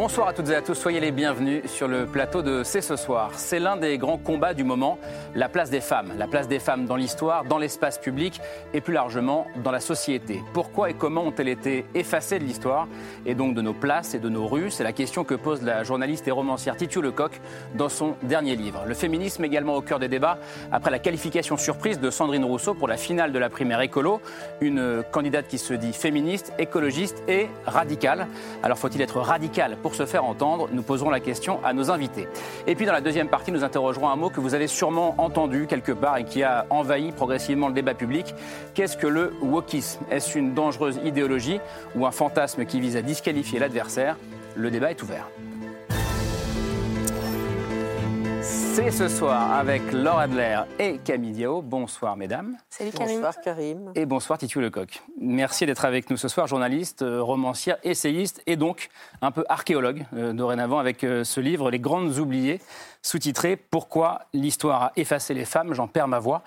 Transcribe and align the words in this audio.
Bonsoir 0.00 0.28
à 0.28 0.32
toutes 0.32 0.48
et 0.48 0.54
à 0.54 0.62
tous, 0.62 0.76
soyez 0.76 0.98
les 0.98 1.10
bienvenus 1.10 1.66
sur 1.66 1.86
le 1.86 2.06
plateau 2.06 2.40
de 2.40 2.62
C'est 2.64 2.80
ce 2.80 2.96
soir. 2.96 3.32
C'est 3.34 3.58
l'un 3.58 3.76
des 3.76 3.98
grands 3.98 4.16
combats 4.16 4.54
du 4.54 4.64
moment, 4.64 4.98
la 5.34 5.50
place 5.50 5.68
des 5.68 5.82
femmes. 5.82 6.14
La 6.16 6.26
place 6.26 6.48
des 6.48 6.58
femmes 6.58 6.86
dans 6.86 6.96
l'histoire, 6.96 7.44
dans 7.44 7.58
l'espace 7.58 7.98
public 7.98 8.40
et 8.72 8.80
plus 8.80 8.94
largement 8.94 9.46
dans 9.62 9.70
la 9.70 9.78
société. 9.78 10.42
Pourquoi 10.54 10.88
et 10.88 10.94
comment 10.94 11.24
ont-elles 11.24 11.48
été 11.48 11.84
effacées 11.94 12.38
de 12.38 12.44
l'histoire 12.44 12.88
et 13.26 13.34
donc 13.34 13.54
de 13.54 13.60
nos 13.60 13.74
places 13.74 14.14
et 14.14 14.18
de 14.18 14.30
nos 14.30 14.46
rues? 14.46 14.70
C'est 14.70 14.84
la 14.84 14.94
question 14.94 15.22
que 15.22 15.34
pose 15.34 15.60
la 15.62 15.84
journaliste 15.84 16.26
et 16.26 16.30
romancière 16.30 16.76
Titu 16.76 17.02
Lecoq 17.02 17.38
dans 17.74 17.90
son 17.90 18.14
dernier 18.22 18.56
livre. 18.56 18.84
Le 18.86 18.94
féminisme 18.94 19.44
également 19.44 19.76
au 19.76 19.82
cœur 19.82 19.98
des 19.98 20.08
débats 20.08 20.38
après 20.72 20.90
la 20.90 20.98
qualification 20.98 21.58
surprise 21.58 22.00
de 22.00 22.08
Sandrine 22.08 22.46
Rousseau 22.46 22.72
pour 22.72 22.88
la 22.88 22.96
finale 22.96 23.32
de 23.32 23.38
la 23.38 23.50
primaire 23.50 23.82
écolo, 23.82 24.22
une 24.62 25.04
candidate 25.12 25.46
qui 25.46 25.58
se 25.58 25.74
dit 25.74 25.92
féministe, 25.92 26.54
écologiste 26.58 27.22
et 27.28 27.48
radicale. 27.66 28.28
Alors 28.62 28.78
faut-il 28.78 29.02
être 29.02 29.20
radical 29.20 29.76
pour 29.76 29.89
se 29.94 30.06
faire 30.06 30.24
entendre 30.24 30.68
Nous 30.72 30.82
poserons 30.82 31.10
la 31.10 31.20
question 31.20 31.60
à 31.64 31.72
nos 31.72 31.90
invités. 31.90 32.28
Et 32.66 32.74
puis 32.74 32.86
dans 32.86 32.92
la 32.92 33.00
deuxième 33.00 33.28
partie, 33.28 33.52
nous 33.52 33.64
interrogerons 33.64 34.08
un 34.08 34.16
mot 34.16 34.30
que 34.30 34.40
vous 34.40 34.54
avez 34.54 34.66
sûrement 34.66 35.14
entendu 35.18 35.66
quelque 35.66 35.92
part 35.92 36.16
et 36.18 36.24
qui 36.24 36.42
a 36.42 36.66
envahi 36.70 37.12
progressivement 37.12 37.68
le 37.68 37.74
débat 37.74 37.94
public. 37.94 38.34
Qu'est-ce 38.74 38.96
que 38.96 39.06
le 39.06 39.32
wokisme? 39.42 40.00
Est-ce 40.10 40.38
une 40.38 40.54
dangereuse 40.54 41.00
idéologie 41.04 41.60
ou 41.94 42.06
un 42.06 42.10
fantasme 42.10 42.64
qui 42.64 42.80
vise 42.80 42.96
à 42.96 43.02
disqualifier 43.02 43.58
l'adversaire? 43.58 44.16
Le 44.56 44.70
débat 44.70 44.90
est 44.90 45.02
ouvert. 45.02 45.28
C'est 48.82 48.90
ce 48.92 49.08
soir 49.08 49.52
avec 49.52 49.92
Laura 49.92 50.22
Adler 50.22 50.58
et 50.78 50.96
Camille 51.04 51.32
Diao. 51.32 51.60
Bonsoir 51.60 52.16
mesdames. 52.16 52.56
Salut 52.70 52.92
Karim. 52.92 53.16
Bonsoir 53.16 53.34
Karim. 53.44 53.92
Et 53.94 54.06
bonsoir 54.06 54.38
Titu 54.38 54.58
Lecoq. 54.62 55.02
Merci 55.20 55.66
d'être 55.66 55.84
avec 55.84 56.08
nous 56.08 56.16
ce 56.16 56.28
soir, 56.28 56.46
journaliste, 56.46 57.02
euh, 57.02 57.22
romancière, 57.22 57.76
essayiste 57.82 58.42
et 58.46 58.56
donc 58.56 58.88
un 59.20 59.32
peu 59.32 59.44
archéologue 59.50 60.06
euh, 60.14 60.32
dorénavant 60.32 60.78
avec 60.78 61.04
euh, 61.04 61.24
ce 61.24 61.40
livre 61.40 61.70
Les 61.70 61.78
Grandes 61.78 62.16
Oubliées, 62.16 62.58
sous-titré 63.02 63.56
Pourquoi 63.56 64.22
l'histoire 64.32 64.84
a 64.84 64.92
effacé 64.96 65.34
les 65.34 65.44
femmes, 65.44 65.74
j'en 65.74 65.86
perds 65.86 66.08
ma 66.08 66.18
voix. 66.18 66.42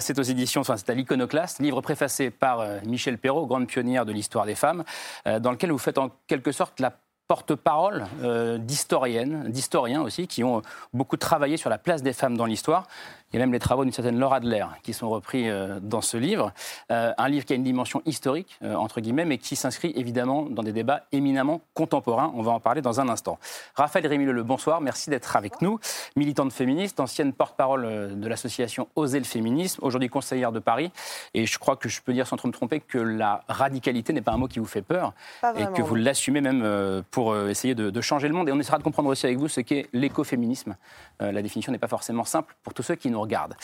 c'est 0.00 0.18
aux 0.18 0.22
éditions, 0.22 0.62
enfin 0.62 0.78
c'est 0.78 0.88
à 0.88 0.94
l'Iconoclaste, 0.94 1.58
livre 1.58 1.82
préfacé 1.82 2.30
par 2.30 2.66
Michel 2.86 3.18
Perrault, 3.18 3.46
grande 3.46 3.66
pionnière 3.66 4.06
de 4.06 4.12
l'histoire 4.12 4.46
des 4.46 4.54
femmes, 4.54 4.82
dans 5.26 5.50
lequel 5.50 5.72
vous 5.72 5.78
faites 5.78 5.98
en 5.98 6.10
quelque 6.26 6.52
sorte 6.52 6.80
la 6.80 6.92
porte-parole 7.30 8.06
euh, 8.24 8.58
d'historiennes, 8.58 9.52
d'historiens 9.52 10.02
aussi, 10.02 10.26
qui 10.26 10.42
ont 10.42 10.62
beaucoup 10.92 11.16
travaillé 11.16 11.56
sur 11.56 11.70
la 11.70 11.78
place 11.78 12.02
des 12.02 12.12
femmes 12.12 12.36
dans 12.36 12.44
l'histoire. 12.44 12.88
Il 13.32 13.38
y 13.38 13.42
a 13.42 13.46
même 13.46 13.52
les 13.52 13.60
travaux 13.60 13.84
d'une 13.84 13.92
certaine 13.92 14.18
Laura 14.18 14.36
Adler 14.36 14.64
qui 14.82 14.92
sont 14.92 15.08
repris 15.08 15.48
euh, 15.48 15.78
dans 15.80 16.00
ce 16.00 16.16
livre. 16.16 16.52
Euh, 16.90 17.12
un 17.16 17.28
livre 17.28 17.44
qui 17.44 17.52
a 17.52 17.56
une 17.56 17.62
dimension 17.62 18.02
historique, 18.04 18.58
euh, 18.64 18.74
entre 18.74 19.00
guillemets, 19.00 19.24
mais 19.24 19.38
qui 19.38 19.54
s'inscrit 19.54 19.92
évidemment 19.94 20.46
dans 20.50 20.64
des 20.64 20.72
débats 20.72 21.04
éminemment 21.12 21.60
contemporains. 21.74 22.32
On 22.34 22.42
va 22.42 22.50
en 22.50 22.58
parler 22.58 22.82
dans 22.82 23.00
un 23.00 23.08
instant. 23.08 23.38
Raphaël 23.76 24.08
Rémileux, 24.08 24.42
bonsoir. 24.42 24.80
Merci 24.80 25.10
d'être 25.10 25.36
avec 25.36 25.62
nous. 25.62 25.78
Militante 26.16 26.52
féministe, 26.52 26.98
ancienne 26.98 27.32
porte-parole 27.32 28.18
de 28.18 28.28
l'association 28.28 28.88
Oser 28.96 29.20
le 29.20 29.24
féminisme, 29.24 29.78
aujourd'hui 29.84 30.08
conseillère 30.08 30.50
de 30.50 30.58
Paris. 30.58 30.90
Et 31.32 31.46
je 31.46 31.58
crois 31.60 31.76
que 31.76 31.88
je 31.88 32.00
peux 32.02 32.12
dire 32.12 32.26
sans 32.26 32.36
trop 32.36 32.48
me 32.48 32.52
tromper 32.52 32.80
que 32.80 32.98
la 32.98 33.44
radicalité 33.48 34.12
n'est 34.12 34.22
pas 34.22 34.32
un 34.32 34.38
mot 34.38 34.48
qui 34.48 34.58
vous 34.58 34.66
fait 34.66 34.82
peur 34.82 35.12
et 35.56 35.66
que 35.66 35.82
vous 35.82 35.94
l'assumez 35.94 36.40
même 36.40 37.02
pour 37.12 37.36
essayer 37.36 37.76
de, 37.76 37.90
de, 37.90 38.00
changer 38.00 38.26
le 38.26 38.34
monde. 38.34 38.48
Et 38.48 38.52
on 38.52 38.58
essaiera 38.58 38.78
de 38.78 38.82
comprendre 38.82 39.08
aussi 39.08 39.26
avec 39.26 39.38
vous 39.38 39.46
ce 39.46 39.60
qu'est 39.60 39.88
l'écoféminisme. 39.92 40.76
la 41.20 41.42
définition 41.42 41.70
n'est 41.70 41.78
pas 41.78 41.86
forcément 41.86 42.24
simple 42.24 42.56
pour 42.64 42.74
tous 42.74 42.82
ceux 42.82 42.96
qui 42.96 43.10
nous 43.20 43.24
regarde. 43.24 43.54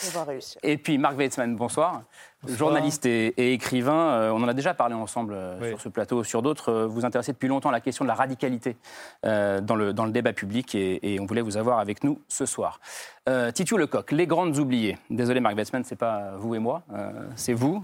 Et 0.63 0.77
puis 0.77 0.97
Marc 0.97 1.17
Weitzmann, 1.17 1.55
bonsoir. 1.55 2.03
Journaliste 2.45 3.05
et, 3.07 3.53
écrivain, 3.53 4.11
euh, 4.11 4.31
on 4.31 4.43
en 4.43 4.47
a 4.47 4.53
déjà 4.53 4.75
parlé 4.75 4.93
ensemble 4.93 5.33
euh, 5.33 5.69
sur 5.69 5.81
ce 5.81 5.89
plateau, 5.89 6.23
sur 6.23 6.43
d'autres. 6.43 6.71
Euh, 6.71 6.85
vous 6.85 7.03
intéressez 7.03 7.33
depuis 7.33 7.47
longtemps 7.47 7.69
à 7.69 7.71
la 7.71 7.81
question 7.81 8.05
de 8.05 8.07
la 8.07 8.13
radicalité 8.13 8.77
dans, 9.23 9.75
le, 9.75 9.91
dans 9.91 10.05
le 10.05 10.11
débat 10.11 10.33
public 10.33 10.75
et, 10.75 11.17
on 11.19 11.25
voulait 11.25 11.41
vous 11.41 11.57
avoir 11.57 11.79
avec 11.79 12.03
nous 12.03 12.21
ce 12.27 12.45
soir. 12.45 12.79
Titu 13.53 13.77
Lecoq, 13.77 14.11
les 14.11 14.27
grandes 14.27 14.57
oubliées. 14.57 14.97
Désolé 15.09 15.39
Marc 15.39 15.55
Weitzmann, 15.55 15.83
c'est 15.83 15.97
pas 15.97 16.35
vous 16.37 16.55
et 16.55 16.59
moi, 16.59 16.83
c'est 17.35 17.53
vous, 17.53 17.81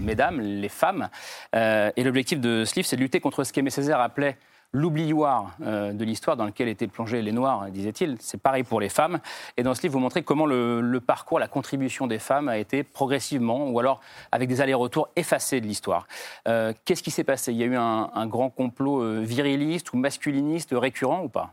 mesdames, 0.00 0.40
les 0.40 0.68
femmes. 0.68 1.08
et 1.52 2.02
l'objectif 2.02 2.40
de 2.40 2.64
ce 2.64 2.74
livre, 2.74 2.88
c'est 2.88 2.96
de 2.96 3.02
lutter 3.02 3.20
contre 3.20 3.44
ce 3.44 3.52
qu'Aimé 3.52 3.70
Césaire 3.70 4.00
appelait 4.00 4.36
l'oublioir 4.72 5.56
euh, 5.62 5.92
de 5.92 6.04
l'histoire 6.04 6.36
dans 6.36 6.44
lequel 6.44 6.68
étaient 6.68 6.86
plongés 6.86 7.22
les 7.22 7.32
Noirs, 7.32 7.66
disait-il. 7.70 8.16
C'est 8.20 8.40
pareil 8.40 8.62
pour 8.62 8.80
les 8.80 8.88
femmes. 8.88 9.18
Et 9.56 9.62
dans 9.62 9.74
ce 9.74 9.82
livre, 9.82 9.94
vous 9.94 10.00
montrez 10.00 10.22
comment 10.22 10.46
le, 10.46 11.00
parcours, 11.00 11.38
la 11.38 11.48
contribution 11.48 12.06
des 12.06 12.18
femmes 12.18 12.48
a 12.48 12.58
été 12.58 12.82
progressivement, 12.82 13.68
ou 13.68 13.78
alors 13.78 14.00
avec 14.32 14.48
des 14.48 14.60
allers-retours 14.60 15.08
effacés 15.16 15.60
de 15.60 15.66
l'histoire. 15.66 16.06
Euh, 16.46 16.72
qu'est-ce 16.84 17.02
qui 17.02 17.10
s'est 17.10 17.24
passé? 17.24 17.52
Il 17.52 17.58
y 17.58 17.62
a 17.62 17.66
eu 17.66 17.76
un, 17.76 18.10
un 18.14 18.26
grand 18.26 18.50
complot 18.50 19.02
euh, 19.02 19.20
viriliste 19.20 19.92
ou 19.92 19.96
masculiniste 19.96 20.70
récurrent 20.72 21.22
ou 21.24 21.28
pas? 21.28 21.52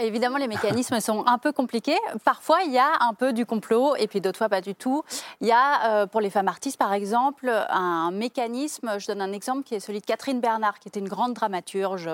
Évidemment, 0.00 0.38
les 0.38 0.48
mécanismes 0.48 1.00
sont 1.00 1.26
un 1.26 1.38
peu 1.38 1.52
compliqués. 1.52 1.98
Parfois, 2.24 2.62
il 2.64 2.72
y 2.72 2.78
a 2.78 2.90
un 3.00 3.14
peu 3.14 3.32
du 3.32 3.46
complot, 3.46 3.96
et 3.96 4.06
puis 4.06 4.20
d'autres 4.20 4.38
fois, 4.38 4.48
pas 4.48 4.60
du 4.60 4.74
tout. 4.74 5.02
Il 5.40 5.46
y 5.46 5.52
a, 5.52 6.02
euh, 6.02 6.06
pour 6.06 6.20
les 6.20 6.30
femmes 6.30 6.48
artistes, 6.48 6.78
par 6.78 6.92
exemple, 6.92 7.48
un 7.70 8.10
mécanisme, 8.10 8.98
je 8.98 9.06
donne 9.06 9.20
un 9.20 9.32
exemple, 9.32 9.62
qui 9.62 9.74
est 9.74 9.80
celui 9.80 10.00
de 10.00 10.06
Catherine 10.06 10.40
Bernard, 10.40 10.78
qui 10.78 10.88
était 10.88 11.00
une 11.00 11.08
grande 11.08 11.34
dramaturge. 11.34 12.10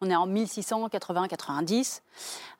On 0.00 0.10
est 0.10 0.16
en 0.16 0.28
1680-90. 0.28 2.02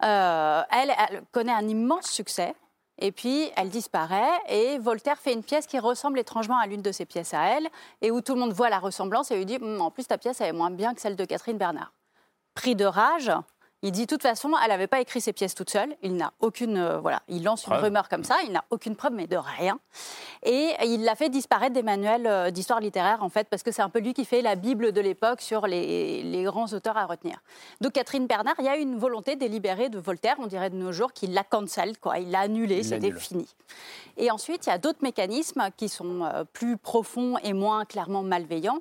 Euh, 0.02 0.62
elle, 0.70 0.92
elle 1.08 1.22
connaît 1.32 1.52
un 1.52 1.66
immense 1.68 2.06
succès. 2.06 2.54
Et 2.98 3.12
puis, 3.12 3.50
elle 3.56 3.68
disparaît 3.68 4.32
et 4.48 4.78
Voltaire 4.78 5.18
fait 5.18 5.32
une 5.32 5.44
pièce 5.44 5.68
qui 5.68 5.78
ressemble 5.78 6.18
étrangement 6.18 6.58
à 6.58 6.66
l'une 6.66 6.82
de 6.82 6.90
ses 6.90 7.04
pièces 7.04 7.32
à 7.32 7.44
elle 7.44 7.68
et 8.02 8.10
où 8.10 8.20
tout 8.20 8.34
le 8.34 8.40
monde 8.40 8.52
voit 8.52 8.70
la 8.70 8.80
ressemblance 8.80 9.30
et 9.30 9.36
lui 9.36 9.46
dit 9.46 9.56
hum, 9.56 9.80
En 9.80 9.92
plus, 9.92 10.06
ta 10.06 10.18
pièce, 10.18 10.40
elle 10.40 10.48
est 10.48 10.52
moins 10.52 10.70
bien 10.70 10.94
que 10.94 11.00
celle 11.00 11.14
de 11.14 11.24
Catherine 11.24 11.58
Bernard. 11.58 11.92
Pris 12.54 12.74
de 12.74 12.84
rage, 12.84 13.30
il 13.82 13.92
dit 13.92 14.02
de 14.02 14.06
toute 14.06 14.22
façon, 14.22 14.50
elle 14.60 14.70
n'avait 14.70 14.88
pas 14.88 15.00
écrit 15.00 15.20
ses 15.20 15.32
pièces 15.32 15.54
toute 15.54 15.70
seule. 15.70 15.94
Il 16.02 16.16
n'a 16.16 16.32
aucune, 16.40 16.76
euh, 16.76 16.98
voilà, 16.98 17.22
il 17.28 17.44
lance 17.44 17.66
une 17.68 17.74
rumeur 17.74 18.08
comme 18.08 18.24
ça. 18.24 18.36
Il 18.44 18.50
n'a 18.50 18.64
aucune 18.70 18.96
preuve, 18.96 19.12
mais 19.12 19.28
de 19.28 19.36
rien. 19.36 19.78
Et 20.42 20.74
il 20.84 21.04
l'a 21.04 21.14
fait 21.14 21.28
disparaître 21.28 21.74
des 21.74 21.84
manuels 21.84 22.26
euh, 22.26 22.50
d'histoire 22.50 22.80
littéraire, 22.80 23.22
en 23.22 23.28
fait, 23.28 23.48
parce 23.48 23.62
que 23.62 23.70
c'est 23.70 23.82
un 23.82 23.88
peu 23.88 24.00
lui 24.00 24.14
qui 24.14 24.24
fait 24.24 24.42
la 24.42 24.56
bible 24.56 24.90
de 24.90 25.00
l'époque 25.00 25.40
sur 25.40 25.68
les, 25.68 26.42
grands 26.44 26.66
auteurs 26.66 26.96
à 26.96 27.06
retenir. 27.06 27.40
Donc 27.80 27.92
Catherine 27.92 28.26
Bernard, 28.26 28.56
il 28.58 28.64
y 28.64 28.68
a 28.68 28.76
une 28.76 28.98
volonté 28.98 29.36
délibérée 29.36 29.90
de 29.90 29.98
Voltaire, 29.98 30.36
on 30.40 30.46
dirait 30.46 30.70
de 30.70 30.76
nos 30.76 30.90
jours, 30.90 31.12
qu'il 31.12 31.32
l'a 31.32 31.44
cancel, 31.44 31.98
quoi. 31.98 32.18
Il 32.18 32.30
l'a 32.32 32.40
annulé, 32.40 32.82
c'était 32.82 33.12
fini. 33.12 33.46
Et 34.16 34.32
ensuite, 34.32 34.66
il 34.66 34.70
y 34.70 34.72
a 34.72 34.78
d'autres 34.78 35.02
mécanismes 35.02 35.68
qui 35.76 35.88
sont 35.88 36.24
euh, 36.24 36.42
plus 36.52 36.76
profonds 36.76 37.38
et 37.44 37.52
moins 37.52 37.84
clairement 37.84 38.24
malveillants, 38.24 38.80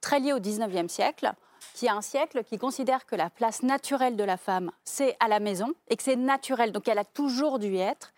très 0.00 0.20
liés 0.20 0.32
au 0.32 0.38
19e 0.38 0.88
siècle 0.88 1.32
qui 1.76 1.88
a 1.88 1.94
un 1.94 2.00
siècle 2.00 2.42
qui 2.42 2.56
considère 2.56 3.04
que 3.04 3.14
la 3.16 3.28
place 3.28 3.62
naturelle 3.62 4.16
de 4.16 4.24
la 4.24 4.38
femme, 4.38 4.70
c'est 4.82 5.14
à 5.20 5.28
la 5.28 5.40
maison 5.40 5.74
et 5.88 5.96
que 5.96 6.02
c'est 6.02 6.16
naturel, 6.16 6.72
donc 6.72 6.88
elle 6.88 6.98
a 6.98 7.04
toujours 7.04 7.58
dû 7.58 7.76
être, 7.76 8.14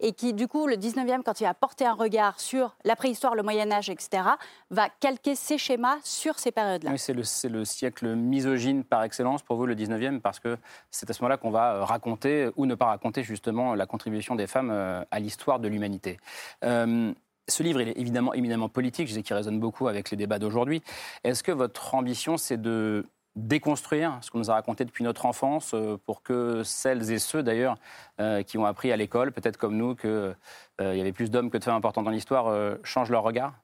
et 0.00 0.14
qui, 0.14 0.32
du 0.32 0.48
coup, 0.48 0.66
le 0.66 0.76
19e, 0.76 1.22
quand 1.22 1.40
il 1.40 1.44
va 1.44 1.52
porter 1.52 1.84
un 1.84 1.92
regard 1.92 2.40
sur 2.40 2.74
la 2.84 2.96
préhistoire, 2.96 3.34
le 3.34 3.42
Moyen-Âge, 3.42 3.90
etc., 3.90 4.22
va 4.70 4.88
calquer 4.88 5.34
ses 5.34 5.58
schémas 5.58 5.98
sur 6.02 6.38
ces 6.38 6.52
périodes-là. 6.52 6.90
Oui, 6.90 6.98
c'est 6.98 7.12
le, 7.12 7.22
le, 7.50 7.64
siècle 7.66 8.14
misogyne 8.16 8.82
par 8.82 9.02
excellence 9.04 9.42
pour 9.42 9.56
vous, 9.56 9.66
le 9.66 9.74
19e, 9.74 10.20
parce 10.20 10.40
que 10.40 10.56
c'est 10.90 11.08
à 11.08 11.12
ce 11.12 11.22
moment-là 11.22 11.36
qu'on 11.36 11.50
va 11.50 11.74
euh, 11.74 11.84
raconter 11.84 12.50
ou 12.56 12.64
ne 12.64 12.74
pas 12.74 12.86
raconter 12.86 13.22
justement 13.22 13.74
la 13.74 13.86
contribution 13.86 14.34
des 14.36 14.46
femmes 14.46 14.70
euh, 14.70 15.04
à 15.10 15.20
l'histoire 15.20 15.60
de 15.60 15.68
l'humanité. 15.68 16.18
Euh, 16.64 17.12
ce 17.48 17.62
livre, 17.62 17.80
il 17.80 17.88
est 17.88 17.98
évidemment 17.98 18.34
éminemment 18.34 18.68
politique, 18.68 19.08
je 19.08 19.14
sais 19.14 19.22
qu'il 19.22 19.34
résonne 19.34 19.58
beaucoup 19.58 19.88
avec 19.88 20.10
les 20.10 20.16
débats 20.16 20.38
d'aujourd'hui. 20.38 20.82
Est-ce 21.24 21.42
que 21.42 21.52
votre 21.52 21.94
ambition, 21.94 22.36
c'est 22.36 22.60
de 22.60 23.04
déconstruire 23.36 24.18
ce 24.20 24.30
qu'on 24.30 24.38
nous 24.38 24.50
a 24.50 24.54
raconté 24.54 24.84
depuis 24.84 25.04
notre 25.04 25.26
enfance 25.26 25.72
euh, 25.74 25.96
pour 26.04 26.22
que 26.22 26.62
celles 26.64 27.10
et 27.10 27.18
ceux 27.18 27.42
d'ailleurs 27.42 27.76
euh, 28.20 28.42
qui 28.42 28.58
ont 28.58 28.66
appris 28.66 28.92
à 28.92 28.96
l'école, 28.96 29.32
peut-être 29.32 29.56
comme 29.56 29.76
nous, 29.76 29.94
qu'il 29.94 30.10
euh, 30.10 30.34
y 30.80 31.00
avait 31.00 31.12
plus 31.12 31.30
d'hommes 31.30 31.50
que 31.50 31.58
de 31.58 31.64
femmes 31.64 31.76
importants 31.76 32.02
dans 32.02 32.10
l'histoire, 32.10 32.76
changent 32.84 33.10
leur 33.10 33.22
regard? 33.22 33.54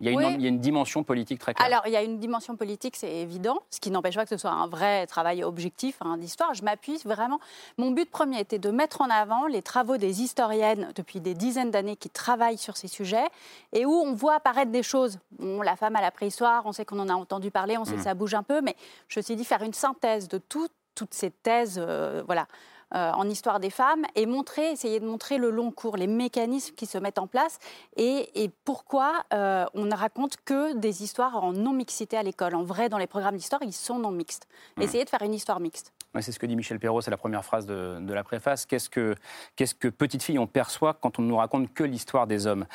Il 0.00 0.12
y, 0.12 0.16
a 0.16 0.30
une, 0.48 0.60
dimension 0.60 1.02
politique 1.02 1.40
très 1.40 1.54
claire. 1.54 1.66
Alors, 1.66 1.82
il 1.86 1.92
y 1.92 1.96
a 1.96 2.02
une 2.02 2.18
dimension 2.18 2.54
politique, 2.56 2.94
c'est 2.94 3.16
évident, 3.16 3.58
ce 3.70 3.80
qui 3.80 3.90
n'empêche 3.90 4.14
pas 4.14 4.22
que 4.22 4.30
ce 4.30 4.36
soit 4.36 4.52
un 4.52 4.68
vrai 4.68 5.06
travail 5.06 5.42
objectif 5.42 5.96
hein, 6.00 6.16
d'histoire. 6.16 6.54
Je 6.54 6.62
m'appuie 6.62 7.00
vraiment. 7.04 7.40
Mon 7.78 7.90
but 7.90 8.08
premier 8.08 8.38
était 8.38 8.60
de 8.60 8.70
mettre 8.70 9.00
en 9.00 9.10
avant 9.10 9.46
les 9.46 9.60
travaux 9.60 9.96
des 9.96 10.22
historiennes 10.22 10.92
depuis 10.94 11.20
des 11.20 11.34
dizaines 11.34 11.72
d'années 11.72 11.96
qui 11.96 12.10
travaillent 12.10 12.58
sur 12.58 12.76
ces 12.76 12.86
sujets 12.86 13.26
et 13.72 13.86
où 13.86 13.92
on 13.92 14.14
voit 14.14 14.36
apparaître 14.36 14.70
des 14.70 14.84
choses. 14.84 15.18
la 15.40 15.74
femme 15.74 15.96
à 15.96 16.00
la 16.00 16.12
préhistoire, 16.12 16.64
on 16.66 16.72
sait 16.72 16.84
qu'on 16.84 17.00
en 17.00 17.08
a 17.08 17.14
entendu 17.14 17.50
parler, 17.50 17.76
on 17.76 17.84
sait 17.84 17.94
que 17.94 18.00
mm. 18.00 18.04
ça 18.04 18.14
bouge 18.14 18.34
un 18.34 18.44
peu, 18.44 18.60
mais 18.60 18.76
je 19.08 19.18
me 19.18 19.22
suis 19.22 19.34
dit 19.34 19.44
faire 19.44 19.62
une 19.62 19.74
synthèse 19.74 20.28
de 20.28 20.38
toutes 20.38 20.70
ces 21.10 21.30
thèses, 21.30 21.80
euh, 21.82 22.22
voilà 22.24 22.46
en 22.92 23.28
histoire 23.28 23.60
des 23.60 23.70
femmes 23.70 24.04
et 24.14 24.26
montrer, 24.26 24.70
essayer 24.70 25.00
de 25.00 25.06
montrer 25.06 25.38
le 25.38 25.50
long 25.50 25.70
cours, 25.70 25.96
les 25.96 26.06
mécanismes 26.06 26.74
qui 26.74 26.86
se 26.86 26.98
mettent 26.98 27.18
en 27.18 27.26
place 27.26 27.58
et, 27.96 28.50
pourquoi 28.64 29.24
on 29.30 29.84
ne 29.84 29.94
raconte 29.94 30.36
que 30.44 30.74
des 30.74 31.02
histoires 31.02 31.42
en 31.42 31.52
non-mixité 31.52 32.16
à 32.16 32.22
l'école. 32.22 32.54
En 32.54 32.62
vrai, 32.62 32.88
dans 32.88 32.98
les 32.98 33.06
programmes 33.06 33.36
d'histoire, 33.36 33.62
ils 33.62 33.72
sont 33.72 33.98
non 33.98 34.10
mixtes. 34.10 34.46
Hmm. 34.76 34.82
Essayer 34.82 35.04
de 35.04 35.10
faire 35.10 35.22
une 35.22 35.34
histoire 35.34 35.60
mixte. 35.60 35.92
c'est 36.20 36.32
ce 36.32 36.38
que 36.38 36.46
dit 36.46 36.56
Michel 36.56 36.78
Perrault, 36.78 37.00
c'est 37.00 37.10
la 37.10 37.16
première 37.16 37.44
phrase 37.44 37.66
de, 37.66 38.12
la 38.12 38.24
préface. 38.24 38.66
Qu'est-ce 38.66 38.90
que, 38.90 39.14
qu'est-ce 39.56 39.74
que 39.74 39.88
petite 39.88 40.22
fille 40.22 40.38
on 40.38 40.46
perçoit 40.46 40.94
quand 40.94 41.18
on 41.18 41.22
ne 41.22 41.28
nous 41.28 41.36
raconte 41.36 41.72
que 41.72 41.84
l'histoire 41.84 42.26
des 42.26 42.46
hommes? 42.46 42.66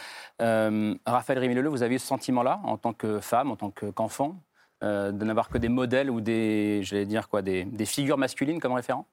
Euh, 0.42 0.95
Raphaël 1.06 1.39
Rémy-Leleu, 1.39 1.69
vous 1.69 1.83
avez 1.83 1.95
eu 1.95 2.00
ce 2.00 2.07
sentiment-là 2.07 2.62
en 2.63 2.77
tant 2.77 2.94
que 2.94 3.19
femme, 3.19 3.51
en 3.51 3.56
tant 3.56 3.71
qu'enfant, 3.71 4.38
euh, 4.83 5.12
de 5.12 5.25
n'avoir 5.25 5.50
que 5.50 5.57
des 5.57 5.69
modèles 5.69 6.10
ou 6.10 6.21
des, 6.21 6.81
j'allais 6.83 7.06
dire 7.06 7.30
quoi, 7.30 7.42
des, 7.42 7.65
figures 7.86 8.18
masculines 8.18 8.60
comme 8.60 8.74
référent? 8.74 9.06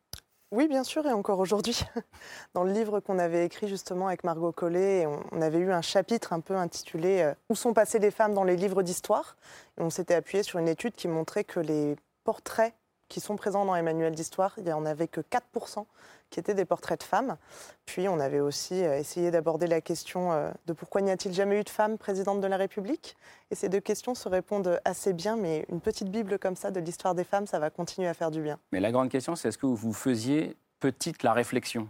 Oui, 0.53 0.67
bien 0.67 0.83
sûr, 0.83 1.07
et 1.07 1.13
encore 1.13 1.39
aujourd'hui. 1.39 1.81
Dans 2.55 2.65
le 2.65 2.73
livre 2.73 3.01
qu'on 3.01 3.19
avait 3.19 3.47
écrit 3.47 3.69
justement 3.69 4.09
avec 4.09 4.25
Margot 4.25 4.53
Collet, 4.53 5.07
on 5.31 5.41
avait 5.41 5.59
eu 5.59 5.73
un 5.73 5.83
chapitre 5.83 6.33
un 6.33 6.41
peu 6.41 6.57
intitulé 6.57 7.23
euh, 7.23 7.35
Où 7.49 7.55
sont 7.55 7.73
passées 7.73 8.01
les 8.01 8.11
femmes 8.11 8.35
dans 8.35 8.45
les 8.45 8.57
livres 8.57 8.83
d'histoire? 8.83 9.37
On 9.79 9.91
s'était 9.91 10.15
appuyé 10.15 10.43
sur 10.43 10.59
une 10.59 10.69
étude 10.69 10.95
qui 10.95 11.07
montrait 11.07 11.45
que 11.45 11.61
les 11.61 11.97
portraits 12.25 12.75
qui 13.11 13.21
sont 13.21 13.37
présents 13.37 13.67
dans 13.67 13.75
les 13.75 13.83
manuels 13.83 14.15
d'histoire, 14.15 14.55
il 14.57 14.65
n'y 14.65 14.73
en 14.73 14.87
avait 14.87 15.09
que 15.09 15.21
4% 15.21 15.85
qui 16.31 16.39
étaient 16.41 16.55
des 16.55 16.65
portraits 16.65 17.01
de 17.01 17.05
femmes. 17.05 17.37
Puis 17.85 18.09
on 18.09 18.21
avait 18.21 18.41
aussi 18.41 18.85
euh, 18.85 18.97
essayé 18.97 19.31
d'aborder 19.31 19.67
la 19.67 19.81
question 19.81 20.33
euh, 20.33 20.51
de 20.67 20.73
pourquoi 20.73 21.03
n'y 21.03 21.11
a-t-il 21.11 21.35
jamais 21.35 21.61
eu 21.61 21.65
de 21.65 21.69
femme 21.69 21.99
présidente 21.99 22.41
de 22.41 22.47
la 22.47 22.57
République? 22.57 23.17
Et 23.51 23.57
ces 23.57 23.69
deux 23.69 23.81
questions 23.81 24.15
se 24.15 24.29
répondent 24.29 24.81
assez 24.85 25.13
bien, 25.13 25.37
mais 25.37 25.67
une 25.69 25.81
petite 25.81 26.09
Bible 26.09 26.39
comme 26.39 26.55
ça 26.55 26.71
de 26.71 26.79
l'histoire 26.79 27.17
des 27.17 27.25
femmes, 27.25 27.47
ça 27.47 27.59
va 27.59 27.69
continuer 27.69 28.07
à 28.07 28.15
faire 28.15 28.31
du 28.31 28.41
bien. 28.41 28.59
Mais 28.71 28.81
la 28.81 28.93
grande 28.93 29.11
question, 29.11 29.35
c'est 29.35 29.49
est-ce 29.49 29.59
que 29.59 29.67
vous 29.67 29.93
faisiez 29.93 30.57
petite 30.79 31.23
la 31.23 31.33
réflexion 31.33 31.89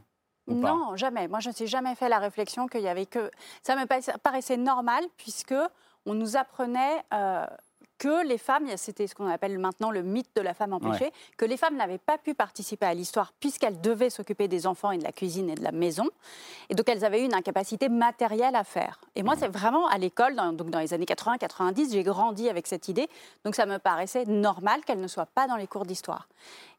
non, 0.48 0.96
jamais. 0.96 1.28
Moi, 1.28 1.38
je 1.38 1.48
ne 1.48 1.52
me 1.52 1.54
suis 1.54 1.68
jamais 1.68 1.94
fait 1.94 2.08
la 2.08 2.18
réflexion 2.18 2.66
qu'il 2.66 2.80
y 2.80 2.88
avait 2.88 3.06
que. 3.06 3.30
Ça 3.62 3.76
me 3.76 3.86
paraissait 4.18 4.56
normal 4.56 5.04
puisque 5.16 5.54
on 6.06 6.14
nous 6.14 6.36
apprenait 6.36 7.04
euh, 7.14 7.46
que 8.00 8.26
les 8.26 8.38
femmes, 8.38 8.66
c'était 8.76 9.06
ce 9.06 9.14
qu'on 9.14 9.26
appelle 9.26 9.58
maintenant 9.58 9.90
le 9.90 10.02
mythe 10.02 10.34
de 10.34 10.40
la 10.40 10.54
femme 10.54 10.72
empêchée, 10.72 11.12
que 11.36 11.44
les 11.44 11.58
femmes 11.58 11.76
n'avaient 11.76 11.98
pas 11.98 12.16
pu 12.16 12.34
participer 12.34 12.86
à 12.86 12.94
l'histoire 12.94 13.32
puisqu'elles 13.38 13.78
devaient 13.82 14.08
s'occuper 14.08 14.48
des 14.48 14.66
enfants 14.66 14.90
et 14.90 14.96
de 14.96 15.04
la 15.04 15.12
cuisine 15.12 15.50
et 15.50 15.54
de 15.54 15.62
la 15.62 15.70
maison. 15.70 16.08
Et 16.70 16.74
donc 16.74 16.88
elles 16.88 17.04
avaient 17.04 17.22
une 17.22 17.34
incapacité 17.34 17.90
matérielle 17.90 18.56
à 18.56 18.64
faire. 18.64 19.00
Et 19.16 19.22
moi, 19.22 19.34
c'est 19.38 19.48
vraiment 19.48 19.86
à 19.86 19.98
l'école, 19.98 20.34
dans, 20.34 20.54
donc 20.54 20.70
dans 20.70 20.78
les 20.78 20.94
années 20.94 21.04
80-90, 21.04 21.92
j'ai 21.92 22.02
grandi 22.02 22.48
avec 22.48 22.66
cette 22.66 22.88
idée. 22.88 23.06
Donc 23.44 23.54
ça 23.54 23.66
me 23.66 23.78
paraissait 23.78 24.24
normal 24.24 24.80
qu'elles 24.86 25.00
ne 25.00 25.06
soient 25.06 25.26
pas 25.26 25.46
dans 25.46 25.56
les 25.56 25.66
cours 25.66 25.84
d'histoire. 25.84 26.26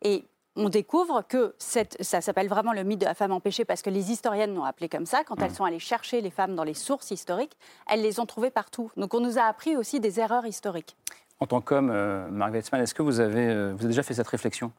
Et 0.02 0.26
on 0.56 0.70
découvre 0.70 1.24
que 1.28 1.56
ça 1.58 2.22
s'appelle 2.22 2.50
vraiment 2.50 2.74
le 2.74 2.84
mythe 2.84 3.00
de 3.00 3.06
la 3.06 3.14
femme 3.14 3.32
empêchée 3.32 3.66
parce 3.66 3.82
que 3.82 3.90
les 3.90 4.12
historiennes 4.12 4.54
l'ont 4.54 4.66
appelé 4.66 4.90
comme 4.90 5.06
ça. 5.06 5.24
Quand 5.24 5.42
elles 5.42 5.54
sont 5.54 5.64
allées 5.64 5.80
chercher 5.80 6.22
les 6.22 6.30
femmes 6.30 6.56
dans 6.56 6.64
les 6.64 6.74
sources 6.74 7.12
historiques, 7.12 7.58
elles 7.90 8.02
les 8.02 8.20
ont 8.20 8.26
trouvées 8.26 8.52
partout. 8.52 8.92
Donc 8.98 9.14
on 9.14 9.22
nous 9.22 9.38
a 9.38 9.44
appris 9.44 9.78
aussi 9.78 10.00
des 10.00 10.20
erreurs 10.20 10.46
historiques. 10.46 10.98
En 11.40 11.48
tant 11.48 11.62
qu'homme, 11.62 11.90
euh, 11.90 12.28
Marc 12.30 12.54
est-ce 12.54 12.94
que 12.94 13.02
vous 13.02 13.20
avez, 13.20 13.48
euh, 13.48 13.72
vous 13.74 13.80
avez 13.80 13.88
déjà 13.88 14.04
fait 14.04 14.14
cette 14.14 14.28
réflexion 14.28 14.72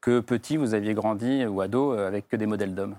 que 0.00 0.20
petit, 0.20 0.56
vous 0.56 0.74
aviez 0.74 0.94
grandi 0.94 1.44
ou 1.44 1.60
ado 1.60 1.92
euh, 1.92 2.08
avec 2.08 2.28
que 2.28 2.36
des 2.36 2.46
modèles 2.46 2.74
d'hommes? 2.74 2.96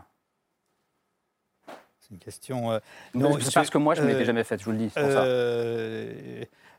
C'est 1.99 2.11
une 2.11 2.19
question. 2.19 2.79
non, 3.13 3.37
parce 3.53 3.69
que 3.69 3.77
moi, 3.77 3.95
je 3.95 4.01
ne 4.01 4.07
m'étais 4.07 4.25
jamais 4.25 4.43
faite, 4.43 4.59
je 4.61 4.65
vous 4.65 4.71
le 4.71 4.77
dis. 4.77 4.91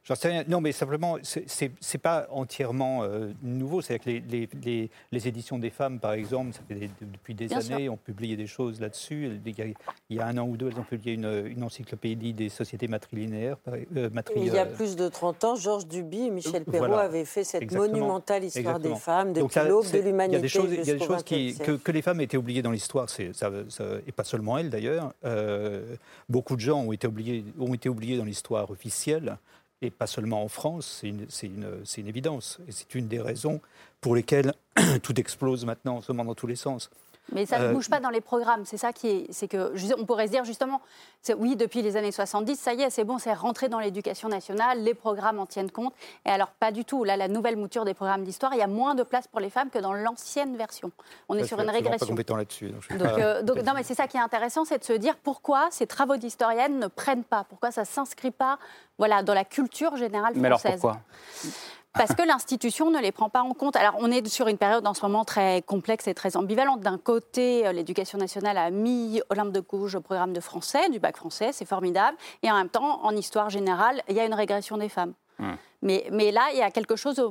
J'en 0.05 0.15
sais 0.15 0.29
rien. 0.29 0.45
Non, 0.49 0.61
mais 0.61 0.73
simplement, 0.73 1.19
c'est 1.23 1.99
pas 1.99 2.27
entièrement 2.31 3.05
euh, 3.05 3.33
nouveau. 3.43 3.83
C'est 3.83 3.99
que 3.99 4.09
les, 4.09 4.49
les, 4.63 4.91
les, 5.13 5.29
éditions 5.29 5.59
des 5.59 5.69
femmes, 5.69 6.01
par 6.01 6.13
exemple, 6.13 6.55
ça 6.55 6.61
fait 6.67 6.91
depuis 7.01 7.35
des 7.35 7.53
années, 7.53 7.89
ont 7.91 7.99
publié 7.99 8.37
des 8.37 8.47
choses 8.47 8.81
là-dessus. 8.81 9.41
Il 9.45 10.17
y 10.17 10.21
a 10.21 10.27
un 10.27 10.39
an 10.39 10.47
ou 10.49 10.57
deux, 10.57 10.69
elles 10.69 10.81
ont 10.81 10.85
publié 10.85 11.15
une, 11.15 11.47
une 11.47 11.63
encyclopédie 11.63 12.33
des 12.33 12.49
sociétés 12.49 12.89
matrilinéaires. 12.89 13.57
Euh, 13.69 14.09
il 14.37 14.47
y 14.47 14.59
a 14.59 14.65
plus 14.65 14.97
de 14.97 15.09
30 15.09 15.45
ans, 15.45 15.57
Georges 15.57 15.87
Duby 15.87 16.27
et 16.27 16.31
Michel 16.31 16.65
Perrault 16.65 16.95
avaient 16.95 17.27
fait 17.27 17.45
cette 17.45 17.71
monumentale 17.73 18.45
histoire 18.45 18.81
des 18.81 18.95
femmes 18.95 19.35
depuis 19.35 19.61
l'aube 19.69 19.91
de 19.91 19.99
l'humanité. 19.99 20.31
Il 20.31 20.87
y 20.87 20.91
a 20.91 20.95
des 20.95 21.05
choses, 21.05 21.23
qui, 21.25 21.57
que, 21.57 21.93
les 21.93 22.03
femmes 22.03 22.23
étaient 22.23 22.39
oubliées 22.39 22.63
dans 22.63 22.71
l'histoire, 22.71 23.07
et 23.19 24.13
pas 24.13 24.25
seulement 24.25 24.57
elles 24.57 24.71
d'ailleurs. 24.71 25.13
Euh, 25.25 25.97
beaucoup 26.29 26.57
de 26.57 26.61
gens 26.61 26.81
ont 26.81 26.93
été 26.93 27.07
oubliés, 27.07 27.45
ont 27.59 27.75
été 27.75 27.89
oubliés 27.89 28.17
dans 28.17 28.25
l'histoire 28.25 28.71
officielle 28.71 29.37
et 29.83 29.91
pas 29.91 30.07
seulement 30.07 30.43
en 30.43 30.49
France, 30.49 31.03
c'est 31.29 31.47
une, 31.47 32.07
évidence. 32.07 32.59
Et 32.69 32.73
c'est 32.73 32.95
une 32.95 33.09
des 33.09 33.21
raisons 33.21 33.61
pour 34.01 34.15
lesquelles 34.15 34.55
tout 35.03 35.19
explose 35.19 35.65
maintenant 35.65 35.97
en 35.97 36.01
ce 36.03 36.13
moment 36.13 36.25
dans 36.25 36.35
tous 36.35 36.47
les 36.47 36.57
sens. 36.57 36.91
Mais 37.33 37.47
ça 37.47 37.59
ne 37.59 37.67
euh, 37.67 37.73
bouge 37.73 37.89
pas 37.89 38.01
dans 38.01 38.11
les 38.11 38.21
programmes. 38.21 38.65
C'est 38.65 38.77
ça 38.77 38.93
qui 38.93 39.09
est. 39.09 39.27
C'est 39.31 39.49
que 39.49 39.73
on 39.99 40.05
pourrait 40.05 40.27
se 40.27 40.33
dire 40.33 40.45
justement, 40.45 40.81
oui, 41.39 41.57
depuis 41.57 41.83
les 41.83 41.97
années 41.97 42.13
70, 42.13 42.57
ça 42.57 42.75
y 42.75 42.83
est, 42.83 42.91
c'est 42.91 43.05
bon, 43.05 43.19
c'est 43.19 43.33
rentré 43.33 43.69
dans 43.69 43.79
l'éducation 43.79 44.29
nationale, 44.29 44.83
les 44.83 44.95
programmes 44.95 45.39
en 45.39 45.47
tiennent 45.47 45.71
compte. 45.71 45.95
Et 46.27 46.31
alors 46.31 46.49
pas 46.49 46.73
du 46.73 46.85
tout. 46.85 47.05
Là, 47.05 47.17
la 47.17 47.29
nouvelle 47.29 47.57
mouture 47.57 47.85
des 47.85 47.95
programmes 47.95 48.25
d'histoire, 48.25 48.53
il 48.55 48.59
y 48.59 48.63
a 48.63 48.67
moins 48.67 48.95
de 48.95 49.03
place 49.03 49.29
pour 49.29 49.41
les 49.41 49.51
femmes 49.51 49.71
que 49.71 49.79
dans 49.79 49.93
l'ancienne 49.93 50.57
version. 50.57 50.91
On 51.29 51.37
est 51.37 51.45
sur 51.45 51.61
une 51.61 51.71
régression. 51.71 52.07
Pas 52.07 52.11
compétent 52.11 52.37
là-dessus. 52.37 52.71
Donc, 52.71 53.03
euh, 53.03 53.43
donc, 53.43 53.57
non, 53.67 53.73
mais 53.75 53.83
c'est 53.83 53.95
ça 53.95 54.07
qui 54.07 54.17
est 54.17 54.21
intéressant, 54.21 54.65
c'est 54.65 54.79
de 54.79 54.85
se 54.85 54.93
dire 54.93 55.17
pourquoi 55.17 55.69
ces 55.71 55.87
travaux 55.87 56.17
d'historiennes 56.17 56.79
ne 56.79 56.87
prennent 56.89 57.25
pas, 57.25 57.45
pourquoi 57.45 57.71
ça 57.71 57.85
s'inscrit 57.85 58.31
pas, 58.31 58.59
voilà, 58.99 59.23
dans 59.23 59.35
la 59.35 59.45
culture 59.45 59.97
générale 59.97 60.35
française. 60.35 60.43
Mais 60.43 60.47
alors 60.47 60.63
pourquoi? 60.63 61.01
Parce 61.93 62.15
que 62.15 62.23
l'institution 62.23 62.91
ne 62.91 63.01
les 63.01 63.13
prend 63.13 63.29
pas 63.29 63.43
en 63.43 63.53
compte. 63.53 63.77
Alors 63.77 63.97
on 63.99 64.11
est 64.11 64.27
sur 64.29 64.49
une 64.49 64.59
période 64.59 64.87
en 64.87 64.95
ce 64.95 65.05
moment 65.05 65.25
très 65.25 65.63
complexe 65.63 66.07
et 66.07 66.15
très 66.15 66.37
ambivalente. 66.37 66.81
D'un 66.81 66.99
côté, 66.99 67.67
euh, 67.67 67.73
l'éducation 67.73 68.19
nationale 68.19 68.59
a 68.59 68.71
mis 68.71 69.21
Olympe 69.31 69.53
de 69.53 69.61
Gouges 69.61 69.97
au 69.97 70.01
programme 70.01 70.33
de 70.33 70.41
français, 70.41 70.89
du 70.91 71.01
bac 71.01 71.17
français, 71.17 71.51
c'est 71.53 71.65
formidable. 71.65 72.17
Et 72.43 72.51
en 72.51 72.57
même 72.57 72.69
temps, 72.69 73.05
en 73.05 73.15
histoire 73.17 73.51
générale, 73.51 74.03
il 74.09 74.17
y 74.17 74.21
a 74.21 74.25
une 74.25 74.35
régression 74.35 74.77
des 74.77 74.89
femmes. 74.89 75.15
Hmm. 75.39 75.55
Mais, 75.83 76.07
mais 76.13 76.31
là, 76.31 76.49
il 76.53 76.59
y 76.59 76.63
a 76.63 76.71
quelque 76.71 76.97
chose 76.97 77.23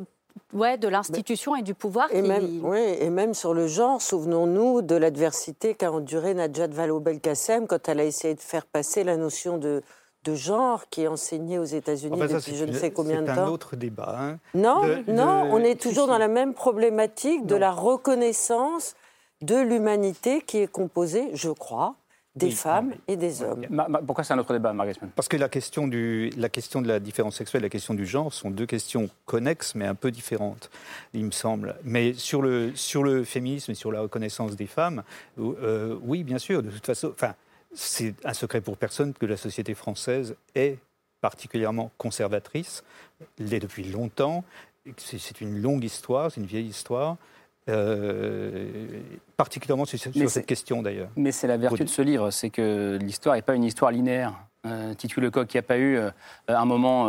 ouais, 0.54 0.78
de 0.78 0.88
l'institution 0.88 1.56
et 1.56 1.62
du 1.62 1.74
pouvoir. 1.74 2.08
Et, 2.12 2.22
même, 2.22 2.60
oui, 2.64 2.80
et 3.00 3.10
même 3.10 3.34
sur 3.34 3.54
le 3.54 3.68
genre, 3.68 4.02
souvenons-nous 4.02 4.82
de 4.82 4.96
l'adversité 4.96 5.76
qu'a 5.76 5.92
endurée 5.92 6.34
Najat 6.34 6.68
Vallaud-Belkacem 6.68 7.68
quand 7.68 7.88
elle 7.88 8.00
a 8.00 8.06
essayé 8.06 8.36
de 8.36 8.42
faire 8.42 8.66
passer 8.66 9.04
la 9.04 9.18
notion 9.18 9.58
de, 9.58 9.82
de 10.26 10.36
genre 10.36 10.90
qui 10.90 11.04
est 11.04 11.08
enseigné 11.08 11.60
aux 11.60 11.66
États-Unis 11.66 12.20
depuis 12.20 12.56
je 12.56 12.66
ne 12.66 12.74
sais 12.74 12.92
combien 12.92 13.22
de 13.22 13.28
temps. 13.28 13.34
C'est 13.36 13.40
un 13.42 13.48
autre 13.48 13.76
débat. 13.76 14.16
Hein. 14.20 14.40
Non, 14.54 14.82
non, 15.08 15.50
on 15.52 15.60
est 15.60 15.80
toujours 15.80 16.08
dans 16.08 16.18
la 16.18 16.28
même 16.28 16.54
problématique 16.54 17.46
de 17.46 17.56
la 17.56 17.72
reconnaissance 17.72 18.96
de 19.42 19.56
l'humanité 19.56 20.42
qui 20.42 20.58
est 20.58 20.68
composée, 20.68 21.30
je 21.34 21.50
crois, 21.50 21.96
des 22.36 22.52
femmes 22.52 22.94
et 23.08 23.16
des 23.16 23.42
hommes. 23.42 23.66
pourquoi 24.06 24.24
c'est 24.24 24.34
un 24.34 24.40
autre 24.40 24.54
débat, 24.54 24.72
Marguerite 24.74 25.02
Parce 25.16 25.28
que 25.28 25.38
la 25.38 25.50
question, 25.50 25.88
du, 25.88 26.30
la 26.38 26.50
question 26.50 26.82
de 26.82 26.88
la 26.88 27.00
différence 27.00 27.36
sexuelle 27.36 27.64
et 27.64 27.66
la 27.66 27.70
question 27.70 27.94
du 27.94 28.06
genre 28.06 28.34
sont 28.34 28.50
deux 28.50 28.66
questions 28.66 29.10
connexes, 29.26 29.76
mais 29.76 29.86
un 29.86 29.96
peu 29.96 30.12
différentes, 30.12 30.70
il 31.14 31.26
me 31.26 31.32
semble. 31.32 31.76
Mais 31.84 32.14
sur 32.14 32.42
le, 32.42 32.76
sur 32.76 33.04
le 33.04 33.24
féminisme 33.24 33.72
et 33.72 33.76
sur 33.76 33.92
la 33.92 34.02
reconnaissance 34.02 34.56
des 34.56 34.68
femmes, 34.68 35.04
euh, 35.40 35.98
oui, 36.04 36.24
bien 36.24 36.38
sûr, 36.38 36.62
de 36.64 36.70
toute 36.70 36.86
façon. 36.86 37.10
Enfin, 37.14 37.36
c'est 37.74 38.16
un 38.26 38.34
secret 38.34 38.62
pour 38.62 38.78
personne 38.78 39.14
que 39.14 39.26
la 39.26 39.38
société 39.38 39.74
française 39.74 40.36
est 40.56 40.78
particulièrement 41.22 41.92
conservatrice, 41.98 42.84
l'est 43.38 43.60
depuis 43.60 43.84
longtemps. 43.84 44.44
C'est 44.98 45.42
une 45.42 45.62
longue 45.62 45.84
histoire, 45.84 46.32
c'est 46.32 46.40
une 46.40 46.48
vieille 46.48 46.68
histoire. 46.68 47.18
Euh, 47.68 48.68
particulièrement 49.38 49.86
sur, 49.86 50.00
cette 50.00 50.46
question 50.46 50.82
d'ailleurs. 50.82 51.10
Mais 51.16 51.32
c'est 51.32 51.46
la 51.46 51.58
vertu 51.58 51.84
de 51.84 51.90
ce 51.90 52.02
livre, 52.02 52.32
c'est 52.32 52.50
que 52.50 52.98
l'histoire 53.00 53.36
n'est 53.36 53.44
pas 53.44 53.54
une 53.54 53.64
histoire 53.64 53.92
linéaire. 53.92 54.34
Euh, 54.66 54.94
Titu 54.96 55.22
Lecoq, 55.22 55.54
il 55.54 55.58
n'y 55.58 55.60
a 55.60 55.64
pas 55.64 55.78
eu 55.78 55.98
euh, 55.98 56.10
un 56.48 56.66
moment 56.66 57.08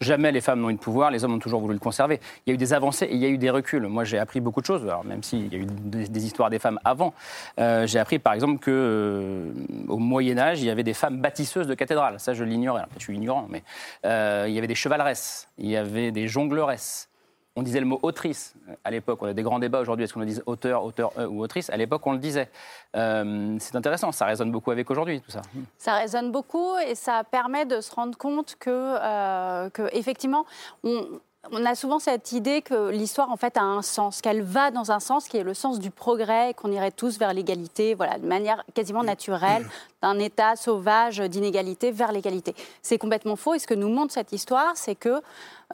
jamais 0.00 0.32
les 0.32 0.40
femmes 0.40 0.60
n'ont 0.60 0.70
eu 0.70 0.74
de 0.74 0.78
pouvoir, 0.78 1.10
les 1.10 1.24
hommes 1.24 1.34
ont 1.34 1.38
toujours 1.38 1.60
voulu 1.60 1.74
le 1.74 1.80
conserver. 1.80 2.20
Il 2.46 2.50
y 2.50 2.52
a 2.52 2.54
eu 2.54 2.58
des 2.58 2.72
avancées 2.72 3.06
et 3.06 3.14
il 3.14 3.20
y 3.20 3.26
a 3.26 3.28
eu 3.28 3.38
des 3.38 3.50
reculs. 3.50 3.86
Moi, 3.86 4.04
j'ai 4.04 4.18
appris 4.18 4.40
beaucoup 4.40 4.60
de 4.60 4.66
choses, 4.66 4.82
alors, 4.82 5.04
même 5.04 5.22
s'il 5.22 5.52
y 5.52 5.56
a 5.56 5.58
eu 5.58 5.66
des, 5.66 6.24
histoires 6.24 6.50
des 6.50 6.58
femmes 6.58 6.78
avant. 6.84 7.14
Euh, 7.58 7.86
j'ai 7.86 7.98
appris, 7.98 8.18
par 8.18 8.32
exemple, 8.32 8.58
qu'au 8.58 8.70
euh, 8.70 9.52
Moyen 9.88 10.38
Âge, 10.38 10.60
il 10.60 10.66
y 10.66 10.70
avait 10.70 10.82
des 10.82 10.94
femmes 10.94 11.20
bâtisseuses 11.20 11.66
de 11.66 11.74
cathédrales. 11.74 12.18
Ça, 12.20 12.34
je 12.34 12.44
l'ignorais. 12.44 12.84
Je 12.98 13.04
suis 13.04 13.14
ignorant, 13.14 13.46
mais 13.48 13.62
euh, 14.06 14.46
il 14.48 14.54
y 14.54 14.58
avait 14.58 14.66
des 14.66 14.74
chevaleresses, 14.74 15.48
il 15.58 15.68
y 15.68 15.76
avait 15.76 16.12
des 16.12 16.28
jongleuresses. 16.28 17.08
On 17.54 17.62
disait 17.62 17.80
le 17.80 17.86
mot 17.86 17.98
autrice 18.02 18.54
à 18.82 18.90
l'époque. 18.90 19.18
On 19.20 19.26
a 19.26 19.34
des 19.34 19.42
grands 19.42 19.58
débats 19.58 19.80
aujourd'hui. 19.80 20.04
Est-ce 20.04 20.14
qu'on 20.14 20.24
dit 20.24 20.40
auteur, 20.46 20.84
auteur 20.84 21.12
euh, 21.18 21.26
ou 21.26 21.42
autrice? 21.42 21.68
À 21.68 21.76
l'époque, 21.76 22.06
on 22.06 22.12
le 22.12 22.18
disait. 22.18 22.48
Euh, 22.96 23.56
c'est 23.60 23.76
intéressant. 23.76 24.10
Ça 24.10 24.24
résonne 24.24 24.50
beaucoup 24.50 24.70
avec 24.70 24.90
aujourd'hui, 24.90 25.20
tout 25.20 25.30
ça. 25.30 25.42
Ça 25.76 25.94
résonne 25.94 26.32
beaucoup 26.32 26.78
et 26.78 26.94
ça 26.94 27.24
permet 27.24 27.66
de 27.66 27.82
se 27.82 27.94
rendre 27.94 28.16
compte 28.16 28.56
que, 28.58 28.70
euh, 28.70 29.68
que 29.68 29.88
effectivement, 29.92 30.46
on, 30.82 31.20
on 31.50 31.64
a 31.66 31.74
souvent 31.74 31.98
cette 31.98 32.32
idée 32.32 32.62
que 32.62 32.90
l'histoire 32.90 33.30
en 33.30 33.36
fait 33.36 33.56
a 33.56 33.62
un 33.62 33.82
sens, 33.82 34.20
qu'elle 34.20 34.42
va 34.42 34.70
dans 34.70 34.92
un 34.92 35.00
sens 35.00 35.28
qui 35.28 35.36
est 35.36 35.42
le 35.42 35.54
sens 35.54 35.80
du 35.80 35.90
progrès, 35.90 36.54
qu'on 36.54 36.70
irait 36.70 36.92
tous 36.92 37.18
vers 37.18 37.34
l'égalité, 37.34 37.94
voilà, 37.94 38.18
de 38.18 38.26
manière 38.26 38.64
quasiment 38.74 39.02
naturelle, 39.02 39.66
d'un 40.02 40.18
état 40.20 40.54
sauvage 40.54 41.18
d'inégalité 41.18 41.90
vers 41.90 42.12
l'égalité. 42.12 42.54
C'est 42.80 42.98
complètement 42.98 43.34
faux. 43.34 43.54
Et 43.54 43.58
ce 43.58 43.66
que 43.66 43.74
nous 43.74 43.88
montre 43.88 44.12
cette 44.12 44.32
histoire, 44.32 44.72
c'est 44.76 44.94
que 44.94 45.20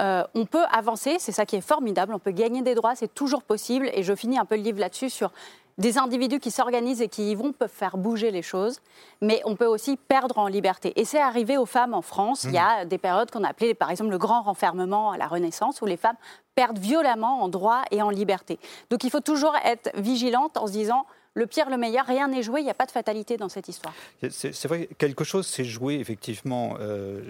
euh, 0.00 0.24
on 0.34 0.46
peut 0.46 0.64
avancer. 0.72 1.16
C'est 1.18 1.32
ça 1.32 1.44
qui 1.44 1.56
est 1.56 1.60
formidable. 1.60 2.14
On 2.14 2.18
peut 2.18 2.30
gagner 2.30 2.62
des 2.62 2.74
droits. 2.74 2.94
C'est 2.94 3.14
toujours 3.14 3.42
possible. 3.42 3.90
Et 3.92 4.02
je 4.02 4.14
finis 4.14 4.38
un 4.38 4.46
peu 4.46 4.56
le 4.56 4.62
livre 4.62 4.80
là-dessus 4.80 5.10
sur 5.10 5.30
des 5.78 5.96
individus 5.96 6.40
qui 6.40 6.50
s'organisent 6.50 7.00
et 7.00 7.08
qui 7.08 7.30
y 7.30 7.34
vont 7.34 7.52
peuvent 7.52 7.70
faire 7.70 7.96
bouger 7.96 8.30
les 8.30 8.42
choses, 8.42 8.80
mais 9.20 9.40
on 9.44 9.56
peut 9.56 9.66
aussi 9.66 9.96
perdre 9.96 10.38
en 10.38 10.48
liberté. 10.48 10.92
Et 10.96 11.04
c'est 11.04 11.20
arrivé 11.20 11.56
aux 11.56 11.66
femmes 11.66 11.94
en 11.94 12.02
France. 12.02 12.44
Il 12.44 12.52
y 12.52 12.58
a 12.58 12.84
mmh. 12.84 12.88
des 12.88 12.98
périodes 12.98 13.30
qu'on 13.30 13.44
appelait, 13.44 13.74
par 13.74 13.90
exemple, 13.90 14.10
le 14.10 14.18
grand 14.18 14.42
renfermement 14.42 15.12
à 15.12 15.16
la 15.16 15.28
Renaissance, 15.28 15.80
où 15.80 15.86
les 15.86 15.96
femmes 15.96 16.16
perdent 16.54 16.78
violemment 16.78 17.42
en 17.42 17.48
droit 17.48 17.82
et 17.92 18.02
en 18.02 18.10
liberté. 18.10 18.58
Donc 18.90 19.04
il 19.04 19.10
faut 19.10 19.20
toujours 19.20 19.54
être 19.64 19.90
vigilante 19.94 20.56
en 20.56 20.66
se 20.66 20.72
disant 20.72 21.06
le 21.38 21.46
pire, 21.46 21.70
le 21.70 21.76
meilleur, 21.76 22.04
rien 22.04 22.28
n'est 22.28 22.42
joué, 22.42 22.60
il 22.60 22.64
n'y 22.64 22.70
a 22.70 22.74
pas 22.74 22.86
de 22.86 22.90
fatalité 22.90 23.36
dans 23.36 23.48
cette 23.48 23.68
histoire. 23.68 23.94
C'est 24.28 24.66
vrai, 24.66 24.88
quelque 24.98 25.24
chose 25.24 25.46
s'est 25.46 25.64
joué, 25.64 25.94
effectivement, 25.94 26.76
euh, 26.80 27.22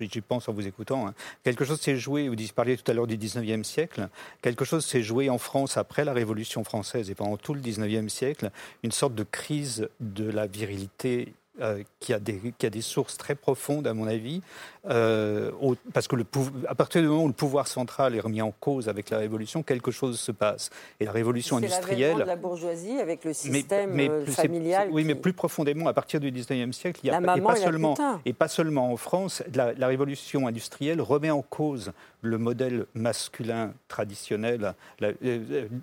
j'y 0.00 0.20
pense 0.20 0.48
en 0.48 0.52
vous 0.52 0.66
écoutant, 0.66 1.06
hein. 1.06 1.14
quelque 1.44 1.64
chose 1.64 1.80
s'est 1.80 1.96
joué, 1.96 2.28
vous 2.28 2.36
parliez 2.54 2.76
tout 2.76 2.90
à 2.90 2.94
l'heure 2.94 3.06
du 3.06 3.16
19e 3.16 3.62
siècle, 3.62 4.08
quelque 4.42 4.64
chose 4.64 4.84
s'est 4.84 5.02
joué 5.02 5.30
en 5.30 5.38
France 5.38 5.76
après 5.76 6.04
la 6.04 6.12
Révolution 6.12 6.64
française 6.64 7.08
et 7.10 7.14
pendant 7.14 7.36
tout 7.36 7.54
le 7.54 7.60
19e 7.60 8.08
siècle, 8.08 8.50
une 8.82 8.92
sorte 8.92 9.14
de 9.14 9.24
crise 9.24 9.88
de 10.00 10.28
la 10.28 10.46
virilité 10.46 11.34
euh, 11.60 11.82
qui, 12.00 12.14
a 12.14 12.18
des, 12.18 12.40
qui 12.56 12.64
a 12.64 12.70
des 12.70 12.80
sources 12.80 13.18
très 13.18 13.34
profondes, 13.34 13.86
à 13.86 13.92
mon 13.92 14.06
avis, 14.06 14.40
euh, 14.88 15.50
parce 15.92 16.08
que 16.08 16.16
le, 16.16 16.24
à 16.66 16.74
partir 16.74 17.02
du 17.02 17.08
moment 17.08 17.24
où 17.24 17.28
le 17.28 17.34
pouvoir 17.34 17.68
central 17.68 18.16
est 18.16 18.20
remis 18.20 18.40
en 18.40 18.52
cause 18.52 18.88
avec 18.88 19.10
la 19.10 19.18
Révolution, 19.18 19.62
quelque 19.62 19.90
chose 19.90 20.18
se 20.18 20.32
passe. 20.32 20.70
Et 20.98 21.04
la 21.04 21.12
Révolution 21.12 21.58
industrielle... 21.58 22.16
C'est 22.18 22.24
la 22.24 22.36
bourgeoisie 22.36 22.98
avec 22.98 23.22
le 23.26 23.34
système 23.34 24.00
euh, 24.00 24.24
familial. 24.24 24.88
Oui, 24.92 25.04
mais 25.04 25.14
plus 25.14 25.34
profondément, 25.34 25.88
à 25.88 25.92
partir 25.92 26.20
du 26.20 26.32
19e 26.32 26.72
siècle, 26.72 27.00
il 27.04 27.08
y 27.08 27.10
a, 27.10 27.20
et, 27.20 27.40
pas 27.42 27.56
seulement, 27.56 27.96
et 28.24 28.32
pas 28.32 28.48
seulement 28.48 28.90
en 28.90 28.96
France, 28.96 29.42
la, 29.54 29.74
la 29.74 29.88
Révolution 29.88 30.46
industrielle 30.46 31.02
remet 31.02 31.30
en 31.30 31.42
cause 31.42 31.92
le 32.22 32.38
modèle 32.38 32.86
masculin 32.94 33.74
traditionnel 33.88 34.74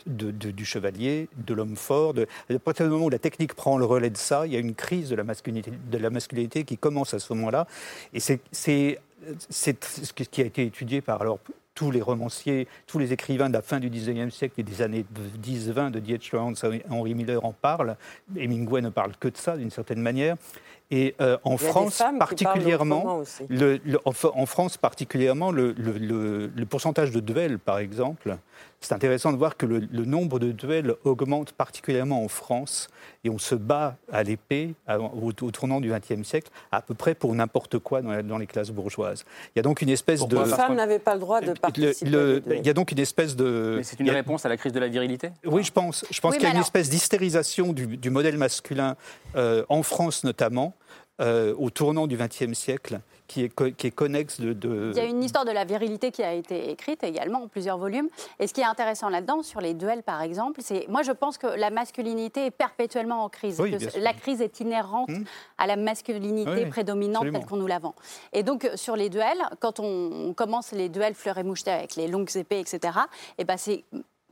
du 0.07 0.65
chevalier, 0.65 1.27
de 1.38 1.53
l'homme 1.53 1.75
fort. 1.75 2.15
à 2.49 2.59
partir 2.59 2.85
du 2.85 2.91
moment 2.91 3.05
où 3.05 3.09
la 3.09 3.19
technique 3.19 3.53
prend 3.53 3.77
le 3.77 3.85
relais 3.85 4.09
de 4.09 4.17
ça, 4.17 4.47
il 4.47 4.53
y 4.53 4.55
a 4.55 4.59
une 4.59 4.73
crise 4.73 5.09
de 5.09 5.15
la 5.15 5.25
masculinité, 5.25 5.58
de 5.61 5.97
la 5.97 6.09
masculinité 6.09 6.63
qui 6.63 6.77
commence 6.77 7.13
à 7.13 7.19
ce 7.19 7.33
moment-là. 7.33 7.67
Et 8.13 8.19
c'est 8.19 8.39
ce 8.51 10.13
qui 10.13 10.41
a 10.41 10.45
été 10.45 10.65
étudié 10.65 11.01
par 11.01 11.21
alors, 11.21 11.39
tous 11.79 11.91
les 11.91 12.01
romanciers, 12.01 12.67
tous 12.87 12.99
les 12.99 13.13
écrivains 13.13 13.47
de 13.47 13.53
la 13.53 13.61
fin 13.61 13.79
du 13.79 13.89
19e 13.89 14.31
siècle 14.31 14.55
et 14.59 14.63
des 14.63 14.81
années 14.81 15.05
10-20 15.41 15.91
de 15.91 15.99
D.H. 15.99 16.33
Lawrence, 16.33 16.65
Henry 16.89 17.13
Miller 17.13 17.45
en 17.45 17.53
parlent. 17.53 17.95
Hemingway 18.35 18.81
ne 18.81 18.89
parle 18.89 19.13
que 19.17 19.29
de 19.29 19.37
ça, 19.37 19.55
d'une 19.55 19.71
certaine 19.71 20.01
manière. 20.01 20.35
Et 20.91 21.15
euh, 21.21 21.37
en, 21.45 21.55
France, 21.55 22.03
particulièrement, 22.17 23.23
le, 23.47 23.79
en, 24.03 24.45
France 24.45 24.77
particulièrement, 24.77 25.51
le, 25.51 25.73
pourcentage 26.69 27.11
de 27.11 27.21
duels, 27.21 27.59
par 27.59 27.79
exemple, 27.79 28.37
c'est 28.81 28.93
intéressant 28.93 29.31
de 29.33 29.38
voir 29.38 29.57
que 29.57 29.65
le, 29.65 30.05
nombre 30.05 30.39
de 30.39 30.51
duels 30.51 30.95
augmente 31.03 31.51
particulièrement 31.51 32.24
en 32.24 32.27
France, 32.27 32.88
et 33.24 33.29
on 33.29 33.38
se 33.38 33.55
bat 33.55 33.98
à 34.12 34.24
l'épée 34.24 34.74
au, 34.88 35.31
tournant 35.33 35.81
du 35.81 35.91
XXe 35.91 36.25
siècle, 36.25 36.50
à 36.71 36.81
peu 36.81 36.93
près 36.93 37.13
pour 37.13 37.36
n'importe 37.36 37.79
quoi 37.79 38.01
dans, 38.01 38.38
les 38.38 38.48
classes 38.48 38.71
bourgeoises. 38.71 39.25
Il 39.55 39.57
y 39.57 39.59
a 39.59 39.63
donc 39.63 39.81
une 39.81 39.89
espèce 39.89 40.25
de... 40.25 40.38
Les 40.38 40.45
femmes 40.45 40.75
n'avaient 40.75 41.00
pas 41.00 41.13
le 41.13 41.19
droit 41.19 41.41
de 41.41 41.53
participer. 41.53 42.41
il 42.48 42.65
y 42.65 42.69
a 42.69 42.74
donc 42.74 42.91
une 42.91 43.00
espèce 43.00 43.36
de... 43.36 43.75
Mais 43.77 43.83
c'est 43.83 44.00
une 44.00 44.09
réponse 44.09 44.45
à 44.45 44.50
la 44.50 44.57
crise 44.57 44.71
de 44.71 44.79
la 44.79 44.88
virilité 44.88 45.31
Oui, 45.45 45.63
je 45.63 45.71
pense. 45.71 46.05
Je 46.09 46.21
pense 46.21 46.36
qu'il 46.36 46.43
y 46.43 46.48
a 46.48 46.53
une 46.53 46.62
espèce 46.62 46.89
d'hystérisation 46.89 47.74
du, 47.74 48.09
modèle 48.09 48.38
masculin, 48.38 48.95
euh, 49.36 49.63
en 49.69 49.83
France 49.83 50.24
notamment, 50.24 50.74
euh, 51.21 51.53
au 51.57 51.69
tournant 51.69 52.07
du 52.07 52.15
XXe 52.15 52.53
siècle 52.53 53.01
qui 53.29 53.43
est, 53.43 53.75
qui 53.75 53.88
est 53.88 53.91
connexe 53.91 54.41
de, 54.41 54.91
Il 54.91 54.98
y 54.98 55.00
a 55.00 55.05
une 55.05 55.24
histoire 55.24 55.45
de 55.45 55.51
la 55.51 55.63
virilité 55.63 56.12
qui 56.12 56.24
a 56.24 56.33
été 56.33 56.71
écrite 56.71 57.03
également 57.03 57.43
en 57.43 57.48
plusieurs 57.48 57.77
volumes. 57.77 58.09
Et 58.39 58.48
ce 58.48 58.53
qui 58.53 58.62
est 58.62 58.65
intéressant 58.65 59.07
là-dedans, 59.07 59.43
sur 59.43 59.62
les 59.62 59.75
duels 59.75 60.03
par 60.03 60.21
exemple, 60.21 60.62
c'est 60.63 60.88
moi 60.89 61.03
je 61.03 61.12
pense 61.12 61.38
que 61.38 61.48
la 61.48 61.69
masculinité 61.69 62.48
est 62.48 62.51
perpétuellement 62.51 63.24
en 63.24 63.29
crise. 63.29 63.62
la 63.98 64.13
crise 64.13 64.41
est 64.41 64.59
inhérente 64.59 65.09
mmh. 65.09 65.24
à 65.59 65.67
la 65.67 65.75
masculinité 65.75 66.65
prédominante 66.65 67.31
telle 67.31 67.45
qu'on 67.45 67.57
nous 67.57 67.67
la 67.67 67.79
vend. 67.79 67.93
Et 68.33 68.41
donc 68.41 68.69
sur 68.75 68.95
les 68.95 69.09
duels, 69.09 69.41
quand 69.59 69.79
on, 69.79 70.33
commence 70.36 70.71
les 70.71 70.89
duels 70.89 71.13
fleurs 71.13 71.38
et 71.38 71.43
mouchetés 71.43 71.71
avec 71.71 71.95
les 71.95 72.07
longues 72.07 72.36
épées, 72.36 72.59
etc., 72.59 72.98
et 73.38 73.43
ben 73.43 73.57
c'est 73.57 73.83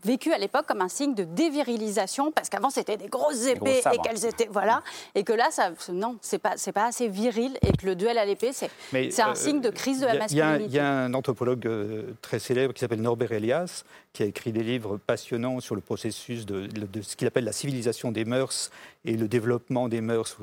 vécu 0.03 0.31
à 0.31 0.37
l'époque 0.37 0.65
comme 0.67 0.81
un 0.81 0.89
signe 0.89 1.15
de 1.15 1.23
dévirilisation 1.23 2.31
parce 2.31 2.49
qu'avant 2.49 2.69
c'était 2.69 2.97
des 2.97 3.07
grosses 3.07 3.47
épées 3.47 3.81
et 3.91 3.97
qu'elles 3.99 4.25
étaient 4.25 4.47
voilà 4.51 4.83
et 5.15 5.23
que 5.23 5.33
là 5.33 5.47
ça 5.51 5.71
non 5.91 6.17
c'est 6.21 6.37
pas 6.37 6.53
c'est 6.55 6.71
pas 6.71 6.85
assez 6.85 7.07
viril 7.07 7.57
et 7.61 7.75
que 7.75 7.85
le 7.85 7.95
duel 7.95 8.17
à 8.17 8.25
l'épée 8.25 8.51
c'est 8.53 8.69
c'est 8.91 9.21
un 9.21 9.31
euh, 9.31 9.35
signe 9.35 9.61
de 9.61 9.69
crise 9.69 10.01
de 10.01 10.05
la 10.05 10.15
masculinité. 10.15 10.65
Il 10.65 10.73
y, 10.73 10.79
a 10.79 10.87
un 10.87 11.13
anthropologue 11.13 11.65
euh, 11.65 12.13
très 12.21 12.39
célèbre 12.39 12.73
qui 12.73 12.79
s'appelle 12.79 13.01
Norbert 13.01 13.31
Elias 13.31 13.83
qui 14.13 14.23
a 14.23 14.25
écrit 14.25 14.51
des 14.51 14.63
livres 14.63 14.97
passionnants 14.97 15.59
sur 15.59 15.75
le 15.75 15.81
processus 15.81 16.47
de, 16.47 16.67
ce 17.01 17.15
qu'il 17.15 17.27
appelle 17.27 17.43
la 17.43 17.51
civilisation 17.51 18.11
des 18.11 18.25
mœurs 18.25 18.71
et 19.05 19.15
le 19.15 19.27
développement 19.27 19.87
des 19.87 20.01
mœurs 20.01 20.37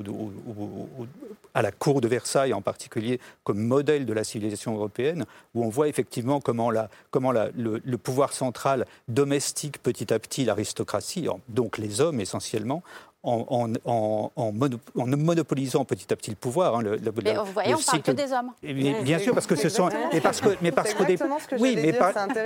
à 1.53 1.61
la 1.61 1.71
cour 1.71 2.01
de 2.01 2.07
Versailles 2.07 2.53
en 2.53 2.61
particulier 2.61 3.19
comme 3.43 3.59
modèle 3.59 4.05
de 4.05 4.13
la 4.13 4.23
civilisation 4.23 4.75
européenne 4.75 5.25
où 5.53 5.63
on 5.63 5.69
voit 5.69 5.87
effectivement 5.87 6.39
comment, 6.41 6.71
la, 6.71 6.89
comment 7.11 7.31
le 7.31 7.95
pouvoir 7.97 8.33
central 8.33 8.85
domestique 9.07 9.81
petit 9.81 10.13
à 10.13 10.19
petit 10.19 10.45
l'aristocratie, 10.45 11.27
donc 11.49 11.77
les 11.77 12.01
hommes 12.01 12.19
essentiellement, 12.19 12.83
en, 13.25 13.73
en, 13.85 14.31
en, 14.35 14.51
monopolisant 14.51 15.83
petit 15.85 16.13
à 16.13 16.15
petit 16.15 16.29
le 16.29 16.35
pouvoir. 16.35 16.75
Hein, 16.75 16.81
le, 16.83 16.99
mais 17.23 17.33
vous 17.33 17.45
voyez, 17.51 17.73
on 17.73 17.79
parle 17.79 18.01
que 18.01 18.11
des 18.11 18.31
hommes. 18.31 18.51
bien 18.61 19.19
sûr, 19.19 19.33
parce 19.33 19.47
que 19.47 19.55
ce 19.55 19.69
sont. 19.69 19.89
Mais 20.13 20.21
parce 20.21 20.41
que, 20.41 20.49
mais 20.61 20.71
parce 20.71 20.93
qu'au 20.93 21.05
départ, 21.05 21.27
oui, 21.59 21.75
mais, 21.75 21.97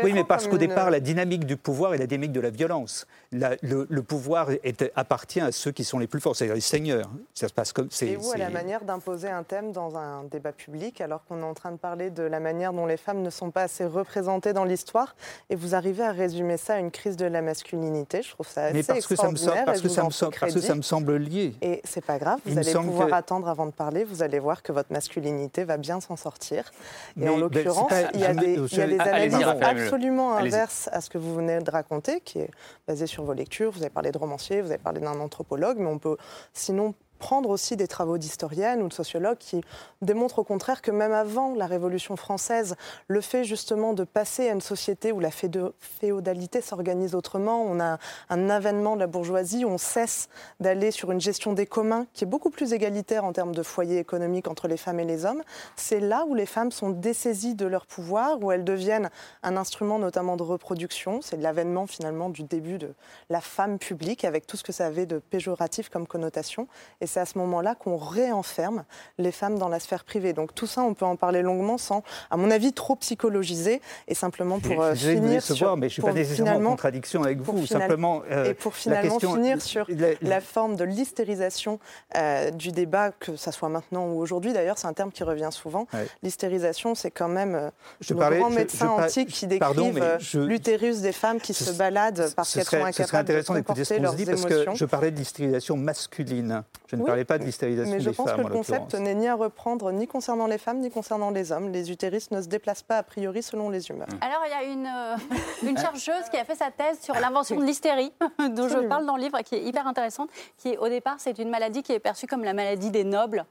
oui, 0.04 0.14
mais 0.14 0.24
parce 0.24 0.48
qu'au 0.48 0.58
départ, 0.58 0.90
la 0.90 1.00
dynamique 1.00 1.46
du 1.46 1.58
pouvoir 1.58 1.94
est 1.94 1.98
la 1.98 2.08
dynamique 2.08 2.32
de 2.32 2.40
la 2.40 2.50
violence. 2.50 3.08
le, 3.32 4.02
pouvoir 4.02 4.50
est, 4.52 4.92
appartient 4.96 5.42
à 5.42 5.52
ceux 5.52 5.72
qui 5.72 5.84
sont 5.84 6.00
les 6.00 6.08
plus 6.08 6.22
forts, 6.22 6.36
c'est-à-dire 6.36 6.56
les 6.56 6.62
seigneurs. 6.62 7.10
Ça 7.34 7.48
se 7.48 7.54
passe 7.54 7.74
comme. 7.74 7.90
Et 8.02 8.16
vous, 8.16 8.32
à 8.32 8.38
la 8.38 8.50
manière 8.50 8.84
d'imposer 8.84 9.30
un 9.30 9.44
thème 9.44 9.72
dans 9.72 9.98
un 9.98 10.24
débat 10.24 10.52
public, 10.52 11.02
alors 11.02 11.24
qu'on 11.26 11.42
est 11.42 11.46
en 11.46 11.54
train 11.54 11.72
de 11.72 11.78
parler 11.78 12.10
de 12.10 12.24
la 12.24 12.40
manière 12.40 12.74
dont 12.74 12.86
les 12.86 12.98
femmes 12.98 13.22
ne 13.22 13.30
sont 13.30 13.52
pas 13.52 13.64
assez 13.64 13.86
représentées 13.86 14.54
dans 14.54 14.64
l'histoire, 14.64 15.16
et 15.50 15.56
vous 15.56 15.76
arrivez 15.76 16.04
à 16.04 16.12
résumer 16.12 16.58
ça 16.58 16.76
à 16.76 16.80
une 16.80 16.92
crise 16.92 17.18
de 17.18 17.26
la 17.26 17.42
masculinité. 17.42 18.22
Je 18.22 18.32
trouve 18.32 18.48
ça 18.48 18.66
assez 18.66 18.74
mais 18.74 18.84
parce 18.84 19.06
que 19.06 19.16
ça 19.16 19.30
me 19.30 19.36
sort, 19.36 19.56
parce 19.66 19.82
que 19.82 19.90
ça 19.90 20.04
me 20.04 20.10
sort, 20.10 20.32
parce 20.40 20.54
que 20.54 20.69
ça 20.70 20.76
me 20.76 20.84
semble 20.84 21.16
lié. 21.18 21.56
Et 21.64 21.82
c'est 21.84 22.06
pas 22.06 22.20
grave, 22.20 22.40
vous 22.46 22.56
allez 22.56 22.72
pouvoir 22.74 23.12
attendre 23.14 23.48
avant 23.48 23.66
de 23.66 23.72
parler, 23.72 24.04
vous 24.04 24.22
allez 24.22 24.38
voir 24.38 24.62
que 24.62 24.72
votre 24.72 24.94
masculinité 24.94 25.64
va 25.64 25.78
bien 25.78 26.00
s'en 26.00 26.16
sortir. 26.16 26.72
Et 27.20 27.28
en 27.28 27.34
ben, 27.34 27.40
l'occurrence, 27.40 27.92
il, 28.14 28.20
y 28.20 28.26
a 28.26 28.36
des, 28.36 29.00
analyses 29.00 29.36
absolument 29.62 30.36
inverses 30.36 30.88
à 30.92 31.02
ce 31.02 31.10
que 31.10 31.18
vous 31.18 31.34
venez 31.34 31.60
de 31.60 31.72
raconter, 31.72 32.22
qui 32.22 32.38
est 32.38 32.52
basé 32.88 33.08
sur 33.08 33.24
vos 33.24 33.34
lectures. 33.34 33.72
Vous 33.72 33.82
avez 33.82 33.90
parlé 33.90 34.12
de 34.12 34.18
romancier, 34.20 34.62
vous 34.62 34.70
avez 34.70 34.78
parlé 34.78 35.00
d'un 35.00 35.20
anthropologue, 35.20 35.78
mais 35.80 35.88
on 35.88 35.98
peut 35.98 36.18
sinon 36.54 36.94
prendre 37.20 37.50
aussi 37.50 37.76
des 37.76 37.88
travaux 37.88 38.18
d'historiennes 38.18 38.82
ou 38.82 38.88
de 38.88 38.94
sociologues 38.94 39.38
qui 39.38 39.62
démontrent 40.02 40.40
au 40.40 40.44
contraire 40.44 40.82
que 40.82 40.92
même 40.92 41.12
avant 41.12 41.54
la 41.54 41.68
Révolution 41.68 42.16
française, 42.16 42.76
le 43.08 43.22
fait 43.22 43.44
justement 43.44 43.94
de 43.94 44.04
passer 44.04 44.50
à 44.50 44.54
une 44.54 44.62
société 44.62 45.12
où 45.12 45.20
la 45.20 45.30
féodalité 45.32 46.62
s'organise 46.62 47.14
autrement, 47.14 47.62
on 47.64 47.80
a 47.80 47.98
un 48.30 48.50
avènement 48.50 48.96
de 48.96 49.02
la 49.02 49.08
bourgeoisie, 49.08 49.66
on 49.66 49.78
cesse 49.78 50.30
d'aller 50.60 50.92
sur 50.92 51.12
une 51.12 51.22
gestion 51.22 51.54
des 51.54 51.66
communs 51.66 52.08
qui 52.14 52.24
est 52.24 52.28
beaucoup 52.28 52.50
plus 52.50 52.74
égalitaire 52.74 53.26
en 53.26 53.34
termes 53.34 53.54
de 53.54 53.64
foyer 53.64 54.00
économique 54.00 54.48
entre 54.48 54.68
les 54.68 54.78
femmes 54.78 55.00
et 55.00 55.06
les 55.06 55.26
hommes, 55.26 55.44
c'est 55.76 56.00
là 56.00 56.26
où 56.28 56.34
les 56.34 56.46
femmes 56.46 56.72
sont 56.72 56.90
dessaisies 56.90 57.56
de 57.56 57.66
leur 57.66 57.86
pouvoir, 57.86 58.42
où 58.42 58.52
elles 58.52 58.64
deviennent 58.64 59.10
un 59.44 59.58
instrument 59.58 60.00
notamment 60.00 60.38
de 60.38 60.44
reproduction. 60.44 61.20
C'est 61.22 61.38
l'avènement 61.38 61.88
finalement 61.88 62.30
du 62.30 62.44
début 62.44 62.78
de 62.78 62.94
la 63.30 63.42
femme 63.42 63.80
publique 63.80 64.24
avec 64.26 64.48
tout 64.48 64.58
ce 64.58 64.64
que 64.64 64.72
ça 64.72 64.86
avait 64.86 65.06
de 65.06 65.20
péjoratif 65.20 65.90
comme 65.90 66.08
connotation. 66.08 66.68
C'est 67.10 67.20
à 67.20 67.26
ce 67.26 67.38
moment-là 67.40 67.76
qu'on 67.76 67.98
réenferme 67.98 68.86
les 69.18 69.32
femmes 69.32 69.58
dans 69.58 69.68
la 69.68 69.80
sphère 69.80 70.04
privée. 70.04 70.34
Donc 70.34 70.54
tout 70.56 70.68
ça, 70.68 70.82
on 70.82 70.94
peut 70.94 71.06
en 71.06 71.16
parler 71.16 71.42
longuement 71.42 71.78
sans, 71.78 72.04
à 72.32 72.38
mon 72.38 72.52
avis, 72.52 72.72
trop 72.72 72.96
psychologiser 72.96 73.82
et 74.08 74.16
simplement 74.16 74.60
pour 74.60 74.82
euh, 74.82 74.96
finir 74.96 75.42
sur, 75.42 75.56
voir, 75.58 75.78
mais 75.78 75.90
je 75.90 75.94
suis 75.94 76.02
pas 76.02 76.14
nécessairement 76.14 76.70
en 76.70 76.72
contradiction 76.72 77.24
avec 77.24 77.40
vous. 77.42 77.66
simplement, 77.66 78.22
euh, 78.32 78.46
et 78.46 78.54
pour 78.54 78.76
finalement 78.76 79.20
finir 79.20 79.62
sur 79.62 79.86
la, 80.22 80.42
forme 80.42 80.76
de 80.76 80.84
l'hystérisation 80.84 81.80
euh, 82.16 82.52
du 82.52 82.72
débat, 82.72 83.12
que 83.12 83.36
ça 83.36 83.52
soit 83.52 83.70
maintenant 83.70 84.08
ou 84.08 84.20
aujourd'hui. 84.20 84.54
D'ailleurs, 84.54 84.78
c'est 84.78 84.88
un 84.88 84.94
terme 84.94 85.12
qui 85.12 85.24
revient 85.24 85.50
souvent. 85.52 85.88
L'hystérisation, 86.24 86.96
c'est 86.96 87.12
quand 87.12 87.28
même 87.28 87.72
je 88.00 88.14
le 88.14 88.20
grand 88.20 88.50
médecin 88.50 88.90
antique 88.90 89.30
qui 89.30 89.48
décrivent 89.48 90.04
l'utérus 90.36 91.02
des 91.02 91.12
femmes 91.12 91.40
qui 91.40 91.54
se, 91.54 91.72
baladent 91.72 92.32
parce 92.36 92.54
qu'elles 92.54 92.66
sont 92.66 92.84
incapables 92.84 93.30
de 93.30 93.42
comporter 93.42 94.00
leurs 94.00 94.20
émotions. 94.20 94.48
Parce 94.50 94.66
que 94.66 94.76
je 94.76 94.86
parlais 94.86 95.12
de 95.12 95.18
l'hystérisation 95.18 95.78
masculine. 95.78 96.64
Je 96.88 96.96
ne 97.00 97.06
parlais 97.06 97.26
pas 97.26 97.38
de 97.38 97.44
l'hystérisation 97.44 97.92
des 97.92 98.00
femmes. 98.00 98.06
Mais 98.06 98.12
je 98.12 98.18
pense 98.18 98.32
que 98.34 98.42
le 98.42 98.54
concept 98.54 98.94
n'est 98.96 99.16
ni 99.16 99.28
à 99.28 99.36
reprendre 99.36 99.92
ni 99.92 100.08
concernant 100.08 100.48
les 100.48 100.58
femmes 100.58 100.80
ni 100.80 100.90
concernant 100.90 101.32
les 101.32 101.52
hommes. 101.52 101.70
Les 101.70 101.92
utéris 101.92 102.28
ne 102.32 102.42
se 102.42 102.48
déplacent 102.48 102.84
pas 102.84 102.98
a 102.98 103.04
priori 103.04 103.42
selon 103.42 103.70
les 103.70 103.90
humeurs. 103.90 104.08
Alors 104.22 104.44
il 104.46 104.52
y 104.52 104.54
a 104.54 104.72
une, 104.72 104.88
euh, 104.88 105.70
une 105.70 105.78
chercheuse 105.78 106.30
qui 106.30 106.38
a 106.38 106.46
fait 106.46 106.56
sa 106.56 106.72
thèse 106.72 107.00
sur 107.02 107.16
l'invention 107.16 107.60
de 107.60 107.66
l'hystérie, 107.66 108.12
dont 108.40 108.68
je 108.68 108.80
parle 108.88 109.06
dans 109.06 109.16
le 109.16 109.24
livre, 109.24 109.40
qui 109.42 109.56
est 109.56 109.64
hyper 109.64 109.88
intéressante, 109.88 110.30
qui 110.58 110.78
au 110.78 110.88
départ 110.90 111.16
c'est 111.18 111.38
une 111.40 111.50
maladie 111.50 111.84
qui 111.84 111.94
est 111.94 112.00
perçue 112.00 112.28
comme 112.28 112.44
la 112.44 112.54
maladie 112.54 112.92
des 112.92 113.04
nobles 113.04 113.46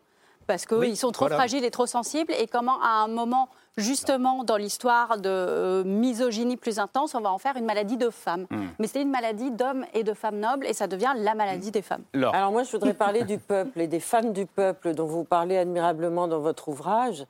parce 0.49 0.65
qu'ils 0.65 0.97
sont 0.97 1.13
trop 1.13 1.29
fragiles 1.29 1.65
et 1.65 1.71
trop 1.71 1.87
sensibles, 1.87 2.33
et 2.33 2.47
comment 2.49 2.81
à 2.83 3.05
un 3.05 3.09
moment, 3.09 3.51
justement, 3.79 4.45
dans 4.45 4.57
l'histoire 4.57 5.19
de 5.19 5.29
euh, 5.29 5.85
misogynie 5.85 6.57
plus 6.57 6.79
intense, 6.79 7.15
on 7.15 7.21
va 7.21 7.33
en 7.33 7.39
faire 7.39 7.57
une 7.57 7.65
maladie 7.65 7.97
de 7.97 8.11
femmes. 8.11 8.47
Hmm. 8.51 8.67
Mais 8.79 8.87
c'est 8.87 9.01
une 9.01 9.11
maladie 9.11 9.51
d'hommes 9.51 9.87
et 9.95 10.05
de 10.05 10.13
femmes 10.13 10.39
nobles, 10.39 10.67
et 10.67 10.73
ça 10.73 10.87
devient 10.87 11.13
la 11.17 11.35
maladie 11.35 11.71
des 11.71 11.83
femmes. 11.83 12.03
Alors 12.15 12.53
moi, 12.53 12.65
je 12.65 12.73
voudrais 12.73 12.95
parler 13.07 13.25
du 13.25 13.39
peuple 13.39 13.81
et 13.81 13.87
des 13.87 14.01
femmes 14.01 14.33
du 14.33 14.47
peuple 14.47 14.95
dont 14.95 15.07
vous 15.07 15.25
parlez 15.25 15.57
admirablement 15.57 16.29
dans 16.29 16.41
votre 16.41 16.69
ouvrage. 16.69 17.25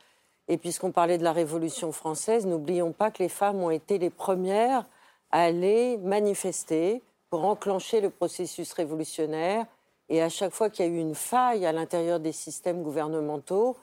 Et 0.48 0.56
puisqu'on 0.56 0.92
parlait 0.92 1.18
de 1.18 1.24
la 1.24 1.32
Révolution 1.32 1.92
française, 1.92 2.46
n'oublions 2.46 2.92
pas 2.92 3.10
que 3.10 3.22
les 3.22 3.28
femmes 3.28 3.62
ont 3.62 3.70
été 3.70 3.98
les 3.98 4.10
premières 4.10 4.84
à 5.30 5.42
aller 5.42 5.98
manifester 5.98 7.02
pour 7.28 7.44
enclencher 7.44 8.00
le 8.00 8.08
processus 8.08 8.72
révolutionnaire 8.72 9.66
et 10.08 10.22
à 10.22 10.28
chaque 10.28 10.52
fois 10.52 10.70
qu'il 10.70 10.86
y 10.86 10.88
a 10.88 10.90
eu 10.90 10.98
une 10.98 11.14
faille 11.14 11.66
à 11.66 11.72
l'intérieur 11.72 12.18
des 12.20 12.32
systèmes 12.32 12.82
gouvernementaux, 12.82 13.76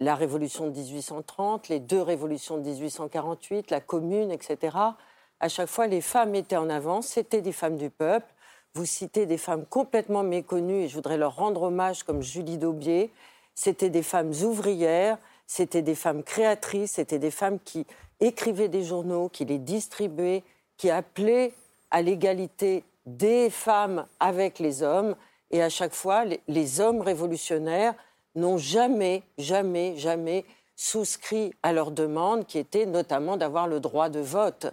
la 0.00 0.14
révolution 0.14 0.66
de 0.66 0.72
1830, 0.72 1.68
les 1.68 1.80
deux 1.80 2.02
révolutions 2.02 2.58
de 2.58 2.62
1848, 2.62 3.70
la 3.70 3.80
commune, 3.80 4.30
etc., 4.30 4.76
à 5.42 5.48
chaque 5.48 5.68
fois, 5.68 5.88
les 5.88 6.00
femmes 6.00 6.36
étaient 6.36 6.56
en 6.56 6.70
avance, 6.70 7.08
c'était 7.08 7.40
des 7.40 7.50
femmes 7.50 7.76
du 7.76 7.90
peuple. 7.90 8.32
Vous 8.74 8.86
citez 8.86 9.26
des 9.26 9.38
femmes 9.38 9.66
complètement 9.66 10.22
méconnues, 10.22 10.84
et 10.84 10.88
je 10.88 10.94
voudrais 10.94 11.18
leur 11.18 11.34
rendre 11.34 11.62
hommage, 11.62 12.04
comme 12.04 12.22
Julie 12.22 12.58
Daubier. 12.58 13.10
C'était 13.56 13.90
des 13.90 14.04
femmes 14.04 14.32
ouvrières, 14.44 15.18
c'était 15.48 15.82
des 15.82 15.96
femmes 15.96 16.22
créatrices, 16.22 16.92
c'était 16.92 17.18
des 17.18 17.32
femmes 17.32 17.58
qui 17.58 17.86
écrivaient 18.20 18.68
des 18.68 18.84
journaux, 18.84 19.28
qui 19.28 19.44
les 19.44 19.58
distribuaient, 19.58 20.44
qui 20.76 20.90
appelaient 20.90 21.52
à 21.90 22.02
l'égalité 22.02 22.84
des 23.04 23.50
femmes 23.50 24.06
avec 24.20 24.60
les 24.60 24.84
hommes. 24.84 25.16
Et 25.50 25.60
à 25.60 25.68
chaque 25.68 25.92
fois, 25.92 26.24
les, 26.46 26.80
hommes 26.80 27.00
révolutionnaires 27.00 27.94
n'ont 28.34 28.58
jamais, 28.58 29.22
jamais, 29.38 29.96
jamais 29.96 30.44
souscrit 30.76 31.52
à 31.62 31.72
leur 31.72 31.90
demande, 31.90 32.46
qui 32.46 32.58
était 32.58 32.86
notamment 32.86 33.36
d'avoir 33.36 33.66
le 33.66 33.80
droit 33.80 34.08
de 34.08 34.20
vote. 34.20 34.66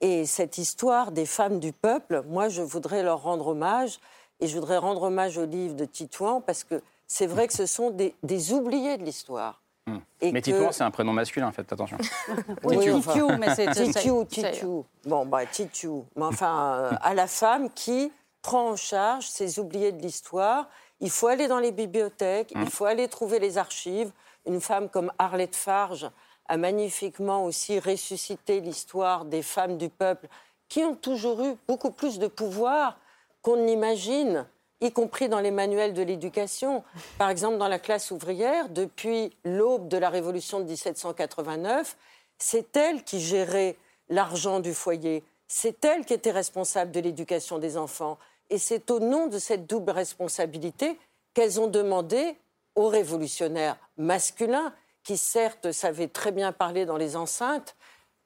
Et 0.00 0.26
cette 0.26 0.58
histoire 0.58 1.12
des 1.12 1.26
femmes 1.26 1.60
du 1.60 1.72
peuple, 1.72 2.22
moi, 2.26 2.48
je 2.48 2.62
voudrais 2.62 3.02
leur 3.02 3.22
rendre 3.22 3.48
hommage, 3.48 3.98
et 4.40 4.46
je 4.46 4.54
voudrais 4.54 4.76
rendre 4.76 5.02
hommage 5.02 5.38
au 5.38 5.46
livre 5.46 5.74
de 5.74 5.84
Titouan, 5.84 6.40
parce 6.40 6.64
que 6.64 6.82
c'est 7.06 7.26
vrai 7.26 7.46
que 7.46 7.54
ce 7.54 7.66
sont 7.66 7.90
des, 7.90 8.52
oubliés 8.52 8.96
de 8.98 9.04
l'histoire. 9.04 9.62
Hmm. 9.86 9.98
mais 10.20 10.42
Titouan, 10.42 10.72
c'est 10.72 10.82
un 10.82 10.90
prénom 10.90 11.12
masculin, 11.12 11.52
faites 11.52 11.72
attention. 11.72 11.96
oui, 12.64 12.78
Titiou, 12.78 13.28
mais 13.38 13.54
c'est 13.54 13.70
Titiou, 13.70 14.24
Titiou. 14.24 14.84
Bon, 15.04 15.24
bah, 15.24 15.46
Titiou. 15.46 16.04
Mais 16.16 16.24
enfin, 16.24 16.74
euh, 16.74 16.90
à 17.00 17.14
la 17.14 17.28
femme 17.28 17.70
qui 17.70 18.10
prend 18.42 18.70
en 18.70 18.76
charge 18.76 19.26
ces 19.26 19.58
oubliés 19.58 19.92
de 19.92 20.00
l'histoire. 20.00 20.68
Il 21.00 21.10
faut 21.10 21.26
aller 21.26 21.48
dans 21.48 21.58
les 21.58 21.72
bibliothèques, 21.72 22.52
il 22.54 22.60
mmh. 22.60 22.70
faut 22.70 22.86
aller 22.86 23.08
trouver 23.08 23.38
les 23.38 23.58
archives. 23.58 24.10
Une 24.46 24.60
femme 24.60 24.88
comme 24.88 25.12
Arlette 25.18 25.56
Farge 25.56 26.10
a 26.48 26.56
magnifiquement 26.56 27.44
aussi 27.44 27.78
ressuscité 27.78 28.60
l'histoire 28.60 29.24
des 29.24 29.42
femmes 29.42 29.76
du 29.76 29.88
peuple 29.88 30.28
qui 30.68 30.82
ont 30.84 30.94
toujours 30.94 31.42
eu 31.44 31.56
beaucoup 31.68 31.90
plus 31.90 32.18
de 32.18 32.26
pouvoir 32.26 32.98
qu'on 33.42 33.56
n'imagine, 33.64 34.46
y 34.80 34.92
compris 34.92 35.28
dans 35.28 35.40
les 35.40 35.50
manuels 35.50 35.94
de 35.94 36.02
l'éducation. 36.02 36.82
Par 37.18 37.30
exemple, 37.30 37.58
dans 37.58 37.68
la 37.68 37.78
classe 37.78 38.10
ouvrière, 38.10 38.68
depuis 38.68 39.36
l'aube 39.44 39.88
de 39.88 39.96
la 39.96 40.10
Révolution 40.10 40.60
de 40.60 40.64
1789, 40.64 41.96
c'est 42.38 42.76
elle 42.76 43.02
qui 43.04 43.20
gérait 43.20 43.76
l'argent 44.08 44.60
du 44.60 44.74
foyer, 44.74 45.24
c'est 45.48 45.84
elle 45.84 46.04
qui 46.04 46.14
était 46.14 46.32
responsable 46.32 46.90
de 46.90 47.00
l'éducation 47.00 47.58
des 47.58 47.76
enfants, 47.76 48.18
et 48.50 48.58
c'est 48.58 48.90
au 48.90 49.00
nom 49.00 49.26
de 49.26 49.38
cette 49.38 49.66
double 49.66 49.90
responsabilité 49.90 50.98
qu'elles 51.34 51.60
ont 51.60 51.68
demandé 51.68 52.36
aux 52.74 52.88
révolutionnaires 52.88 53.76
masculins, 53.96 54.72
qui 55.02 55.16
certes 55.16 55.72
savaient 55.72 56.08
très 56.08 56.32
bien 56.32 56.52
parler 56.52 56.84
dans 56.84 56.96
les 56.96 57.16
enceintes, 57.16 57.76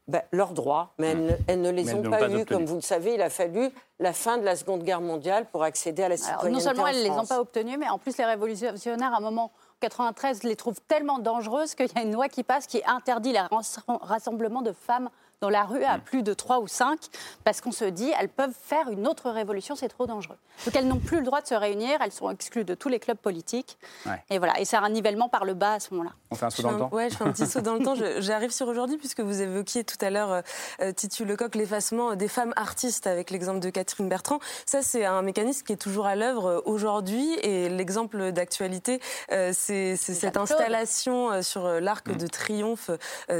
ben, 0.09 0.23
leurs 0.33 0.53
droits, 0.53 0.93
mais 0.99 1.15
elles, 1.47 1.61
ne, 1.61 1.71
les 1.71 1.95
ont 1.95 2.03
pas, 2.03 2.29
eus. 2.29 2.45
Comme 2.45 2.65
vous 2.65 2.75
le 2.75 2.81
savez, 2.81 3.15
il 3.15 3.23
a 3.23 3.31
fallu 3.31 3.71
la 4.01 4.13
fin 4.13 4.39
de 4.39 4.45
la 4.45 4.57
Seconde 4.57 4.83
Guerre 4.83 5.01
mondiale 5.01 5.47
pour 5.53 5.63
accéder 5.63 6.03
à 6.03 6.09
la 6.09 6.17
citoyenneté. 6.17 6.51
non 6.51 6.59
seulement 6.59 6.87
elles 6.89 6.99
ne 6.99 7.03
les 7.03 7.11
ont 7.11 7.27
pas 7.27 7.39
obtenues, 7.41 7.77
mais 7.79 7.89
en 7.89 7.99
plus 7.99 8.17
les 8.17 8.25
révolutionnaires, 8.25 9.15
à 9.15 9.19
un 9.19 9.21
moment 9.21 9.53
93 9.81 10.43
les 10.43 10.57
trouvent 10.57 10.81
tellement 10.89 11.21
dangereuses 11.21 11.75
qu'il 11.75 11.87
y 11.95 11.99
a 11.99 12.03
une 12.03 12.13
loi 12.13 12.29
qui 12.29 12.43
passe 12.43 12.67
qui 12.67 12.83
interdit 12.87 13.33
le 13.33 13.39
rassemblement 14.03 14.63
de 14.63 14.73
femmes 14.73 15.11
dans 15.41 15.51
la 15.51 15.65
rue 15.65 15.85
à 15.85 15.99
mm. 15.99 16.03
plus 16.03 16.23
de 16.23 16.35
3 16.35 16.61
ou 16.61 16.69
5, 16.69 16.99
parce 17.45 17.61
qu'on 17.61 17.73
se 17.73 17.85
dit, 17.85 18.11
elles 18.19 18.29
peuvent 18.29 18.55
faire 18.63 18.89
une 18.91 19.07
autre 19.07 19.31
révolution, 19.31 19.75
c'est 19.75 19.89
trop 19.89 20.07
dangereux. 20.07 20.37
Donc 20.67 20.77
elles 20.77 20.87
n'ont 20.87 20.99
plus 20.99 21.19
le 21.19 21.25
droit 21.25 21.41
de 21.41 21.47
se 21.47 21.55
réunir, 21.55 21.99
elles 22.03 22.13
sont 22.13 22.31
exclues 22.31 22.65
de 22.65 22.75
tous 22.75 22.89
les 22.89 22.99
clubs 22.99 23.17
politiques. 23.17 23.79
Et 24.29 24.39
voilà, 24.39 24.59
et 24.61 24.65
c'est 24.65 24.77
un 24.77 24.89
nivellement 24.89 25.29
par 25.29 25.45
le 25.45 25.55
bas 25.55 25.75
à 25.75 25.81
ce 25.81 25.95
moment-là. 25.95 26.15
On 26.31 26.35
fait 26.35 26.47
un 26.47 26.51
saut 26.51 26.63
dans 26.63 26.73
le 26.73 26.79
temps 26.79 26.91
Ouais, 26.93 27.11
je 27.11 27.17
fais 27.17 27.25
un 27.25 27.33
petit 27.33 27.47
saut 27.47 27.61
dans 27.61 27.75
le 27.75 27.83
temps. 27.83 27.95
J'arrive 28.19 28.51
sur 28.51 28.69
aujourd'hui, 28.69 28.99
puisque 28.99 29.21
vous 29.21 29.41
évoquiez 29.41 29.85
tout 29.85 29.97
à 30.01 30.11
l'heure, 30.11 30.33
euh, 30.33 30.41
euh, 30.81 30.93
Titu 30.93 31.25
Lecoq, 31.25 31.55
l'effacement 31.55 32.15
des 32.15 32.29
femmes 32.29 32.53
artistes 32.57 33.07
avec 33.07 33.31
l'exemple 33.31 33.61
de 33.61 33.71
Catherine 33.71 34.09
Bertrand. 34.09 34.39
Ça, 34.67 34.83
c'est 34.83 35.05
un 35.05 35.23
mécanisme 35.23 35.65
qui 35.65 35.73
est 35.73 35.77
toujours 35.77 36.07
à 36.07 36.17
l'œuvre 36.17 36.47
euh, 36.47 36.61
aujourd'hui. 36.65 37.35
Et 37.43 37.69
l'exemple 37.69 38.33
d'actualité, 38.33 39.01
c'est 39.53 39.97
cette 39.97 40.37
installation 40.37 41.43
sur 41.43 41.81
l'Arc 41.81 42.09
mm. 42.09 42.17
de 42.17 42.27
Triomphe, 42.27 42.91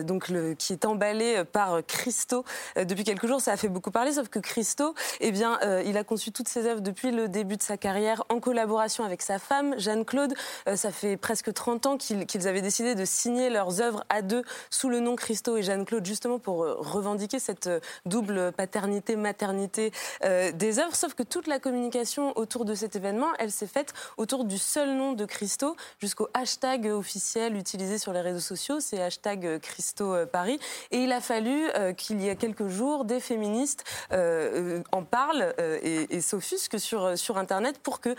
donc 0.03 0.29
le, 0.29 0.55
qui 0.55 0.73
est 0.73 0.85
emballé 0.85 1.45
par 1.45 1.83
Christo. 1.91 2.45
Euh, 2.79 2.85
depuis 2.85 3.05
quelques 3.05 3.27
jours, 3.27 3.41
ça 3.41 3.53
a 3.53 3.57
fait 3.57 3.69
beaucoup 3.69 3.91
parler, 3.91 4.13
sauf 4.13 4.29
que 4.29 4.39
Christo, 4.39 4.95
eh 5.21 5.33
bien, 5.33 5.59
euh, 5.63 5.83
il 5.85 5.97
a 5.97 6.05
conçu 6.05 6.31
toutes 6.31 6.49
ses 6.49 6.67
œuvres 6.67 6.81
depuis 6.81 7.11
le 7.11 7.29
début 7.29 7.57
de 7.57 7.63
sa 7.63 7.77
carrière 7.77 8.23
en 8.29 8.39
collaboration 8.39 9.05
avec 9.05 9.23
sa 9.23 9.39
femme, 9.39 9.75
Jeanne-Claude. 9.79 10.35
Euh, 10.69 10.77
ça 10.77 10.93
fait 10.93 11.17
presque 11.17 11.53
30 11.53 11.87
ans 11.87 11.97
qu'ils 11.99 12.49
avaient 12.49 12.63
décidé 12.63 12.95
de 12.95 13.05
signer 13.05 13.51
leurs 13.51 13.81
œuvres 13.81 14.05
à 14.09 14.23
deux 14.23 14.43
sous 14.71 14.89
le 14.89 15.01
nom 15.01 15.17
Christo 15.17 15.57
et 15.57 15.63
Jeanne-Claude, 15.63 16.07
justement 16.07 16.39
pour 16.39 16.59
revendiquer 16.59 17.39
cette 17.39 17.69
double 18.07 18.53
paternité, 18.53 19.17
maternité 19.17 19.93
des 20.23 20.79
œuvres. 20.79 20.95
Sauf 20.95 21.15
que 21.15 21.23
toute 21.23 21.47
la 21.47 21.59
communication 21.59 22.37
autour 22.37 22.65
de 22.65 22.75
cet 22.75 22.97
événement, 22.97 23.29
elle 23.39 23.51
s'est 23.51 23.67
faite 23.67 23.93
autour 24.17 24.45
du 24.45 24.59
seul 24.59 24.97
nom 24.97 25.13
de 25.13 25.25
Christo, 25.25 25.77
jusqu'au 25.99 26.29
hashtag 26.35 26.87
officiel 26.87 27.57
utilisé 27.57 27.99
sur 27.99 28.13
les 28.13 28.21
réseaux 28.21 28.39
sociaux, 28.41 28.81
c'est 28.81 29.03
hashtag 29.03 29.59
Christo 29.61 30.15
Paris. 30.27 30.59
Et 30.91 30.99
il 30.99 31.13
a 31.13 31.21
fallu 31.21 31.69
qu'il 31.97 32.23
y 32.23 32.31
a 32.31 32.35
quelques 32.35 32.69
jours, 32.69 33.05
des 33.05 33.21
féministes 33.21 33.85
euh, 34.13 34.79
euh, 34.79 34.83
en 34.93 35.03
parlent 35.03 35.55
euh, 35.59 35.79
et, 35.83 36.21
s'offusquent 36.21 36.79
sur, 36.79 37.17
sur 37.19 37.39
Internet 37.39 37.79
pour 37.79 38.01
que 38.01 38.15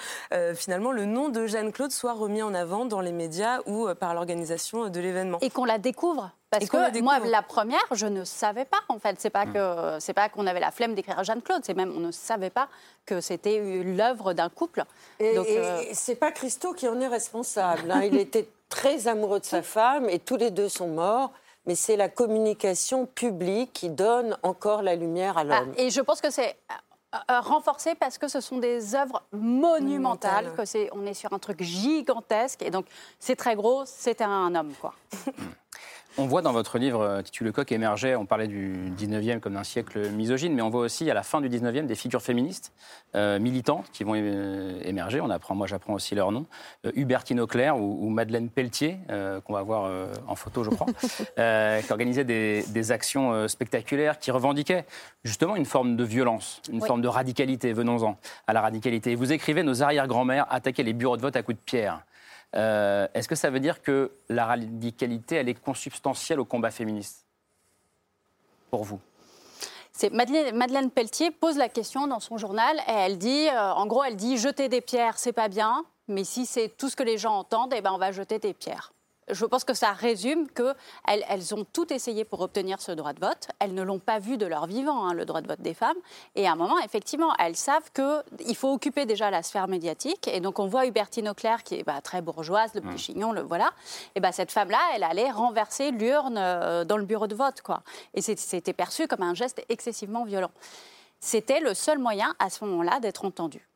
finalement 0.55 0.91
le 0.91 1.05
nom 1.05 1.29
de 1.29 1.45
Jeanne-Claude 1.45 1.91
soit 1.91 2.13
remis 2.13 2.41
en 2.41 2.53
avant 2.53 2.85
dans 2.85 3.01
les 3.01 3.11
médias 3.11 3.59
ou 3.65 3.87
par 3.95 4.13
l'organisation 4.13 4.89
de 4.89 4.99
l'événement. 4.99 5.39
Et 5.41 5.49
qu'on 5.49 5.65
la 5.65 5.77
découvre 5.77 6.31
parce 6.49 6.67
que 6.67 7.01
moi, 7.01 7.19
la 7.19 7.41
première, 7.41 7.79
je 7.91 8.07
ne 8.07 8.25
savais 8.25 8.65
pas 8.65 8.79
en 8.89 8.99
fait. 8.99 9.15
C'est 9.19 9.29
pas 9.29 9.45
hmm. 9.45 9.53
que 9.53 9.97
c'est 9.99 10.13
pas 10.13 10.27
qu'on 10.27 10.47
avait 10.47 10.59
la 10.59 10.71
flemme 10.71 10.95
d'écrire 10.95 11.23
Jeanne-Claude. 11.23 11.61
C'est 11.63 11.75
même 11.75 11.93
on 11.95 12.01
ne 12.01 12.11
savait 12.11 12.49
pas 12.49 12.67
que 13.05 13.21
c'était 13.21 13.83
l'œuvre 13.83 14.33
d'un 14.33 14.49
couple. 14.49 14.83
Et, 15.19 15.35
et 15.35 15.93
c'est 15.93 16.15
pas 16.15 16.31
Christo 16.31 16.73
qui 16.73 16.89
en 16.89 16.99
est 16.99 17.07
responsable. 17.07 17.89
Hein. 17.89 18.03
Il 18.03 18.17
était 18.17 18.49
très 18.67 19.07
amoureux 19.07 19.39
de 19.39 19.45
sa 19.45 19.61
femme 19.61 20.09
et 20.09 20.19
tous 20.19 20.35
les 20.37 20.51
deux 20.51 20.69
sont 20.69 20.87
morts 20.87 21.31
mais 21.65 21.75
c'est 21.75 21.95
la 21.95 22.09
communication 22.09 23.05
publique 23.05 23.73
qui 23.73 23.89
donne 23.89 24.37
encore 24.43 24.81
la 24.81 24.95
lumière 24.95 25.37
à 25.37 25.43
l'homme. 25.43 25.73
Ah, 25.77 25.81
et 25.81 25.89
je 25.89 26.01
pense 26.01 26.21
que 26.21 26.29
c'est 26.29 26.57
euh, 26.71 27.17
euh, 27.29 27.39
renforcé 27.41 27.95
parce 27.95 28.17
que 28.17 28.27
ce 28.27 28.41
sont 28.41 28.57
des 28.57 28.95
œuvres 28.95 29.21
monumentales, 29.31 30.53
que 30.55 30.65
c'est, 30.65 30.89
on 30.93 31.05
est 31.05 31.13
sur 31.13 31.33
un 31.33 31.39
truc 31.39 31.61
gigantesque, 31.61 32.61
et 32.61 32.69
donc 32.69 32.85
c'est 33.19 33.35
très 33.35 33.55
gros, 33.55 33.83
c'était 33.85 34.23
un 34.23 34.55
homme, 34.55 34.73
quoi. 34.79 34.93
On 36.17 36.25
voit 36.25 36.41
dans 36.41 36.51
votre 36.51 36.77
livre, 36.77 37.01
euh, 37.01 37.21
Titu 37.21 37.45
Lecoq 37.45 37.71
émerger, 37.71 38.17
on 38.17 38.25
parlait 38.25 38.47
du 38.47 38.75
19e 38.97 39.39
comme 39.39 39.53
d'un 39.53 39.63
siècle 39.63 40.09
misogyne, 40.09 40.53
mais 40.53 40.61
on 40.61 40.69
voit 40.69 40.81
aussi 40.81 41.09
à 41.09 41.13
la 41.13 41.23
fin 41.23 41.39
du 41.39 41.47
19e 41.47 41.85
des 41.85 41.95
figures 41.95 42.21
féministes 42.21 42.73
euh, 43.15 43.39
militantes 43.39 43.85
qui 43.93 44.03
vont 44.03 44.15
euh, 44.15 44.81
émerger. 44.83 45.21
On 45.21 45.29
apprend, 45.29 45.55
moi 45.55 45.67
j'apprends 45.67 45.93
aussi 45.93 46.13
leur 46.13 46.33
nom. 46.33 46.45
Hubertine 46.95 47.39
Auclair 47.39 47.77
ou, 47.79 48.09
Madeleine 48.09 48.49
Pelletier, 48.49 48.97
qu'on 49.45 49.53
va 49.53 49.61
voir 49.61 49.89
en 50.27 50.35
photo 50.35 50.63
je 50.63 50.69
crois, 50.69 50.87
qui 51.81 51.91
organisaient 51.91 52.25
des, 52.25 52.91
actions 52.91 53.47
spectaculaires, 53.47 54.19
qui 54.19 54.31
revendiquaient 54.31 54.85
justement 55.23 55.55
une 55.55 55.65
forme 55.65 55.95
de 55.95 56.03
violence, 56.03 56.61
une 56.71 56.81
forme 56.81 57.01
de 57.01 57.07
radicalité. 57.07 57.71
Venons-en 57.73 58.17
à 58.47 58.53
la 58.53 58.61
radicalité. 58.61 59.15
Vous 59.15 59.31
écrivez, 59.31 59.63
nos 59.63 59.81
arrière-grand-mères 59.81 60.45
attaquaient 60.49 60.83
les 60.83 60.93
bureaux 60.93 61.17
de 61.17 61.21
vote 61.21 61.35
à 61.35 61.43
coups 61.43 61.57
de 61.57 61.63
pierre. 61.63 62.01
Euh, 62.55 63.07
est-ce 63.13 63.27
que 63.27 63.35
ça 63.35 63.49
veut 63.49 63.59
dire 63.59 63.81
que 63.81 64.11
la 64.29 64.45
radicalité, 64.45 65.35
elle 65.35 65.49
est 65.49 65.61
consubstantielle 65.61 66.39
au 66.39 66.45
combat 66.45 66.71
féministe 66.71 67.25
Pour 68.69 68.83
vous? 68.83 68.99
Madeleine, 70.11 70.89
Pelletier 70.89 71.31
pose 71.31 71.57
la 71.57 71.69
question 71.69 72.07
dans 72.07 72.19
son 72.19 72.37
journal 72.37 72.75
et 72.87 72.91
elle 72.91 73.17
dit, 73.17 73.47
euh, 73.49 73.73
en 73.73 73.85
gros, 73.85 74.03
elle 74.03 74.15
dit 74.15 74.37
jeter 74.37 74.67
des 74.67 74.81
pierres, 74.81 75.19
c'est 75.19 75.33
pas 75.33 75.47
bien, 75.47 75.85
mais 76.07 76.23
si 76.23 76.45
c'est 76.45 76.69
tout 76.69 76.89
ce 76.89 76.95
que 76.95 77.03
les 77.03 77.17
gens 77.17 77.33
entendent, 77.33 77.73
eh 77.75 77.81
ben, 77.81 77.91
on 77.93 77.97
va 77.99 78.11
jeter 78.11 78.39
des 78.39 78.53
pierres 78.53 78.91
je 79.31 79.45
pense 79.45 79.63
que 79.63 79.73
ça 79.73 79.91
résume 79.91 80.47
qu'elles 80.49 80.75
elles 81.27 81.55
ont 81.55 81.65
tout 81.65 81.91
essayé 81.91 82.25
pour 82.25 82.41
obtenir 82.41 82.81
ce 82.81 82.91
droit 82.91 83.13
de 83.13 83.19
vote. 83.19 83.47
Elles 83.59 83.73
ne 83.73 83.81
l'ont 83.81 83.99
pas 83.99 84.19
vu 84.19 84.37
de 84.37 84.45
leur 84.45 84.67
vivant, 84.67 85.05
hein, 85.05 85.13
le 85.13 85.25
droit 85.25 85.41
de 85.41 85.47
vote 85.47 85.61
des 85.61 85.73
femmes. 85.73 85.97
Et 86.35 86.47
à 86.47 86.53
un 86.53 86.55
moment, 86.55 86.79
effectivement, 86.79 87.33
elles 87.39 87.55
savent 87.55 87.91
qu'il 87.93 88.55
faut 88.55 88.71
occuper 88.71 89.05
déjà 89.05 89.31
la 89.31 89.43
sphère 89.43 89.67
médiatique. 89.67 90.27
Et 90.27 90.39
donc, 90.39 90.59
on 90.59 90.67
voit 90.67 90.85
Hubertine 90.85 91.29
Auclair, 91.29 91.63
qui 91.63 91.75
est 91.75 91.83
bah, 91.83 92.01
très 92.01 92.21
bourgeoise, 92.21 92.73
le 92.75 92.81
petit 92.81 92.93
mmh. 92.93 92.97
chignon, 92.97 93.31
le 93.31 93.41
voilà. 93.41 93.71
Et 94.15 94.19
bah, 94.19 94.31
cette 94.31 94.51
femme-là, 94.51 94.79
elle 94.95 95.03
allait 95.03 95.31
renverser 95.31 95.91
l'urne 95.91 96.37
euh, 96.37 96.85
dans 96.85 96.97
le 96.97 97.05
bureau 97.05 97.27
de 97.27 97.35
vote. 97.35 97.61
Quoi. 97.61 97.83
Et 98.13 98.21
c'était 98.21 98.73
perçu 98.73 99.07
comme 99.07 99.23
un 99.23 99.33
geste 99.33 99.63
excessivement 99.69 100.25
violent. 100.25 100.51
C'était 101.19 101.59
le 101.59 101.73
seul 101.73 101.99
moyen, 101.99 102.33
à 102.39 102.49
ce 102.49 102.65
moment-là, 102.65 102.99
d'être 102.99 103.25
entendu. 103.25 103.67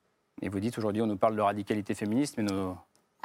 Et 0.41 0.49
vous 0.49 0.59
dites 0.59 0.77
aujourd'hui, 0.77 1.01
on 1.01 1.07
nous 1.07 1.17
parle 1.17 1.35
de 1.35 1.41
radicalité 1.41 1.95
féministe, 1.95 2.35
mais 2.37 2.43
nos 2.43 2.75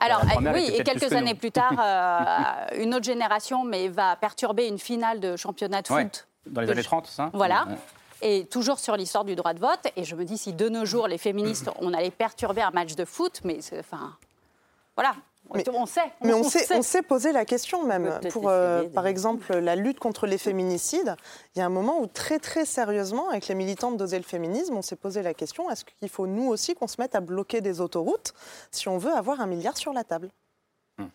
alors 0.00 0.22
oui, 0.54 0.70
et 0.74 0.82
quelques 0.82 1.12
années 1.12 1.34
plus 1.34 1.52
tard, 1.52 1.74
euh, 1.78 2.76
une 2.82 2.94
autre 2.94 3.04
génération, 3.04 3.64
mais 3.64 3.88
va 3.88 4.16
perturber 4.16 4.66
une 4.66 4.78
finale 4.78 5.20
de 5.20 5.36
championnat 5.36 5.82
de 5.82 5.88
foot. 5.88 6.26
Dans 6.46 6.62
les 6.62 6.70
années 6.70 6.82
30, 6.82 7.06
ça 7.06 7.30
Voilà. 7.34 7.66
Et 8.22 8.46
toujours 8.46 8.78
sur 8.78 8.96
l'histoire 8.96 9.24
du 9.24 9.34
droit 9.34 9.54
de 9.54 9.60
vote. 9.60 9.86
Et 9.96 10.04
je 10.04 10.14
me 10.14 10.24
dis, 10.24 10.36
si 10.36 10.52
de 10.52 10.68
nos 10.68 10.84
jours, 10.84 11.08
les 11.08 11.18
féministes, 11.18 11.70
on 11.80 11.94
allait 11.94 12.10
perturber 12.10 12.62
un 12.62 12.70
match 12.70 12.94
de 12.94 13.04
foot, 13.04 13.40
mais 13.44 13.58
enfin, 13.78 14.16
voilà. 14.96 15.14
Mais, 15.54 15.64
on 15.70 15.86
sait. 15.86 16.00
mais 16.22 16.32
on, 16.32 16.42
sait, 16.44 16.76
on 16.76 16.82
s'est 16.82 17.02
posé 17.02 17.32
la 17.32 17.44
question 17.44 17.84
même. 17.84 18.20
Pour, 18.30 18.48
euh, 18.48 18.84
par 18.88 19.06
exemple, 19.06 19.52
la 19.56 19.74
lutte 19.74 19.98
contre 19.98 20.26
les 20.26 20.38
féminicides, 20.38 21.16
il 21.54 21.58
y 21.58 21.62
a 21.62 21.66
un 21.66 21.70
moment 21.70 22.00
où 22.00 22.06
très 22.06 22.38
très 22.38 22.64
sérieusement, 22.64 23.30
avec 23.30 23.48
les 23.48 23.54
militantes 23.54 23.96
d'Oser 23.96 24.18
le 24.18 24.24
féminisme, 24.24 24.76
on 24.76 24.82
s'est 24.82 24.96
posé 24.96 25.22
la 25.22 25.34
question 25.34 25.70
est-ce 25.70 25.84
qu'il 25.84 26.08
faut 26.08 26.26
nous 26.26 26.48
aussi 26.48 26.74
qu'on 26.74 26.86
se 26.86 27.00
mette 27.00 27.14
à 27.14 27.20
bloquer 27.20 27.60
des 27.60 27.80
autoroutes 27.80 28.32
si 28.70 28.88
on 28.88 28.98
veut 28.98 29.12
avoir 29.12 29.40
un 29.40 29.46
milliard 29.46 29.76
sur 29.76 29.92
la 29.92 30.04
table? 30.04 30.30
Hmm. 30.98 31.06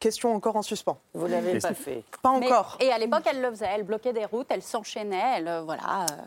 Question 0.00 0.34
encore 0.34 0.56
en 0.56 0.62
suspens. 0.62 0.98
Vous 1.14 1.28
l'avez 1.28 1.60
pas 1.60 1.74
fait. 1.74 2.02
Pas 2.22 2.30
encore. 2.30 2.76
et 2.80 2.90
à 2.90 2.98
l'époque, 2.98 3.22
elle 3.26 3.40
le 3.40 3.50
faisait. 3.50 3.68
Elle 3.72 3.84
bloquait 3.84 4.12
des 4.12 4.24
routes, 4.24 4.48
elle 4.50 4.62
s'enchaînait, 4.62 5.36
elle, 5.36 5.48
euh, 5.48 5.62
voilà. 5.62 6.06
Euh, 6.10 6.22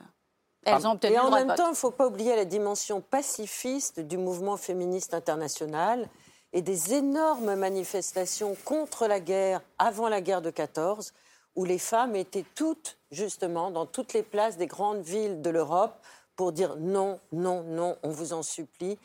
elles 0.65 0.87
ont 0.87 0.91
obtenu 0.91 1.13
et 1.13 1.19
en 1.19 1.29
même 1.29 1.53
temps, 1.55 1.67
il 1.67 1.71
ne 1.71 1.75
faut 1.75 1.91
pas 1.91 2.07
oublier 2.07 2.35
la 2.35 2.45
dimension 2.45 3.01
pacifiste 3.01 3.99
du 3.99 4.17
mouvement 4.17 4.57
féministe 4.57 5.13
international 5.13 6.07
et 6.55 6.61
des 6.61 6.93
énormes 6.93 7.55
manifestations 7.55 8.55
contre 8.63 9.07
la 9.07 9.19
guerre 9.19 9.61
avant 9.77 10.07
la 10.07 10.21
guerre 10.21 10.41
de 10.41 10.49
14, 10.49 11.13
où 11.57 11.65
les 11.65 11.77
femmes 11.77 12.15
étaient 12.15 12.45
toutes, 12.55 12.97
justement, 13.11 13.71
dans 13.71 13.85
toutes 13.85 14.13
les 14.13 14.23
places 14.23 14.55
des 14.55 14.65
grandes 14.65 15.03
villes 15.03 15.41
de 15.41 15.49
l'Europe 15.49 15.99
pour 16.37 16.53
dire 16.53 16.77
non, 16.77 17.19
non, 17.33 17.63
non, 17.63 17.97
on 18.03 18.09
vous 18.09 18.31
en 18.31 18.41
supplie. 18.41 18.97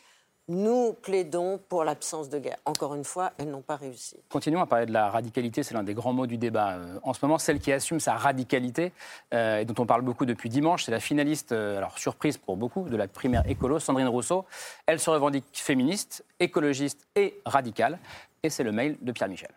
Nous 0.53 0.95
plaidons 0.95 1.61
pour 1.69 1.85
l'absence 1.85 2.29
de 2.29 2.41
guerre. 2.41 2.57
Encore 2.65 2.97
une 2.97 3.05
fois, 3.05 3.31
elles 3.39 3.49
n'ont 3.49 3.61
pas 3.61 3.77
réussi. 3.77 4.17
Continuons 4.29 4.61
à 4.61 4.67
parler 4.67 4.85
de 4.85 4.93
la 4.93 5.09
radicalité, 5.09 5.63
c'est 5.63 5.75
l'un 5.75 5.85
des 5.85 5.95
grands 5.95 6.13
mots 6.13 6.27
du 6.27 6.39
débat. 6.39 6.73
Euh, 6.73 6.99
en 7.05 7.13
ce 7.13 7.25
moment, 7.25 7.39
celle 7.39 7.61
qui 7.61 7.71
assume 7.71 8.01
sa 8.01 8.17
radicalité, 8.17 8.93
euh, 9.33 9.59
et 9.59 9.65
dont 9.65 9.81
on 9.81 9.87
parle 9.87 10.03
beaucoup 10.03 10.27
depuis 10.27 10.49
dimanche, 10.49 10.83
c'est 10.83 10.91
la 10.91 10.99
finaliste, 10.99 11.53
euh, 11.53 11.79
alors 11.79 11.97
surprise 12.01 12.37
pour 12.37 12.57
beaucoup, 12.57 12.89
de 12.89 12.97
la 12.97 13.07
primaire 13.07 13.49
écolo, 13.49 13.79
Sandrine 13.79 14.09
Rousseau. 14.09 14.45
Elle 14.87 14.99
se 14.99 15.09
revendique 15.09 15.45
féministe, 15.53 16.25
écologiste 16.41 17.07
et 17.15 17.41
radicale. 17.47 18.01
Et 18.43 18.51
c'est 18.51 18.65
le 18.65 18.73
mail 18.73 18.97
de 19.01 19.13
Pierre 19.13 19.29
Michel. 19.29 19.51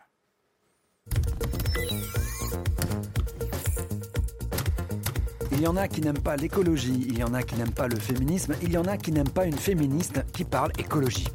Y 5.63 5.67
en 5.67 5.77
a 5.77 5.87
qui 5.87 6.01
n'aiment 6.01 6.19
pas 6.19 6.35
l'écologie, 6.35 7.05
il 7.07 7.17
y 7.17 7.23
en 7.23 7.33
a 7.33 7.41
qui 7.41 7.55
n'aiment 7.55 7.71
pas 7.71 7.87
le 7.87 7.97
féminisme, 7.97 8.53
il 8.61 8.73
y 8.73 8.77
en 8.77 8.83
a 8.83 8.97
qui 8.97 9.13
n'aiment 9.13 9.29
pas 9.29 9.45
une 9.45 9.57
féministe 9.57 10.21
qui 10.33 10.43
parle 10.43 10.73
écologie. 10.77 11.29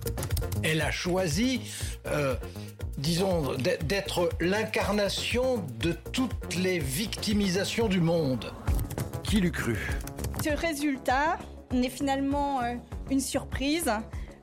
Elle 0.63 0.83
a 0.83 0.91
choisi, 0.91 1.63
euh, 2.07 2.35
disons, 2.99 3.55
d'être 3.57 4.29
l'incarnation 4.41 5.65
de 5.81 5.93
toutes 6.13 6.57
les 6.57 6.79
victimisations 6.79 7.89
du 7.89 8.03
monde. 8.03 8.53
Qui 9.23 9.41
l'eût 9.41 9.51
cru? 9.51 9.79
Ce 10.45 10.51
résultat 10.51 11.39
n'est 11.73 11.89
finalement 11.89 12.61
euh, 12.61 12.75
une 13.11 13.21
surprise 13.21 13.91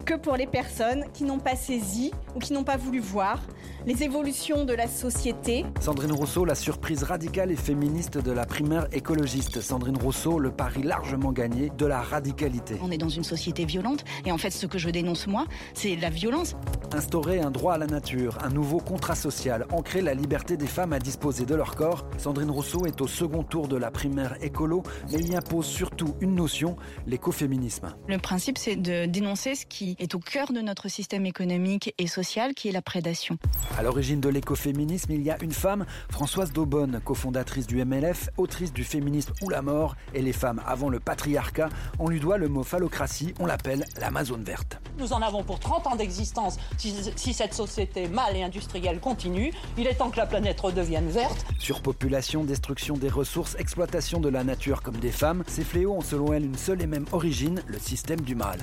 que 0.04 0.15
pour 0.15 0.36
les 0.36 0.48
personnes 0.48 1.06
qui 1.13 1.26
n'ont 1.26 1.38
pas 1.38 1.56
saisi 1.56 2.12
ou 2.36 2.39
qui 2.39 2.54
n'ont 2.54 2.63
pas 2.63 2.78
voulu 2.78 3.00
voir 3.00 3.39
les 3.86 4.02
évolutions 4.02 4.65
de 4.65 4.74
la 4.74 4.88
société. 4.88 5.63
Sandrine 5.80 6.12
Rousseau, 6.12 6.43
la 6.43 6.56
surprise 6.56 7.04
radicale 7.04 7.52
et 7.52 7.56
féministe 7.56 8.17
de 8.17 8.32
la 8.32 8.45
primaire 8.45 8.88
écologiste. 8.91 9.62
Sandrine 9.62 9.98
Rousseau, 9.98 10.39
le 10.39 10.52
pari 10.52 10.82
largement 10.82 11.32
gagné 11.32 11.71
de 11.78 11.86
la 11.86 12.02
radicalité. 12.02 12.76
On 12.82 12.89
est 12.89 12.98
dans 12.98 13.10
une 13.10 13.24
société 13.24 13.65
violente 13.65 14.04
et 14.26 14.32
en 14.32 14.38
fait 14.38 14.50
ce 14.50 14.65
que 14.65 14.80
je 14.80 14.89
dénonce 14.89 15.28
moi, 15.28 15.45
c'est 15.76 15.95
la 15.95 16.10
violence. 16.10 16.56
Instaurer 16.93 17.41
un 17.41 17.52
droit 17.52 17.74
à 17.74 17.78
la 17.78 17.86
nature, 17.86 18.38
un 18.43 18.50
nouveau 18.50 18.80
contrat 18.80 19.15
social, 19.15 19.65
ancrer 19.71 20.02
la 20.02 20.13
liberté 20.13 20.58
des 20.58 20.67
femmes 20.67 20.93
à 20.93 21.00
disposer 21.00 21.45
de 21.45 21.54
leur 21.54 21.76
corps. 21.76 22.08
Sandrine 22.17 22.50
Rousseau 22.50 22.86
est 22.88 23.02
au 23.02 23.08
second 23.08 23.43
tour 23.43 23.67
de 23.67 23.78
la 23.78 23.91
primaire 23.91 24.36
écolo, 24.41 24.82
mais 25.12 25.19
il 25.19 25.32
y 25.32 25.36
impose 25.36 25.65
surtout 25.67 26.15
une 26.21 26.34
notion, 26.34 26.76
l'écoféminisme. 27.06 27.93
Le 28.08 28.17
principe 28.17 28.58
c'est 28.58 28.78
de 28.78 29.06
dénoncer 29.06 29.54
ce 29.54 29.65
qui 29.67 29.95
est 30.00 30.15
au 30.15 30.19
cœur 30.19 30.52
de 30.54 30.62
notre 30.62 30.89
système 30.89 31.26
économique 31.28 31.93
et 32.00 32.08
social, 32.08 32.56
qui 32.56 32.69
est 32.69 32.71
la 32.71 32.82
prédation. 32.82 33.38
À 33.78 33.84
l'origine 33.84 34.22
de 34.22 34.30
l'écoféminisme, 34.30 35.12
il 35.12 35.22
y 35.22 35.30
a 35.30 35.38
une 35.44 35.52
femme, 35.52 35.86
Françoise 36.10 36.54
Daubonne, 36.54 37.02
cofondatrice 37.04 37.68
du 37.68 37.84
MLF, 37.84 38.30
autrice 38.38 38.72
du 38.72 38.86
féminisme 38.86 39.34
ou 39.42 39.50
la 39.50 39.62
mort, 39.62 39.98
et 40.14 40.22
les 40.22 40.32
femmes 40.32 40.62
avant 40.66 40.88
le 40.88 41.02
patriarcat. 41.02 41.68
On 42.00 42.08
lui 42.08 42.22
doit 42.22 42.38
le 42.38 42.48
mot 42.48 42.64
phallocratie, 42.64 43.34
on 43.38 43.46
l'appelle 43.46 43.86
l'Amazone 44.00 44.44
verte. 44.44 44.80
Nous 44.98 45.12
en 45.12 45.22
avons 45.22 45.44
pour 45.44 45.60
30 45.60 45.88
ans 45.88 45.96
d'existence. 45.98 46.58
Si, 46.78 47.34
cette 47.34 47.54
société 47.54 48.08
mâle 48.08 48.38
et 48.38 48.44
industrielle 48.44 49.02
continue, 49.02 49.52
il 49.78 49.88
est 49.88 49.96
temps 49.96 50.10
que 50.10 50.18
la 50.18 50.26
planète 50.26 50.62
redevienne 50.62 51.10
verte. 51.10 51.46
Surpopulation, 51.60 52.46
destruction 52.46 52.96
des 52.96 53.10
ressources, 53.10 53.56
exploitation 53.60 54.22
de 54.22 54.30
la 54.30 54.46
nature 54.46 54.82
comme 54.84 54.98
des 54.98 55.12
femmes, 55.12 55.44
ces 55.48 55.66
fléaux 55.66 55.96
ont 55.96 56.02
selon 56.02 56.32
elle 56.32 56.46
une 56.46 56.58
seule 56.58 56.82
et 56.82 56.88
même 56.88 57.06
origine, 57.12 57.62
le 57.68 57.80
système 57.80 58.22
du 58.22 58.36
mal 58.36 58.60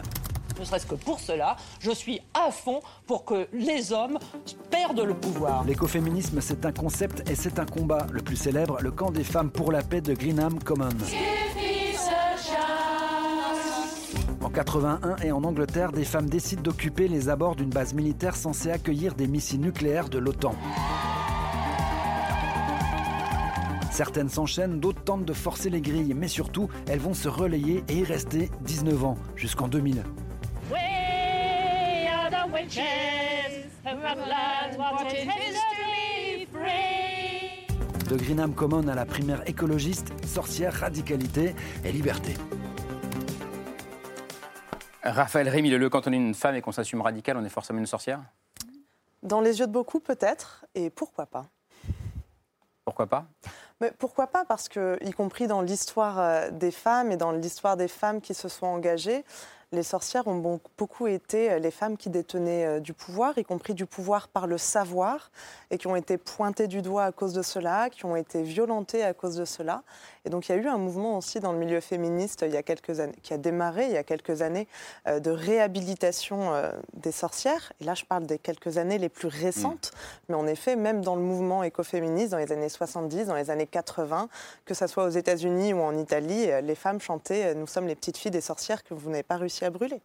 ne 0.61 0.65
serait-ce 0.65 0.87
que 0.87 0.95
pour 0.95 1.21
cela, 1.21 1.57
je 1.81 1.91
suis 1.91 2.21
à 2.35 2.51
fond 2.51 2.81
pour 3.07 3.25
que 3.25 3.49
les 3.53 3.93
hommes 3.93 4.19
perdent 4.71 5.01
le 5.01 5.15
pouvoir. 5.15 5.65
L'écoféminisme, 5.65 6.41
c'est 6.41 6.67
un 6.67 6.73
concept 6.73 7.29
et 7.31 7.35
c'est 7.35 7.59
un 7.59 7.67
combat. 7.67 8.07
Le 8.11 8.23
plus 8.23 8.37
célèbre, 8.37 8.79
le 8.81 8.91
camp 8.91 9.11
des 9.11 9.25
femmes 9.25 9.51
pour 9.51 9.73
la 9.73 9.83
paix 9.83 10.01
de 10.01 10.15
Greenham 10.15 10.63
Common. 10.63 10.89
En 14.43 14.51
81 14.51 15.17
et 15.23 15.33
en 15.33 15.45
Angleterre, 15.45 15.93
des 15.93 16.05
femmes 16.05 16.29
décident 16.29 16.63
d'occuper 16.63 17.09
les 17.09 17.29
abords 17.29 17.57
d'une 17.57 17.71
base 17.71 17.95
militaire 17.95 18.35
censée 18.37 18.71
accueillir 18.71 19.15
des 19.15 19.29
missiles 19.29 19.61
nucléaires 19.61 20.09
de 20.09 20.19
l'OTAN. 20.19 20.55
Certaines 23.93 24.31
s'enchaînent, 24.31 24.81
d'autres 24.81 25.05
tentent 25.05 25.27
de 25.27 25.33
forcer 25.35 25.69
les 25.69 25.83
grilles, 25.83 26.15
mais 26.15 26.27
surtout, 26.27 26.69
elles 26.89 26.99
vont 26.99 27.13
se 27.13 27.29
relayer 27.29 27.85
et 27.89 27.99
y 27.99 28.05
rester 28.05 28.51
19 28.63 29.05
ans, 29.05 29.19
jusqu'en 29.37 29.69
2000. 29.69 30.03
De 38.09 38.17
Greenham 38.17 38.55
Common 38.55 38.89
à 38.89 38.95
la 38.95 39.05
primaire 39.05 39.47
écologiste, 39.47 40.13
sorcière, 40.27 40.73
radicalité 40.73 41.55
et 41.85 41.93
liberté. 41.93 42.35
Raphaël 45.03 45.51
Rémy, 45.51 45.69
le 45.69 45.91
quand 45.91 46.07
on 46.07 46.13
est 46.13 46.17
une 46.17 46.35
femme 46.35 46.55
et 46.55 46.63
qu'on 46.63 46.73
s'assume 46.73 47.03
radical, 47.03 47.37
on 47.37 47.45
est 47.45 47.51
forcément 47.51 47.79
une 47.79 47.87
sorcière? 47.87 48.23
Dans 49.23 49.43
les 49.43 49.59
yeux 49.59 49.67
de 49.67 49.73
beaucoup, 49.73 50.01
peut-être, 50.01 50.65
et 50.75 50.89
pourquoi 50.89 51.27
pas. 51.27 51.45
Pourquoi 52.87 53.07
pas? 53.07 53.27
Mais 53.83 53.93
pourquoi 53.99 54.29
pas 54.29 54.47
Parce 54.47 54.71
que, 54.71 54.97
y 55.03 55.11
compris 55.11 55.47
dans 55.47 55.61
l'histoire 55.61 56.19
euh, 56.19 56.51
des 56.51 56.71
femmes 56.71 57.13
et 57.13 57.19
dans 57.19 57.33
l'histoire 57.33 57.77
des 57.77 57.89
femmes 57.89 58.23
qui 58.23 58.33
se 58.33 58.49
sont 58.49 58.67
engagées, 58.67 59.25
les 59.73 59.83
sorcières 59.83 60.29
ont 60.29 60.61
beaucoup 60.77 61.07
été 61.07 61.51
euh, 61.51 61.59
les 61.59 61.71
femmes 61.71 61.97
qui 61.97 62.11
détenaient 62.11 62.67
euh, 62.67 62.81
du 62.81 62.93
pouvoir, 62.93 63.39
y 63.39 63.45
compris 63.45 63.75
du 63.75 63.87
pouvoir 63.87 64.29
par 64.29 64.47
le 64.47 64.59
savoir, 64.59 65.31
et 65.71 65.79
qui 65.79 65.87
ont 65.87 65.97
été 65.97 66.19
pointées 66.19 66.69
du 66.69 66.83
doigt 66.83 67.05
à 67.05 67.13
cause 67.13 67.33
de 67.33 67.43
cela, 67.43 67.89
qui 67.91 68.05
ont 68.05 68.15
été 68.15 68.43
violentées 68.43 69.03
à 69.03 69.15
cause 69.15 69.37
de 69.37 69.45
cela. 69.45 69.83
Et 70.25 70.31
donc 70.31 70.49
il 70.49 70.53
y 70.53 70.55
a 70.55 70.59
eu 70.59 70.67
un 70.67 70.79
mouvement 70.79 71.19
aussi 71.19 71.41
dans 71.41 71.53
le 71.53 71.59
milieu 71.59 71.81
féministe 71.81 72.45
il 72.47 72.53
y 72.53 72.57
a 72.57 72.63
quelques 72.63 73.01
années, 73.01 73.15
qui 73.23 73.35
a 73.35 73.39
démarré 73.39 73.87
il 73.87 73.93
y 73.93 73.97
a 73.97 74.05
quelques 74.05 74.43
années 74.43 74.69
euh, 75.07 75.21
de 75.21 75.31
réhabilitation 75.31 76.53
des 76.95 77.13
sorcières. 77.13 77.73
Et 77.81 77.85
là, 77.85 77.95
je 77.95 78.05
parle 78.05 78.27
des 78.27 78.39
quelques 78.39 78.79
années 78.79 78.99
les 78.99 79.09
plus 79.09 79.29
récentes. 79.29 79.93
Mm. 79.93 79.99
Mais 80.29 80.35
en 80.35 80.47
effet, 80.47 80.77
même 80.77 81.03
dans 81.03 81.17
le 81.17 81.23
mouvement 81.23 81.63
écoféministe 81.63 82.33
dans 82.33 82.39
les 82.39 82.53
années 82.53 82.69
70, 82.69 83.27
dans 83.27 83.35
les 83.35 83.51
années 83.51 83.67
80, 83.67 84.29
que 84.65 84.75
ce 84.75 84.87
soit 84.87 85.05
aux 85.05 85.11
États-Unis 85.11 85.73
ou 85.73 85.81
en 85.81 85.97
Italie, 85.97 86.49
les 86.63 86.75
femmes 86.75 87.01
chantaient 87.01 87.55
Nous 87.55 87.67
sommes 87.67 87.87
les 87.87 87.95
petites 87.95 88.17
filles 88.17 88.31
des 88.31 88.41
sorcières 88.41 88.85
que 88.85 88.95
vous 88.95 89.11
n'avez 89.11 89.23
pas 89.23 89.37
réussi 89.37 89.65
à 89.65 89.71
brûler. 89.71 90.01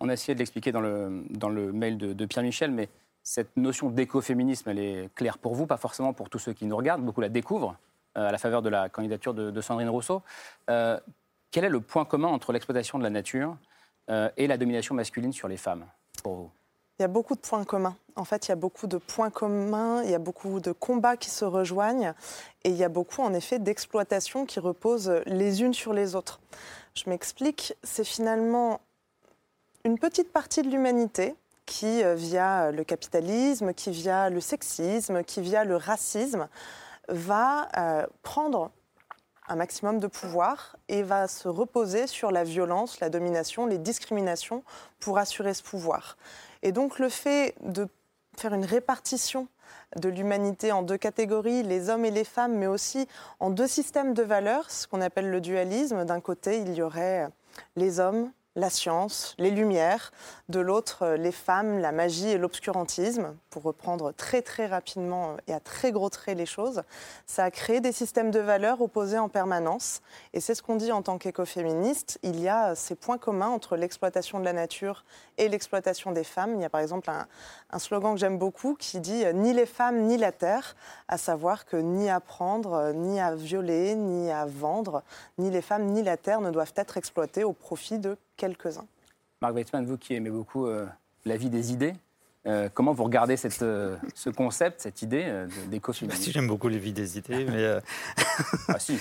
On 0.00 0.08
a 0.08 0.14
essayé 0.14 0.34
de 0.34 0.38
l'expliquer 0.38 0.72
dans 0.72 0.80
le, 0.80 1.24
dans 1.28 1.50
le 1.50 1.72
mail 1.72 1.98
de, 1.98 2.24
Pierre 2.24 2.42
Michel, 2.42 2.70
mais 2.70 2.88
cette 3.22 3.54
notion 3.56 3.90
d'écoféminisme, 3.90 4.70
elle 4.70 4.78
est 4.78 5.14
claire 5.14 5.36
pour 5.36 5.54
vous, 5.54 5.66
pas 5.66 5.76
forcément 5.76 6.14
pour 6.14 6.30
tous 6.30 6.38
ceux 6.38 6.54
qui 6.54 6.64
nous 6.64 6.76
regardent. 6.76 7.04
Beaucoup 7.04 7.20
la 7.20 7.28
découvrent 7.28 7.76
euh, 7.76 7.89
à 8.14 8.32
la 8.32 8.38
faveur 8.38 8.62
de 8.62 8.68
la 8.68 8.88
candidature 8.88 9.34
de, 9.34 9.60
Sandrine 9.60 9.88
Rousseau. 9.88 10.22
Euh, 10.68 10.98
quel 11.50 11.64
est 11.64 11.70
le 11.70 11.80
point 11.80 12.04
commun 12.04 12.28
entre 12.28 12.52
l'exploitation 12.52 12.98
de 12.98 13.02
la 13.02 13.10
nature 13.10 13.56
euh, 14.10 14.28
et 14.36 14.46
la 14.46 14.56
domination 14.56 14.94
masculine 14.94 15.32
sur 15.32 15.48
les 15.48 15.56
femmes, 15.56 15.86
Il 16.24 17.02
y 17.02 17.04
a 17.04 17.08
beaucoup 17.08 17.34
de 17.34 17.40
points 17.40 17.64
communs. 17.64 17.96
En 18.16 18.24
fait, 18.24 18.48
il 18.48 18.50
y 18.50 18.52
a 18.52 18.56
beaucoup 18.56 18.86
de 18.86 18.98
points 18.98 19.30
communs, 19.30 20.02
il 20.02 20.10
y 20.10 20.14
a 20.14 20.18
beaucoup 20.18 20.60
de 20.60 20.72
combats 20.72 21.16
qui 21.16 21.30
se 21.30 21.44
rejoignent 21.44 22.14
et 22.64 22.70
il 22.70 22.76
y 22.76 22.84
a 22.84 22.88
beaucoup, 22.88 23.22
en 23.22 23.32
effet, 23.34 23.58
d'exploitations 23.58 24.46
qui 24.46 24.60
reposent 24.60 25.22
les 25.26 25.62
unes 25.62 25.74
sur 25.74 25.92
les 25.92 26.14
autres. 26.14 26.40
Je 26.94 27.08
m'explique, 27.08 27.74
c'est 27.82 28.04
finalement 28.04 28.80
une 29.84 29.98
petite 29.98 30.32
partie 30.32 30.62
de 30.62 30.68
l'humanité 30.68 31.34
qui, 31.66 32.02
euh, 32.02 32.14
via 32.14 32.72
le 32.72 32.84
capitalisme, 32.84 33.72
qui 33.72 33.90
via 33.90 34.28
le 34.28 34.40
sexisme, 34.40 35.22
qui 35.22 35.40
via 35.40 35.64
le 35.64 35.76
racisme, 35.76 36.48
va 37.10 37.68
euh, 37.76 38.06
prendre 38.22 38.70
un 39.48 39.56
maximum 39.56 39.98
de 39.98 40.06
pouvoir 40.06 40.76
et 40.88 41.02
va 41.02 41.26
se 41.26 41.48
reposer 41.48 42.06
sur 42.06 42.30
la 42.30 42.44
violence, 42.44 43.00
la 43.00 43.10
domination, 43.10 43.66
les 43.66 43.78
discriminations 43.78 44.62
pour 45.00 45.18
assurer 45.18 45.54
ce 45.54 45.62
pouvoir. 45.62 46.16
Et 46.62 46.72
donc 46.72 46.98
le 46.98 47.08
fait 47.08 47.54
de 47.62 47.88
faire 48.36 48.54
une 48.54 48.64
répartition 48.64 49.48
de 49.96 50.08
l'humanité 50.08 50.72
en 50.72 50.82
deux 50.82 50.96
catégories, 50.96 51.62
les 51.64 51.90
hommes 51.90 52.04
et 52.04 52.10
les 52.10 52.24
femmes, 52.24 52.54
mais 52.54 52.68
aussi 52.68 53.08
en 53.40 53.50
deux 53.50 53.66
systèmes 53.66 54.14
de 54.14 54.22
valeurs, 54.22 54.70
ce 54.70 54.86
qu'on 54.86 55.00
appelle 55.00 55.30
le 55.30 55.40
dualisme. 55.40 56.04
D'un 56.04 56.20
côté, 56.20 56.60
il 56.60 56.74
y 56.74 56.82
aurait 56.82 57.28
les 57.76 57.98
hommes 57.98 58.30
la 58.56 58.68
science, 58.68 59.34
les 59.38 59.50
lumières, 59.50 60.10
de 60.48 60.58
l'autre 60.58 61.02
euh, 61.02 61.16
les 61.16 61.30
femmes, 61.30 61.78
la 61.78 61.92
magie 61.92 62.28
et 62.28 62.38
l'obscurantisme, 62.38 63.36
pour 63.48 63.62
reprendre 63.62 64.12
très 64.12 64.42
très 64.42 64.66
rapidement 64.66 65.36
et 65.46 65.54
à 65.54 65.60
très 65.60 65.92
gros 65.92 66.10
traits 66.10 66.36
les 66.36 66.46
choses. 66.46 66.82
Ça 67.26 67.44
a 67.44 67.50
créé 67.52 67.80
des 67.80 67.92
systèmes 67.92 68.32
de 68.32 68.40
valeurs 68.40 68.80
opposés 68.80 69.18
en 69.18 69.28
permanence 69.28 70.02
et 70.32 70.40
c'est 70.40 70.56
ce 70.56 70.62
qu'on 70.62 70.74
dit 70.74 70.90
en 70.90 71.02
tant 71.02 71.16
qu'écoféministe. 71.16 72.18
Il 72.24 72.40
y 72.40 72.48
a 72.48 72.74
ces 72.74 72.96
points 72.96 73.18
communs 73.18 73.48
entre 73.48 73.76
l'exploitation 73.76 74.40
de 74.40 74.44
la 74.44 74.52
nature 74.52 75.04
et 75.38 75.48
l'exploitation 75.48 76.10
des 76.10 76.24
femmes. 76.24 76.54
Il 76.56 76.62
y 76.62 76.64
a 76.64 76.70
par 76.70 76.80
exemple 76.80 77.08
un, 77.08 77.28
un 77.70 77.78
slogan 77.78 78.14
que 78.14 78.20
j'aime 78.20 78.38
beaucoup 78.38 78.74
qui 78.74 78.98
dit 78.98 79.24
euh, 79.24 79.32
ni 79.32 79.52
les 79.52 79.66
femmes 79.66 80.02
ni 80.02 80.16
la 80.16 80.32
terre, 80.32 80.74
à 81.06 81.18
savoir 81.18 81.66
que 81.66 81.76
ni 81.76 82.10
à 82.10 82.18
prendre, 82.18 82.72
euh, 82.72 82.92
ni 82.92 83.20
à 83.20 83.36
violer, 83.36 83.94
ni 83.94 84.30
à 84.32 84.44
vendre, 84.44 85.04
ni 85.38 85.50
les 85.50 85.62
femmes 85.62 85.86
ni 85.86 86.02
la 86.02 86.16
terre 86.16 86.40
ne 86.40 86.50
doivent 86.50 86.74
être 86.74 86.96
exploitées 86.96 87.44
au 87.44 87.52
profit 87.52 88.00
de 88.00 88.16
quelques-uns. 88.40 88.86
Marc 89.42 89.54
Weizmann, 89.54 89.84
vous 89.84 89.98
qui 89.98 90.14
aimez 90.14 90.30
beaucoup 90.30 90.66
euh, 90.66 90.86
la 91.26 91.36
vie 91.36 91.50
des 91.50 91.72
idées, 91.72 91.94
euh, 92.46 92.70
comment 92.72 92.94
vous 92.94 93.04
regardez 93.04 93.36
cette, 93.36 93.60
euh, 93.60 93.96
ce 94.14 94.30
concept, 94.30 94.80
cette 94.80 95.02
idée 95.02 95.24
euh, 95.26 95.46
d'écoféminisme 95.66 96.22
Si 96.22 96.32
j'aime 96.32 96.46
beaucoup 96.46 96.68
les 96.68 96.78
vies 96.78 96.94
des 96.94 97.18
idées, 97.18 97.44
mais... 97.48 97.78
ah 98.68 98.78
si 98.78 98.98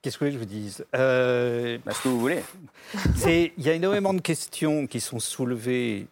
Qu'est-ce 0.00 0.16
que 0.16 0.30
je 0.30 0.38
vous 0.38 0.46
dise? 0.46 0.86
Bah, 0.92 0.98
Ce 0.98 2.02
que 2.02 2.08
vous 2.08 2.20
voulez. 2.20 2.42
Il 3.26 3.62
y 3.62 3.68
a 3.68 3.74
énormément 3.74 4.14
de 4.14 4.20
questions 4.20 4.86
qui 4.86 5.00
sont 5.00 5.18
soulevées 5.18 6.06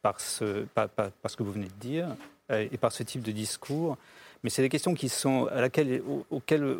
par 0.00 0.20
ce, 0.20 0.64
par, 0.74 0.88
par, 0.88 1.10
par 1.10 1.30
ce 1.30 1.36
que 1.36 1.42
vous 1.42 1.52
venez 1.52 1.66
de 1.66 1.80
dire 1.80 2.08
et 2.50 2.78
par 2.78 2.92
ce 2.92 3.02
type 3.02 3.22
de 3.22 3.32
discours, 3.32 3.98
mais 4.42 4.50
c'est 4.50 4.62
des 4.62 4.68
questions 4.68 4.94
qui 4.94 5.08
sont, 5.08 5.46
à 5.46 5.60
laquelle, 5.60 6.02
auxquelles 6.30 6.76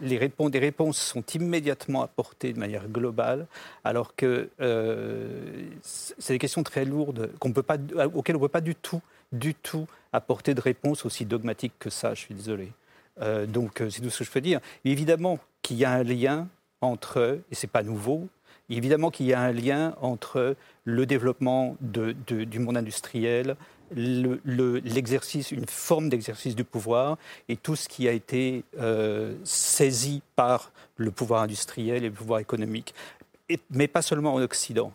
les 0.00 0.18
réponses, 0.18 0.50
des 0.50 0.58
réponses 0.58 0.98
sont 0.98 1.24
immédiatement 1.34 2.02
apportées 2.02 2.52
de 2.52 2.58
manière 2.58 2.88
globale, 2.88 3.46
alors 3.84 4.14
que 4.14 4.48
euh, 4.60 5.68
c'est 5.82 6.34
des 6.34 6.38
questions 6.38 6.62
très 6.62 6.84
lourdes 6.84 7.30
qu'on 7.38 7.52
peut 7.52 7.62
pas, 7.62 7.76
auxquelles 8.14 8.36
on 8.36 8.40
ne 8.40 8.44
peut 8.44 8.48
pas 8.48 8.60
du 8.60 8.74
tout, 8.74 9.00
du 9.32 9.54
tout 9.54 9.86
apporter 10.12 10.54
de 10.54 10.60
réponse 10.60 11.04
aussi 11.04 11.24
dogmatique 11.24 11.72
que 11.78 11.90
ça. 11.90 12.14
Je 12.14 12.20
suis 12.20 12.34
désolé. 12.34 12.72
Euh, 13.20 13.46
donc 13.46 13.82
c'est 13.90 14.00
tout 14.00 14.10
ce 14.10 14.20
que 14.20 14.24
je 14.24 14.30
peux 14.30 14.40
dire. 14.40 14.60
Évidemment 14.84 15.38
qu'il 15.62 15.76
y 15.76 15.84
a 15.84 15.92
un 15.92 16.02
lien 16.02 16.48
entre, 16.80 17.40
et 17.50 17.54
c'est 17.54 17.66
pas 17.66 17.82
nouveau, 17.82 18.28
évidemment 18.70 19.10
qu'il 19.10 19.26
y 19.26 19.34
a 19.34 19.40
un 19.40 19.52
lien 19.52 19.94
entre 20.00 20.56
le 20.84 21.06
développement 21.06 21.76
du 21.80 22.58
monde 22.58 22.76
industriel, 22.76 23.56
l'exercice, 23.94 25.50
une 25.50 25.66
forme 25.66 26.08
d'exercice 26.08 26.54
du 26.54 26.64
pouvoir 26.64 27.18
et 27.48 27.56
tout 27.56 27.76
ce 27.76 27.88
qui 27.88 28.08
a 28.08 28.12
été 28.12 28.64
euh, 28.78 29.34
saisi 29.44 30.22
par 30.36 30.72
le 30.96 31.10
pouvoir 31.10 31.42
industriel 31.42 32.04
et 32.04 32.08
le 32.08 32.14
pouvoir 32.14 32.40
économique, 32.40 32.94
mais 33.70 33.88
pas 33.88 34.02
seulement 34.02 34.34
en 34.34 34.42
Occident. 34.42 34.92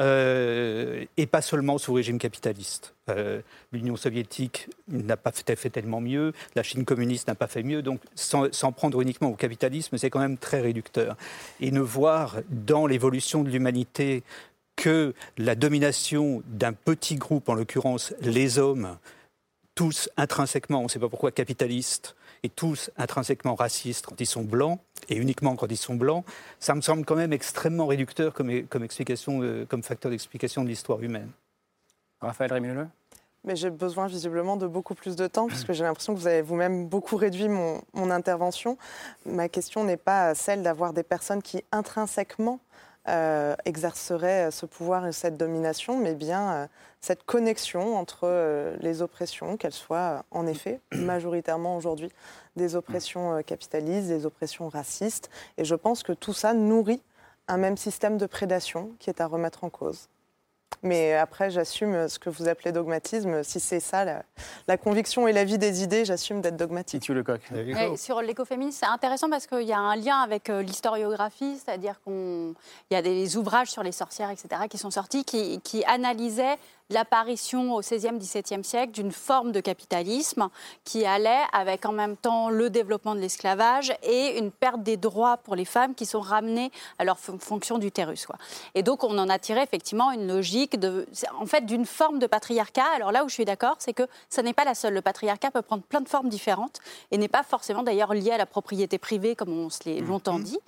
Euh, 0.00 1.04
et 1.16 1.26
pas 1.26 1.40
seulement 1.40 1.78
sous 1.78 1.92
régime 1.92 2.18
capitaliste. 2.18 2.94
Euh, 3.08 3.40
L'Union 3.72 3.94
soviétique 3.94 4.68
n'a 4.88 5.16
pas 5.16 5.30
fait, 5.30 5.54
fait, 5.54 5.70
tellement 5.70 6.00
mieux, 6.00 6.32
la 6.56 6.64
Chine 6.64 6.84
communiste 6.84 7.28
n'a 7.28 7.36
pas 7.36 7.46
fait 7.46 7.62
mieux, 7.62 7.80
donc 7.80 8.00
sans 8.16 8.72
prendre 8.72 9.00
uniquement 9.00 9.28
au 9.28 9.36
capitalisme, 9.36 9.96
c'est 9.96 10.10
quand 10.10 10.18
même 10.18 10.36
très 10.36 10.60
réducteur. 10.60 11.16
Et 11.60 11.70
ne 11.70 11.80
voir 11.80 12.38
dans 12.50 12.88
l'évolution 12.88 13.44
de 13.44 13.50
l'humanité 13.50 14.24
que 14.76 15.14
la 15.38 15.54
domination 15.54 16.42
d'un 16.46 16.72
petit 16.72 17.16
groupe, 17.16 17.48
en 17.48 17.54
l'occurrence 17.54 18.14
les 18.20 18.58
hommes, 18.58 18.96
tous 19.74 20.08
intrinsèquement, 20.16 20.80
on 20.80 20.84
ne 20.84 20.88
sait 20.88 20.98
pas 20.98 21.08
pourquoi, 21.08 21.32
capitalistes, 21.32 22.14
et 22.42 22.48
tous 22.48 22.90
intrinsèquement 22.96 23.54
racistes 23.54 24.06
quand 24.06 24.20
ils 24.20 24.26
sont 24.26 24.44
blancs, 24.44 24.78
et 25.08 25.16
uniquement 25.16 25.56
quand 25.56 25.70
ils 25.70 25.76
sont 25.76 25.94
blancs, 25.94 26.24
ça 26.60 26.74
me 26.74 26.80
semble 26.80 27.04
quand 27.04 27.16
même 27.16 27.32
extrêmement 27.32 27.86
réducteur 27.86 28.34
comme, 28.34 28.66
comme, 28.66 28.84
explication, 28.84 29.42
euh, 29.42 29.64
comme 29.64 29.82
facteur 29.82 30.10
d'explication 30.10 30.62
de 30.62 30.68
l'histoire 30.68 31.02
humaine. 31.02 31.30
Raphaël 32.20 32.52
Rémileux 32.52 32.88
mais 33.44 33.56
j'ai 33.56 33.68
besoin 33.68 34.06
visiblement 34.06 34.56
de 34.56 34.66
beaucoup 34.66 34.94
plus 34.94 35.16
de 35.16 35.26
temps, 35.26 35.46
puisque 35.48 35.72
j'ai 35.72 35.84
l'impression 35.84 36.14
que 36.14 36.18
vous 36.18 36.26
avez 36.26 36.40
vous-même 36.40 36.86
beaucoup 36.86 37.16
réduit 37.16 37.48
mon, 37.48 37.82
mon 37.92 38.10
intervention. 38.10 38.78
Ma 39.26 39.50
question 39.50 39.84
n'est 39.84 39.98
pas 39.98 40.34
celle 40.34 40.62
d'avoir 40.62 40.94
des 40.94 41.02
personnes 41.02 41.42
qui 41.42 41.62
intrinsèquement 41.70 42.58
euh, 43.06 43.54
exercerait 43.66 44.50
ce 44.50 44.64
pouvoir 44.64 45.06
et 45.06 45.12
cette 45.12 45.36
domination, 45.36 45.98
mais 45.98 46.14
bien 46.14 46.52
euh, 46.52 46.66
cette 47.02 47.24
connexion 47.24 47.98
entre 47.98 48.20
euh, 48.24 48.76
les 48.80 49.02
oppressions, 49.02 49.58
qu'elles 49.58 49.72
soient 49.72 50.24
en 50.30 50.46
effet 50.46 50.80
majoritairement 50.92 51.76
aujourd'hui 51.76 52.10
des 52.56 52.76
oppressions 52.76 53.42
capitalistes, 53.42 54.08
des 54.08 54.24
oppressions 54.24 54.68
racistes. 54.68 55.28
Et 55.58 55.66
je 55.66 55.74
pense 55.74 56.02
que 56.02 56.12
tout 56.12 56.32
ça 56.32 56.54
nourrit 56.54 57.02
un 57.46 57.58
même 57.58 57.76
système 57.76 58.16
de 58.16 58.24
prédation 58.24 58.92
qui 58.98 59.10
est 59.10 59.20
à 59.20 59.26
remettre 59.26 59.64
en 59.64 59.70
cause. 59.70 60.08
Mais 60.82 61.14
après, 61.14 61.50
j'assume 61.50 62.08
ce 62.08 62.18
que 62.18 62.30
vous 62.30 62.48
appelez 62.48 62.72
dogmatisme. 62.72 63.42
Si 63.42 63.60
c'est 63.60 63.80
ça, 63.80 64.04
la, 64.04 64.22
la, 64.68 64.76
conviction 64.76 65.26
et 65.28 65.32
la 65.32 65.44
vie 65.44 65.58
des 65.58 65.82
idées, 65.82 66.04
j'assume 66.04 66.40
d'être 66.40 66.56
dogmatique. 66.56 67.02
Tu 67.02 67.14
le 67.14 67.22
coq. 67.22 67.40
sur 67.96 68.20
l'écoféminisme, 68.22 68.78
c'est 68.80 68.90
intéressant 68.90 69.30
parce 69.30 69.46
qu'il 69.46 69.62
y 69.62 69.72
a 69.72 69.78
un 69.78 69.96
lien 69.96 70.18
avec 70.18 70.50
euh, 70.50 70.62
l'historiographie, 70.62 71.58
c'est-à-dire 71.64 72.00
qu'il 72.02 72.54
y 72.90 72.94
a 72.94 73.02
des 73.02 73.36
ouvrages 73.36 73.70
sur 73.70 73.82
les 73.82 73.92
sorcières, 73.92 74.30
etc., 74.30 74.48
qui 74.68 74.78
sont 74.78 74.90
sortis, 74.90 75.24
qui, 75.24 75.60
qui 75.60 75.84
analysaient 75.84 76.58
l'apparition 76.90 77.74
au 77.74 77.80
XVIe, 77.80 78.18
XVIIe 78.18 78.64
siècle 78.64 78.92
d'une 78.92 79.12
forme 79.12 79.52
de 79.52 79.60
capitalisme 79.60 80.48
qui 80.84 81.06
allait 81.06 81.42
avec 81.52 81.86
en 81.86 81.92
même 81.92 82.16
temps 82.16 82.50
le 82.50 82.70
développement 82.70 83.14
de 83.14 83.20
l'esclavage 83.20 83.92
et 84.02 84.38
une 84.38 84.50
perte 84.50 84.82
des 84.82 84.96
droits 84.96 85.38
pour 85.38 85.56
les 85.56 85.64
femmes 85.64 85.94
qui 85.94 86.06
sont 86.06 86.20
ramenées 86.20 86.70
à 86.98 87.04
leur 87.04 87.18
fonction 87.18 87.78
d'utérus. 87.78 88.26
Et 88.74 88.82
donc 88.82 89.02
on 89.04 89.16
en 89.18 89.28
a 89.28 89.38
tiré 89.38 89.62
effectivement 89.62 90.12
une 90.12 90.28
logique 90.28 90.78
de, 90.78 91.06
en 91.38 91.46
fait, 91.46 91.64
d'une 91.66 91.86
forme 91.86 92.18
de 92.18 92.26
patriarcat. 92.26 92.86
Alors 92.94 93.12
là 93.12 93.24
où 93.24 93.28
je 93.28 93.34
suis 93.34 93.44
d'accord, 93.44 93.76
c'est 93.78 93.94
que 93.94 94.06
ça 94.28 94.42
n'est 94.42 94.52
pas 94.52 94.64
la 94.64 94.74
seule. 94.74 94.94
Le 94.94 95.02
patriarcat 95.02 95.50
peut 95.50 95.62
prendre 95.62 95.82
plein 95.82 96.00
de 96.00 96.08
formes 96.08 96.28
différentes 96.28 96.80
et 97.10 97.18
n'est 97.18 97.28
pas 97.28 97.42
forcément 97.42 97.82
d'ailleurs 97.82 98.14
lié 98.14 98.32
à 98.32 98.38
la 98.38 98.46
propriété 98.46 98.98
privée 98.98 99.34
comme 99.34 99.52
on 99.52 99.70
se 99.70 99.80
l'est 99.86 100.00
mhm. 100.00 100.08
longtemps 100.08 100.38
dit. 100.38 100.58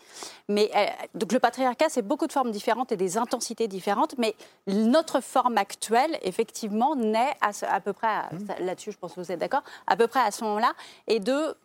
Mais 0.49 0.71
euh, 0.75 0.87
donc 1.15 1.33
le 1.33 1.41
patriarcat, 1.41 1.87
c'est 1.89 2.03
beaucoup 2.03 2.27
de 2.27 2.33
formes 2.33 2.51
différentes 2.51 2.93
et 2.93 2.97
des 2.97 3.19
intensités 3.19 3.69
différentes. 3.69 4.15
Mais 4.19 4.35
notre 4.67 5.21
forme 5.21 5.59
actuelle 5.59 6.06
effectivement, 6.23 6.95
naît 6.97 7.35
à, 7.41 7.51
à 7.69 7.81
peu 7.81 7.93
près, 7.93 8.23
mmh. 8.33 8.65
là-dessus 8.65 8.93
je 8.93 8.99
pense 8.99 9.15
que 9.15 9.21
vous 9.21 9.33
êtes 9.33 9.41
d'accord, 9.41 9.63
à 9.87 9.97
peu 9.97 10.07
près 10.07 10.21
à 10.21 10.31
ce 10.31 10.45
moment-là, 10.45 10.73
et 11.07 11.21
de 11.21 11.57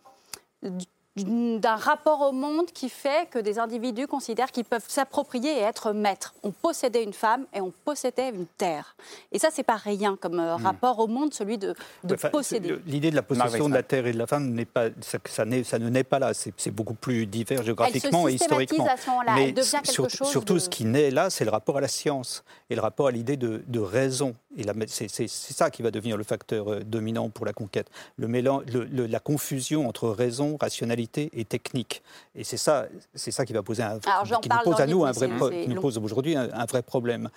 d'un 1.18 1.76
rapport 1.76 2.22
au 2.22 2.32
monde 2.32 2.68
qui 2.68 2.88
fait 2.88 3.30
que 3.30 3.38
des 3.38 3.60
individus 3.60 4.08
considèrent 4.08 4.52
qu'ils 4.52 4.64
peuvent 4.64 4.86
s'approprier 4.88 5.58
et 5.58 5.62
être 5.62 5.92
maîtres. 5.92 6.34
On 6.42 6.52
possédait 6.52 7.04
une 7.04 7.12
femme 7.12 7.46
et 7.54 7.60
on 7.60 7.74
possédait 7.84 8.30
une 8.30 8.46
terre. 8.46 8.96
Et 9.34 9.40
ça, 9.40 9.50
c'est 9.52 9.64
pas 9.64 9.76
rien 9.76 10.16
comme 10.16 10.40
euh, 10.40 10.58
hmm. 10.58 10.66
rapport 10.66 11.00
au 11.00 11.08
monde, 11.08 11.34
celui 11.34 11.58
de, 11.58 11.76
de 12.06 12.16
posséder. 12.16 12.78
L'idée 12.86 13.12
de 13.12 13.16
la 13.16 13.24
possession 13.24 13.68
de 13.68 13.74
la 13.74 13.84
terre 13.84 14.08
et 14.08 14.14
de 14.14 14.18
la 14.18 14.26
femme 14.26 14.52
n'est 14.52 14.66
pas, 14.66 14.88
ça, 15.02 15.18
ça, 15.26 15.44
ça, 15.66 15.80
ne 15.80 15.90
naît 15.90 16.06
pas 16.06 16.20
là. 16.20 16.32
C'est 16.34 16.72
beaucoup 16.72 16.94
plus 16.94 17.26
divers 17.26 17.64
géographiquement 17.64 18.30
et 18.30 18.34
historiquement. 18.34 18.88
Mais 19.36 19.54
surtout, 19.62 20.60
ce 20.60 20.70
qui 20.70 20.86
naît 20.86 21.12
là, 21.12 21.30
c'est 21.30 21.44
le 21.44 21.52
rapport 21.52 21.78
à 21.78 21.82
la 21.82 21.90
science 21.90 22.44
et 22.70 22.76
le 22.76 22.82
rapport 22.82 23.08
à 23.08 23.12
l'idée 23.12 23.36
de, 23.36 23.64
de, 23.68 23.80
raison. 23.80 24.34
Et 24.58 24.64
c'est 24.88 25.28
ça 25.28 25.70
qui 25.70 25.82
va 25.82 25.92
devenir 25.92 26.18
le 26.18 26.24
facteur 26.24 26.72
euh, 26.72 26.80
dominant 26.82 27.30
pour 27.30 27.46
la 27.46 27.54
conquête. 27.54 27.90
Le 28.18 28.28
mélange, 28.28 28.64
le, 28.66 29.06
la 29.06 29.20
confusion 29.20 29.88
entre 29.88 30.10
raison, 30.10 30.58
rationalité 30.60 31.30
et 31.34 31.46
technique. 31.46 32.04
Et 32.36 32.44
c'est 32.44 32.58
ça, 32.58 32.88
c'est 33.16 33.32
ça 33.32 33.46
qui 33.46 33.54
va 33.54 33.64
poser 33.64 33.84
un, 33.84 34.00
qui 34.00 34.50
nous 34.50 34.58
pose 34.64 34.82
à 34.82 34.88
nous 34.88 35.06
un 35.06 35.12
vrai, 35.12 35.30
qui 35.64 35.70
nous 35.70 35.80
pose 35.80 35.98
aujourd'hui 35.98 36.36
un, 36.36 36.66
vrai 36.66 36.82
problème. 36.82 37.30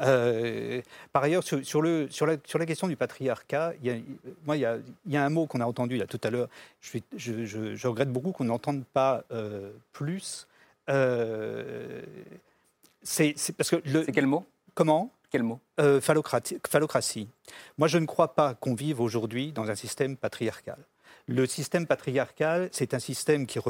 Euh, 0.00 0.80
par 1.12 1.24
ailleurs, 1.24 1.42
sur, 1.42 1.64
sur, 1.64 1.82
le, 1.82 2.08
sur, 2.10 2.26
la, 2.26 2.36
sur 2.44 2.58
la 2.58 2.66
question 2.66 2.86
du 2.86 2.96
patriarcat, 2.96 3.72
il 3.82 3.88
y 3.88 3.90
a, 3.90 3.98
moi, 4.44 4.56
il 4.56 4.60
y 4.60 4.64
a, 4.64 4.76
il 5.06 5.12
y 5.12 5.16
a 5.16 5.24
un 5.24 5.30
mot 5.30 5.46
qu'on 5.46 5.60
a 5.60 5.66
entendu 5.66 5.96
là 5.96 6.06
tout 6.06 6.20
à 6.22 6.30
l'heure. 6.30 6.48
Je, 6.80 6.98
je, 7.16 7.44
je, 7.44 7.74
je, 7.74 7.88
regrette 7.88 8.12
beaucoup 8.12 8.30
qu'on 8.30 8.44
n'entende 8.44 8.84
pas 8.84 9.24
euh, 9.32 9.70
plus. 9.92 10.46
Euh, 10.88 12.02
c'est 13.02 13.34
parce 13.56 13.70
que 13.70 13.76
c'est 13.84 14.12
quel 14.12 14.26
mot? 14.26 14.44
Comment? 14.74 15.10
Quel 15.30 15.42
mot? 15.44 15.60
Euh, 15.80 16.00
phallocratie. 16.00 17.28
Moi, 17.78 17.88
je 17.88 17.98
ne 17.98 18.06
crois 18.06 18.34
pas 18.34 18.54
qu'on 18.54 18.74
vive 18.74 19.00
aujourd'hui 19.00 19.52
dans 19.52 19.70
un 19.70 19.76
système 19.76 20.16
patriarcal. 20.16 20.78
Le 21.28 21.46
système 21.46 21.86
patriarcal, 21.86 22.68
c'est 22.72 22.92
un 22.92 22.98
système 22.98 23.46
qui, 23.46 23.60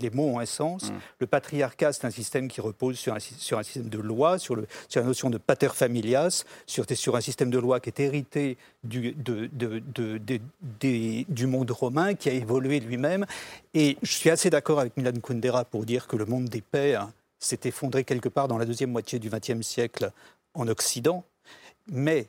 les 0.00 0.10
mots 0.10 0.28
ont 0.28 0.38
un 0.38 0.46
sens. 0.46 0.90
Mm. 0.90 0.94
Le 1.20 1.26
patriarcat, 1.26 1.92
c'est 1.92 2.06
un 2.06 2.10
système 2.10 2.48
qui 2.48 2.62
repose 2.62 2.98
sur 2.98 3.14
un, 3.14 3.18
sur 3.18 3.58
un 3.58 3.62
système 3.62 3.90
de 3.90 3.98
loi, 3.98 4.38
sur, 4.38 4.56
le, 4.56 4.66
sur, 4.88 5.02
la 5.02 5.06
notion 5.06 5.28
de 5.28 5.36
pater 5.36 5.68
familias, 5.74 6.44
sur, 6.66 6.86
sur 6.94 7.16
un 7.16 7.20
système 7.20 7.50
de 7.50 7.58
loi 7.58 7.80
qui 7.80 7.90
est 7.90 8.00
hérité 8.00 8.56
du, 8.84 9.12
de, 9.12 9.50
de, 9.52 10.40
du 11.28 11.46
monde 11.46 11.70
romain, 11.70 12.14
qui 12.14 12.30
a 12.30 12.32
évolué 12.32 12.80
lui-même. 12.80 13.26
Et 13.74 13.98
je 14.02 14.12
suis 14.12 14.30
assez 14.30 14.48
d'accord 14.48 14.80
avec 14.80 14.96
Milan 14.96 15.12
Kundera 15.22 15.66
pour 15.66 15.84
dire 15.84 16.06
que 16.06 16.16
le 16.16 16.24
monde 16.24 16.46
des 16.46 16.62
pères 16.62 17.08
s'est 17.38 17.60
effondré 17.64 18.04
quelque 18.04 18.28
part 18.28 18.48
dans 18.48 18.58
la 18.58 18.64
deuxième 18.64 18.90
moitié 18.90 19.18
du 19.18 19.30
XXe 19.30 19.60
siècle 19.60 20.10
en 20.58 20.68
Occident. 20.68 21.24
Mais 21.90 22.28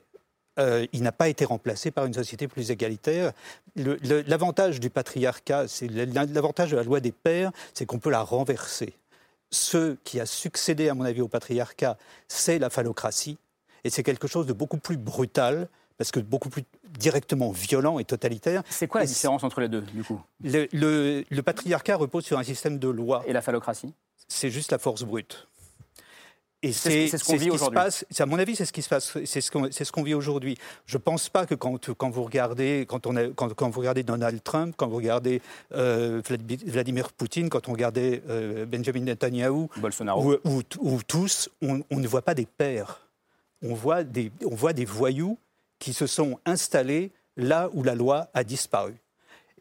euh, 0.57 0.85
il 0.93 1.03
n'a 1.03 1.11
pas 1.11 1.29
été 1.29 1.45
remplacé 1.45 1.91
par 1.91 2.05
une 2.05 2.13
société 2.13 2.47
plus 2.47 2.71
égalitaire. 2.71 3.33
L'avantage 3.75 4.79
du 4.79 4.89
patriarcat, 4.89 5.67
c'est 5.67 5.87
l'avantage 5.87 6.71
de 6.71 6.77
la 6.77 6.83
loi 6.83 6.99
des 6.99 7.11
pères, 7.11 7.51
c'est 7.73 7.85
qu'on 7.85 7.99
peut 7.99 8.09
la 8.09 8.21
renverser. 8.21 8.93
Ce 9.51 9.95
qui 10.03 10.19
a 10.19 10.25
succédé, 10.25 10.89
à 10.89 10.93
mon 10.93 11.05
avis, 11.05 11.21
au 11.21 11.27
patriarcat, 11.27 11.97
c'est 12.27 12.59
la 12.59 12.69
phallocratie, 12.69 13.37
et 13.83 13.89
c'est 13.89 14.03
quelque 14.03 14.27
chose 14.27 14.45
de 14.45 14.53
beaucoup 14.53 14.77
plus 14.77 14.97
brutal, 14.97 15.67
parce 15.97 16.11
que 16.11 16.19
beaucoup 16.19 16.49
plus 16.49 16.63
directement 16.97 17.51
violent 17.51 17.99
et 17.99 18.05
totalitaire. 18.05 18.63
C'est 18.69 18.87
quoi 18.87 19.01
la 19.01 19.07
différence 19.07 19.43
entre 19.43 19.59
les 19.59 19.67
deux, 19.67 19.81
du 19.81 20.03
coup? 20.03 20.21
Le, 20.43 20.67
le 21.29 21.41
patriarcat 21.41 21.97
repose 21.97 22.25
sur 22.25 22.37
un 22.37 22.43
système 22.43 22.79
de 22.79 22.87
loi. 22.87 23.23
Et 23.27 23.33
la 23.33 23.41
phallocratie? 23.41 23.93
C'est 24.27 24.49
juste 24.49 24.71
la 24.71 24.77
force 24.77 25.03
brute. 25.03 25.47
Et 26.61 26.73
c'est 26.73 27.07
ce 27.07 27.23
qu'on 27.23 27.37
vit 27.37 27.49
aujourd'hui. 27.49 27.79
À 28.19 28.25
mon 28.25 28.37
avis, 28.37 28.55
c'est 28.55 28.65
ce 28.65 28.73
qui 28.73 28.81
se 28.81 28.89
passe. 28.89 29.17
C'est 29.25 29.41
ce 29.41 29.49
qu'on 29.51 29.71
ce 29.71 30.03
vit 30.03 30.13
aujourd'hui. 30.13 30.57
Je 30.85 30.97
ne 30.97 31.01
pense 31.01 31.29
pas 31.29 31.45
que 31.45 31.55
quand, 31.55 31.93
quand, 31.93 32.09
vous 32.09 32.23
regardez, 32.23 32.85
quand, 32.87 33.07
on 33.07 33.15
a, 33.15 33.27
quand, 33.29 33.53
quand, 33.53 33.69
vous 33.69 33.79
regardez 33.79 34.03
Donald 34.03 34.43
Trump, 34.43 34.75
quand 34.75 34.87
vous 34.87 34.97
regardez 34.97 35.41
euh, 35.73 36.21
Vladimir 36.65 37.13
Poutine, 37.13 37.49
quand 37.49 37.69
on 37.69 37.71
regardait 37.71 38.21
euh, 38.29 38.65
Benjamin 38.65 39.01
Netanyahu, 39.01 39.67
Bolsonaro, 39.77 40.37
ou, 40.43 40.61
ou, 40.79 41.01
tous, 41.03 41.49
on, 41.61 41.81
on, 41.89 41.99
ne 41.99 42.07
voit 42.07 42.23
pas 42.23 42.33
des 42.33 42.45
pères. 42.45 43.07
On 43.61 43.73
voit 43.73 44.03
des, 44.03 44.31
on 44.45 44.55
voit 44.55 44.73
des 44.73 44.85
voyous 44.85 45.37
qui 45.79 45.93
se 45.93 46.07
sont 46.07 46.39
installés 46.45 47.11
là 47.37 47.69
où 47.73 47.83
la 47.83 47.95
loi 47.95 48.27
a 48.33 48.43
disparu. 48.43 48.95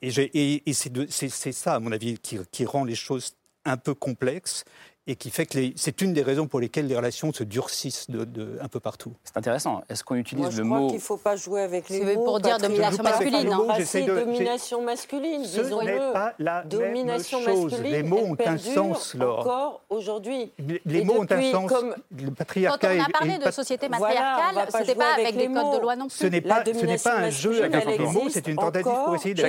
Et, 0.03 0.09
et, 0.09 0.69
et 0.69 0.73
c'est 0.73 1.53
ça, 1.53 1.75
à 1.75 1.79
mon 1.81 1.93
avis, 1.93 2.19
qui, 2.19 2.39
qui 2.51 2.65
rend 2.65 2.85
les 2.85 2.97
choses 2.97 3.37
un 3.65 3.77
peu 3.77 3.95
complexes 3.95 4.65
et 5.09 5.17
qui 5.17 5.31
fait 5.31 5.47
que 5.47 5.59
c'est 5.75 6.03
une 6.03 6.13
des 6.13 6.23
raisons 6.23 6.47
pour 6.47 6.61
lesquelles 6.61 6.87
les 6.87 6.95
relations 6.95 7.33
se 7.33 7.43
durcissent 7.43 8.11
de, 8.11 8.59
un 8.61 8.69
peu 8.69 8.79
partout. 8.79 9.15
C'est 9.25 9.39
intéressant. 9.39 9.83
Est-ce 9.89 10.05
qu'on 10.05 10.17
utilise 10.17 10.43
Moi, 10.43 10.51
je 10.51 10.63
le 10.63 10.69
crois 10.69 10.87
qu'il 10.87 10.97
ne 10.97 11.01
faut 11.01 11.17
pas 11.17 11.35
jouer 11.35 11.63
avec 11.63 11.89
les 11.89 12.15
mots. 12.15 12.25
pour 12.25 12.41
dire 12.41 12.59
domination 12.59 13.03
masculine. 13.03 13.51
Si, 13.87 14.05
domination 14.05 14.83
masculine, 14.83 15.43
disons-le. 15.43 16.13
pas 16.13 16.35
la 16.39 16.63
domination 16.63 17.41
même 17.41 17.49
chose. 17.49 17.71
masculine. 17.73 17.93
Les 17.93 18.03
mots 18.03 18.19
ont 18.19 18.37
un 18.45 18.59
sens, 18.59 19.15
Laure. 19.15 19.39
encore 19.41 19.81
aujourd'hui. 19.89 20.53
Les, 20.85 21.03
mots 21.03 21.23
ont 21.23 21.27
un 21.31 21.53
sens. 21.53 21.73
Comme... 21.73 21.95
Le 22.15 22.31
patriarcat 22.31 22.89
Quand 22.89 22.95
on 22.95 23.05
a 23.05 23.19
parlé 23.19 23.39
de 23.39 23.51
société 23.51 23.89
matriarcale, 23.89 24.53
voilà, 24.53 24.71
ce 24.71 24.79
n'était 24.79 24.95
pas 24.95 25.15
avec 25.15 25.37
des 25.39 25.47
codes 25.47 25.75
de 25.75 25.81
loi 25.81 25.97
non 25.97 26.09
plus. 26.09 26.17
Ce 26.19 26.27
n'est 26.27 26.43
pas, 26.43 26.63
pas 26.63 27.17
un 27.17 27.31
jeu 27.31 27.65
avec 27.65 27.87
les 27.87 27.99
mots, 27.99 28.29
c'est 28.29 28.47
une 28.47 28.57
tentative 28.57 28.93
pour 29.07 29.15
essayer 29.15 29.35
de... 29.35 29.41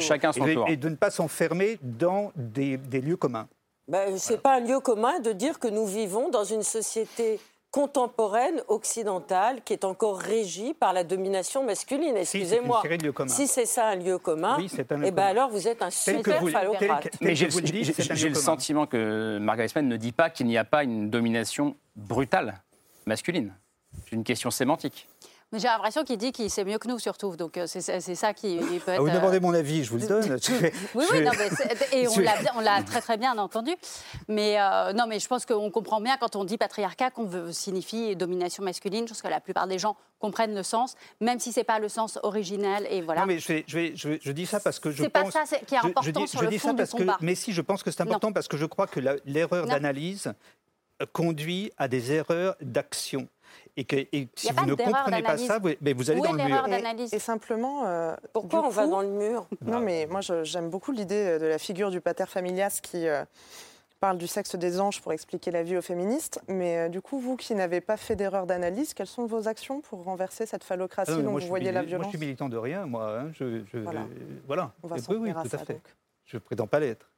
Chacun 0.00 0.32
son 0.32 0.44
tour. 0.44 0.68
Et 0.68 0.76
de 0.76 0.88
ne 0.90 0.96
pas 0.96 1.10
s'enfermer 1.10 1.78
dans 1.82 2.32
des 2.36 2.76
lieux 3.00 3.16
communs. 3.16 3.48
Ben, 3.88 4.16
Ce 4.18 4.32
n'est 4.32 4.38
pas 4.38 4.56
un 4.56 4.60
lieu 4.60 4.80
commun 4.80 5.20
de 5.20 5.32
dire 5.32 5.58
que 5.58 5.68
nous 5.68 5.86
vivons 5.86 6.30
dans 6.30 6.44
une 6.44 6.62
société 6.62 7.38
contemporaine 7.70 8.62
occidentale 8.68 9.60
qui 9.64 9.72
est 9.72 9.84
encore 9.84 10.20
régie 10.20 10.74
par 10.74 10.92
la 10.92 11.02
domination 11.02 11.64
masculine. 11.64 12.16
Excusez-moi. 12.16 12.80
Si, 13.26 13.48
c'est 13.48 13.66
ça 13.66 13.88
un 13.88 13.96
lieu 13.96 14.18
commun, 14.18 14.56
oui, 14.58 14.70
eh 14.78 15.10
ben 15.10 15.24
alors 15.24 15.50
vous 15.50 15.66
êtes 15.66 15.82
un 15.82 15.90
super 15.90 16.40
phallocrate. 16.48 17.08
Mais 17.20 17.34
j'ai 17.34 17.48
le 18.28 18.34
sentiment 18.34 18.86
que 18.86 19.38
Margaret 19.38 19.66
Spen 19.66 19.88
ne 19.88 19.96
dit 19.96 20.12
pas 20.12 20.30
qu'il 20.30 20.46
n'y 20.46 20.56
a 20.56 20.62
pas 20.62 20.84
une 20.84 21.10
domination 21.10 21.74
brutale 21.96 22.62
masculine. 23.06 23.52
C'est 24.04 24.12
une 24.12 24.24
question 24.24 24.52
sémantique. 24.52 25.08
J'ai 25.52 25.68
l'impression 25.68 26.02
qu'il 26.04 26.18
dit 26.18 26.32
qu'il 26.32 26.50
sait 26.50 26.64
mieux 26.64 26.78
que 26.78 26.88
nous, 26.88 26.98
surtout. 26.98 27.36
Donc, 27.36 27.56
euh, 27.56 27.66
c'est 27.66 28.14
ça 28.14 28.34
qui 28.34 28.56
peut 28.56 28.92
être. 28.92 28.98
Ah, 28.98 28.98
vous 28.98 29.10
demandez 29.10 29.40
mon 29.40 29.54
avis, 29.54 29.84
je 29.84 29.90
vous 29.90 29.98
le 29.98 30.06
donne. 30.06 30.38
oui, 30.94 31.04
oui, 31.12 31.22
non, 31.22 31.30
mais 31.38 31.50
et 31.92 32.08
on 32.08 32.60
l'a 32.60 32.82
très, 32.82 33.00
très 33.00 33.16
bien 33.16 33.36
entendu. 33.38 33.72
Mais 34.28 34.60
euh, 34.60 34.92
non, 34.92 35.06
mais 35.06 35.20
je 35.20 35.28
pense 35.28 35.46
qu'on 35.46 35.70
comprend 35.70 36.00
bien 36.00 36.16
quand 36.16 36.36
on 36.36 36.44
dit 36.44 36.58
patriarcat 36.58 37.10
qu'on 37.10 37.26
veut 37.26 37.52
signifie 37.52 38.16
domination 38.16 38.64
masculine. 38.64 39.06
Je 39.06 39.12
pense 39.12 39.22
que 39.22 39.28
la 39.28 39.40
plupart 39.40 39.66
des 39.66 39.78
gens 39.78 39.96
comprennent 40.18 40.54
le 40.54 40.62
sens, 40.62 40.94
même 41.20 41.38
si 41.38 41.52
c'est 41.52 41.64
pas 41.64 41.78
le 41.78 41.88
sens 41.88 42.18
originel. 42.22 42.86
Et 42.90 43.02
voilà. 43.02 43.22
Non, 43.22 43.26
mais 43.26 43.38
je, 43.38 43.62
je, 43.66 44.18
je, 44.20 44.32
dis 44.32 44.46
ça 44.46 44.60
parce 44.60 44.80
que 44.80 44.90
je 44.90 45.04
pense. 45.04 45.32
C'est 45.32 45.38
pas 45.38 45.46
ça 45.46 45.58
qui 45.58 45.74
est 45.74 45.78
important 45.78 46.20
dis, 46.22 46.28
sur 46.28 46.42
le 46.42 46.58
fond 46.58 46.72
du 46.72 46.86
combat. 46.86 47.18
mais 47.20 47.34
si, 47.34 47.52
je 47.52 47.60
pense 47.60 47.82
que 47.82 47.90
c'est 47.90 48.00
important 48.00 48.32
parce 48.32 48.48
que 48.48 48.56
je 48.56 48.66
crois 48.66 48.86
que 48.86 49.00
l'erreur 49.24 49.66
d'analyse 49.66 50.32
conduit 51.12 51.72
à 51.76 51.88
des 51.88 52.12
erreurs 52.12 52.56
d'action 52.60 53.28
et 53.76 53.84
que 53.84 53.96
si 54.36 54.52
vous 54.52 54.66
ne 54.66 54.74
comprenez 54.74 55.22
pas 55.22 55.36
ça, 55.36 55.58
vous, 55.58 55.70
mais 55.80 55.92
vous 55.92 56.10
allez 56.10 56.20
dans 56.20 56.32
le 56.32 56.44
mur. 56.44 56.66
Et, 57.12 57.18
simplement. 57.18 57.86
Euh, 57.86 58.14
Pourquoi 58.32 58.64
on 58.64 58.68
va 58.68 58.86
dans 58.86 59.02
le 59.02 59.08
mur? 59.08 59.46
Non, 59.62 59.80
mais 59.80 60.06
moi 60.10 60.20
j'aime 60.20 60.70
beaucoup 60.70 60.92
l'idée 60.92 61.38
de 61.38 61.46
la 61.46 61.58
figure 61.58 61.90
du 61.90 62.00
pater 62.00 62.26
familias 62.26 62.80
qui. 62.82 63.08
Euh, 63.08 63.24
parle 64.04 64.18
du 64.18 64.26
sexe 64.26 64.54
des 64.56 64.80
anges 64.80 65.00
pour 65.00 65.14
expliquer 65.14 65.50
la 65.50 65.62
vie 65.62 65.78
aux 65.78 65.82
féministes, 65.82 66.38
mais 66.46 66.76
euh, 66.76 66.88
du 66.90 67.00
coup, 67.00 67.18
vous 67.18 67.36
qui 67.36 67.54
n'avez 67.54 67.80
pas 67.80 67.96
fait 67.96 68.16
d'erreur 68.16 68.44
d'analyse, 68.44 68.92
quelles 68.92 69.06
sont 69.06 69.24
vos 69.24 69.48
actions 69.48 69.80
pour 69.80 70.04
renverser 70.04 70.44
cette 70.44 70.62
phallocratie 70.62 71.12
ah 71.16 71.22
dont 71.22 71.38
vous 71.38 71.46
voyez 71.46 71.72
la 71.72 71.82
violence 71.82 72.04
Moi, 72.04 72.12
je 72.12 72.18
suis 72.18 72.26
militant 72.26 72.50
de 72.50 72.58
rien, 72.58 72.84
moi. 72.84 73.18
Hein, 73.18 73.32
je, 73.32 73.62
voilà. 74.44 74.72
On 74.82 74.88
va 74.88 74.96
oui, 75.08 75.16
oui, 75.18 75.32
tout 75.32 75.56
à, 75.56 75.58
fait. 75.58 75.80
Je 76.26 76.36
ne 76.36 76.40
prétends 76.40 76.66
pas 76.66 76.80
l'être. 76.80 77.10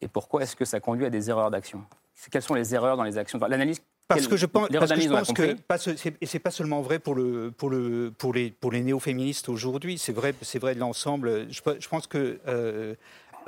Et 0.00 0.08
pourquoi 0.08 0.42
est-ce 0.42 0.56
que 0.56 0.64
ça 0.64 0.80
conduit 0.80 1.06
à 1.06 1.10
des 1.10 1.30
erreurs 1.30 1.52
d'action? 1.52 1.84
Quelles 2.32 2.42
sont 2.42 2.54
les 2.54 2.74
erreurs 2.74 2.96
dans 2.96 3.04
les 3.04 3.18
actions? 3.18 3.38
L'analyse 3.38 3.80
parce 4.08 4.28
que 4.28 4.36
je 4.36 4.46
pense, 4.46 4.68
parce 4.68 4.92
que, 4.92 5.00
je 5.00 5.08
pense 5.08 5.32
que 5.32 6.10
et 6.20 6.26
c'est 6.26 6.38
pas 6.38 6.50
seulement 6.50 6.80
vrai 6.80 6.98
pour 6.98 7.14
le 7.14 7.50
pour 7.50 7.70
le 7.70 8.12
pour 8.16 8.32
les 8.32 8.50
pour 8.50 8.70
les 8.70 8.82
néo-féministes 8.82 9.48
aujourd'hui, 9.48 9.98
c'est 9.98 10.12
vrai 10.12 10.34
c'est 10.42 10.58
vrai 10.58 10.74
de 10.74 10.80
l'ensemble. 10.80 11.46
Je, 11.50 11.60
je, 11.78 11.88
pense 11.88 12.06
que 12.06 12.38
euh, 12.46 12.94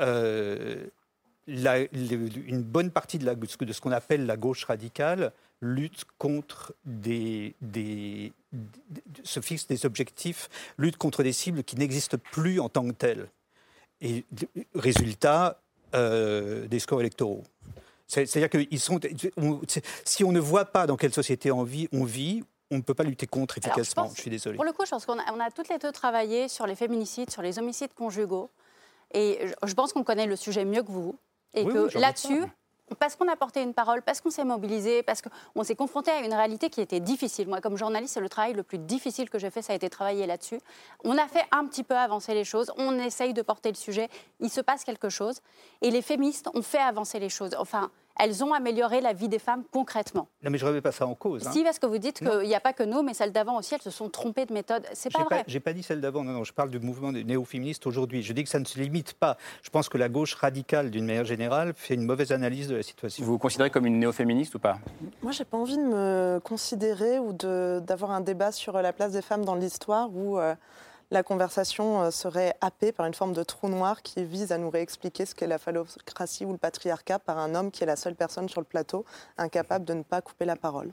euh, 0.00 0.86
la, 1.46 1.78
une 1.80 2.62
bonne 2.62 2.90
partie 2.90 3.18
de, 3.18 3.24
la, 3.24 3.34
de 3.34 3.72
ce 3.72 3.80
qu'on 3.80 3.92
appelle 3.92 4.26
la 4.26 4.36
gauche 4.36 4.64
radicale 4.64 5.32
lutte 5.60 6.04
contre 6.18 6.74
des, 6.84 7.54
des, 7.60 8.32
se 9.24 9.40
fixe 9.40 9.66
des 9.66 9.86
objectifs, 9.86 10.48
lutte 10.76 10.96
contre 10.96 11.22
des 11.22 11.32
cibles 11.32 11.64
qui 11.64 11.76
n'existent 11.76 12.18
plus 12.32 12.60
en 12.60 12.68
tant 12.68 12.86
que 12.86 12.92
telles. 12.92 13.28
Et 14.00 14.24
résultat, 14.74 15.60
euh, 15.94 16.68
des 16.68 16.78
scores 16.78 17.00
électoraux. 17.00 17.44
C'est-à-dire 18.08 18.48
que 18.48 18.58
sont, 18.78 18.98
si 20.04 20.24
on 20.24 20.32
ne 20.32 20.40
voit 20.40 20.64
pas 20.64 20.86
dans 20.86 20.96
quelle 20.96 21.12
société 21.12 21.52
on 21.52 21.62
vit, 21.62 21.88
on 21.92 22.04
vit 22.04 22.42
on 22.70 22.76
ne 22.76 22.82
peut 22.82 22.94
pas 22.94 23.04
lutter 23.04 23.26
contre 23.26 23.58
efficacement. 23.58 24.10
je, 24.14 24.20
suis 24.20 24.30
désolée. 24.30 24.56
Pour 24.56 24.64
le 24.64 24.72
coup, 24.72 24.84
je 24.84 24.90
pense 24.90 25.06
qu'on 25.06 25.18
a, 25.18 25.50
toutes 25.50 25.68
les 25.68 25.78
deux 25.78 25.92
travaillé 25.92 26.48
sur 26.48 26.66
les 26.66 26.74
féminicides, 26.74 27.30
sur 27.30 27.42
les 27.42 27.58
homicides 27.58 27.94
conjugaux. 27.94 28.50
Et 29.12 29.38
je 29.64 29.74
pense 29.74 29.92
qu'on 29.92 30.04
connaît 30.04 30.26
le 30.26 30.36
sujet 30.36 30.64
mieux 30.64 30.82
que 30.82 30.90
vous. 30.90 31.16
Et 31.54 31.64
que 31.64 31.98
là-dessus, 31.98 32.44
parce 32.98 33.16
qu'on 33.16 33.28
a 33.28 33.36
porté 33.36 33.62
une 33.62 33.74
parole, 33.74 34.02
parce 34.02 34.20
qu'on 34.20 34.30
s'est 34.30 34.44
mobilisé, 34.44 35.02
parce 35.02 35.22
qu'on 35.22 35.64
s'est 35.64 35.74
confronté 35.74 36.10
à 36.10 36.20
une 36.20 36.34
réalité 36.34 36.70
qui 36.70 36.80
était 36.80 37.00
difficile. 37.00 37.48
Moi, 37.48 37.60
comme 37.60 37.76
journaliste, 37.76 38.14
c'est 38.14 38.20
le 38.20 38.28
travail 38.28 38.54
le 38.54 38.62
plus 38.62 38.78
difficile 38.78 39.30
que 39.30 39.38
j'ai 39.38 39.50
fait, 39.50 39.62
ça 39.62 39.72
a 39.72 39.76
été 39.76 39.88
travailler 39.90 40.26
là-dessus. 40.26 40.60
On 41.04 41.16
a 41.18 41.26
fait 41.28 41.44
un 41.50 41.66
petit 41.66 41.82
peu 41.82 41.96
avancer 41.96 42.34
les 42.34 42.44
choses, 42.44 42.72
on 42.76 42.98
essaye 42.98 43.34
de 43.34 43.42
porter 43.42 43.70
le 43.70 43.76
sujet, 43.76 44.08
il 44.40 44.50
se 44.50 44.60
passe 44.60 44.84
quelque 44.84 45.08
chose, 45.08 45.40
et 45.82 45.90
les 45.90 46.02
féministes 46.02 46.48
ont 46.54 46.62
fait 46.62 46.78
avancer 46.78 47.18
les 47.18 47.28
choses. 47.28 47.54
Enfin, 47.58 47.90
elles 48.18 48.44
ont 48.44 48.52
amélioré 48.52 49.00
la 49.00 49.12
vie 49.12 49.28
des 49.28 49.38
femmes 49.38 49.62
concrètement. 49.72 50.28
Non, 50.42 50.50
mais 50.50 50.58
je 50.58 50.64
ne 50.64 50.70
remets 50.70 50.80
pas 50.80 50.92
ça 50.92 51.06
en 51.06 51.14
cause. 51.14 51.46
Hein. 51.46 51.52
Si, 51.52 51.62
parce 51.62 51.78
que 51.78 51.86
vous 51.86 51.98
dites 51.98 52.18
qu'il 52.18 52.48
n'y 52.48 52.54
a 52.54 52.60
pas 52.60 52.72
que 52.72 52.82
nous, 52.82 53.02
mais 53.02 53.14
celles 53.14 53.32
d'avant 53.32 53.58
aussi, 53.58 53.74
elles 53.74 53.82
se 53.82 53.90
sont 53.90 54.08
trompées 54.08 54.46
de 54.46 54.52
méthode. 54.52 54.84
C'est 54.92 55.12
pas 55.12 55.24
vrai. 55.24 55.44
Je 55.46 55.54
n'ai 55.54 55.60
pas 55.60 55.72
dit 55.72 55.82
celles 55.82 56.00
d'avant, 56.00 56.24
non, 56.24 56.32
non, 56.32 56.44
je 56.44 56.52
parle 56.52 56.70
du 56.70 56.80
mouvement 56.80 57.12
des 57.12 57.24
néo-féministes 57.24 57.86
aujourd'hui. 57.86 58.22
Je 58.22 58.32
dis 58.32 58.44
que 58.44 58.50
ça 58.50 58.58
ne 58.58 58.64
se 58.64 58.78
limite 58.78 59.14
pas. 59.14 59.36
Je 59.62 59.70
pense 59.70 59.88
que 59.88 59.98
la 59.98 60.08
gauche 60.08 60.34
radicale, 60.34 60.90
d'une 60.90 61.06
manière 61.06 61.24
générale, 61.24 61.72
fait 61.76 61.94
une 61.94 62.04
mauvaise 62.04 62.32
analyse 62.32 62.68
de 62.68 62.76
la 62.76 62.82
situation. 62.82 63.24
Vous 63.24 63.32
vous 63.32 63.38
considérez 63.38 63.70
comme 63.70 63.86
une 63.86 63.98
néo-féministe 63.98 64.54
ou 64.54 64.58
pas? 64.58 64.78
Moi, 65.22 65.32
j'ai 65.32 65.44
pas 65.44 65.56
envie 65.56 65.76
de 65.76 65.82
me 65.82 66.40
considérer 66.42 67.18
ou 67.18 67.32
d'avoir 67.32 68.10
un 68.10 68.20
débat 68.20 68.52
sur 68.52 68.80
la 68.80 68.92
place 68.92 69.12
des 69.12 69.22
femmes 69.22 69.44
dans 69.44 69.54
l'histoire 69.54 70.10
où. 70.14 70.38
Euh, 70.38 70.54
la 71.10 71.22
conversation 71.22 72.02
euh, 72.02 72.10
serait 72.10 72.54
happée 72.60 72.92
par 72.92 73.06
une 73.06 73.14
forme 73.14 73.32
de 73.32 73.42
trou 73.42 73.68
noir 73.68 74.02
qui 74.02 74.24
vise 74.24 74.52
à 74.52 74.58
nous 74.58 74.70
réexpliquer 74.70 75.24
ce 75.26 75.34
qu'est 75.34 75.46
la 75.46 75.58
phallocratie 75.58 76.44
ou 76.44 76.52
le 76.52 76.58
patriarcat 76.58 77.18
par 77.18 77.38
un 77.38 77.54
homme 77.54 77.70
qui 77.70 77.82
est 77.82 77.86
la 77.86 77.96
seule 77.96 78.14
personne 78.14 78.48
sur 78.48 78.60
le 78.60 78.66
plateau 78.66 79.04
incapable 79.38 79.84
de 79.84 79.94
ne 79.94 80.02
pas 80.02 80.20
couper 80.20 80.44
la 80.44 80.56
parole. 80.56 80.92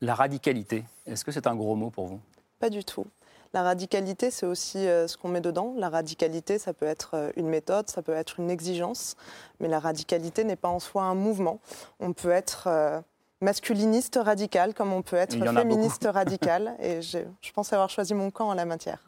La 0.00 0.14
radicalité, 0.14 0.84
est-ce 1.06 1.24
que 1.24 1.32
c'est 1.32 1.46
un 1.46 1.56
gros 1.56 1.74
mot 1.74 1.90
pour 1.90 2.06
vous? 2.06 2.20
Pas 2.58 2.68
du 2.68 2.84
tout. 2.84 3.06
La 3.54 3.62
radicalité, 3.62 4.30
c'est 4.30 4.44
aussi 4.44 4.78
euh, 4.86 5.08
ce 5.08 5.16
qu'on 5.16 5.28
met 5.28 5.40
dedans. 5.40 5.72
La 5.78 5.88
radicalité, 5.88 6.58
ça 6.58 6.74
peut 6.74 6.84
être 6.84 7.12
euh, 7.14 7.30
une 7.36 7.48
méthode, 7.48 7.88
ça 7.88 8.02
peut 8.02 8.12
être 8.12 8.38
une 8.38 8.50
exigence, 8.50 9.16
mais 9.60 9.68
la 9.68 9.80
radicalité 9.80 10.44
n'est 10.44 10.56
pas 10.56 10.68
en 10.68 10.80
soi 10.80 11.04
un 11.04 11.14
mouvement. 11.14 11.60
On 12.00 12.12
peut 12.12 12.30
être 12.30 13.02
masculiniste 13.40 14.18
radical, 14.22 14.74
comme 14.74 14.92
on 14.92 15.02
peut 15.02 15.16
être 15.16 15.36
féministe 15.52 16.08
radical. 16.12 16.74
Et 16.80 17.02
je, 17.02 17.18
pense 17.54 17.72
avoir 17.72 17.90
choisi 17.90 18.14
mon 18.14 18.30
camp 18.30 18.48
en 18.48 18.54
la 18.54 18.64
matière. 18.64 19.02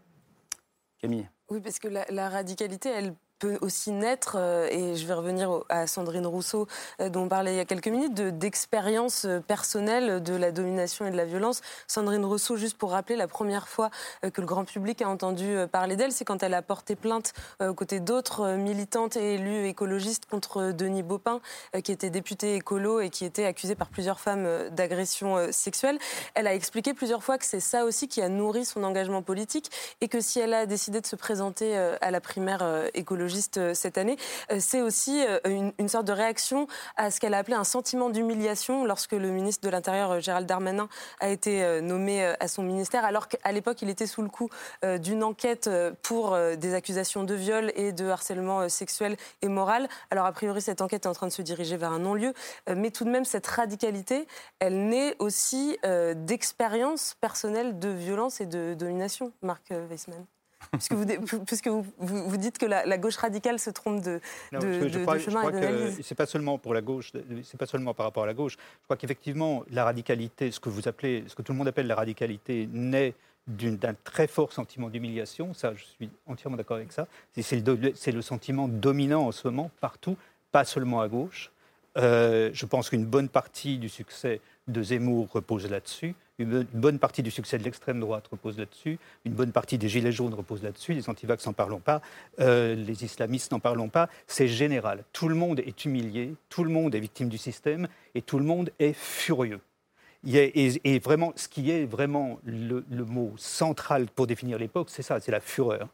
Oui, 1.51 1.61
parce 1.61 1.79
que 1.79 1.89
la 1.89 2.29
radicalité, 2.29 2.91
elle 2.91 3.15
peut 3.39 3.59
aussi 3.61 3.93
naître, 3.93 4.37
euh, 4.39 4.69
et 4.71 4.97
je 4.97 5.07
vais 5.07 5.15
revenir 5.15 5.61
à 5.69 5.87
Sandrine 5.87 6.27
Rousseau, 6.27 6.67
euh, 7.01 7.09
dont 7.09 7.23
on 7.23 7.29
parlait 7.29 7.55
il 7.55 7.57
y 7.57 7.61
a 7.61 7.65
quelques 7.65 7.89
minutes, 7.89 8.15
d'expérience 8.15 9.25
euh, 9.25 9.41
personnelle 9.41 10.23
de 10.23 10.35
la 10.35 10.53
domination 10.53 11.07
et 11.07 11.11
de 11.11 11.17
la 11.17 11.25
violence. 11.25 11.61
Sandrine 11.87 12.25
Rousseau, 12.25 12.57
juste 12.57 12.77
pour 12.77 12.91
rappeler, 12.91 13.17
la 13.17 13.29
première 13.29 13.69
fois 13.69 13.91
que 14.23 14.41
le 14.41 14.47
grand 14.47 14.65
public 14.65 15.03
a 15.03 15.09
entendu 15.09 15.57
parler 15.71 15.97
d'elle, 15.97 16.13
c'est 16.13 16.25
quand 16.25 16.43
elle 16.43 16.55
a 16.55 16.63
porté 16.63 16.97
plainte 16.97 17.33
aux 17.61 17.75
côtés 17.75 18.01
d'autres 18.01 18.55
militantes 18.55 19.17
et 19.17 19.35
élus 19.35 19.67
écologistes 19.67 20.27
contre 20.27 20.73
Denis 20.73 21.03
Baupin, 21.03 21.41
qui 21.83 21.93
était 21.93 22.11
député 22.11 22.55
écolo 22.55 23.01
et 23.01 23.11
qui 23.11 23.25
était 23.25 23.45
accusé 23.45 23.75
par 23.75 23.89
plusieurs 23.89 24.21
femmes 24.21 24.69
d'agression 24.71 25.53
sexuelle. 25.53 25.99
Elle 26.35 26.47
a 26.47 26.55
expliqué 26.55 26.95
plusieurs 26.95 27.23
fois 27.23 27.39
que 27.39 27.45
c'est 27.45 27.61
ça 27.61 27.85
aussi 27.85 28.09
qui 28.09 28.21
a 28.23 28.29
nourri 28.29 28.65
son 28.65 28.85
engagement 28.85 29.23
politique 29.23 29.71
et 30.01 30.09
que 30.09 30.21
si 30.21 30.41
elle 30.41 30.55
a 30.55 30.67
décidé 30.67 31.01
de 31.01 31.07
se 31.07 31.17
présenter 31.17 31.77
à 31.77 32.11
la 32.11 32.21
primaire 32.21 32.63
euh, 33.57 33.75
cette 33.75 33.99
année, 33.99 34.17
euh, 34.51 34.59
c'est 34.61 34.81
aussi 34.81 35.25
euh, 35.27 35.71
une, 35.79 35.89
sorte 35.89 36.07
de 36.07 36.13
réaction 36.13 36.67
à 36.97 37.11
ce 37.11 37.21
qu'elle 37.21 37.35
a 37.35 37.39
appelé 37.39 37.57
un 37.57 37.65
sentiment 37.65 38.11
d'humiliation 38.11 38.85
lorsque 38.85 39.13
le 39.13 39.31
ministre 39.31 39.65
de 39.65 39.71
l'Intérieur, 39.71 40.21
Gérald 40.21 40.47
Darmanin, 40.47 40.89
a 41.21 41.29
été 41.29 41.81
nommé 41.81 42.25
à 42.25 42.49
son 42.49 42.63
ministère, 42.63 43.05
alors 43.05 43.29
qu'à 43.29 43.53
l'époque, 43.53 43.81
il 43.83 43.89
était 43.89 44.07
sous 44.07 44.23
le 44.23 44.29
coup 44.29 44.49
d'une 44.83 45.25
enquête 45.25 45.71
pour 46.03 46.37
des 46.57 46.75
accusations 46.75 47.25
de 47.25 47.35
viol 47.35 47.73
et 47.75 47.93
de 47.93 48.09
harcèlement 48.09 48.69
sexuel 48.69 49.17
et 49.43 49.49
moral. 49.49 49.89
Alors, 50.11 50.27
a 50.27 50.33
priori, 50.33 50.61
cette 50.61 50.83
enquête 50.83 51.07
est 51.07 51.09
en 51.09 51.15
train 51.15 51.27
de 51.27 51.33
se 51.33 51.43
diriger 51.43 51.77
vers 51.77 51.93
un 51.93 52.01
non-lieu, 52.01 52.35
mais 52.75 52.91
tout 52.91 53.05
de 53.05 53.11
même, 53.11 53.25
cette 53.25 53.47
radicalité, 53.47 54.27
elle 54.59 54.89
naît 54.89 55.15
aussi 55.19 55.79
d'expériences 56.15 57.17
personnelles 57.21 57.79
de 57.79 57.89
violence 57.89 58.41
et 58.41 58.47
de 58.47 58.75
domination, 58.75 59.33
Marc 59.43 59.71
Weissmann 59.71 60.27
puisque, 60.73 60.93
vous, 60.93 61.45
puisque 61.45 61.69
vous, 61.69 61.85
vous, 61.99 62.37
dites 62.37 62.59
que 62.59 62.67
la, 62.67 62.99
gauche 62.99 63.17
radicale 63.17 63.59
se 63.59 63.71
trompe 63.71 64.03
de, 64.03 64.21
de, 64.53 64.89
je 64.89 64.99
crois, 65.01 65.19
chemin 65.19 65.51
C'est 66.03 66.15
pas 66.15 66.27
seulement 66.27 66.59
pour 66.59 66.75
la 66.75 66.81
gauche, 66.81 67.13
c'est 67.43 67.59
pas 67.59 67.67
seulement 67.67 67.95
par 67.95 68.07
rapport 68.07 68.25
à 68.25 68.27
la 68.27 68.35
gauche. 68.35 68.57
Je 68.57 68.85
crois 68.85 68.97
qu'effectivement, 68.97 69.65
la 69.71 69.85
radicalité, 69.85 70.51
ce 70.51 70.61
que 70.61 70.69
vous 70.69 70.89
appelez, 70.89 71.25
ce 71.27 71.35
que 71.35 71.43
tout 71.43 71.53
le 71.53 71.59
monde 71.59 71.69
appelle 71.69 71.87
la 71.87 71.95
radicalité, 71.95 72.69
naît 72.73 73.15
d'un 73.49 73.95
très 74.05 74.27
fort 74.27 74.53
sentiment 74.53 74.91
d'humiliation. 74.91 75.55
Ça, 75.55 75.73
je 75.75 75.85
suis 75.85 76.11
entièrement 76.27 76.57
d'accord 76.57 76.77
avec 76.77 76.93
ça. 76.93 77.07
C'est 77.41 77.67
le, 77.67 77.93
le, 78.13 78.23
sentiment 78.23 78.69
dominant 78.69 79.27
en 79.27 79.33
ce 79.33 79.49
moment 79.49 79.71
partout, 79.81 80.17
pas 80.53 80.65
seulement 80.65 81.01
à 81.01 81.09
gauche. 81.09 81.51
Euh, 81.97 82.51
je 82.53 82.67
pense 82.67 82.91
qu'une 82.91 83.07
bonne 83.07 83.29
partie 83.29 83.79
du 83.79 83.89
succès 83.89 84.41
de 84.69 84.83
Zemmour 84.83 85.29
repose 85.33 85.69
là-dessus. 85.69 86.15
Une 86.39 86.63
bonne 86.73 87.01
partie 87.01 87.25
du 87.25 87.33
succès 87.33 87.59
de 87.59 87.65
l'extrême 87.65 87.99
droite 87.99 88.29
repose 88.29 88.59
là-dessus. 88.59 88.99
Une 89.25 89.33
bonne 89.33 89.51
partie 89.51 89.77
des 89.77 89.89
gilets 89.89 90.13
jaunes 90.13 90.35
repose 90.35 90.63
là-dessus. 90.63 90.93
Les 90.93 91.11
antivax 91.11 91.45
n'en 91.47 91.53
parlons 91.53 91.81
pas. 91.81 92.01
Euh, 92.39 92.77
les 92.77 93.05
islamistes 93.05 93.51
n'en 93.51 93.59
parlons 93.59 93.89
pas. 93.89 94.09
C'est 94.29 94.47
général. 94.47 95.03
Tout 95.13 95.29
le 95.29 95.35
monde 95.35 95.59
est 95.59 95.85
humilié. 95.85 96.35
Tout 96.49 96.63
le 96.63 96.71
monde 96.71 96.95
est 96.95 97.01
victime 97.01 97.29
du 97.29 97.39
système. 97.39 97.89
Et 98.15 98.23
tout 98.23 98.39
le 98.39 98.45
monde 98.45 98.71
est 98.79 98.93
furieux. 98.93 99.61
Et, 100.27 100.99
vraiment, 101.01 101.33
ce 101.35 101.49
qui 101.49 101.71
est 101.71 101.87
vraiment 101.87 102.39
le, 102.45 102.85
le 102.89 103.05
mot 103.05 103.35
central 103.37 104.07
pour 104.07 104.29
définir 104.29 104.59
l'époque, 104.59 104.91
c'est 104.91 105.03
ça, 105.03 105.19
c'est 105.19 105.33
la 105.33 105.41
fureur. 105.41 105.89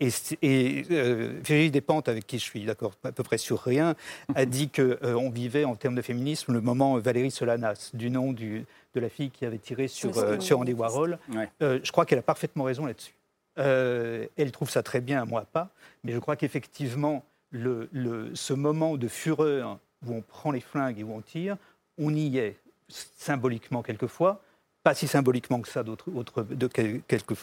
Et, 0.00 0.08
et 0.42 0.84
euh, 0.90 1.38
Virginie 1.44 1.70
Despentes, 1.70 2.08
avec 2.08 2.26
qui 2.26 2.38
je 2.38 2.44
suis 2.44 2.64
d'accord 2.64 2.92
à 3.04 3.12
peu 3.12 3.22
près 3.22 3.38
sur 3.38 3.60
rien, 3.60 3.94
a 4.34 4.46
dit 4.46 4.70
qu'on 4.70 4.96
euh, 5.02 5.30
vivait 5.30 5.64
en 5.64 5.76
termes 5.76 5.94
de 5.94 6.02
féminisme 6.02 6.52
le 6.52 6.60
moment 6.60 6.98
Valérie 6.98 7.30
Solanas, 7.30 7.90
du 7.92 8.10
nom 8.10 8.32
du, 8.32 8.64
de 8.94 9.00
la 9.00 9.10
fille 9.10 9.30
qui 9.30 9.44
avait 9.44 9.58
tiré 9.58 9.88
sur, 9.88 10.16
euh, 10.18 10.40
sur 10.40 10.58
Andy 10.58 10.72
Warhol. 10.72 11.18
Euh, 11.62 11.80
je 11.82 11.92
crois 11.92 12.06
qu'elle 12.06 12.18
a 12.18 12.22
parfaitement 12.22 12.64
raison 12.64 12.86
là-dessus. 12.86 13.14
elle 13.56 14.52
trouve 14.52 14.70
ça 14.70 14.82
très 14.82 15.00
bien, 15.00 15.24
moi 15.26 15.44
pas, 15.52 15.68
mais 16.02 16.12
je 16.12 16.18
crois 16.18 16.36
qu'effectivement, 16.36 17.24
le, 17.50 17.88
le, 17.92 18.30
ce 18.34 18.54
moment 18.54 18.96
de 18.96 19.08
fureur 19.08 19.78
où 20.06 20.14
on 20.14 20.22
prend 20.22 20.50
les 20.50 20.60
flingues 20.60 20.98
et 20.98 21.04
où 21.04 21.12
on 21.12 21.20
tire, 21.20 21.56
on 21.98 22.14
y 22.14 22.38
est 22.38 22.56
symboliquement 22.88 23.82
quelquefois, 23.82 24.40
pas 24.82 24.94
si 24.94 25.06
symboliquement 25.06 25.60
que 25.60 25.68
ça 25.68 25.82
d'autres, 25.82 26.10
de 26.42 26.66
quelques, 26.66 27.34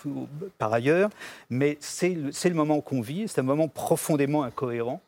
par 0.57 0.73
ailleurs, 0.73 1.09
mais 1.49 1.77
c'est 1.79 2.09
le, 2.09 2.31
le, 2.31 2.55
moment 2.55 2.81
qu'on 2.81 3.01
vit, 3.01 3.27
c'est 3.27 3.39
un 3.39 3.43
moment 3.43 3.67
profondément 3.67 4.43
incohérent. 4.43 5.01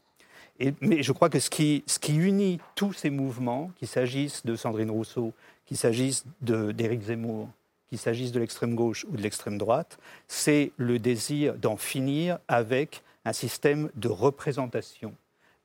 Et, 0.60 0.74
mais 0.82 1.02
je 1.04 1.12
crois 1.12 1.30
que 1.30 1.40
ce 1.40 1.50
qui, 1.50 1.84
ce 1.88 2.00
qui 2.00 2.16
unit 2.16 2.60
tous 2.76 2.94
ces 2.94 3.10
mouvements, 3.10 3.72
qu'il 3.78 3.88
s'agisse 3.88 4.46
de 4.46 4.56
Sandrine 4.56 4.92
Rousseau, 4.92 5.34
qu'il 5.66 5.78
s'agisse 5.78 6.26
d'Éric 6.42 7.02
Zemmour, 7.02 7.50
qu'il 7.88 7.98
s'agisse 7.98 8.32
de 8.32 8.40
l'extrême 8.40 8.76
gauche 8.76 9.06
ou 9.10 9.16
de 9.18 9.22
l'extrême 9.22 9.58
droite, 9.58 9.98
c'est 10.28 10.72
le 10.78 11.00
désir 11.00 11.56
d'en 11.56 11.78
finir 11.78 12.38
avec 12.48 13.02
un 13.26 13.34
système 13.34 13.90
de 13.96 14.10
représentation 14.10 15.16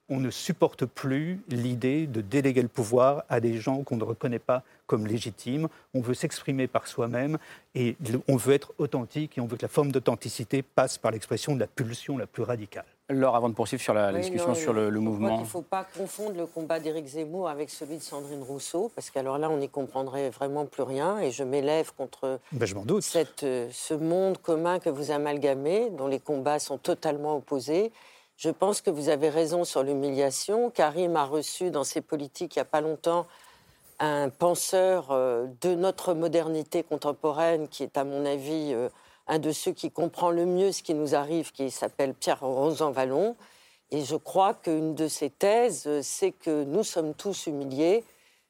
on 0.08 0.20
ne 0.20 0.30
supporte 0.30 0.84
plus 0.84 1.40
l'idée 1.48 2.06
de 2.06 2.20
déléguer 2.20 2.62
le 2.62 2.68
pouvoir 2.68 3.24
à 3.28 3.40
des 3.40 3.58
gens 3.58 3.82
qu'on 3.82 3.96
ne 3.96 4.04
reconnaît 4.04 4.38
pas 4.38 4.62
comme 4.86 5.06
légitimes. 5.06 5.68
On 5.94 6.00
veut 6.00 6.14
s'exprimer 6.14 6.66
par 6.66 6.86
soi-même 6.86 7.38
et 7.74 7.96
on 8.28 8.36
veut 8.36 8.54
être 8.54 8.72
authentique 8.78 9.38
et 9.38 9.40
on 9.40 9.46
veut 9.46 9.56
que 9.56 9.62
la 9.62 9.68
forme 9.68 9.92
d'authenticité 9.92 10.62
passe 10.62 10.98
par 10.98 11.10
l'expression 11.10 11.54
de 11.54 11.60
la 11.60 11.66
pulsion 11.66 12.18
la 12.18 12.26
plus 12.26 12.42
radicale. 12.42 12.84
Laure, 13.10 13.36
avant 13.36 13.50
de 13.50 13.54
poursuivre 13.54 13.82
sur 13.82 13.92
la, 13.92 14.12
discussion 14.14 14.54
sur 14.54 14.72
le, 14.72 14.90
mouvement. 14.92 15.36
Il 15.36 15.40
ne 15.40 15.46
faut 15.46 15.60
pas 15.60 15.84
confondre 15.84 16.38
le 16.38 16.46
combat 16.46 16.80
d'Éric 16.80 17.06
Zemmour 17.06 17.50
avec 17.50 17.68
celui 17.68 17.98
de 17.98 18.02
Sandrine 18.02 18.42
Rousseau, 18.42 18.90
parce 18.94 19.10
qu'alors 19.10 19.36
là, 19.36 19.50
on 19.50 19.58
n'y 19.58 19.68
comprendrait 19.68 20.30
vraiment 20.30 20.64
plus 20.64 20.84
rien. 20.84 21.18
Et 21.18 21.30
je 21.30 21.44
m'élève 21.44 21.92
contre 21.94 22.40
ben, 22.52 22.66
Cette, 23.02 23.42
euh, 23.42 23.68
ce 23.72 23.92
monde 23.92 24.38
commun 24.38 24.78
que 24.78 24.88
vous 24.88 25.10
amalgamez, 25.10 25.90
dont 25.90 26.06
les 26.06 26.18
combats 26.18 26.58
sont 26.58 26.78
totalement 26.78 27.36
opposés. 27.36 27.92
Je 28.38 28.48
pense 28.48 28.80
que 28.80 28.90
vous 28.90 29.10
avez 29.10 29.28
raison 29.28 29.64
sur 29.64 29.82
l'humiliation. 29.82 30.70
Karim 30.70 31.14
a 31.16 31.24
reçu 31.24 31.70
dans 31.70 31.84
ses 31.84 32.00
politiques 32.00 32.56
il 32.56 32.58
n'y 32.58 32.62
a 32.62 32.66
pas 32.66 32.80
longtemps 32.80 33.26
un 33.98 34.28
penseur 34.28 35.10
euh, 35.10 35.46
de 35.60 35.74
notre 35.74 36.14
modernité 36.14 36.82
contemporaine 36.82 37.68
qui 37.68 37.82
est, 37.82 37.96
à 37.96 38.04
mon 38.04 38.24
avis, 38.24 38.72
euh, 38.72 38.88
un 39.26 39.38
de 39.38 39.52
ceux 39.52 39.72
qui 39.72 39.90
comprend 39.90 40.30
le 40.30 40.46
mieux 40.46 40.72
ce 40.72 40.82
qui 40.82 40.94
nous 40.94 41.14
arrive, 41.14 41.52
qui 41.52 41.70
s'appelle 41.70 42.14
Pierre 42.14 42.40
Rosanvallon. 42.40 43.36
Et 43.90 44.04
je 44.04 44.16
crois 44.16 44.54
qu'une 44.54 44.94
de 44.94 45.08
ses 45.08 45.30
thèses, 45.30 45.84
euh, 45.86 46.00
c'est 46.02 46.32
que 46.32 46.64
nous 46.64 46.82
sommes 46.82 47.14
tous 47.14 47.46
humiliés, 47.46 48.04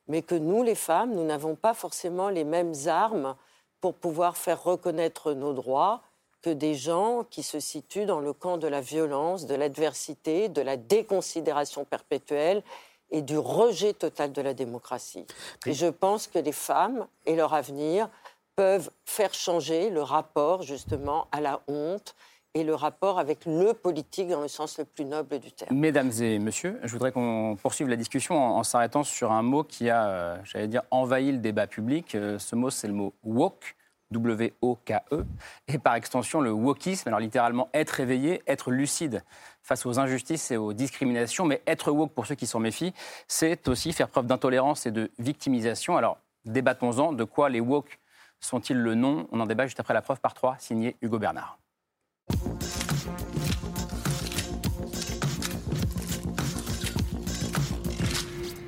mais 0.08 0.22
que 0.22 0.34
nous, 0.34 0.62
les 0.62 0.74
femmes, 0.74 1.14
nous 1.14 1.24
n'avons 1.24 1.54
pas 1.54 1.74
forcément 1.74 2.28
les 2.28 2.44
mêmes 2.44 2.74
armes 2.86 3.36
pour 3.80 3.94
pouvoir 3.94 4.36
faire 4.36 4.62
reconnaître 4.62 5.32
nos 5.32 5.52
droits 5.52 6.02
que 6.42 6.50
des 6.50 6.74
gens 6.74 7.24
qui 7.30 7.42
se 7.42 7.58
situent 7.58 8.04
dans 8.04 8.20
le 8.20 8.34
camp 8.34 8.58
de 8.58 8.68
la 8.68 8.82
violence, 8.82 9.46
de 9.46 9.54
l'adversité, 9.54 10.48
de 10.48 10.60
la 10.60 10.76
déconsidération 10.76 11.84
perpétuelle 11.84 12.62
et 13.10 13.22
du 13.22 13.38
rejet 13.38 13.92
total 13.92 14.32
de 14.32 14.42
la 14.42 14.54
démocratie. 14.54 15.26
Et 15.66 15.72
je 15.72 15.86
pense 15.86 16.26
que 16.26 16.38
les 16.38 16.52
femmes 16.52 17.06
et 17.26 17.36
leur 17.36 17.54
avenir 17.54 18.08
peuvent 18.56 18.90
faire 19.04 19.34
changer 19.34 19.90
le 19.90 20.02
rapport 20.02 20.62
justement 20.62 21.28
à 21.32 21.40
la 21.40 21.60
honte 21.68 22.14
et 22.54 22.62
le 22.62 22.74
rapport 22.74 23.18
avec 23.18 23.46
le 23.46 23.74
politique 23.74 24.28
dans 24.28 24.40
le 24.40 24.48
sens 24.48 24.78
le 24.78 24.84
plus 24.84 25.04
noble 25.04 25.40
du 25.40 25.50
terme. 25.50 25.76
Mesdames 25.76 26.12
et 26.20 26.38
messieurs, 26.38 26.78
je 26.84 26.92
voudrais 26.92 27.10
qu'on 27.10 27.56
poursuive 27.60 27.88
la 27.88 27.96
discussion 27.96 28.36
en, 28.36 28.62
s'arrêtant 28.62 29.02
sur 29.02 29.32
un 29.32 29.42
mot 29.42 29.64
qui 29.64 29.90
a, 29.90 30.08
euh, 30.08 30.36
j'allais 30.44 30.68
dire, 30.68 30.82
envahi 30.92 31.32
le 31.32 31.38
débat 31.38 31.66
public. 31.66 32.14
Euh, 32.14 32.38
ce 32.38 32.54
mot, 32.54 32.70
c'est 32.70 32.86
le 32.86 32.94
mot 32.94 33.12
woke. 33.24 33.74
W-O-K-E, 34.12 35.24
et 35.68 35.78
par 35.78 35.94
extension 35.94 36.40
le 36.40 36.52
wokisme, 36.52 37.08
alors 37.08 37.20
littéralement 37.20 37.68
être 37.74 38.00
éveillé, 38.00 38.42
être 38.46 38.70
lucide 38.70 39.22
face 39.62 39.86
aux 39.86 39.98
injustices 39.98 40.50
et 40.50 40.56
aux 40.56 40.72
discriminations, 40.72 41.44
mais 41.46 41.62
être 41.66 41.90
woke 41.90 42.12
pour 42.12 42.26
ceux 42.26 42.34
qui 42.34 42.46
s'en 42.46 42.60
méfient, 42.60 42.92
c'est 43.28 43.66
aussi 43.68 43.92
faire 43.92 44.08
preuve 44.08 44.26
d'intolérance 44.26 44.86
et 44.86 44.90
de 44.90 45.10
victimisation. 45.18 45.96
Alors 45.96 46.18
débattons-en, 46.44 47.12
de 47.12 47.24
quoi 47.24 47.48
les 47.48 47.60
woke 47.60 47.98
sont-ils 48.40 48.78
le 48.78 48.94
nom? 48.94 49.26
On 49.32 49.40
en 49.40 49.46
débat 49.46 49.66
juste 49.66 49.80
après 49.80 49.94
la 49.94 50.02
preuve 50.02 50.20
par 50.20 50.34
trois, 50.34 50.56
signé 50.58 50.96
Hugo 51.00 51.18
Bernard. 51.18 51.58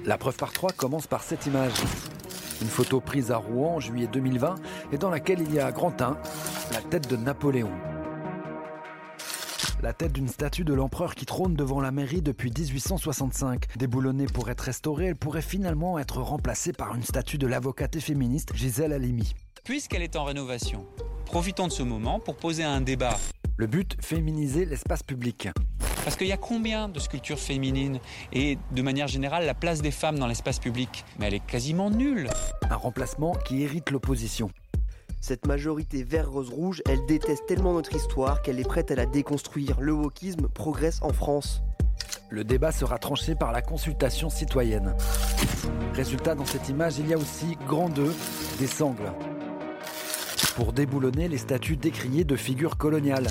La 0.07 0.19
preuve 0.19 0.37
par 0.37 0.53
trois 0.53 0.71
commence 0.71 1.07
par 1.07 1.23
cette 1.23 1.47
image. 1.47 1.75
Une 2.63 2.69
photo 2.69 3.01
prise 3.01 3.31
à 3.31 3.37
Rouen 3.37 3.75
en 3.75 3.81
juillet 3.81 4.09
2020 4.13 4.55
et 4.93 4.99
dans 4.99 5.11
laquelle 5.11 5.41
il 5.41 5.53
y 5.53 5.59
a 5.59 5.67
à 5.67 5.73
grand 5.73 6.01
la 6.01 6.81
tête 6.91 7.09
de 7.11 7.17
Napoléon. 7.17 7.71
La 9.83 9.93
tête 9.93 10.13
d'une 10.13 10.29
statue 10.29 10.65
de 10.65 10.75
l'empereur 10.75 11.15
qui 11.15 11.27
trône 11.27 11.55
devant 11.55 11.81
la 11.81 11.91
mairie 11.91 12.23
depuis 12.23 12.51
1865. 12.51 13.67
Déboulonnée 13.77 14.27
pour 14.27 14.49
être 14.51 14.63
restaurée, 14.63 15.07
elle 15.07 15.17
pourrait 15.17 15.43
finalement 15.43 15.99
être 15.99 16.21
remplacée 16.23 16.73
par 16.73 16.95
une 16.95 17.03
statue 17.03 17.39
de 17.39 17.47
l'avocate 17.47 17.97
et 17.97 18.01
féministe 18.01 18.53
Gisèle 18.55 18.93
Halimi. 18.93 19.35
Puisqu'elle 19.67 20.03
est 20.03 20.15
en 20.15 20.23
rénovation, 20.23 20.87
profitons 21.25 21.67
de 21.67 21.73
ce 21.73 21.83
moment 21.83 22.21
pour 22.21 22.37
poser 22.37 22.63
un 22.63 22.81
débat. 22.81 23.19
Le 23.57 23.67
but, 23.67 23.97
féminiser 24.01 24.65
l'espace 24.65 25.03
public. 25.03 25.49
Parce 26.05 26.15
qu'il 26.15 26.29
y 26.29 26.33
a 26.33 26.37
combien 26.37 26.89
de 26.89 27.01
sculptures 27.01 27.41
féminines 27.41 27.99
et 28.33 28.59
de 28.71 28.83
manière 28.83 29.09
générale 29.09 29.45
la 29.45 29.55
place 29.55 29.83
des 29.83 29.91
femmes 29.91 30.21
dans 30.21 30.29
l'espace 30.29 30.61
public? 30.61 31.05
Mais 31.19 31.27
elle 31.27 31.35
est 31.35 31.45
quasiment 31.45 31.91
nulle. 31.91 32.31
Un 32.71 32.77
remplacement 32.77 33.33
qui 33.33 33.65
hérite 33.65 33.91
l'opposition. 33.91 34.53
Cette 35.21 35.49
majorité 35.49 36.05
vert-rose-rouge, 36.05 36.81
elle 36.89 37.05
déteste 37.07 37.47
tellement 37.49 37.73
notre 37.73 37.97
histoire 37.97 38.43
qu'elle 38.43 38.61
est 38.61 38.69
prête 38.69 38.93
à 38.93 38.95
la 38.95 39.07
déconstruire. 39.07 39.81
Le 39.81 39.91
wokisme 39.91 40.47
progresse 40.47 41.01
en 41.03 41.13
France. 41.13 41.61
Le 42.31 42.45
débat 42.45 42.71
sera 42.71 43.01
tranché 43.01 43.35
par 43.35 43.51
la 43.51 43.63
consultation 43.63 44.31
citoyenne. 44.31 44.95
Résultat, 45.93 46.37
dans 46.37 46.47
cette 46.47 46.69
image, 46.69 47.01
il 47.01 47.09
y 47.09 47.15
a 47.15 47.19
aussi, 47.19 47.59
grand 47.67 47.89
2, 47.89 48.15
des 48.61 48.69
sangles. 48.69 49.11
Pour 50.57 50.73
déboulonner 50.73 51.29
les 51.29 51.37
statues 51.37 51.77
décriées 51.77 52.25
de 52.25 52.35
figures 52.35 52.79
coloniales. 52.79 53.27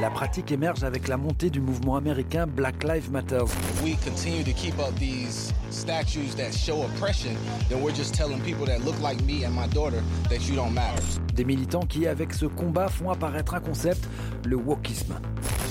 La 0.00 0.10
pratique 0.10 0.50
émerge 0.50 0.82
avec 0.82 1.06
la 1.06 1.16
montée 1.16 1.48
du 1.48 1.60
mouvement 1.60 1.94
américain 1.94 2.48
Black 2.48 2.82
Lives 2.82 3.08
Matter. 3.08 3.44
We 3.84 3.96
continue 4.04 4.42
to 4.42 4.52
keep 4.52 4.76
up 4.80 4.92
these 4.98 5.54
statues 5.70 6.34
that 6.34 6.52
show 6.52 6.82
oppression, 6.82 7.36
then 7.68 7.80
we're 7.80 7.94
just 7.94 8.14
telling 8.14 8.40
people 8.40 8.66
that 8.66 8.84
look 8.84 9.00
like 9.00 9.22
me 9.22 9.44
and 9.44 9.54
my 9.54 9.68
daughter 9.68 10.02
that 10.28 10.48
you 10.48 10.56
don't 10.56 10.74
matter. 10.74 11.00
Des 11.36 11.44
militants 11.44 11.86
qui, 11.86 12.08
avec 12.08 12.32
ce 12.32 12.46
combat, 12.46 12.88
font 12.88 13.10
apparaître 13.10 13.54
un 13.54 13.60
concept, 13.60 14.08
le 14.44 14.56
wokisme. 14.56 15.14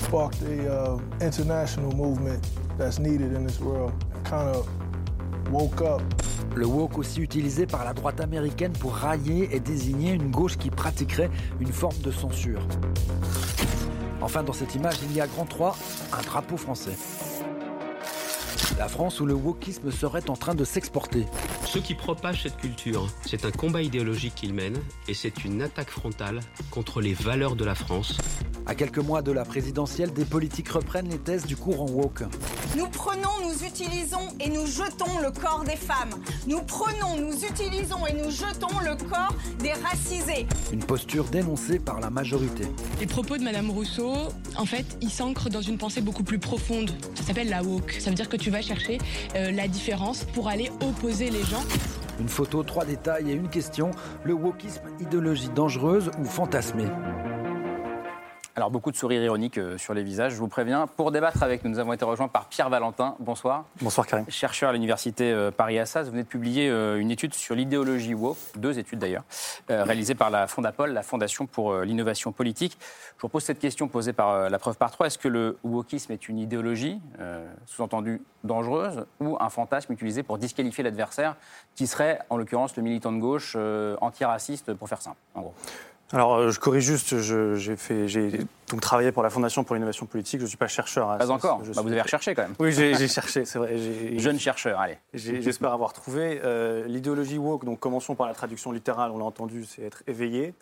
Sparked 0.04 0.42
a 0.44 0.94
uh, 0.94 0.98
international 1.20 1.94
movement 1.94 2.40
that's 2.78 2.98
needed 2.98 3.34
in 3.34 3.46
this 3.46 3.60
world. 3.60 3.92
Kind 4.24 4.48
of 4.48 4.66
Le 6.54 6.66
woke 6.66 6.98
aussi 6.98 7.20
utilisé 7.20 7.66
par 7.66 7.84
la 7.84 7.92
droite 7.92 8.20
américaine 8.20 8.72
pour 8.72 8.94
railler 8.94 9.48
et 9.52 9.58
désigner 9.58 10.12
une 10.12 10.30
gauche 10.30 10.56
qui 10.56 10.70
pratiquerait 10.70 11.30
une 11.60 11.72
forme 11.72 11.98
de 12.02 12.10
censure. 12.10 12.60
Enfin, 14.20 14.42
dans 14.42 14.52
cette 14.52 14.74
image, 14.74 14.96
il 15.02 15.12
y 15.12 15.20
a 15.20 15.26
grand 15.26 15.46
3, 15.46 15.76
un 16.12 16.22
drapeau 16.22 16.56
français. 16.56 16.96
La 18.78 18.88
France 18.88 19.20
où 19.20 19.26
le 19.26 19.34
wokisme 19.34 19.90
serait 19.90 20.30
en 20.30 20.36
train 20.36 20.54
de 20.54 20.64
s'exporter. 20.64 21.26
Ceux 21.66 21.80
qui 21.80 21.94
propagent 21.94 22.44
cette 22.44 22.56
culture, 22.56 23.06
c'est 23.26 23.44
un 23.44 23.50
combat 23.50 23.82
idéologique 23.82 24.34
qu'ils 24.34 24.54
mènent 24.54 24.80
et 25.08 25.14
c'est 25.14 25.44
une 25.44 25.62
attaque 25.62 25.90
frontale 25.90 26.40
contre 26.70 27.00
les 27.00 27.14
valeurs 27.14 27.56
de 27.56 27.64
la 27.64 27.74
France. 27.74 28.16
À 28.66 28.74
quelques 28.74 28.98
mois 28.98 29.22
de 29.22 29.32
la 29.32 29.44
présidentielle, 29.44 30.12
des 30.12 30.24
politiques 30.24 30.68
reprennent 30.68 31.08
les 31.08 31.18
thèses 31.18 31.44
du 31.44 31.56
courant 31.56 31.90
woke. 31.90 32.22
Nous 32.76 32.86
prenons, 32.86 33.28
nous 33.42 33.66
utilisons 33.66 34.28
et 34.38 34.48
nous 34.48 34.66
jetons 34.66 35.18
le 35.20 35.30
corps 35.32 35.64
des 35.64 35.76
femmes. 35.76 36.14
Nous 36.46 36.62
prenons, 36.62 37.16
nous 37.18 37.44
utilisons 37.44 38.06
et 38.06 38.12
nous 38.12 38.30
jetons 38.30 38.78
le 38.84 38.96
corps 39.08 39.34
des 39.58 39.72
racisés. 39.72 40.46
Une 40.72 40.84
posture 40.84 41.24
dénoncée 41.24 41.80
par 41.80 42.00
la 42.00 42.10
majorité. 42.10 42.64
Les 43.00 43.06
propos 43.06 43.38
de 43.38 43.42
Madame 43.42 43.70
Rousseau, 43.70 44.12
en 44.56 44.66
fait, 44.66 44.86
ils 45.00 45.10
s'ancrent 45.10 45.50
dans 45.50 45.62
une 45.62 45.78
pensée 45.78 46.00
beaucoup 46.00 46.22
plus 46.22 46.38
profonde. 46.38 46.92
Ça 47.14 47.24
s'appelle 47.24 47.48
la 47.48 47.62
woke. 47.62 47.96
Ça 47.98 48.10
veut 48.10 48.16
dire 48.16 48.28
que 48.28 48.36
tu 48.36 48.50
vas 48.50 48.59
chercher 48.62 48.98
euh, 49.34 49.50
la 49.50 49.68
différence 49.68 50.24
pour 50.24 50.48
aller 50.48 50.70
opposer 50.80 51.30
les 51.30 51.42
gens. 51.42 51.64
Une 52.20 52.28
photo, 52.28 52.62
trois 52.62 52.84
détails 52.84 53.30
et 53.30 53.34
une 53.34 53.48
question. 53.48 53.90
Le 54.24 54.34
wokisme, 54.34 54.82
idéologie 55.00 55.48
dangereuse 55.54 56.10
ou 56.18 56.24
fantasmée? 56.24 56.88
Alors, 58.56 58.70
beaucoup 58.70 58.90
de 58.90 58.96
sourires 58.96 59.22
ironiques 59.22 59.58
euh, 59.58 59.78
sur 59.78 59.94
les 59.94 60.02
visages, 60.02 60.32
je 60.32 60.38
vous 60.38 60.48
préviens. 60.48 60.88
Pour 60.88 61.12
débattre 61.12 61.42
avec 61.42 61.64
nous, 61.64 61.70
nous 61.70 61.78
avons 61.78 61.92
été 61.92 62.04
rejoints 62.04 62.26
par 62.26 62.46
Pierre 62.46 62.68
Valentin. 62.68 63.14
Bonsoir. 63.20 63.64
Bonsoir, 63.80 64.06
Karim. 64.06 64.24
Chercheur 64.28 64.70
à 64.70 64.72
l'université 64.72 65.30
euh, 65.30 65.52
Paris-Assas. 65.52 66.04
Vous 66.04 66.10
venez 66.10 66.24
de 66.24 66.28
publier 66.28 66.68
euh, 66.68 66.98
une 66.98 67.12
étude 67.12 67.32
sur 67.32 67.54
l'idéologie 67.54 68.12
woke, 68.12 68.36
deux 68.56 68.78
études 68.78 68.98
d'ailleurs, 68.98 69.22
réalisées 69.68 70.16
par 70.16 70.30
la 70.30 70.48
Fondapol, 70.48 70.92
la 70.92 71.02
Fondation 71.02 71.46
pour 71.46 71.80
l'innovation 71.80 72.32
politique. 72.32 72.76
Je 73.16 73.22
vous 73.22 73.28
pose 73.28 73.44
cette 73.44 73.60
question 73.60 73.86
posée 73.86 74.12
par 74.12 74.50
la 74.50 74.58
preuve 74.58 74.76
par 74.76 74.90
trois. 74.90 75.06
Est-ce 75.06 75.18
que 75.18 75.28
le 75.28 75.58
wokisme 75.62 76.12
est 76.12 76.28
une 76.28 76.38
idéologie, 76.38 77.00
sous-entendu 77.66 78.22
dangereuse, 78.44 79.06
ou 79.20 79.36
un 79.40 79.50
fantasme 79.50 79.92
utilisé 79.92 80.22
pour 80.22 80.38
disqualifier 80.38 80.82
l'adversaire, 80.82 81.36
qui 81.74 81.86
serait 81.86 82.20
en 82.30 82.36
l'occurrence 82.36 82.76
le 82.76 82.82
militant 82.82 83.12
de 83.12 83.18
gauche 83.18 83.56
antiraciste, 84.00 84.74
pour 84.74 84.88
faire 84.88 85.02
simple, 85.02 85.18
en 85.34 85.42
gros? 85.42 85.54
Alors, 86.12 86.34
euh, 86.34 86.50
je 86.50 86.58
corrige 86.58 86.84
juste, 86.84 87.20
j'ai 87.20 87.76
fait, 87.76 88.08
j'ai 88.08 88.40
donc 88.68 88.80
travaillé 88.80 89.12
pour 89.12 89.22
la 89.22 89.30
Fondation 89.30 89.62
pour 89.62 89.76
l'innovation 89.76 90.06
politique. 90.06 90.40
Je 90.40 90.44
ne 90.44 90.48
suis 90.48 90.56
pas 90.56 90.66
chercheur. 90.66 91.08
À 91.10 91.18
pas 91.18 91.30
encore. 91.30 91.58
Bah, 91.58 91.82
vous 91.82 91.92
avez 91.92 92.02
recherché 92.02 92.34
quand 92.34 92.42
même. 92.42 92.54
Oui, 92.58 92.72
j'ai 92.72 93.08
cherché, 93.08 93.44
c'est 93.44 93.58
vrai. 93.58 93.76
Jeune 94.18 94.38
chercheur, 94.38 94.80
allez. 94.80 94.98
J'espère 95.14 95.72
avoir 95.72 95.92
trouvé 95.92 96.40
euh, 96.44 96.84
l'idéologie 96.86 97.38
woke. 97.38 97.64
Donc, 97.64 97.78
commençons 97.78 98.16
par 98.16 98.26
la 98.26 98.34
traduction 98.34 98.72
littérale. 98.72 99.12
On 99.12 99.18
l'a 99.18 99.24
entendu, 99.24 99.64
c'est 99.64 99.82
être 99.82 100.02
éveillé. 100.08 100.54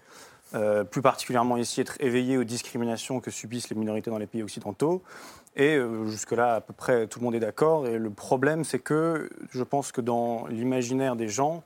Euh, 0.55 0.85
plus 0.85 1.03
particulièrement 1.03 1.59
ici, 1.59 1.81
être 1.81 1.97
éveillé 2.01 2.39
aux 2.39 2.45
discriminations 2.45 3.21
que 3.21 3.31
subissent 3.31 3.69
les 3.71 3.77
minorités 3.77 4.11
dans 4.11 4.19
les 4.19 4.27
pays 4.27 4.43
occidentaux. 4.43 5.03
Et 5.57 5.79
jusque-là, 6.07 6.57
à 6.57 6.61
peu 6.61 6.73
près 6.73 7.07
tout 7.07 7.19
le 7.21 7.25
monde 7.25 7.35
est 7.35 7.41
d'accord. 7.41 7.87
Et 7.87 7.99
le 7.99 8.11
problème, 8.11 8.65
c'est 8.65 8.79
que 8.79 9.29
je 9.51 9.63
pense 9.63 9.93
que 9.93 10.01
dans 10.01 10.47
l'imaginaire 10.47 11.17
des 11.17 11.29
gens, 11.29 11.65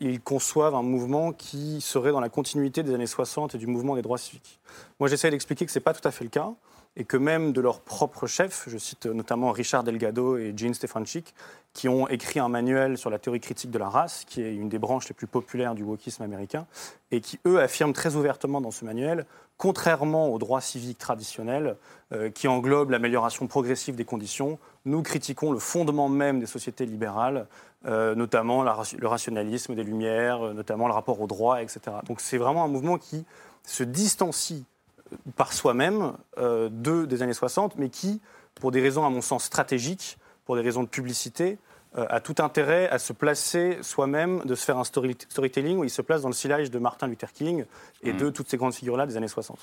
ils 0.00 0.20
conçoivent 0.20 0.74
un 0.74 0.82
mouvement 0.82 1.32
qui 1.32 1.80
serait 1.80 2.12
dans 2.12 2.20
la 2.20 2.28
continuité 2.28 2.82
des 2.82 2.94
années 2.94 3.06
60 3.06 3.54
et 3.54 3.58
du 3.58 3.66
mouvement 3.66 3.94
des 3.94 4.02
droits 4.02 4.18
civiques. 4.18 4.58
Moi, 4.98 5.08
j'essaie 5.08 5.30
d'expliquer 5.30 5.66
que 5.66 5.72
ce 5.72 5.78
n'est 5.78 5.82
pas 5.82 5.94
tout 5.94 6.06
à 6.06 6.10
fait 6.10 6.24
le 6.24 6.30
cas 6.30 6.52
et 6.96 7.04
que 7.04 7.16
même 7.16 7.52
de 7.52 7.60
leurs 7.60 7.80
propres 7.80 8.26
chefs, 8.26 8.64
je 8.68 8.78
cite 8.78 9.06
notamment 9.06 9.52
Richard 9.52 9.84
Delgado 9.84 10.36
et 10.38 10.54
Gene 10.56 10.74
Stefanchik, 10.74 11.34
qui 11.74 11.88
ont 11.90 12.08
écrit 12.08 12.40
un 12.40 12.48
manuel 12.48 12.96
sur 12.96 13.10
la 13.10 13.18
théorie 13.18 13.40
critique 13.40 13.70
de 13.70 13.78
la 13.78 13.90
race, 13.90 14.24
qui 14.26 14.40
est 14.40 14.54
une 14.54 14.70
des 14.70 14.78
branches 14.78 15.08
les 15.08 15.14
plus 15.14 15.26
populaires 15.26 15.74
du 15.74 15.82
wokisme 15.82 16.22
américain, 16.22 16.66
et 17.10 17.20
qui, 17.20 17.38
eux, 17.46 17.60
affirment 17.60 17.92
très 17.92 18.16
ouvertement 18.16 18.62
dans 18.62 18.70
ce 18.70 18.86
manuel, 18.86 19.26
contrairement 19.58 20.28
aux 20.32 20.38
droits 20.38 20.62
civiques 20.62 20.98
traditionnels, 20.98 21.76
euh, 22.12 22.30
qui 22.30 22.48
englobent 22.48 22.90
l'amélioration 22.90 23.46
progressive 23.46 23.94
des 23.94 24.06
conditions, 24.06 24.58
nous 24.86 25.02
critiquons 25.02 25.52
le 25.52 25.58
fondement 25.58 26.08
même 26.08 26.40
des 26.40 26.46
sociétés 26.46 26.86
libérales, 26.86 27.46
euh, 27.84 28.14
notamment 28.14 28.62
le 28.62 29.06
rationalisme 29.06 29.74
des 29.74 29.84
Lumières, 29.84 30.46
euh, 30.46 30.52
notamment 30.54 30.86
le 30.86 30.94
rapport 30.94 31.20
au 31.20 31.26
droit, 31.26 31.60
etc. 31.60 31.80
Donc 32.06 32.22
c'est 32.22 32.38
vraiment 32.38 32.64
un 32.64 32.68
mouvement 32.68 32.96
qui 32.96 33.24
se 33.64 33.82
distancie 33.82 34.64
par 35.36 35.52
soi-même 35.52 36.12
de, 36.38 37.04
des 37.04 37.22
années 37.22 37.32
60, 37.32 37.76
mais 37.76 37.88
qui, 37.88 38.20
pour 38.54 38.70
des 38.70 38.80
raisons 38.80 39.04
à 39.04 39.10
mon 39.10 39.20
sens 39.20 39.44
stratégiques, 39.44 40.18
pour 40.44 40.56
des 40.56 40.62
raisons 40.62 40.82
de 40.82 40.88
publicité, 40.88 41.58
a 41.96 42.20
tout 42.20 42.34
intérêt 42.40 42.88
à 42.90 42.98
se 42.98 43.14
placer 43.14 43.78
soi-même, 43.80 44.42
de 44.44 44.54
se 44.54 44.64
faire 44.64 44.76
un 44.76 44.84
storytelling 44.84 45.78
où 45.78 45.84
il 45.84 45.90
se 45.90 46.02
place 46.02 46.22
dans 46.22 46.28
le 46.28 46.34
sillage 46.34 46.70
de 46.70 46.78
Martin 46.78 47.06
Luther 47.06 47.32
King 47.32 47.64
et 48.02 48.12
mmh. 48.12 48.16
de 48.18 48.30
toutes 48.30 48.50
ces 48.50 48.58
grandes 48.58 48.74
figures-là 48.74 49.06
des 49.06 49.16
années 49.16 49.28
60. 49.28 49.58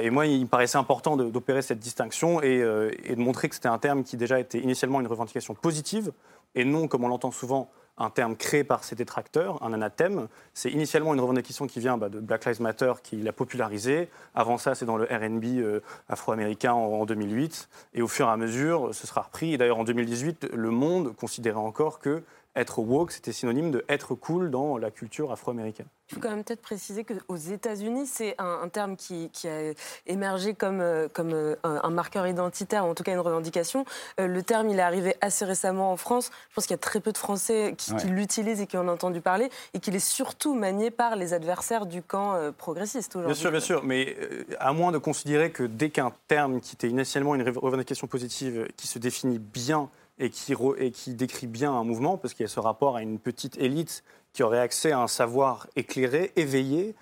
et 0.00 0.10
moi, 0.10 0.26
il 0.26 0.42
me 0.42 0.46
paraissait 0.46 0.78
important 0.78 1.16
d'opérer 1.16 1.62
cette 1.62 1.80
distinction 1.80 2.40
et, 2.42 2.64
et, 3.04 3.16
de 3.16 3.20
montrer 3.20 3.48
que 3.48 3.56
c'était 3.56 3.68
un 3.68 3.78
terme 3.78 4.04
qui 4.04 4.16
déjà 4.16 4.38
était 4.38 4.60
initialement 4.60 5.00
une 5.00 5.08
revendication 5.08 5.54
positive, 5.54 6.12
et 6.54 6.64
non, 6.64 6.88
comme 6.88 7.04
on 7.04 7.08
l'entend 7.08 7.30
souvent, 7.30 7.70
un 7.98 8.10
terme 8.10 8.36
créé 8.36 8.64
par 8.64 8.84
ses 8.84 8.94
détracteurs, 8.94 9.62
un 9.62 9.72
anathème. 9.72 10.28
C'est 10.54 10.70
initialement 10.70 11.14
une 11.14 11.20
revendication 11.20 11.66
qui 11.66 11.80
vient 11.80 11.98
bah, 11.98 12.08
de 12.08 12.20
Black 12.20 12.44
Lives 12.44 12.62
Matter 12.62 12.92
qui 13.02 13.16
l'a 13.16 13.32
popularisé. 13.32 14.08
Avant 14.34 14.58
ça, 14.58 14.74
c'est 14.74 14.84
dans 14.84 14.96
le 14.96 15.04
RB 15.04 15.44
euh, 15.58 15.80
afro-américain 16.08 16.72
en, 16.72 17.04
2008. 17.04 17.68
Et 17.94 18.02
au 18.02 18.08
fur 18.08 18.26
et 18.26 18.30
à 18.30 18.36
mesure, 18.36 18.94
ce 18.94 19.06
sera 19.06 19.22
repris. 19.22 19.54
Et 19.54 19.58
d'ailleurs, 19.58 19.78
en 19.78 19.84
2018, 19.84 20.48
Le 20.52 20.70
Monde 20.70 21.14
considérait 21.16 21.56
encore 21.56 21.98
que 21.98 22.22
être 22.58 22.80
woke, 22.80 23.12
c'était 23.12 23.32
synonyme 23.32 23.70
de 23.70 23.84
être 23.88 24.14
cool 24.14 24.50
dans 24.50 24.76
la 24.78 24.90
culture 24.90 25.30
afro-américaine. 25.32 25.86
Il 26.10 26.14
faut 26.14 26.20
quand 26.20 26.30
même 26.30 26.42
peut-être 26.42 26.62
préciser 26.62 27.04
qu'aux 27.04 27.36
États-Unis, 27.36 28.06
c'est 28.06 28.34
un, 28.38 28.66
terme 28.68 28.96
qui, 28.96 29.30
a 29.44 29.72
émergé 30.06 30.54
comme, 30.54 30.80
euh, 30.80 31.06
comme 31.12 31.32
euh, 31.34 31.54
un, 31.62 31.90
marqueur 31.90 32.26
identitaire, 32.26 32.86
en 32.86 32.94
tout 32.94 33.02
cas 33.02 33.12
une 33.12 33.18
revendication. 33.18 33.84
Euh, 34.18 34.26
le 34.26 34.42
terme, 34.42 34.70
il 34.70 34.78
est 34.78 34.82
arrivé 34.82 35.16
assez 35.20 35.44
récemment 35.44 35.92
en 35.92 35.98
France. 35.98 36.30
Je 36.48 36.54
pense 36.54 36.66
qu'il 36.66 36.72
y 36.72 36.76
a 36.76 36.78
très 36.78 37.00
peu 37.00 37.12
de 37.12 37.18
Français 37.18 37.74
qui, 37.76 37.92
l'utilisent 38.06 38.62
et 38.62 38.66
qui 38.66 38.78
en 38.78 38.88
ont 38.88 38.92
entendu 38.92 39.20
parler, 39.20 39.50
et 39.74 39.80
qu'il 39.80 39.94
est 39.94 39.98
surtout 39.98 40.54
manié 40.54 40.90
par 40.90 41.14
les 41.16 41.34
adversaires 41.34 41.84
du 41.84 42.02
camp 42.02 42.38
progressiste 42.56 43.16
aujourd'hui. 43.16 43.34
Bien 43.34 43.40
sûr, 43.40 43.50
bien 43.50 43.60
sûr, 43.60 43.84
mais 43.84 44.16
à 44.58 44.72
moins 44.72 44.92
de 44.92 44.98
considérer 44.98 45.50
que 45.50 45.62
dès 45.62 45.90
qu'un 45.90 46.12
terme 46.26 46.60
qui 46.60 46.74
était 46.74 46.88
initialement 46.88 47.34
une 47.34 47.48
revendication 47.48 48.06
positive, 48.06 48.66
qui 48.76 48.86
se 48.86 48.98
définit 48.98 49.38
bien 49.38 49.90
et 50.18 50.30
qui, 50.30 50.54
et 50.78 50.90
qui 50.90 51.14
décrit 51.14 51.46
bien 51.46 51.72
un 51.72 51.84
mouvement, 51.84 52.16
parce 52.16 52.34
qu'il 52.34 52.44
y 52.44 52.48
a 52.48 52.52
ce 52.52 52.60
rapport 52.60 52.96
à 52.96 53.02
une 53.02 53.18
petite 53.18 53.56
élite 53.58 54.02
qui 54.32 54.42
aurait 54.42 54.60
accès 54.60 54.92
à 54.92 55.00
un 55.00 55.08
savoir 55.08 55.66
éclairé, 55.76 56.32
éveillé, 56.36 56.94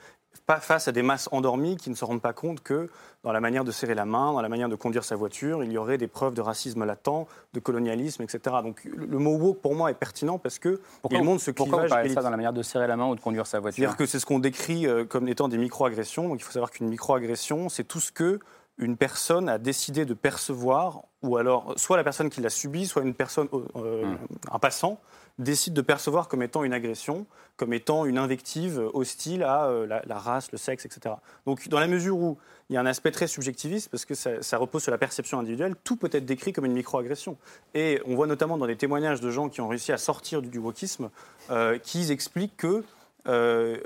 pas 0.46 0.60
face 0.60 0.86
à 0.88 0.92
des 0.92 1.02
masses 1.02 1.28
endormies 1.32 1.76
qui 1.76 1.90
ne 1.90 1.94
se 1.94 2.04
rendent 2.04 2.22
pas 2.22 2.32
compte 2.32 2.62
que 2.62 2.88
dans 3.24 3.32
la 3.32 3.40
manière 3.40 3.64
de 3.64 3.72
serrer 3.72 3.94
la 3.94 4.04
main, 4.04 4.32
dans 4.32 4.40
la 4.40 4.48
manière 4.48 4.68
de 4.68 4.76
conduire 4.76 5.04
sa 5.04 5.16
voiture, 5.16 5.64
il 5.64 5.72
y 5.72 5.78
aurait 5.78 5.98
des 5.98 6.06
preuves 6.06 6.34
de 6.34 6.40
racisme 6.40 6.84
latent, 6.84 7.26
de 7.52 7.60
colonialisme, 7.60 8.22
etc. 8.22 8.56
Donc 8.62 8.84
le 8.84 9.18
mot 9.18 9.36
woke 9.36 9.60
pour 9.60 9.74
moi 9.74 9.90
est 9.90 9.94
pertinent 9.94 10.38
parce 10.38 10.60
que 10.60 10.80
pourquoi, 11.02 11.18
il 11.18 11.24
montre 11.24 11.42
ce 11.42 11.50
pourquoi 11.50 11.80
clivage. 11.80 12.02
Pourquoi 12.02 12.14
ça 12.14 12.22
dans 12.22 12.30
la 12.30 12.36
manière 12.36 12.52
de 12.52 12.62
serrer 12.62 12.86
la 12.86 12.96
main 12.96 13.08
ou 13.08 13.16
de 13.16 13.20
conduire 13.20 13.46
sa 13.46 13.58
voiture? 13.58 13.82
C'est-à-dire 13.82 13.96
que 13.96 14.06
c'est 14.06 14.20
ce 14.20 14.26
qu'on 14.26 14.38
décrit 14.38 14.86
euh, 14.86 15.04
comme 15.04 15.26
étant 15.26 15.48
des 15.48 15.58
microagressions. 15.58 16.28
Donc 16.28 16.38
il 16.40 16.44
faut 16.44 16.52
savoir 16.52 16.70
qu'une 16.70 16.88
microagression, 16.88 17.68
c'est 17.68 17.84
tout 17.84 18.00
ce 18.00 18.12
que 18.12 18.38
une 18.78 18.96
personne 18.96 19.48
a 19.48 19.58
décidé 19.58 20.04
de 20.04 20.14
percevoir, 20.14 21.04
ou 21.22 21.36
alors 21.36 21.74
soit 21.76 21.96
la 21.96 22.04
personne 22.04 22.28
qui 22.28 22.40
l'a 22.40 22.50
subi, 22.50 22.86
soit 22.86 23.02
une 23.02 23.14
personne, 23.14 23.48
euh, 23.76 24.04
hmm. 24.04 24.18
un 24.52 24.58
passant, 24.58 25.00
décide 25.38 25.74
de 25.74 25.82
percevoir 25.82 26.28
comme 26.28 26.42
étant 26.42 26.64
une 26.64 26.72
agression, 26.72 27.26
comme 27.56 27.72
étant 27.72 28.04
une 28.06 28.18
invective 28.18 28.90
hostile 28.94 29.42
à 29.42 29.66
euh, 29.66 29.86
la, 29.86 30.18
race, 30.18 30.50
le 30.52 30.58
sexe, 30.58 30.84
etc. 30.86 31.14
Donc 31.46 31.68
dans 31.68 31.80
la 31.80 31.86
mesure 31.86 32.16
où 32.16 32.38
il 32.68 32.74
y 32.74 32.76
a 32.76 32.80
un 32.80 32.86
aspect 32.86 33.10
très 33.10 33.26
subjectiviste, 33.26 33.90
parce 33.90 34.04
que 34.04 34.14
ça, 34.14 34.58
repose 34.58 34.82
sur 34.82 34.90
la 34.90 34.98
perception 34.98 35.38
individuelle, 35.38 35.74
tout 35.84 35.96
peut 35.96 36.10
être 36.12 36.24
décrit 36.24 36.52
comme 36.52 36.64
une 36.64 36.72
microagression. 36.72 37.36
Et 37.74 38.00
on 38.06 38.16
voit 38.16 38.26
notamment 38.26 38.58
dans 38.58 38.66
des 38.66 38.76
témoignages 38.76 39.20
de 39.20 39.30
gens 39.30 39.48
qui 39.48 39.60
ont 39.60 39.68
réussi 39.68 39.92
à 39.92 39.98
sortir 39.98 40.42
du, 40.42 40.58
wokisme, 40.58 41.10
euh, 41.50 41.78
qu'ils 41.78 42.10
expliquent 42.10 42.56
que 42.56 42.82
euh, 43.28 43.76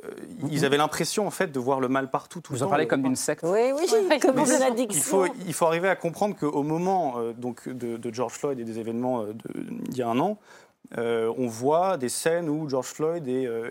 ils 0.50 0.64
avaient 0.64 0.76
l'impression 0.76 1.26
en 1.26 1.30
fait 1.30 1.52
de 1.52 1.58
voir 1.58 1.80
le 1.80 1.88
mal 1.88 2.10
partout. 2.10 2.40
Tout 2.40 2.52
vous 2.52 2.62
en 2.62 2.68
parlez 2.68 2.86
comme 2.86 3.02
d'une 3.02 3.16
secte. 3.16 3.44
Oui, 3.44 3.72
oui, 3.74 4.18
comme 4.20 4.38
une 4.38 4.62
addiction. 4.62 5.24
Il 5.24 5.28
faut, 5.28 5.34
il 5.46 5.54
faut 5.54 5.66
arriver 5.66 5.88
à 5.88 5.96
comprendre 5.96 6.36
qu'au 6.36 6.62
moment 6.62 7.16
donc 7.36 7.68
de, 7.68 7.96
de, 7.96 8.14
George 8.14 8.34
Floyd 8.34 8.58
et 8.58 8.64
des 8.64 8.78
événements 8.78 9.24
d'il 9.54 9.98
y 9.98 10.02
a 10.02 10.08
un 10.08 10.18
an, 10.18 10.38
euh, 10.98 11.32
on 11.38 11.46
voit 11.46 11.96
des 11.96 12.08
scènes 12.08 12.48
où 12.48 12.68
George 12.68 12.86
Floyd 12.86 13.26
est, 13.28 13.46
euh, 13.46 13.70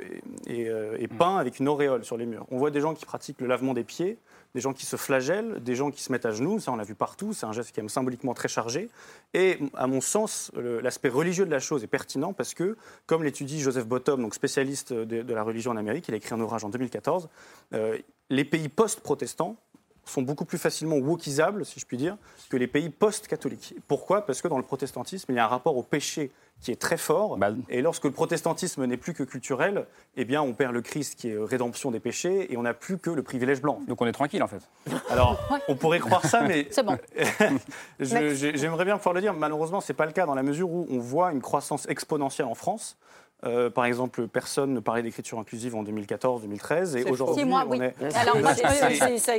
euh, 0.50 0.98
est, 0.98 1.08
peint 1.08 1.38
avec 1.38 1.60
une 1.60 1.68
auréole 1.68 2.06
sur 2.06 2.18
les 2.18 2.26
murs. 2.26 2.46
On 2.50 2.58
voit 2.58 2.72
des 2.72 2.80
gens 2.80 2.94
qui 2.94 3.06
pratiquent 3.06 3.42
le 3.42 3.48
lavement 3.48 3.74
des 3.74 3.84
pieds, 3.84 4.18
des 4.56 4.62
gens 4.62 4.74
qui 4.74 4.86
se 4.86 4.96
flagellent, 4.96 5.62
des 5.62 5.76
gens 5.76 5.92
qui 5.92 6.02
se 6.02 6.12
mettent 6.12 6.26
à 6.26 6.32
genoux, 6.32 6.60
ça 6.60 6.72
on 6.72 6.76
l'a 6.76 6.84
vu 6.84 6.96
partout, 6.96 7.34
c'est 7.34 7.46
un 7.46 7.52
geste 7.52 7.72
qui 7.72 7.80
est 7.80 7.90
symboliquement 7.90 8.34
très 8.34 8.48
chargé. 8.48 8.90
Et 9.34 9.60
à 9.76 9.88
mon 9.88 10.02
sens, 10.02 10.52
l'aspect 10.56 11.10
religieux 11.10 11.46
de 11.46 11.52
la 11.52 11.60
chose 11.60 11.84
est 11.84 11.88
pertinent 11.88 12.34
parce 12.34 12.54
que, 12.54 12.78
comme 13.06 13.24
l'étudie 13.24 13.60
Joseph 13.62 13.86
Bottom, 13.86 14.22
donc 14.22 14.34
spécialiste 14.34 14.94
de, 14.94 15.22
de, 15.22 15.34
la 15.34 15.44
religion 15.44 15.72
en 15.72 15.78
Amérique, 15.78 16.08
il 16.08 16.14
a 16.14 16.18
écrit 16.18 16.34
un 16.34 16.40
ouvrage 16.40 16.64
en 16.64 16.70
2014, 16.70 17.30
les 18.30 18.46
pays 18.46 18.70
post-protestants 18.70 19.58
sont 20.10 20.22
beaucoup 20.22 20.46
plus 20.46 20.58
facilement 20.58 20.98
wokisables, 20.98 21.66
si 21.66 21.80
je 21.80 21.86
puis 21.86 21.98
dire, 21.98 22.18
que 22.50 22.58
les 22.58 22.68
pays 22.68 22.90
post-catholiques. 22.90 23.76
Pourquoi? 23.88 24.26
Parce 24.26 24.42
que 24.42 24.48
dans 24.48 24.58
le 24.58 24.64
protestantisme, 24.64 25.32
il 25.32 25.36
y 25.36 25.40
a 25.40 25.46
un 25.46 25.48
rapport 25.48 25.78
au 25.78 25.84
péché 25.84 26.32
qui 26.62 26.72
est 26.72 26.80
très 26.80 26.98
fort. 26.98 27.38
Bah, 27.38 27.52
et 27.70 27.82
lorsque 27.82 28.04
le 28.04 28.12
protestantisme 28.12 28.86
n'est 28.86 28.98
plus 28.98 29.14
que 29.14 29.24
culturel, 29.24 29.86
eh 30.18 30.26
bien, 30.26 30.42
on 30.42 30.54
perd 30.54 30.74
le 30.74 30.82
Christ 30.82 31.16
qui 31.16 31.30
est 31.30 31.38
rédemption 31.38 31.92
des 31.92 32.00
péchés 32.00 32.52
et 32.52 32.58
on 32.58 32.64
n'a 32.64 32.74
plus 32.74 32.98
que 32.98 33.10
le 33.10 33.24
privilège 33.24 33.62
blanc. 33.62 33.82
Donc 33.88 34.02
on 34.02 34.08
est 34.08 34.12
tranquille 34.12 34.44
en 34.44 34.48
fait. 34.48 34.62
Alors, 35.10 35.40
on 35.68 35.76
pourrait 35.76 36.00
croire 36.00 36.26
ça, 36.26 36.42
mais. 36.42 36.68
C'est 36.72 36.84
bon. 36.84 36.98
J'aimerais 38.00 38.86
bien 38.86 38.98
pouvoir 38.98 39.16
le 39.16 39.22
dire. 39.22 39.34
Malheureusement, 39.34 39.82
ce 39.82 39.92
n'est 39.92 39.96
pas 39.96 40.06
le 40.06 40.12
cas 40.12 40.26
dans 40.26 40.36
la 40.36 40.44
mesure 40.44 40.70
où 40.70 40.88
on 40.90 41.00
voit 41.00 41.32
une 41.32 41.42
croissance 41.42 41.88
exponentielle 41.88 42.48
en 42.48 42.56
France. 42.56 42.98
Euh, 43.46 43.70
par 43.70 43.86
exemple, 43.86 44.28
personne 44.28 44.74
ne 44.74 44.80
parlait 44.82 45.02
d'écriture 45.02 45.40
inclusive 45.40 45.74
en 45.76 45.84
2014-2013 45.84 46.98
et 46.98 47.10
aujourd'hui, 47.10 47.46
on 47.46 47.74
est. 47.82 47.96
Alors, 48.16 48.36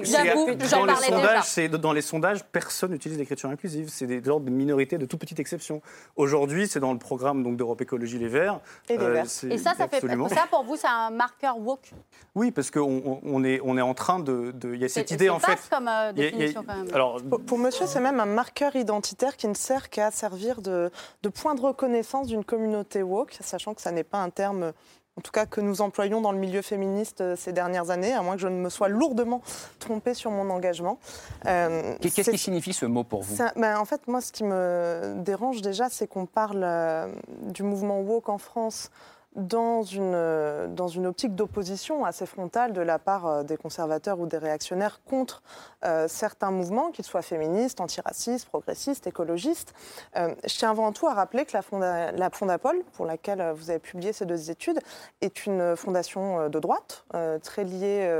j'avoue, 0.02 0.48
j'en 0.68 0.86
parlais 0.86 1.10
déjà. 1.10 1.78
Dans 1.78 1.92
les 1.92 2.00
sondages, 2.00 2.44
personne 2.44 2.92
n'utilise 2.92 3.18
l'écriture 3.18 3.50
inclusive. 3.50 3.88
C'est 3.90 4.06
des 4.06 4.26
ordres 4.28 4.46
de 4.46 4.50
minorité, 4.50 4.96
de 4.96 5.04
toute 5.04 5.20
petite 5.20 5.38
exception. 5.38 5.82
Aujourd'hui, 6.16 6.66
c'est 6.66 6.80
dans 6.80 6.92
le 6.92 6.98
programme 6.98 7.42
donc 7.42 7.56
d'Europe 7.56 7.80
Écologie 7.82 8.18
Les 8.18 8.28
Verts. 8.28 8.60
Et, 8.88 8.96
les 8.96 9.06
Verts. 9.06 9.24
et 9.24 9.58
ça, 9.58 9.74
ça 9.74 9.86
fait 9.86 10.00
ça 10.00 10.46
pour 10.50 10.64
vous, 10.64 10.76
c'est 10.76 10.86
un 10.86 11.10
marqueur 11.10 11.58
woke? 11.58 11.90
Oui, 12.34 12.50
parce 12.50 12.70
qu'on 12.70 13.20
on 13.22 13.44
est, 13.44 13.60
on 13.64 13.76
est 13.76 13.82
en 13.82 13.94
train 13.94 14.20
de, 14.20 14.54
il 14.64 14.80
y 14.80 14.84
a 14.84 14.88
cette 14.88 15.10
idée 15.10 15.28
en 15.28 15.38
fait. 15.38 15.58
comme 15.70 15.88
euh, 15.88 16.12
définition 16.12 16.64
quand 16.66 16.76
même. 16.76 16.94
Alors, 16.94 17.20
pour, 17.46 17.58
Monsieur, 17.58 17.86
c'est 17.86 18.00
même 18.00 18.20
un 18.20 18.26
marqueur 18.26 18.76
identitaire 18.76 19.36
qui 19.36 19.48
ne 19.48 19.54
sert 19.54 19.90
qu'à 19.90 20.10
servir 20.10 20.62
de, 20.62 20.90
de 21.22 21.28
point 21.28 21.54
de 21.54 21.60
reconnaissance 21.60 22.28
d'une 22.28 22.44
communauté 22.44 23.02
woke, 23.02 23.36
sachant 23.40 23.74
que 23.74 23.82
ça 23.82 23.89
n'est 23.92 24.04
pas 24.04 24.18
un 24.18 24.30
terme 24.30 24.72
en 25.20 25.22
tout 25.22 25.32
cas 25.32 25.44
que 25.44 25.60
nous 25.60 25.82
employons 25.82 26.22
dans 26.22 26.32
le 26.32 26.38
milieu 26.38 26.62
féministe 26.62 27.20
euh, 27.20 27.36
ces 27.36 27.52
dernières 27.52 27.90
années, 27.90 28.14
à 28.14 28.22
moins 28.22 28.36
que 28.36 28.40
je 28.40 28.48
ne 28.48 28.56
me 28.56 28.70
sois 28.70 28.88
lourdement 28.88 29.42
trompée 29.78 30.14
sur 30.14 30.30
mon 30.30 30.48
engagement. 30.48 30.98
Euh, 31.44 31.94
qu'est-ce 32.00 32.30
qui 32.30 32.38
signifie 32.38 32.72
ce 32.72 32.86
mot 32.86 33.04
pour 33.04 33.22
vous 33.22 33.36
ben, 33.56 33.78
En 33.78 33.84
fait, 33.84 34.06
moi, 34.08 34.22
ce 34.22 34.32
qui 34.32 34.44
me 34.44 35.14
dérange 35.18 35.60
déjà, 35.60 35.90
c'est 35.90 36.06
qu'on 36.06 36.24
parle 36.24 36.62
euh, 36.64 37.12
du 37.42 37.62
mouvement 37.62 38.00
woke 38.00 38.30
en 38.30 38.38
France 38.38 38.90
dans 39.36 39.82
une, 39.82 40.12
euh, 40.14 40.66
dans 40.66 40.88
une 40.88 41.06
optique 41.06 41.34
d'opposition 41.36 42.04
assez 42.04 42.26
frontale 42.26 42.72
de 42.72 42.80
la 42.80 42.98
part 42.98 43.26
euh, 43.26 43.42
des 43.44 43.56
conservateurs 43.56 44.18
ou 44.18 44.26
des 44.26 44.38
réactionnaires 44.38 45.00
contre 45.04 45.42
euh, 45.84 46.08
certains 46.08 46.50
mouvements, 46.50 46.90
qu'ils 46.90 47.04
soient 47.04 47.22
féministes, 47.22 47.80
antiracistes, 47.80 48.48
progressistes, 48.48 49.06
écologistes. 49.06 49.72
je 50.14 50.58
tiens 50.58 50.70
avant 50.70 50.92
tout 50.92 51.06
à 51.06 51.14
rappeler 51.14 51.44
que 51.44 51.52
la 51.52 52.30
Fondapol, 52.30 52.82
pour 52.92 53.06
laquelle 53.06 53.52
vous 53.54 53.70
avez 53.70 53.78
publié 53.78 54.12
ces 54.12 54.26
deux 54.26 54.50
études, 54.50 54.80
est 55.20 55.46
une 55.46 55.76
fondation 55.76 56.48
de 56.48 56.58
droite, 56.58 57.04
très 57.42 57.64
liée 57.64 58.10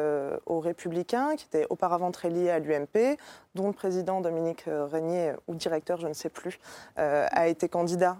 aux 0.47 0.61
Républicains, 0.61 1.37
qui 1.37 1.47
était 1.47 1.67
auparavant 1.71 2.11
très 2.11 2.31
liée 2.31 2.51
à 2.51 2.59
l'UMP, 2.59 3.19
dont 3.55 3.67
le 3.67 3.73
président 3.73 4.21
Dominique 4.21 4.65
Régnier, 4.67 5.33
ou 5.49 5.55
directeur, 5.55 5.99
je 5.99 6.07
ne 6.07 6.13
sais 6.13 6.29
plus, 6.29 6.59
a 6.97 7.49
été 7.49 7.69
candidat 7.69 8.17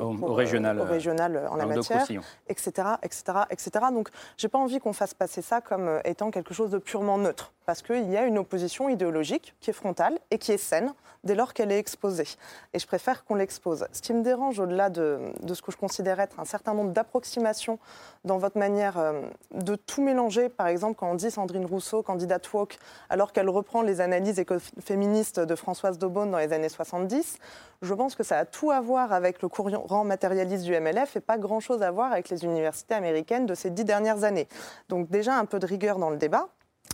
au, 0.00 0.32
régional, 0.32 0.80
au 0.80 0.84
régional 0.84 1.48
en 1.50 1.56
la 1.56 1.66
matière 1.66 2.06
etc., 2.48 2.88
etc., 3.02 3.22
etc. 3.50 3.70
Donc, 3.92 4.08
j'ai 4.36 4.48
pas 4.48 4.58
envie 4.58 4.78
qu'on 4.78 4.92
fasse 4.92 5.14
passer 5.14 5.42
ça 5.42 5.60
comme 5.60 5.88
euh, 5.88 6.00
étant 6.04 6.30
quelque 6.30 6.54
chose 6.54 6.70
de 6.70 6.78
purement 6.78 7.18
neutre, 7.18 7.52
parce 7.70 7.82
qu'il 7.82 8.10
y 8.10 8.16
a 8.16 8.24
une 8.24 8.36
opposition 8.36 8.88
idéologique 8.88 9.54
qui 9.60 9.70
est 9.70 9.72
frontale 9.72 10.18
et 10.32 10.38
qui 10.38 10.50
est 10.50 10.58
saine 10.58 10.92
dès 11.22 11.36
lors 11.36 11.54
qu'elle 11.54 11.70
est 11.70 11.78
exposée. 11.78 12.26
Et 12.74 12.80
je 12.80 12.86
préfère 12.88 13.24
qu'on 13.24 13.36
l'expose. 13.36 13.86
Ce 13.92 14.02
qui 14.02 14.12
me 14.12 14.24
dérange, 14.24 14.58
au-delà 14.58 14.90
de, 14.90 15.20
ce 15.46 15.62
que 15.62 15.70
je 15.70 15.76
considère 15.76 16.18
être 16.18 16.40
un 16.40 16.44
certain 16.44 16.74
nombre 16.74 16.90
d'approximations 16.90 17.78
dans 18.24 18.38
votre 18.38 18.58
manière 18.58 18.98
euh, 18.98 19.22
de 19.54 19.76
tout 19.76 20.02
mélanger, 20.02 20.48
par 20.48 20.66
exemple, 20.66 20.96
quand 20.98 21.12
on 21.12 21.14
dit 21.14 21.30
Sandrine 21.30 21.64
Rousseau, 21.64 22.02
candidate 22.02 22.52
woke, 22.52 22.76
alors 23.08 23.32
qu'elle 23.32 23.48
reprend 23.48 23.82
les 23.82 24.00
analyses 24.00 24.40
écoféministes 24.40 25.38
de 25.38 25.54
Françoise 25.54 25.96
Daubonne 25.96 26.32
dans 26.32 26.38
les 26.38 26.52
années 26.52 26.68
70, 26.68 27.38
je 27.82 27.94
pense 27.94 28.16
que 28.16 28.24
ça 28.24 28.38
a 28.38 28.44
tout 28.46 28.72
à 28.72 28.80
voir 28.80 29.12
avec 29.12 29.42
le 29.42 29.48
courant 29.48 30.02
matérialiste 30.02 30.64
du 30.64 30.72
MLF 30.72 31.14
et 31.14 31.20
pas 31.20 31.38
grand-chose 31.38 31.84
à 31.84 31.92
voir 31.92 32.10
avec 32.10 32.30
les 32.30 32.42
universités 32.42 32.94
américaines 32.94 33.46
de 33.46 33.54
ces 33.54 33.70
dix 33.70 33.84
dernières 33.84 34.24
années. 34.24 34.48
Donc 34.88 35.08
déjà 35.08 35.36
un 35.36 35.44
peu 35.44 35.60
de 35.60 35.66
rigueur 35.66 36.00
dans 36.00 36.10
le 36.10 36.16
débat. 36.16 36.48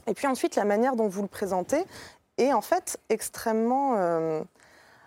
Et 0.06 0.14
puis 0.14 0.26
ensuite, 0.26 0.56
la 0.56 0.64
manière 0.64 0.96
dont 0.96 1.08
vous 1.08 1.22
le 1.22 1.28
présentez 1.28 1.84
est 2.38 2.52
en 2.52 2.62
fait 2.62 2.98
extrêmement... 3.08 3.96
Euh, 3.96 4.42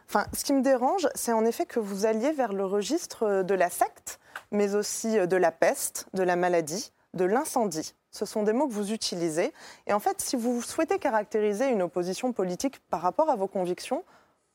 enfin, 0.08 0.26
ce 0.34 0.44
qui 0.44 0.54
me 0.54 0.62
dérange, 0.62 1.08
c'est 1.16 1.34
en 1.34 1.46
effet 1.46 1.66
que 1.66 1.80
vous 1.80 2.06
alliez 2.06 2.32
vers 2.32 2.54
le 2.54 2.66
registre 2.66 3.44
de 3.44 3.54
la 3.54 3.70
secte, 3.70 4.20
mais 4.52 4.76
aussi 4.76 5.28
de 5.28 5.38
la 5.38 5.52
peste, 5.52 6.08
de 6.14 6.24
la 6.24 6.36
maladie, 6.36 6.92
de 7.14 7.26
l'incendie. 7.26 7.94
Ce 8.12 8.26
sont 8.26 8.44
des 8.44 8.54
mots 8.54 8.68
que 8.68 8.74
vous 8.74 8.92
utilisez. 8.92 9.54
Et 9.88 9.94
en 9.94 10.00
fait, 10.00 10.20
si 10.22 10.36
vous 10.36 10.62
souhaitez 10.62 10.98
caractériser 10.98 11.70
une 11.70 11.82
opposition 11.82 12.34
politique 12.34 12.82
par 12.90 13.02
rapport 13.02 13.30
à 13.30 13.36
vos 13.36 13.48
convictions, 13.48 14.04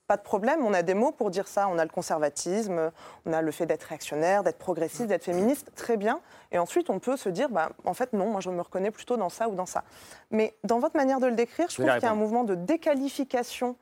pas 0.07 0.16
de 0.16 0.22
problème, 0.22 0.64
on 0.64 0.74
a 0.74 0.82
des 0.82 0.94
mots 0.94 1.12
pour 1.12 1.30
dire 1.30 1.48
ça. 1.48 1.68
On 1.68 1.78
a 1.78 1.84
le 1.84 1.90
conservatisme, 1.90 2.90
on 3.26 3.32
a 3.32 3.42
le 3.42 3.50
fait 3.50 3.66
d'être 3.66 3.84
réactionnaire, 3.84 4.42
d'être 4.42 4.59
progressiste, 4.59 5.07
d'être 5.07 5.24
féministe, 5.24 5.72
très 5.74 5.96
bien. 5.96 6.20
Et 6.52 6.59
ensuite, 6.59 6.90
on 6.90 6.98
peut 6.98 7.16
se 7.16 7.28
dire, 7.28 7.48
bah, 7.48 7.70
en 7.84 7.94
fait, 7.94 8.12
non, 8.12 8.30
moi 8.30 8.40
je 8.40 8.50
me 8.50 8.61
reconnais 8.61 8.90
plutôt 8.90 9.16
dans 9.16 9.30
ça 9.30 9.48
ou 9.48 9.55
dans 9.55 9.66
ça. 9.66 9.84
Mais 10.30 10.55
dans 10.62 10.78
votre 10.78 10.96
manière 10.96 11.20
de 11.20 11.26
le 11.26 11.34
décrire, 11.34 11.68
je, 11.70 11.74
trouve 11.74 11.90
qu'il 11.90 12.02
y 12.02 12.07
a 12.07 12.11
un 12.11 12.16
mouvement 12.16 12.44
de 12.44 12.55
déqualification 12.55 13.76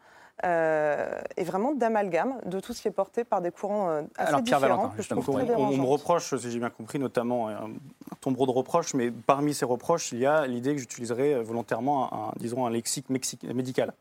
euh, 0.44 1.20
et 1.36 1.44
vraiment 1.44 1.72
d'amalgame 1.72 2.40
de 2.46 2.58
tout 2.58 2.72
ce 2.72 2.82
qui 2.82 2.88
est 2.88 2.92
porté 2.92 3.22
par 3.22 3.42
des 3.42 3.50
courants 3.50 3.90
euh, 3.90 4.02
assez 4.16 4.28
Alors, 4.28 4.42
Pierre 4.42 4.58
différents. 4.60 4.92
on, 5.56 5.76
me 5.76 5.86
reproche, 5.86 6.34
si 6.36 6.50
j'ai 6.50 6.58
bien 6.58 6.70
compris, 6.70 6.98
notamment 6.98 7.48
un, 7.48 7.70
tombeau 8.20 8.46
de 8.46 8.50
reproches, 8.50 8.94
mais 8.94 9.10
parmi 9.10 9.54
ces 9.54 9.64
reproches, 9.64 10.12
il 10.12 10.18
y 10.18 10.26
a 10.26 10.46
l'idée 10.46 10.72
que 10.74 10.80
j'utiliserais 10.80 11.42
volontairement 11.42 12.12
un, 12.12 12.32
disons, 12.36 12.64
un 12.66 12.70
lexique 12.70 13.10
médical. 13.10 13.92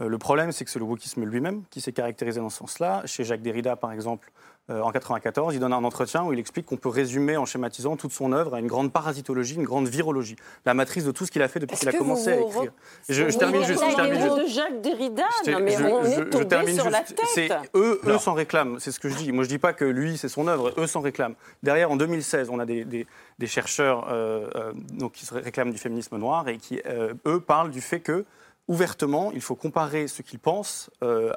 Euh, 0.00 0.08
le 0.08 0.18
problème, 0.18 0.52
c'est 0.52 0.64
que 0.64 0.70
c'est 0.70 0.78
le 0.78 0.84
wokisme 0.84 1.24
lui-même 1.24 1.64
qui 1.70 1.80
s'est 1.80 1.92
caractérisé 1.92 2.40
dans 2.40 2.50
ce 2.50 2.58
sens-là. 2.58 3.02
Chez 3.04 3.24
Jacques 3.24 3.42
Derrida, 3.42 3.76
par 3.76 3.92
exemple, 3.92 4.30
euh, 4.70 4.74
en 4.74 4.88
1994, 4.92 5.54
il 5.54 5.60
donne 5.60 5.72
un 5.72 5.82
entretien 5.82 6.22
où 6.22 6.32
il 6.32 6.38
explique 6.38 6.66
qu'on 6.66 6.76
peut 6.76 6.88
résumer 6.88 7.36
en 7.36 7.44
schématisant 7.44 7.96
toute 7.96 8.12
son 8.12 8.32
œuvre 8.32 8.54
à 8.54 8.60
une 8.60 8.68
grande 8.68 8.92
parasitologie, 8.92 9.56
une 9.56 9.64
grande 9.64 9.88
virologie, 9.88 10.36
la 10.64 10.72
matrice 10.72 11.04
de 11.04 11.10
tout 11.10 11.26
ce 11.26 11.32
qu'il 11.32 11.42
a 11.42 11.48
fait 11.48 11.58
depuis 11.58 11.76
qu'il 11.76 11.88
a 11.88 11.92
commencé 11.92 12.30
à 12.30 12.36
écrire. 12.36 12.72
Je, 13.08 13.24
termine 13.36 13.64
juste. 13.64 13.82
Je 13.90 13.96
termine 13.96 14.20
juste. 14.20 14.38
de 14.38 14.46
Jacques 14.46 14.80
Derrida, 14.80 15.24
non 15.48 15.60
mais 15.60 15.76
on 15.82 16.04
est 16.04 16.30
tombé 16.30 16.74
sur 16.74 16.90
la 16.90 17.00
tête. 17.00 17.52
Eux, 17.74 18.00
eux 18.06 18.18
s'en 18.18 18.34
réclament, 18.34 18.78
c'est 18.78 18.92
ce 18.92 19.00
que 19.00 19.08
je 19.08 19.16
dis. 19.16 19.32
Moi, 19.32 19.42
je 19.42 19.48
dis 19.48 19.58
pas 19.58 19.72
que 19.72 19.84
lui, 19.84 20.16
c'est 20.16 20.28
son 20.28 20.46
œuvre, 20.46 20.72
eux 20.78 20.86
s'en 20.86 21.00
réclament. 21.00 21.34
Derrière, 21.64 21.90
en 21.90 21.96
2016, 21.96 22.48
on 22.48 22.60
a 22.60 22.64
des, 22.64 22.84
des, 22.84 23.46
chercheurs 23.48 24.08
euh, 24.12 24.72
donc, 24.92 25.12
qui 25.12 25.26
se 25.26 25.34
réclament 25.34 25.72
du 25.72 25.78
féminisme 25.78 26.16
noir 26.18 26.48
et 26.48 26.58
qui, 26.58 26.80
eux, 27.26 27.40
parlent 27.40 27.70
du 27.70 27.80
fait 27.80 27.98
que 27.98 28.24
ouvertement, 28.72 29.30
il 29.32 29.42
faut 29.42 29.54
comparer 29.54 30.08
ce 30.08 30.22
qu'ils 30.22 30.38
pensent 30.38 30.90
euh, 31.02 31.30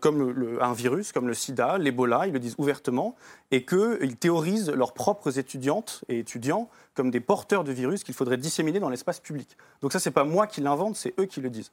comme 0.00 0.58
un 0.58 0.72
virus, 0.72 1.12
comme 1.12 1.28
le 1.28 1.34
sida, 1.34 1.76
l'Ebola, 1.76 2.26
ils 2.26 2.32
le 2.32 2.38
disent 2.38 2.54
ouvertement, 2.56 3.14
et 3.50 3.66
qu'ils 3.66 4.16
théorisent 4.16 4.70
leurs 4.70 4.94
propres 4.94 5.38
étudiantes 5.38 6.02
et 6.08 6.18
étudiants 6.18 6.70
comme 6.94 7.10
des 7.10 7.20
porteurs 7.20 7.62
de 7.62 7.72
virus 7.72 8.04
qu'il 8.04 8.14
faudrait 8.14 8.38
disséminer 8.38 8.80
dans 8.80 8.88
l'espace 8.88 9.20
public. 9.20 9.58
Donc 9.82 9.92
ça, 9.92 10.00
c'est 10.00 10.10
pas 10.10 10.24
moi 10.24 10.46
qui 10.46 10.62
l'invente, 10.62 10.96
c'est 10.96 11.12
eux 11.20 11.26
qui 11.26 11.42
le 11.42 11.50
disent. 11.50 11.72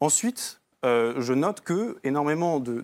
Ensuite, 0.00 0.60
je 0.84 1.32
note 1.32 1.60
que 1.60 1.96
énormément 2.04 2.60
de, 2.60 2.82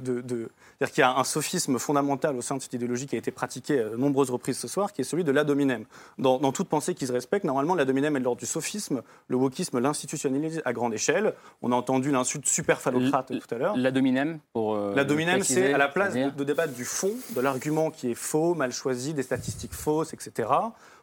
c'est-à-dire 0.83 0.95
qu'il 0.95 1.01
y 1.03 1.05
a 1.05 1.17
un 1.17 1.25
sophisme 1.25 1.79
fondamental 1.79 2.37
au 2.37 2.43
sein 2.43 2.57
de 2.57 2.63
cette 2.63 2.73
idéologie 2.73 3.07
qui 3.07 3.15
a 3.15 3.19
été 3.19 3.31
pratiqué 3.31 3.79
à 3.79 3.89
de 3.91 3.97
nombreuses 3.97 4.31
reprises 4.31 4.59
ce 4.59 4.67
soir, 4.67 4.93
qui 4.93 5.03
est 5.03 5.05
celui 5.05 5.23
de 5.23 5.31
l'adominem. 5.31 5.85
Dans, 6.19 6.39
dans 6.39 6.51
toute 6.51 6.69
pensée 6.69 6.95
qui 6.95 7.07
se 7.07 7.13
respecte, 7.13 7.45
normalement, 7.45 7.77
l'adominem 7.77 8.17
est 8.17 8.19
de 8.19 8.25
l'ordre 8.25 8.41
du 8.41 8.47
sophisme, 8.47 9.03
le 9.29 9.37
wokisme 9.37 9.79
l'institutionnalise 9.79 10.61
à 10.65 10.73
grande 10.73 10.93
échelle. 10.93 11.35
On 11.63 11.71
a 11.71 11.77
entendu 11.77 12.11
l'insulte 12.11 12.47
super 12.47 12.81
phallocrate 12.81 13.29
tout 13.29 13.55
à 13.55 13.59
l'heure. 13.59 13.77
L'adominem, 13.77 14.41
pour. 14.53 14.75
Euh, 14.75 14.93
l'adominem, 14.97 15.43
c'est 15.45 15.73
à 15.73 15.79
la 15.79 15.89
place 15.89 16.15
de, 16.15 16.31
de 16.31 16.45
débattre 16.45 16.73
du 16.73 16.85
fond, 16.85 17.13
de 17.37 17.41
l'argument 17.41 17.91
qui 17.91 18.11
est 18.11 18.15
faux, 18.17 18.55
mal 18.55 18.73
choisi, 18.73 19.15
des 19.15 19.23
statistiques 19.23 19.75
fausses, 19.75 20.13
etc. 20.15 20.49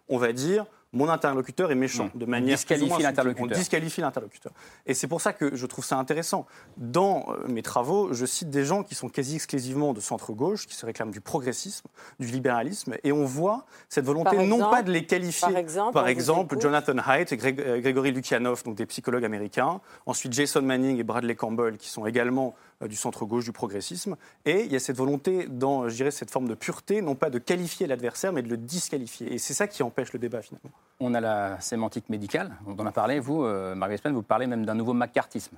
On 0.10 0.18
va 0.18 0.34
dire 0.34 0.66
mon 0.92 1.08
interlocuteur 1.10 1.72
est 1.72 1.76
méchant, 1.76 2.10
mmh. 2.16 2.18
de 2.18 2.26
manière 2.26 2.56
disqualifie 2.56 3.04
l'interlocuteur. 3.04 3.48
On 3.52 3.60
disqualifie 3.60 4.02
l'interlocuteur. 4.02 4.52
Et 4.86 4.94
c'est 4.94 5.08
pour 5.08 5.22
ça 5.22 5.34
que 5.34 5.56
je 5.56 5.66
trouve 5.66 5.86
ça 5.86 5.98
intéressant. 5.98 6.48
Dans 6.78 7.28
euh, 7.30 7.48
mes 7.48 7.62
travaux, 7.62 8.12
je 8.14 8.26
cite 8.26 8.50
des 8.50 8.66
gens 8.66 8.84
qui 8.84 8.96
sont 8.96 9.10
quasi 9.10 9.36
exclusivement 9.36 9.94
de 9.94 10.00
centre-gauche, 10.00 10.66
qui 10.66 10.76
se 10.76 10.86
réclament 10.86 11.12
du 11.12 11.22
progressisme, 11.22 11.88
du 12.20 12.28
libéralisme, 12.28 12.96
et 13.04 13.12
on 13.12 13.26
voit 13.26 13.66
cette 13.88 14.06
volonté 14.06 14.38
non 14.46 14.70
pas 14.70 14.82
de 14.82 14.92
les 14.92 15.06
qualifier. 15.06 15.48
Par 15.94 16.08
exemple, 16.08 16.60
Jonathan 16.60 16.98
Haidt 17.08 17.34
et 17.34 17.60
euh, 17.60 17.82
Grégory 17.82 18.12
Lukianoff, 18.12 18.64
donc 18.64 18.76
des 18.76 18.86
psychologues 18.88 19.26
américains. 19.26 19.82
Ensuite, 20.06 20.34
Jason 20.34 20.62
Manning 20.62 21.00
et 21.00 21.04
Bradley 21.04 21.36
Campbell, 21.36 21.78
qui 21.78 21.90
sont 21.90 22.06
également 22.06 22.56
du 22.88 22.96
centre-gauche, 22.96 23.44
du 23.44 23.52
progressisme. 23.52 24.16
Et 24.46 24.64
il 24.64 24.72
y 24.72 24.76
a 24.76 24.80
cette 24.80 24.96
volonté, 24.96 25.48
dans, 25.50 25.90
je 25.90 25.96
dirais, 25.96 26.12
cette 26.12 26.32
forme 26.32 26.48
de 26.48 26.54
pureté, 26.54 27.02
non 27.02 27.16
pas 27.16 27.30
de 27.30 27.38
qualifier 27.38 27.88
l'adversaire, 27.88 28.32
mais 28.32 28.42
de 28.42 28.48
le 28.48 28.58
disqualifier. 28.58 29.34
Et 29.34 29.38
c'est 29.38 29.54
ça 29.54 29.68
qui 29.68 29.84
empêche 29.84 30.14
le 30.14 30.20
débat, 30.20 30.42
finalement. 30.42 30.72
On 31.02 31.14
a 31.14 31.22
la 31.22 31.60
sémantique 31.62 32.10
médicale, 32.10 32.52
on 32.68 32.78
en 32.78 32.86
a 32.86 32.92
parlé. 32.92 33.20
Vous, 33.20 33.44
euh, 33.44 33.76
Marguerite 33.76 34.00
Spen, 34.00 34.14
vous 34.14 34.22
parlez 34.22 34.48
même 34.48 34.66
d'un 34.66 34.76
nouveau 34.76 34.94
macartisme. 34.94 35.58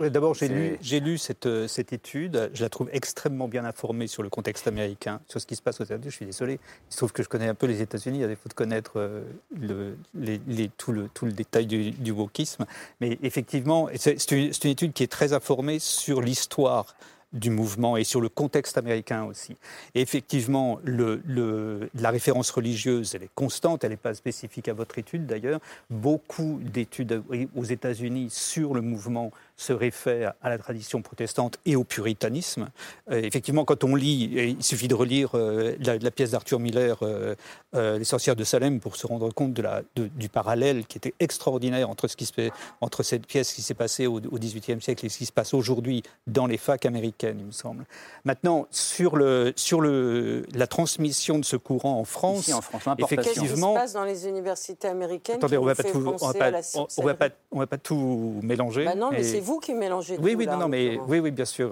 D'abord, 0.00 0.34
j'ai 0.34 0.48
lu, 0.48 0.78
lu 0.82 1.18
cette, 1.18 1.46
euh, 1.46 1.68
cette, 1.68 1.92
étude. 1.92 2.50
Je 2.52 2.62
la 2.62 2.68
trouve 2.68 2.88
extrêmement 2.92 3.48
bien 3.48 3.64
informée 3.64 4.06
sur 4.06 4.22
le 4.22 4.28
contexte 4.28 4.66
américain, 4.66 5.20
sur 5.28 5.40
ce 5.40 5.46
qui 5.46 5.56
se 5.56 5.62
passe 5.62 5.80
aux 5.80 5.84
États-Unis. 5.84 6.10
Je 6.10 6.16
suis 6.16 6.26
désolé. 6.26 6.54
Il 6.90 6.92
se 6.92 6.98
trouve 6.98 7.12
que 7.12 7.22
je 7.22 7.28
connais 7.28 7.48
un 7.48 7.54
peu 7.54 7.66
les 7.66 7.82
États-Unis, 7.82 8.24
à 8.24 8.28
défaut 8.28 8.48
de 8.48 8.54
connaître 8.54 9.22
le, 9.58 9.96
les, 10.14 10.68
tout, 10.76 10.92
le, 10.92 11.08
tout, 11.08 11.26
le, 11.26 11.32
détail 11.32 11.66
du, 11.66 11.90
du 11.90 12.12
wokisme. 12.12 12.66
Mais 13.00 13.18
effectivement, 13.22 13.88
c'est 13.94 14.30
une, 14.30 14.52
une 14.64 14.70
étude 14.70 14.92
qui 14.92 15.02
est 15.02 15.10
très 15.10 15.32
informée 15.32 15.78
sur 15.78 16.20
l'histoire 16.20 16.45
histoire 16.46 16.94
du 17.32 17.50
mouvement 17.50 17.96
et 17.96 18.04
sur 18.04 18.20
le 18.20 18.28
contexte 18.28 18.78
américain 18.78 19.24
aussi. 19.24 19.56
Effectivement, 19.96 20.78
la 20.84 22.10
référence 22.10 22.50
religieuse, 22.50 23.14
elle 23.14 23.24
est 23.24 23.34
constante, 23.34 23.82
elle 23.82 23.90
n'est 23.90 23.96
pas 23.96 24.14
spécifique 24.14 24.68
à 24.68 24.72
votre 24.72 24.96
étude 24.98 25.26
d'ailleurs. 25.26 25.60
Beaucoup 25.90 26.60
d'études 26.62 27.22
aux 27.56 27.64
États-Unis 27.64 28.28
sur 28.30 28.74
le 28.74 28.80
mouvement 28.80 29.32
se 29.56 29.72
réfèrent 29.72 30.34
à 30.42 30.50
la 30.50 30.58
tradition 30.58 31.02
protestante 31.02 31.58
et 31.64 31.76
au 31.76 31.84
puritanisme. 31.84 32.68
Euh, 33.10 33.20
effectivement, 33.22 33.64
quand 33.64 33.84
on 33.84 33.94
lit, 33.94 34.56
il 34.58 34.62
suffit 34.62 34.88
de 34.88 34.94
relire 34.94 35.30
euh, 35.34 35.74
la, 35.80 36.10
pièce 36.10 36.32
d'Arthur 36.32 36.60
Miller, 36.60 36.98
euh, 37.02 37.34
Les 37.72 38.04
sorcières 38.04 38.36
de 38.36 38.44
Salem, 38.44 38.80
pour 38.80 38.96
se 38.96 39.06
rendre 39.06 39.32
compte 39.32 39.54
de 39.54 39.62
la, 39.62 39.82
du 39.94 40.28
parallèle 40.28 40.86
qui 40.86 40.98
était 40.98 41.14
extraordinaire 41.20 41.88
entre, 41.88 42.06
ce 42.08 42.16
qui 42.16 42.26
se, 42.26 42.50
entre 42.80 43.02
cette 43.02 43.26
pièce 43.26 43.52
qui 43.52 43.62
s'est 43.62 43.74
passée 43.74 44.06
au 44.06 44.20
XVIIIe 44.20 44.80
siècle 44.80 45.06
et 45.06 45.08
ce 45.08 45.18
qui 45.18 45.26
se 45.26 45.32
passe 45.32 45.54
aujourd'hui 45.54 46.02
dans 46.26 46.46
les 46.46 46.58
facs 46.58 46.84
américaines, 46.84 47.38
il 47.40 47.46
me 47.46 47.52
semble. 47.52 47.84
Maintenant, 48.24 48.66
sur, 48.70 49.16
le, 49.16 49.52
sur 49.56 49.80
le, 49.80 50.44
la 50.54 50.66
transmission 50.66 51.38
de 51.38 51.44
ce 51.44 51.56
courant 51.56 51.98
en 51.98 52.04
France, 52.04 52.50
en 52.50 52.60
France 52.60 52.82
effectivement... 52.98 53.22
Qu'est-ce 53.22 53.40
qui 53.40 53.48
se 53.48 53.74
passe 53.74 53.92
dans 53.94 54.04
les 54.04 54.28
universités 54.28 54.88
américaines 54.88 55.36
Attendez, 55.36 55.56
on 55.56 55.64
ne 55.64 55.72
va, 55.72 55.74
va, 55.74 57.14
pas, 57.14 57.28
on 57.50 57.58
va 57.58 57.66
pas 57.66 57.78
tout 57.78 58.40
mélanger. 58.42 58.84
Bah 58.84 58.94
non, 58.94 59.10
mais 59.10 59.22
c'est 59.22 59.40
vous 59.46 59.60
qui 59.60 59.74
mélangez 59.74 60.16
oui, 60.18 60.32
tout. 60.32 60.38
Oui, 60.38 60.46
non, 60.46 60.68
mais, 60.68 60.98
oui, 61.06 61.20
oui, 61.20 61.30
bien 61.30 61.44
sûr. 61.44 61.70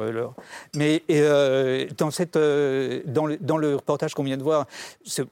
Mais 0.77 1.03
euh, 1.11 1.87
dans, 1.99 2.11
cette, 2.13 2.37
euh, 2.37 3.03
dans, 3.07 3.27
le, 3.27 3.37
dans, 3.39 3.57
le, 3.57 3.75
reportage 3.75 4.15
qu'on 4.15 4.23
vient 4.23 4.37
de 4.37 4.43
voir, 4.43 4.67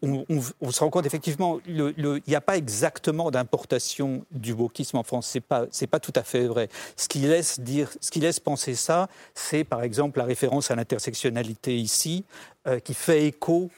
on, 0.03 0.25
on, 0.61 0.71
se 0.71 0.81
rend 0.81 0.91
compte 0.91 1.07
effectivement, 1.07 1.61
il 1.67 2.21
n'y 2.27 2.35
a 2.35 2.41
pas 2.41 2.57
exactement 2.57 3.31
d'importation 3.31 4.25
du 4.33 4.53
wokisme 4.53 4.97
en 4.97 5.05
France. 5.05 5.29
Ce 5.29 5.39
n'est 5.39 5.43
pas, 5.43 5.67
pas 5.91 6.01
tout 6.01 6.13
à 6.17 6.25
fait 6.25 6.47
vrai. 6.47 6.69
Ce 6.97 7.09
qui 7.09 7.21
laisse, 7.21 7.61
dire, 7.61 7.89
ce 8.01 8.11
qui 8.11 8.19
laisse 8.19 8.41
penser 8.41 8.75
ça, 8.75 9.09
c'est 9.35 9.63
par 9.63 9.83
exemple 9.83 10.19
la 10.19 10.25
référence 10.25 10.71
à 10.71 10.75
l'intersectionnalité 10.75 11.77
ici, 11.77 12.25
euh, 12.67 12.81
qui 12.81 12.95
fait 12.95 13.27
écho 13.27 13.71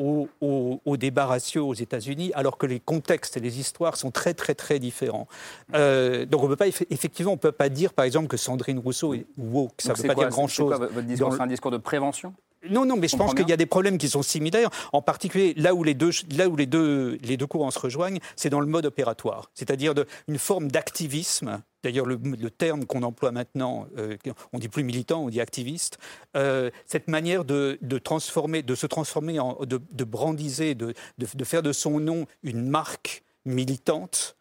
au, 0.00 0.80
au, 0.84 0.96
débat 0.96 1.26
ratio 1.26 1.68
aux 1.68 1.74
États-Unis, 1.74 2.32
alors 2.34 2.58
que 2.58 2.66
les 2.66 2.80
contextes 2.80 3.36
et 3.36 3.40
les 3.40 3.60
histoires 3.60 3.96
sont 3.96 4.10
très 4.10 4.34
très 4.34 4.54
très 4.54 4.78
différents. 4.78 5.28
Euh, 5.74 6.24
donc 6.24 6.42
on 6.42 6.48
peut 6.48 6.56
pas 6.56 6.68
effectivement 6.68 7.32
on 7.32 7.36
peut 7.36 7.52
pas 7.52 7.68
dire 7.68 7.92
par 7.92 8.04
exemple 8.04 8.28
que 8.28 8.36
Sandrine 8.36 8.78
Rousseau 8.78 9.14
est 9.14 9.26
woke, 9.38 9.74
ça 9.78 9.92
ne 9.92 9.98
veut 9.98 10.08
pas 10.08 10.14
dire 10.14 10.28
grand 10.28 10.48
chose. 10.48 10.72
votre 10.72 11.02
discours, 11.02 11.34
c'est 11.34 11.42
un 11.42 11.46
discours 11.46 11.70
de 11.70 11.78
prévention? 11.78 12.34
Non, 12.68 12.84
non, 12.84 12.96
mais 12.96 13.08
je 13.08 13.16
pense 13.16 13.34
qu'il 13.34 13.48
y 13.48 13.52
a 13.52 13.56
des 13.56 13.66
problèmes 13.66 13.96
qui 13.96 14.08
sont 14.08 14.22
similaires. 14.22 14.68
En 14.92 15.00
particulier, 15.00 15.54
là 15.56 15.74
où 15.74 15.82
les 15.82 15.94
deux, 15.94 16.10
là 16.36 16.48
où 16.48 16.56
les 16.56 16.66
deux, 16.66 17.18
les 17.22 17.36
deux 17.36 17.46
courants 17.46 17.70
se 17.70 17.78
rejoignent, 17.78 18.18
c'est 18.36 18.50
dans 18.50 18.60
le 18.60 18.66
mode 18.66 18.84
opératoire, 18.86 19.50
c'est-à-dire 19.54 19.94
une 20.28 20.38
forme 20.38 20.70
d'activisme. 20.70 21.62
D'ailleurs, 21.82 22.04
le, 22.04 22.50
terme 22.50 22.84
qu'on 22.84 23.02
emploie 23.02 23.32
maintenant, 23.32 23.86
euh, 23.96 24.16
on 24.52 24.58
dit 24.58 24.68
plus 24.68 24.84
militant, 24.84 25.24
on 25.24 25.28
dit 25.30 25.40
activiste. 25.40 25.96
Euh, 26.36 26.70
cette 26.84 27.08
manière 27.08 27.46
de, 27.46 27.78
transformer, 28.02 28.62
de 28.62 28.74
se 28.74 28.86
transformer, 28.86 29.40
en, 29.40 29.58
de, 29.64 29.80
de 29.92 30.04
brandiser, 30.04 30.74
de, 30.74 30.92
de, 31.16 31.44
faire 31.44 31.62
de 31.62 31.72
son 31.72 31.98
nom 31.98 32.26
une 32.42 32.68
marque 32.68 33.22
militante 33.46 34.36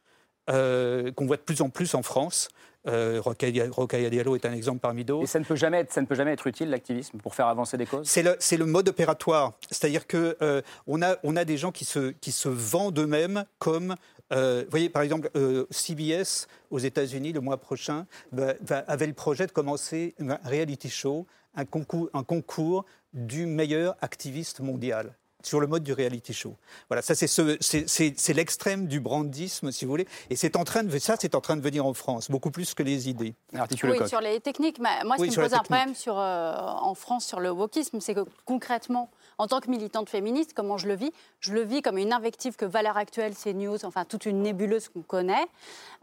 euh, 0.50 1.12
qu'on 1.14 1.28
voit 1.28 1.38
de 1.38 1.42
plus 1.42 1.62
en 1.62 1.70
plus 1.70 1.96
en 1.96 2.04
France. 2.04 2.50
Euh, 2.88 3.22
Rocaille 3.22 3.52
Diallo 4.10 4.36
est 4.36 4.46
un 4.46 4.54
exemple 4.54 4.80
parmi 4.80 5.04
d'autres. 5.04 5.24
Et 5.24 5.28
ça 5.28 5.40
ne 5.40 5.44
peut 5.44 5.56
jamais 5.56 5.80
être, 5.80 5.92
ça 5.92 6.02
ne 6.02 6.06
peut 6.06 6.16
jamais 6.16 6.32
être 6.32 6.48
utile 6.48 6.70
l'activisme 6.70 7.18
pour 7.18 7.36
faire 7.36 7.48
avancer 7.48 7.78
des 7.78 7.86
causes? 7.86 8.08
C'est 8.08 8.24
le, 8.24 8.38
le, 8.58 8.66
mode 8.66 8.88
opératoire, 8.88 9.54
c'est-à-dire 9.70 10.08
que 10.08 10.38
euh, 10.42 10.62
a 11.02 11.18
on 11.24 11.36
a 11.36 11.46
des 11.46 11.58
gens 11.58 11.72
qui 11.72 11.84
se 11.84 12.12
qui 12.12 12.32
se 12.32 12.48
vendent 12.48 12.98
eux-mêmes 13.00 13.44
comme 13.58 13.96
euh, 14.32 14.62
vous 14.64 14.70
voyez, 14.70 14.90
par 14.90 15.02
exemple, 15.02 15.30
euh, 15.36 15.66
CBS 15.72 16.48
aux 16.70 16.80
États-Unis 16.80 17.34
le 17.34 17.42
mois 17.42 17.58
prochain 17.58 18.06
va, 18.32 18.54
avait 18.88 19.08
le 19.08 19.14
projet 19.14 19.48
de 19.48 19.52
commencer 19.52 20.16
un 20.20 20.38
reality 20.46 20.90
show, 20.90 21.26
un 21.56 21.66
concours, 21.66 22.10
un 22.14 22.24
concours 22.24 22.86
du 23.14 23.46
meilleur 23.46 23.96
activiste 24.02 24.60
mondial 24.60 25.16
sur 25.44 25.60
le 25.60 25.68
mode 25.68 25.84
du 25.84 25.94
reality 25.94 26.34
show. 26.34 26.56
Voilà, 26.90 27.02
ça 27.02 27.16
c'est 27.16 28.34
l'extrême 28.34 28.88
du 28.88 29.00
brandisme, 29.00 29.72
si 29.72 29.86
vous 29.86 29.92
voulez, 29.92 30.08
et 30.30 30.36
c'est 30.36 30.56
en 30.56 30.64
train 30.64 30.84
de 30.84 31.00
ça 31.00 31.16
c'est 31.20 31.36
en 31.36 31.42
train 31.42 31.56
de 31.56 31.62
venir 31.62 31.86
en 31.86 31.94
France 31.94 32.30
beaucoup 32.30 32.52
plus 32.52 32.74
que 32.74 32.84
les 32.84 33.10
idées. 33.10 33.36
oui, 33.54 34.08
sur 34.08 34.22
les 34.22 34.40
techniques. 34.40 34.80
Moi, 34.80 34.92
ce 35.18 35.24
qui 35.24 35.30
me 35.30 35.44
pose 35.44 35.54
un 35.54 35.60
problème 35.60 35.96
sur, 35.96 36.18
euh, 36.18 36.54
en 36.56 36.94
France 36.94 37.26
sur 37.26 37.40
le 37.40 37.52
wokisme, 37.52 38.00
c'est 38.00 38.14
que 38.14 38.26
concrètement, 38.46 39.10
en 39.38 39.48
tant 39.48 39.60
que 39.60 39.70
militante 39.70 40.10
féministe, 40.10 40.52
comment 40.56 40.78
je 40.78 40.88
le 40.88 40.96
vis? 40.96 41.12
Je 41.40 41.54
le 41.54 41.62
vis 41.62 41.82
comme 41.82 41.98
une 41.98 42.14
invective 42.14 42.56
que 42.56 42.66
Valeurs 42.66 42.98
Actuelles, 42.98 43.36
CNews, 43.36 43.86
enfin 43.86 44.06
toute 44.06 44.26
une 44.26 44.42
nébuleuse 44.42 44.90
qu'on 44.90 45.02
connaît, 45.02 45.46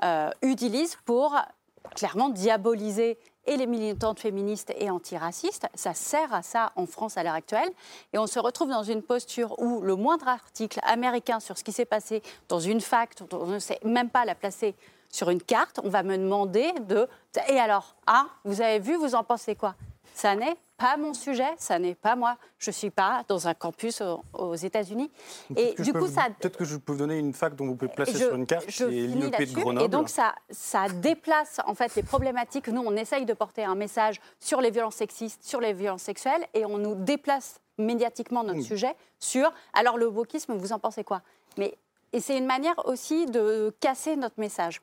euh, 0.05 0.31
utilise 0.43 0.97
pour 1.05 1.37
clairement 1.95 2.29
diaboliser 2.29 3.19
et 3.47 3.57
les 3.57 3.67
militantes 3.67 4.21
féministes 4.21 4.73
et 4.79 4.91
antiracistes. 4.91 5.67
Ça 5.75 5.95
sert 5.95 6.33
à 6.33 6.43
ça 6.43 6.73
en 6.77 6.87
France 6.87 7.17
à 7.17 7.23
l'heure 7.23 7.35
actuelle. 7.35 7.71
Et 8.13 8.19
on 8.19 8.27
se 8.27 8.39
retrouve 8.39 8.71
dans 8.71 8.83
une 8.83 9.03
posture 9.03 9.59
où 9.59 9.81
le 9.81 9.97
moindre 9.97 10.29
article 10.29 10.81
américain 10.83 11.41
sur 11.41 11.57
ce 11.57 11.65
qui 11.65 11.73
s'est 11.73 11.85
passé 11.85 12.23
dans 12.49 12.61
une 12.61 12.81
fac, 12.81 13.11
on 13.33 13.47
ne 13.47 13.59
sait 13.59 13.79
même 13.85 14.11
pas 14.11 14.25
la 14.25 14.35
placer 14.35 14.75
sur 15.11 15.31
une 15.31 15.43
carte, 15.43 15.81
on 15.83 15.89
va 15.89 16.03
me 16.03 16.17
demander 16.19 16.73
de... 16.81 17.09
Et 17.49 17.59
alors, 17.59 17.95
ah, 18.07 18.27
vous 18.45 18.61
avez 18.61 18.79
vu, 18.79 18.97
vous 18.97 19.15
en 19.15 19.25
pensez 19.25 19.55
quoi? 19.55 19.75
Ça 20.17 20.35
n'est 20.35 20.57
pas 20.79 20.97
mon 20.97 21.13
sujet, 21.13 21.45
ça 21.59 21.79
n'est 21.79 21.95
pas 21.95 22.17
moi. 22.17 22.39
Je 22.59 22.71
ne 22.71 22.73
suis 22.73 22.89
pas 22.89 23.23
dans 23.29 23.49
un 23.49 23.53
campus 23.53 24.03
aux, 24.33 24.55
États-Unis. 24.55 25.11
Et 25.55 25.75
du 25.79 25.93
coup, 25.93 26.07
ça. 26.07 26.29
Peut-être 26.41 26.57
que 26.57 26.65
je 26.65 26.79
peux 26.79 26.93
vous 26.93 26.99
donner 27.01 27.19
une 27.19 27.35
fac 27.35 27.55
dont 27.55 27.67
vous 27.67 27.77
pouvez 27.77 27.93
placer 27.93 28.17
sur 28.17 28.35
une 28.35 28.47
carte, 28.47 28.67
qui 28.67 28.83
est 28.83 28.87
l'IEP 28.89 29.39
de 29.39 29.53
Grenoble. 29.53 29.85
Et 29.85 29.89
donc, 29.89 30.09
ça, 30.09 30.35
ça 30.49 30.89
déplace 30.89 31.61
en 31.67 31.75
fait 31.75 31.95
les 31.97 32.03
problématiques. 32.03 32.69
Nous, 32.69 32.81
on 32.81 32.97
essaye 32.97 33.27
de 33.27 33.35
porter 33.35 33.65
un 33.65 33.75
message 33.75 34.19
sur 34.41 34.63
les 34.63 34.71
violences 34.71 34.95
sexistes, 34.95 35.45
sur 35.45 35.61
les 35.61 35.75
violences 35.75 36.05
sexuelles, 36.05 36.47
et 36.55 36.65
on 36.65 36.79
nous 36.79 36.95
déplace 36.95 37.61
médiatiquement 37.77 38.43
notre 38.43 38.63
sujet 38.63 38.97
sur. 39.19 39.53
Alors, 39.75 39.99
le 39.99 40.07
wokisme, 40.07 40.55
vous 40.55 40.73
en 40.73 40.79
pensez 40.79 41.05
quoi? 41.05 41.21
Mais 41.59 41.77
et 42.15 42.21
c'est 42.21 42.39
une 42.39 42.47
manière 42.47 42.87
aussi 42.87 43.27
de 43.27 43.71
casser 43.81 44.17
notre 44.17 44.41
message. 44.41 44.81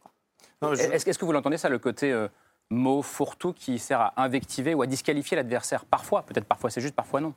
Est-ce 0.62 1.18
que 1.18 1.26
vous 1.26 1.32
l'entendez 1.32 1.58
ça, 1.58 1.70
le 1.70 1.80
côté 1.80 2.12
euh, 2.12 2.28
mot 2.74 3.02
fourre-tout 3.02 3.54
qui 3.54 3.80
sert 3.80 4.02
à 4.02 4.24
invectiver 4.24 4.74
ou 4.74 4.82
à 4.82 4.88
disqualifier 4.88 5.36
l'adversaire 5.36 5.86
Parfois, 5.86 6.24
peut-être 6.24 6.46
parfois 6.46 6.70
c'est 6.70 6.82
juste, 6.82 6.96
parfois 6.96 7.22
non. 7.22 7.34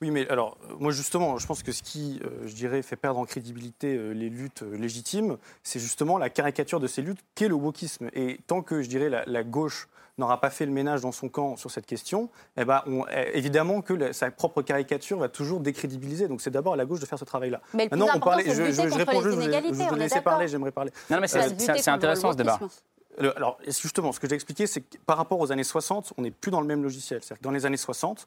Oui, 0.00 0.10
mais 0.10 0.28
alors, 0.28 0.56
moi 0.78 0.92
justement, 0.92 1.38
je 1.38 1.46
pense 1.46 1.62
que 1.62 1.72
ce 1.72 1.82
qui, 1.82 2.20
euh, 2.24 2.46
je 2.46 2.54
dirais, 2.54 2.82
fait 2.82 2.96
perdre 2.96 3.18
en 3.18 3.24
crédibilité 3.24 3.96
euh, 3.96 4.12
les 4.12 4.28
luttes 4.28 4.62
euh, 4.62 4.76
légitimes, 4.76 5.36
c'est 5.62 5.80
justement 5.80 6.18
la 6.18 6.30
caricature 6.30 6.80
de 6.80 6.86
ces 6.86 7.02
luttes 7.02 7.20
qu'est 7.34 7.48
le 7.48 7.54
wokisme. 7.54 8.08
Et 8.12 8.40
tant 8.46 8.62
que, 8.62 8.82
je 8.82 8.88
dirais, 8.88 9.08
la, 9.26 9.42
gauche 9.42 9.88
n'aura 10.18 10.40
pas 10.40 10.50
fait 10.50 10.66
le 10.66 10.72
ménage 10.72 11.00
dans 11.00 11.12
son 11.12 11.28
camp 11.28 11.56
sur 11.56 11.70
cette 11.70 11.86
question, 11.86 12.28
eh 12.58 12.64
ben, 12.64 12.82
eh, 13.10 13.38
évidemment 13.38 13.80
que 13.80 14.12
sa 14.12 14.30
propre 14.30 14.60
caricature 14.60 15.18
va 15.18 15.28
toujours 15.28 15.60
décrédibiliser. 15.60 16.28
Donc 16.28 16.42
c'est 16.42 16.50
d'abord 16.50 16.74
à 16.74 16.76
la 16.76 16.84
gauche 16.84 17.00
de 17.00 17.06
faire 17.06 17.18
ce 17.18 17.24
travail-là. 17.24 17.62
Mais 17.72 17.84
le 17.84 17.90
plus 17.90 17.98
Maintenant, 17.98 18.16
on 18.16 18.20
parlait, 18.20 18.44
je, 18.44 18.52
je, 18.52 18.82
réponds, 18.98 19.22
je, 19.22 19.30
je, 19.30 19.40
je, 19.40 19.94
laisser 19.94 20.20
parler, 20.20 20.46
j'aimerais 20.46 20.72
parler. 20.72 20.92
Non, 21.08 21.20
mais 21.20 21.28
c'est 21.28 21.88
intéressant 21.88 22.32
ce 22.32 22.36
débat. 22.36 22.58
Alors, 23.18 23.58
justement, 23.66 24.12
ce 24.12 24.20
que 24.20 24.28
j'ai 24.28 24.34
expliqué, 24.34 24.66
c'est 24.66 24.82
que 24.82 24.96
par 25.04 25.16
rapport 25.16 25.40
aux 25.40 25.52
années 25.52 25.64
60, 25.64 26.14
on 26.16 26.22
n'est 26.22 26.30
plus 26.30 26.50
dans 26.50 26.60
le 26.60 26.66
même 26.66 26.82
logiciel. 26.82 27.20
C'est-à-dire 27.22 27.38
que 27.38 27.44
dans 27.44 27.50
les 27.50 27.66
années 27.66 27.76
60, 27.76 28.26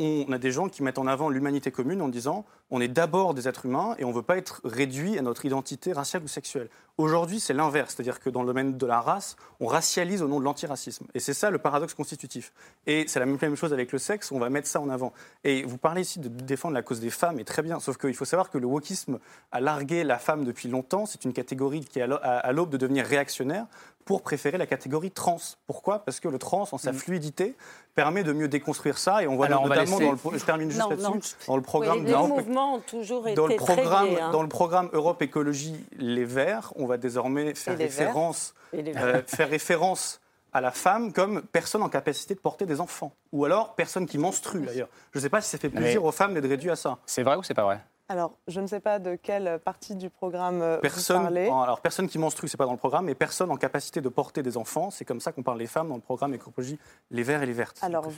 on 0.00 0.32
a 0.32 0.38
des 0.38 0.50
gens 0.50 0.68
qui 0.68 0.82
mettent 0.82 0.98
en 0.98 1.06
avant 1.06 1.28
l'humanité 1.28 1.70
commune 1.70 2.00
en 2.00 2.08
disant 2.08 2.46
on 2.70 2.80
est 2.80 2.88
d'abord 2.88 3.34
des 3.34 3.48
êtres 3.48 3.66
humains 3.66 3.96
et 3.98 4.04
on 4.04 4.10
ne 4.10 4.14
veut 4.14 4.22
pas 4.22 4.38
être 4.38 4.60
réduit 4.64 5.18
à 5.18 5.22
notre 5.22 5.44
identité 5.44 5.92
raciale 5.92 6.22
ou 6.22 6.28
sexuelle. 6.28 6.68
Aujourd'hui, 6.96 7.40
c'est 7.40 7.52
l'inverse, 7.52 7.94
c'est-à-dire 7.94 8.20
que 8.20 8.30
dans 8.30 8.42
le 8.42 8.46
domaine 8.46 8.78
de 8.78 8.86
la 8.86 9.00
race, 9.00 9.36
on 9.58 9.66
racialise 9.66 10.22
au 10.22 10.28
nom 10.28 10.38
de 10.38 10.44
l'antiracisme. 10.44 11.06
Et 11.14 11.20
c'est 11.20 11.34
ça 11.34 11.50
le 11.50 11.58
paradoxe 11.58 11.94
constitutif. 11.94 12.52
Et 12.86 13.06
c'est 13.08 13.18
la 13.18 13.26
même 13.26 13.56
chose 13.56 13.72
avec 13.72 13.90
le 13.92 13.98
sexe, 13.98 14.32
on 14.32 14.38
va 14.38 14.48
mettre 14.50 14.68
ça 14.68 14.80
en 14.80 14.88
avant. 14.88 15.12
Et 15.44 15.64
vous 15.64 15.78
parlez 15.78 16.02
ici 16.02 16.20
de 16.20 16.28
défendre 16.28 16.74
la 16.74 16.82
cause 16.82 17.00
des 17.00 17.10
femmes, 17.10 17.38
et 17.40 17.44
très 17.44 17.62
bien, 17.62 17.80
sauf 17.80 17.96
qu'il 17.96 18.14
faut 18.14 18.24
savoir 18.24 18.50
que 18.50 18.58
le 18.58 18.66
wokisme 18.66 19.18
a 19.50 19.60
largué 19.60 20.04
la 20.04 20.18
femme 20.18 20.44
depuis 20.44 20.68
longtemps, 20.68 21.06
c'est 21.06 21.24
une 21.24 21.32
catégorie 21.32 21.80
qui 21.80 21.98
est 21.98 22.02
à 22.02 22.52
l'aube 22.52 22.70
de 22.70 22.76
devenir 22.76 23.04
réactionnaire 23.04 23.66
pour 24.04 24.22
préférer 24.22 24.58
la 24.58 24.66
catégorie 24.66 25.10
trans. 25.10 25.38
Pourquoi? 25.66 26.00
Parce 26.00 26.20
que 26.20 26.28
le 26.28 26.38
trans, 26.38 26.66
en 26.72 26.78
sa 26.78 26.92
mm. 26.92 26.96
fluidité, 26.96 27.54
permet 27.94 28.22
de 28.22 28.32
mieux 28.32 28.48
déconstruire 28.48 28.98
ça. 28.98 29.22
Et 29.22 29.26
on 29.26 29.36
voit 29.36 29.48
notamment 29.48 30.00
dans 30.00 30.12
le, 30.12 30.38
je 30.38 30.44
termine 30.44 30.70
juste 30.70 30.88
là-dessus, 30.88 31.36
dans 31.46 31.56
le 31.56 31.62
programme, 31.62 32.04
les 32.04 32.14
mouvements 32.14 32.74
ont 32.74 32.80
toujours 32.80 33.26
été 33.26 33.36
dans 33.36 33.46
le 33.46 33.56
programme, 33.56 34.08
très 34.08 34.20
hein. 34.20 34.30
dans 34.30 34.42
le 34.42 34.48
programme 34.48 34.88
Europe 34.92 35.22
Écologie 35.22 35.84
Les 35.98 36.24
Verts, 36.24 36.72
on 36.76 36.86
va 36.86 36.96
désormais 36.96 37.54
faire 37.54 37.78
référence, 37.78 38.54
euh, 38.74 39.22
faire 39.26 39.48
référence 39.48 40.20
à 40.52 40.60
la 40.60 40.70
femme 40.70 41.12
comme 41.12 41.42
personne 41.42 41.82
en 41.82 41.88
capacité 41.88 42.34
de 42.34 42.40
porter 42.40 42.66
des 42.66 42.80
enfants, 42.80 43.12
ou 43.32 43.44
alors 43.44 43.74
personne 43.74 44.06
qui 44.06 44.18
menstrue 44.18 44.60
d'ailleurs. 44.60 44.88
Je 45.12 45.18
ne 45.18 45.22
sais 45.22 45.28
pas 45.28 45.40
si 45.40 45.50
ça 45.50 45.58
fait 45.58 45.68
plaisir 45.68 46.04
aux 46.04 46.12
femmes 46.12 46.34
d'être 46.34 46.48
réduites 46.48 46.72
à 46.72 46.76
ça. 46.76 46.98
C'est 47.06 47.22
vrai 47.22 47.36
ou 47.36 47.42
c'est 47.42 47.54
pas 47.54 47.64
vrai? 47.64 47.80
Alors, 48.10 48.32
je 48.48 48.60
ne 48.60 48.66
sais 48.66 48.80
pas 48.80 48.98
de 48.98 49.14
quelle 49.14 49.60
partie 49.64 49.94
du 49.94 50.10
programme 50.10 50.62
euh, 50.62 50.78
personne, 50.78 51.18
vous 51.18 51.22
parlez. 51.22 51.46
Alors, 51.46 51.80
personne 51.80 52.08
qui 52.08 52.18
menstrue, 52.18 52.48
c'est 52.48 52.56
pas 52.56 52.64
dans 52.66 52.72
le 52.72 52.76
programme, 52.76 53.04
mais 53.04 53.14
personne 53.14 53.52
en 53.52 53.56
capacité 53.56 54.00
de 54.00 54.08
porter 54.08 54.42
des 54.42 54.56
enfants. 54.56 54.90
C'est 54.90 55.04
comme 55.04 55.20
ça 55.20 55.30
qu'on 55.30 55.44
parle 55.44 55.58
des 55.58 55.68
femmes 55.68 55.88
dans 55.88 55.94
le 55.94 56.00
programme 56.00 56.34
Écologie 56.34 56.76
Les 57.12 57.22
Verts 57.22 57.44
et 57.44 57.46
les 57.46 57.52
Vertes. 57.52 57.78
Alors, 57.82 58.08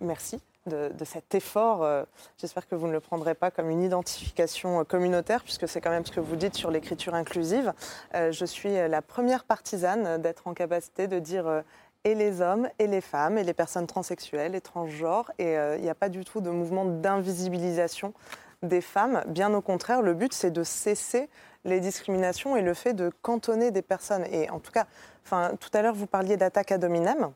merci 0.00 0.40
de, 0.64 0.90
cet 1.04 1.34
effort. 1.34 1.84
Euh, 1.84 2.02
j'espère 2.38 2.66
que 2.66 2.74
vous 2.74 2.86
ne 2.86 2.92
le 2.92 3.00
prendrez 3.00 3.34
pas 3.34 3.50
comme 3.50 3.68
une 3.68 3.82
identification 3.82 4.80
euh, 4.80 4.84
communautaire, 4.84 5.42
puisque 5.42 5.68
c'est 5.68 5.82
quand 5.82 5.90
même 5.90 6.06
ce 6.06 6.12
que 6.12 6.20
vous 6.20 6.36
dites 6.36 6.54
sur 6.54 6.70
l'écriture 6.70 7.14
inclusive. 7.14 7.74
je 8.14 8.44
suis 8.46 8.72
la 8.72 9.02
première 9.02 9.44
partisane 9.44 10.16
d'être 10.22 10.46
en 10.46 10.54
capacité 10.54 11.08
de 11.08 11.18
dire 11.18 11.62
et 12.04 12.14
les 12.14 12.40
hommes 12.40 12.70
et 12.78 12.86
les 12.86 13.02
femmes 13.02 13.36
et 13.36 13.44
les 13.44 13.52
personnes 13.52 13.86
transsexuelles 13.86 14.54
et 14.54 14.62
transgenres. 14.62 15.30
Et 15.38 15.56
il 15.76 15.82
n'y 15.82 15.90
a 15.90 15.94
pas 15.94 16.08
du 16.08 16.24
tout 16.24 16.40
de 16.40 16.48
mouvement 16.48 16.86
d'invisibilisation 16.86 18.14
des 18.62 18.80
femmes. 18.80 19.22
Bien 19.26 19.52
au 19.54 19.60
contraire, 19.60 20.02
le 20.02 20.14
but, 20.14 20.32
c'est 20.32 20.50
de 20.50 20.62
cesser 20.62 21.28
les 21.64 21.80
discriminations 21.80 22.56
et 22.56 22.62
le 22.62 22.74
fait 22.74 22.94
de 22.94 23.10
cantonner 23.22 23.70
des 23.70 23.82
personnes. 23.82 24.24
Et 24.30 24.50
en 24.50 24.58
tout 24.58 24.72
cas, 24.72 24.86
enfin, 25.24 25.52
tout 25.60 25.70
à 25.72 25.82
l'heure, 25.82 25.94
vous 25.94 26.06
parliez 26.06 26.36
d'attaque 26.36 26.72
à 26.72 26.78
dominem. 26.78 27.32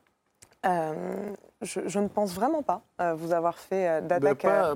Euh, 0.65 1.35
je, 1.67 1.99
ne 1.99 2.09
pense 2.09 2.33
vraiment 2.33 2.63
pas 2.63 2.83
euh, 3.01 3.15
vous 3.15 3.33
avoir 3.33 3.59
fait 3.59 3.89
euh, 3.89 4.01
d'attaque 4.01 4.45
à, 4.45 4.75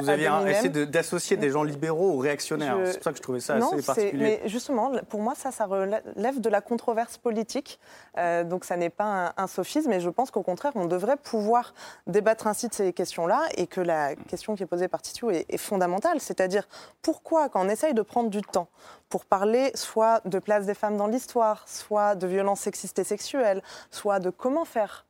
Vous 0.00 0.08
aviez 0.08 0.28
essayé 0.48 0.86
d'associer 0.86 1.36
des 1.36 1.50
gens 1.50 1.62
libéraux 1.62 2.12
aux 2.12 2.18
réactionnaires. 2.18 2.78
C'est 2.84 2.94
pour 2.94 3.04
ça 3.04 3.10
que 3.12 3.18
je 3.18 3.22
trouvais 3.22 3.40
ça 3.40 3.54
assez 3.56 3.82
particulier. 3.82 4.40
Mais 4.42 4.48
justement, 4.48 4.92
pour 5.08 5.20
moi, 5.20 5.34
ça, 5.34 5.52
ça 5.52 5.66
relève 5.66 6.40
de 6.40 6.48
la 6.48 6.60
controverse 6.60 7.18
politique. 7.18 7.78
Euh, 8.18 8.44
donc, 8.44 8.64
ça 8.64 8.76
n'est 8.76 8.90
pas 8.90 9.34
un, 9.36 9.46
sophisme. 9.46 9.90
Mais 9.90 10.00
je 10.00 10.10
pense 10.10 10.30
qu'au 10.30 10.42
contraire, 10.42 10.72
on 10.74 10.86
devrait 10.86 11.16
pouvoir 11.16 11.74
débattre 12.06 12.46
ainsi 12.46 12.68
de 12.68 12.74
ces 12.74 12.92
questions-là 12.92 13.42
et 13.56 13.66
que 13.66 13.80
la 13.80 14.14
question 14.14 14.54
qui 14.54 14.62
est 14.62 14.66
posée 14.66 14.88
par 14.88 15.02
Titiou 15.02 15.30
est, 15.30 15.46
est 15.48 15.58
fondamentale. 15.58 16.20
C'est-à-dire, 16.20 16.66
pourquoi, 17.02 17.48
quand 17.48 17.64
on 17.64 17.68
essaye 17.68 17.94
de 17.94 18.02
prendre 18.02 18.30
du 18.30 18.40
temps 18.40 18.68
pour 19.08 19.26
parler 19.26 19.70
soit 19.74 20.26
de 20.26 20.38
place 20.38 20.64
des 20.64 20.74
femmes 20.74 20.96
dans 20.96 21.06
l'histoire, 21.06 21.68
soit 21.68 22.14
de 22.14 22.26
violences 22.26 22.60
sexistes 22.60 22.98
et 22.98 23.04
sexuelles, 23.04 23.62
soit 23.90 24.20
de 24.20 24.30
comment 24.30 24.64
faire 24.64 25.04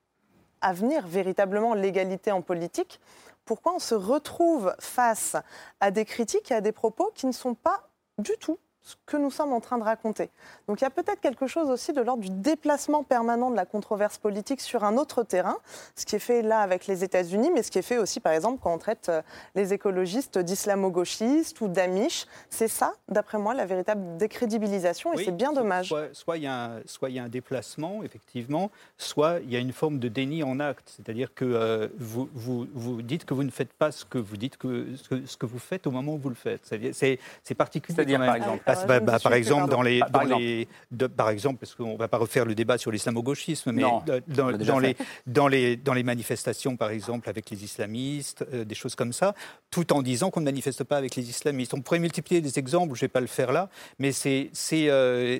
à 0.62 0.72
venir 0.72 1.06
véritablement 1.06 1.74
l'égalité 1.74 2.32
en 2.32 2.40
politique, 2.40 3.00
pourquoi 3.44 3.74
on 3.74 3.78
se 3.78 3.94
retrouve 3.94 4.74
face 4.78 5.36
à 5.80 5.90
des 5.90 6.04
critiques 6.04 6.50
et 6.50 6.54
à 6.54 6.60
des 6.60 6.72
propos 6.72 7.10
qui 7.14 7.26
ne 7.26 7.32
sont 7.32 7.54
pas 7.54 7.88
du 8.18 8.32
tout 8.38 8.58
ce 8.82 8.96
que 9.06 9.16
nous 9.16 9.30
sommes 9.30 9.52
en 9.52 9.60
train 9.60 9.78
de 9.78 9.84
raconter. 9.84 10.30
Donc 10.66 10.80
il 10.80 10.84
y 10.84 10.86
a 10.86 10.90
peut-être 10.90 11.20
quelque 11.20 11.46
chose 11.46 11.70
aussi 11.70 11.92
de 11.92 12.00
l'ordre 12.00 12.22
du 12.22 12.30
déplacement 12.30 13.04
permanent 13.04 13.50
de 13.50 13.56
la 13.56 13.64
controverse 13.64 14.18
politique 14.18 14.60
sur 14.60 14.84
un 14.84 14.96
autre 14.96 15.22
terrain, 15.22 15.56
ce 15.94 16.04
qui 16.04 16.16
est 16.16 16.20
fait 16.20 16.42
là 16.42 16.60
avec 16.60 16.86
les 16.86 17.04
États-Unis, 17.04 17.50
mais 17.54 17.62
ce 17.62 17.70
qui 17.70 17.78
est 17.78 17.82
fait 17.82 17.98
aussi 17.98 18.20
par 18.20 18.32
exemple 18.32 18.60
quand 18.62 18.74
on 18.74 18.78
traite 18.78 19.08
euh, 19.08 19.22
les 19.54 19.72
écologistes 19.72 20.38
d'islamo-gauchistes 20.38 21.60
ou 21.60 21.68
d'amish. 21.68 22.26
C'est 22.50 22.68
ça, 22.68 22.94
d'après 23.08 23.38
moi, 23.38 23.54
la 23.54 23.66
véritable 23.66 24.16
décrédibilisation 24.16 25.14
et 25.14 25.24
c'est 25.24 25.36
bien 25.36 25.52
dommage. 25.52 25.94
Soit 26.12 26.38
il 26.38 26.44
y, 26.44 26.48
a 26.48 27.24
un 27.24 27.28
déplacement, 27.28 28.02
effectivement, 28.02 28.70
soit 28.98 29.40
il 29.40 29.50
y 29.50 29.56
a 29.56 29.58
une 29.58 29.72
forme 29.72 29.98
de 29.98 30.08
déni 30.08 30.42
en 30.42 30.58
acte, 30.60 30.92
c'est-à-dire 30.96 31.34
que 31.34 31.44
euh, 31.44 31.88
vous, 31.98 32.28
vous, 32.34 32.66
vous, 32.72 33.02
dites 33.02 33.24
que 33.24 33.34
vous 33.34 33.44
ne 33.44 33.50
faites 33.50 33.72
pas 33.72 33.92
ce 33.92 34.04
que 34.04 34.18
vous 34.18 34.36
dites 34.36 34.56
que 34.56 34.88
ce 34.96 35.36
que, 35.36 35.46
vous 35.46 35.58
faites 35.58 35.86
au 35.86 35.90
moment 35.90 36.14
où 36.14 36.18
vous 36.18 36.28
le 36.28 36.34
faites. 36.34 36.62
C'est 36.64 37.54
particulier. 37.54 37.94
C'est-à-dire 37.94 38.18
par 38.18 38.36
exemple 38.36 38.62
bah, 38.86 39.00
bah, 39.00 39.18
par 39.18 39.34
exemple, 39.34 39.70
dans 39.70 39.82
les, 39.82 40.00
dans 40.10 40.22
les 40.22 40.68
par 41.16 41.30
exemple, 41.30 41.58
parce 41.58 41.74
qu'on 41.74 41.94
ne 41.94 41.98
va 41.98 42.08
pas 42.08 42.18
refaire 42.18 42.44
le 42.44 42.54
débat 42.54 42.78
sur 42.78 42.90
l'islamo-gauchisme, 42.90 43.72
mais 43.72 43.82
dans, 44.28 44.48
les, 44.78 44.96
dans, 45.26 45.48
les, 45.48 45.76
dans 45.76 45.94
les 45.94 46.02
manifestations, 46.02 46.76
par 46.76 46.90
exemple, 46.90 47.28
avec 47.28 47.50
les 47.50 47.64
islamistes, 47.64 48.44
euh, 48.52 48.64
des 48.64 48.74
choses 48.74 48.94
comme 48.94 49.12
ça, 49.12 49.34
tout 49.70 49.92
en 49.92 50.02
disant 50.02 50.30
qu'on 50.30 50.40
ne 50.40 50.46
manifeste 50.46 50.84
pas 50.84 50.96
avec 50.96 51.16
les 51.16 51.28
islamistes. 51.28 51.74
On 51.74 51.80
pourrait 51.80 51.98
multiplier 51.98 52.40
des 52.40 52.58
exemples, 52.58 52.94
je 52.94 52.98
ne 52.98 53.06
vais 53.06 53.08
pas 53.08 53.20
le 53.20 53.26
faire 53.26 53.52
là, 53.52 53.68
mais 53.98 54.12
c'est 54.12 54.50
euh, 54.72 55.38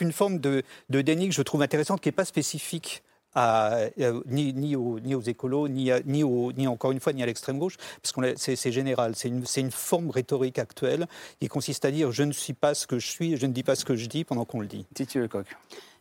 une 0.00 0.12
forme 0.12 0.38
de, 0.38 0.62
de 0.88 1.00
déni 1.00 1.28
que 1.28 1.34
je 1.34 1.42
trouve 1.42 1.62
intéressante, 1.62 2.00
qui 2.00 2.08
n'est 2.08 2.12
pas 2.12 2.24
spécifique 2.24 3.02
euh, 3.36 3.90
ni, 4.26 4.76
aux, 4.76 5.00
ni, 5.00 5.14
écolos, 5.28 5.68
ni, 5.68 5.90
ni, 6.06 6.66
encore 6.66 6.92
une 6.92 7.00
fois, 7.00 7.12
ni 7.12 7.22
à 7.22 7.26
l'extrême 7.26 7.58
gauche, 7.58 7.76
parce 8.02 8.12
que 8.12 8.34
c'est 8.36 8.72
général. 8.72 9.14
C'est 9.14 9.28
une, 9.28 9.44
une, 9.56 9.70
forme 9.70 10.10
rhétorique 10.10 10.58
actuelle 10.58 11.06
qui 11.40 11.48
consiste 11.48 11.84
à 11.84 11.90
dire 11.90 12.12
je 12.12 12.22
ne 12.22 12.32
suis 12.32 12.52
pas 12.52 12.74
ce 12.74 12.86
que 12.86 12.98
je 12.98 13.06
suis, 13.06 13.36
je 13.36 13.46
ne 13.46 13.52
dis 13.52 13.62
pas 13.62 13.76
ce 13.76 13.84
que 13.84 13.96
je 13.96 14.06
dis 14.06 14.24
pendant 14.24 14.44
qu'on 14.44 14.60
le 14.60 14.66
dit. 14.66 14.86
Titi 14.94 15.18
Lecoq. 15.18 15.46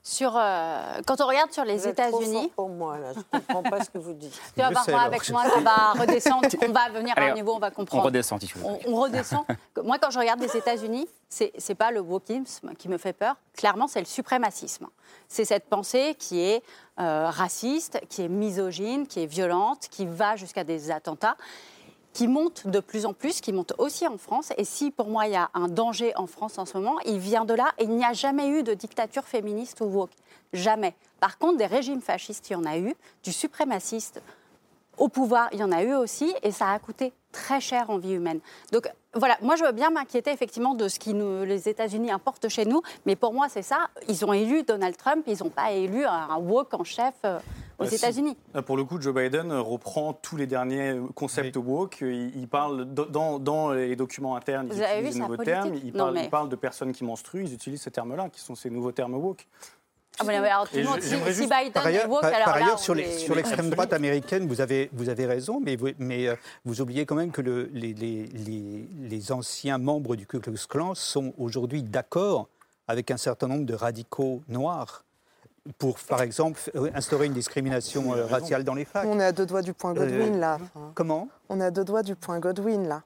Sur, 0.02 0.34
euh, 0.36 1.02
quand 1.06 1.20
on 1.22 1.28
regarde 1.28 1.52
sur 1.52 1.66
les 1.66 1.88
États-Unis. 1.88 2.52
pour 2.56 2.70
moi, 2.70 2.98
là. 2.98 3.12
Je 3.14 3.20
ne 3.20 3.24
comprends 3.24 3.64
pas 3.64 3.84
ce 3.84 3.90
que 3.90 3.98
vous 3.98 4.14
dites. 4.14 4.34
Tu 4.56 4.62
vas 4.62 4.70
voir, 4.70 5.04
avec 5.04 5.30
moi, 5.30 5.44
on 5.58 5.62
va 5.62 5.92
redescendre, 6.00 6.48
on 6.62 6.72
va 6.72 6.90
venir 6.90 7.14
à 7.18 7.22
un 7.22 7.34
niveau, 7.34 7.54
on 7.56 7.60
va 7.60 7.70
comprendre. 7.70 8.04
On 8.04 8.06
redescend, 8.06 8.42
on, 8.64 8.80
on 8.88 8.96
redescend. 8.96 9.44
moi, 9.84 9.98
quand 10.00 10.10
je 10.10 10.20
regarde 10.20 10.40
les 10.40 10.56
États-Unis, 10.56 11.08
ce 11.30 11.44
n'est 11.44 11.76
pas 11.76 11.92
le 11.92 12.00
wokisme 12.00 12.74
qui 12.76 12.88
me 12.90 12.98
fait 12.98 13.14
peur. 13.14 13.36
Clairement, 13.56 13.88
c'est 13.88 14.00
le 14.00 14.06
suprémacisme. 14.06 14.88
C'est 15.28 15.46
cette 15.46 15.66
pensée 15.66 16.16
qui 16.18 16.42
est 16.42 16.64
euh, 17.00 17.30
raciste, 17.30 18.00
qui 18.10 18.24
est 18.24 18.30
misogyne, 18.30 19.06
qui 19.06 19.22
est 19.24 19.28
violente, 19.28 19.88
qui 19.92 20.06
va 20.06 20.36
jusqu'à 20.36 20.64
des 20.64 20.92
attentats 20.92 21.36
qui 22.20 22.28
monte 22.28 22.68
de 22.68 22.82
plus 22.82 23.06
en 23.06 23.14
plus, 23.14 23.40
qui 23.40 23.54
monte 23.54 23.72
aussi 23.78 24.06
en 24.06 24.18
France. 24.18 24.52
Et 24.58 24.66
si 24.66 24.92
pour 24.92 25.08
moi 25.08 25.28
il 25.28 25.32
y 25.32 25.38
a 25.38 25.50
un 25.54 25.70
danger 25.70 26.12
en 26.18 26.28
France 26.28 26.58
en 26.58 26.66
ce 26.66 26.78
moment, 26.78 26.98
il 27.06 27.18
vient 27.18 27.46
de 27.46 27.54
là. 27.54 27.72
il 27.80 27.92
n'y 27.92 28.04
a 28.04 28.12
jamais 28.12 28.50
eu 28.50 28.62
de 28.62 28.74
dictature 28.74 29.24
féministe 29.24 29.80
ou 29.80 29.86
woke. 29.86 30.12
Jamais. 30.52 30.96
Par 31.22 31.38
contre, 31.38 31.60
des 31.60 31.66
régimes 31.66 32.02
fascistes, 32.02 32.50
il 32.50 32.54
y 32.54 32.56
en 32.58 32.66
a 32.66 32.78
eu, 32.78 32.94
du 33.24 33.32
suprémaciste 33.32 34.22
au 34.98 35.08
pouvoir, 35.08 35.48
il 35.54 35.60
y 35.60 35.64
en 35.64 35.72
a 35.72 35.82
eu 35.82 35.94
aussi, 35.94 36.34
et 36.44 36.52
ça 36.52 36.72
a 36.72 36.80
coûté 36.80 37.14
très 37.32 37.62
cher 37.62 37.90
en 37.90 37.98
vie 38.00 38.12
humaine. 38.12 38.42
Donc 38.74 38.90
voilà, 39.14 39.38
moi 39.42 39.56
je 39.56 39.64
veux 39.64 39.72
bien 39.72 39.90
m'inquiéter 39.90 40.30
effectivement 40.30 40.74
de 40.74 40.90
ce 40.90 41.00
nous, 41.12 41.46
les 41.46 41.70
États-Unis 41.70 42.12
importent 42.12 42.50
chez 42.50 42.66
nous, 42.66 42.82
mais 43.06 43.16
pour 43.16 43.34
moi 43.34 43.48
c'est 43.48 43.62
ça, 43.62 43.88
ils 44.10 44.26
ont 44.26 44.34
élu 44.34 44.64
Donald 44.64 44.98
Trump, 44.98 45.24
ils 45.26 45.42
n'ont 45.42 45.50
pas 45.50 45.72
élu 45.72 46.04
un 46.04 46.36
woke 46.36 46.74
en 46.74 46.84
chef. 46.84 47.14
Euh, 47.80 47.86
aux 47.86 47.88
États-Unis. 47.88 48.38
Pour 48.66 48.78
le 48.78 48.84
coup, 48.84 49.00
Joe 49.00 49.14
Biden 49.14 49.54
reprend 49.54 50.14
tous 50.14 50.38
les 50.38 50.48
derniers 50.48 51.00
concepts 51.16 51.56
woke. 51.56 52.02
Il, 52.02 52.48
parle 52.48 52.86
dans, 52.86 53.40
dans, 53.40 53.72
les 53.72 53.96
documents 53.96 54.36
internes, 54.36 54.70
ils 54.72 54.82
utilisent 54.82 55.14
des 55.16 55.20
nouveaux 55.22 55.38
termes. 55.38 55.76
Il 55.76 55.92
parle, 56.30 56.50
de 56.50 56.56
personnes 56.56 56.92
qui 56.92 57.04
menstruent. 57.04 57.44
Ils 57.46 57.54
utilisent 57.54 57.82
ces 57.82 57.92
termes-là, 57.92 58.30
qui 58.30 58.40
sont 58.40 58.56
ces 58.56 58.70
nouveaux 58.70 58.92
termes 58.92 59.16
woke. 59.16 59.48
Ah, 60.22 60.28
alors, 60.28 60.70
tout 60.70 60.76
le 60.76 60.84
monde, 60.84 61.02
si, 61.02 61.16
Biden 61.44 61.72
par 61.72 61.86
ailleurs, 61.86 62.06
est 62.06 62.08
woke, 62.08 62.22
par, 62.22 62.34
alors 62.34 62.46
par 62.46 62.60
là, 62.60 62.78
sur 62.78 62.94
l'extrême 62.94 63.70
droite 63.70 63.94
américaine, 63.94 64.48
vous 64.48 64.60
avez, 64.60 64.90
vous 64.92 65.08
avez 65.08 65.26
raison, 65.26 65.62
mais, 65.64 65.78
vous, 65.78 65.90
mais 65.98 66.28
euh, 66.28 66.36
vous 66.66 66.82
oubliez 66.82 67.06
quand 67.06 67.16
même 67.16 67.32
que 67.32 67.42
le, 67.42 67.70
les, 67.72 67.94
les, 67.94 68.26
les, 68.26 68.90
les, 69.00 69.32
anciens 69.32 69.78
membres 69.78 70.18
du 70.18 70.28
Ku 70.28 70.40
Klux 70.40 70.60
Klan 70.68 70.94
sont 70.94 71.34
aujourd'hui 71.38 71.84
d'accord 71.84 72.50
avec 72.90 73.12
un 73.12 73.18
certain 73.18 73.48
nombre 73.48 73.66
de 73.66 73.74
radicaux 73.74 74.42
noirs 74.50 75.06
pour, 75.78 76.00
par 76.00 76.22
exemple, 76.22 76.60
instaurer 76.94 77.28
une 77.28 77.34
discrimination 77.34 78.14
euh, 78.14 78.26
raciale 78.26 78.64
dans 78.64 78.74
les 78.74 78.86
facs. 78.86 79.06
On 79.08 79.20
est 79.20 79.26
à 79.26 79.32
deux 79.32 79.46
doigts 79.46 79.62
du 79.62 79.74
point 79.74 79.94
Godwin, 79.94 80.36
euh, 80.36 80.40
là. 80.40 80.58
Comment? 80.96 81.30
On 81.50 81.60
est 81.62 81.66
à 81.66 81.72
deux 81.72 81.84
doigts 81.84 82.04
du 82.04 82.16
point 82.16 82.40
Godwin, 82.40 82.88
là. 82.88 83.04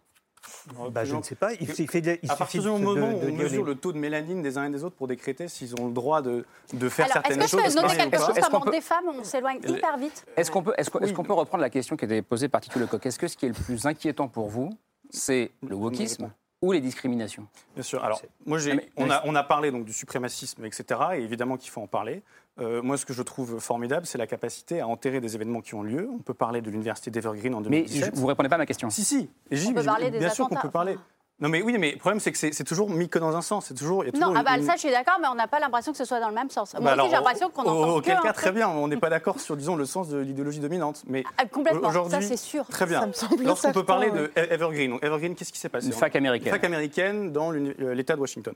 Bah, 0.91 1.05
je 1.05 1.15
ne 1.15 1.21
sais 1.21 1.35
pas. 1.35 1.53
Il, 1.53 1.61
il 1.61 1.87
fait, 1.87 2.19
il 2.21 2.31
à 2.31 2.35
partir 2.35 2.61
du 2.61 2.67
moment 2.67 3.11
où 3.11 3.19
on 3.23 3.31
mesure 3.31 3.63
le 3.63 3.75
taux 3.75 3.93
de 3.93 3.97
mélanine 3.97 4.41
des 4.41 4.57
uns 4.57 4.65
et 4.65 4.69
des 4.69 4.83
autres 4.83 4.95
pour 4.95 5.07
décréter 5.07 5.47
s'ils 5.47 5.79
ont 5.79 5.87
le 5.87 5.93
droit 5.93 6.21
de, 6.21 6.45
de 6.73 6.89
faire 6.89 7.05
Alors, 7.05 7.13
certaines 7.13 7.47
choses. 7.47 7.59
Est-ce 7.61 7.75
que 7.75 7.81
je 7.81 7.87
peux 7.87 7.95
quelque 7.95 8.17
chose 8.17 8.49
comme 8.49 8.71
des 8.71 8.81
femmes, 8.81 9.05
on 9.07 9.23
s'éloigne 9.23 9.59
hyper 9.65 9.97
vite 9.97 10.25
Est-ce 10.35 10.51
qu'on 10.51 10.63
peut, 10.63 10.73
est 10.77 11.13
qu'on 11.13 11.23
peut 11.23 11.33
reprendre 11.33 11.61
la 11.61 11.69
question 11.69 11.95
qui 11.95 12.05
était 12.05 12.21
posée 12.21 12.49
par 12.49 12.61
Tito 12.61 12.79
Lecoq? 12.79 13.05
Est-ce 13.05 13.19
que 13.19 13.27
ce 13.27 13.37
qui 13.37 13.45
est 13.45 13.49
le 13.49 13.55
plus 13.55 13.85
inquiétant 13.85 14.27
pour 14.27 14.49
vous, 14.49 14.69
c'est 15.09 15.51
le 15.67 15.75
wokisme 15.75 16.31
ou 16.61 16.71
les 16.71 16.81
discriminations? 16.81 17.47
Bien 17.73 17.83
sûr. 17.83 18.03
Alors, 18.03 18.21
moi, 18.45 18.59
on, 18.97 19.09
a, 19.09 19.21
on, 19.25 19.35
a, 19.35 19.43
parlé 19.43 19.71
donc, 19.71 19.85
du 19.85 19.93
suprémacisme, 19.93 20.65
etc. 20.65 20.99
Et 21.15 21.21
évidemment 21.21 21.57
qu'il 21.57 21.71
faut 21.71 21.81
en 21.81 21.87
parler. 21.87 22.21
Euh, 22.59 22.81
moi, 22.83 22.97
ce 22.97 23.05
que 23.05 23.13
je 23.13 23.23
trouve 23.23 23.59
formidable, 23.59 24.05
c'est 24.05 24.17
la 24.17 24.27
capacité 24.27 24.79
à 24.79 24.87
enterrer 24.87 25.21
des 25.21 25.35
événements 25.35 25.61
qui 25.61 25.73
ont 25.73 25.83
lieu. 25.83 26.09
On 26.13 26.19
peut 26.19 26.35
parler 26.35 26.61
de 26.61 26.69
l'université 26.69 27.09
d'Evergreen 27.09 27.55
en 27.55 27.61
2017. 27.61 28.05
Mais 28.05 28.11
vous 28.15 28.23
ne 28.23 28.27
répondez 28.27 28.49
pas 28.49 28.55
à 28.55 28.59
ma 28.59 28.65
question. 28.65 28.89
Si, 28.89 29.03
si. 29.03 29.29
on 29.51 29.73
peut 29.73 29.83
parler 29.83 30.11
des 30.11 30.19
bien 30.19 30.29
sûr 30.29 30.47
qu'on 30.47 30.55
peut 30.55 30.69
parler. 30.69 30.97
Non, 31.39 31.49
mais 31.49 31.63
oui, 31.63 31.75
mais 31.79 31.93
le 31.93 31.97
problème, 31.97 32.19
c'est 32.19 32.31
que 32.31 32.37
c'est 32.37 32.63
toujours 32.63 32.89
mis 32.89 33.09
que 33.09 33.17
dans 33.17 33.35
un 33.35 33.41
sens. 33.41 33.65
C'est 33.65 33.73
toujours, 33.73 34.03
non, 34.13 34.33
ah 34.35 34.43
bah, 34.43 34.61
ça, 34.61 34.75
je 34.75 34.81
suis 34.81 34.91
d'accord, 34.91 35.17
mais 35.19 35.27
on 35.27 35.35
n'a 35.35 35.47
pas 35.47 35.59
l'impression 35.59 35.91
que 35.91 35.97
ce 35.97 36.05
soit 36.05 36.19
dans 36.19 36.29
le 36.29 36.35
même 36.35 36.49
sens. 36.49 36.73
Moi 36.75 36.95
bah, 36.95 37.01
aussi, 37.01 37.09
j'ai 37.09 37.17
l'impression 37.17 37.49
qu'on 37.49 37.63
entend 37.63 37.95
Auquel 37.95 38.19
cas, 38.19 38.33
très 38.33 38.51
bien. 38.51 38.69
On 38.69 38.87
n'est 38.87 38.97
pas 38.97 39.09
d'accord 39.09 39.39
sur, 39.39 39.57
disons, 39.57 39.75
le 39.75 39.85
sens 39.85 40.07
de 40.09 40.19
l'idéologie 40.19 40.59
dominante. 40.59 41.03
Mais 41.07 41.23
ah, 41.37 41.45
complètement, 41.45 41.91
ça, 42.09 42.21
c'est 42.21 42.37
sûr. 42.37 42.65
Très 42.67 42.85
bien. 42.85 43.09
Lorsqu'on 43.43 43.71
peut 43.71 43.83
parler 43.83 44.11
de 44.11 44.31
Evergreen, 44.35 44.99
Evergreen, 45.01 45.35
qu'est-ce 45.35 45.51
qui 45.51 45.59
s'est 45.59 45.69
passé 45.69 45.87
Une 45.87 45.93
fac 45.93 46.15
américaine. 46.15 46.47
Une 46.47 46.53
fac 46.53 46.63
américaine 46.63 47.31
dans 47.31 47.51
euh, 47.51 47.93
l'État 47.93 48.15
de 48.15 48.21
Washington. 48.21 48.53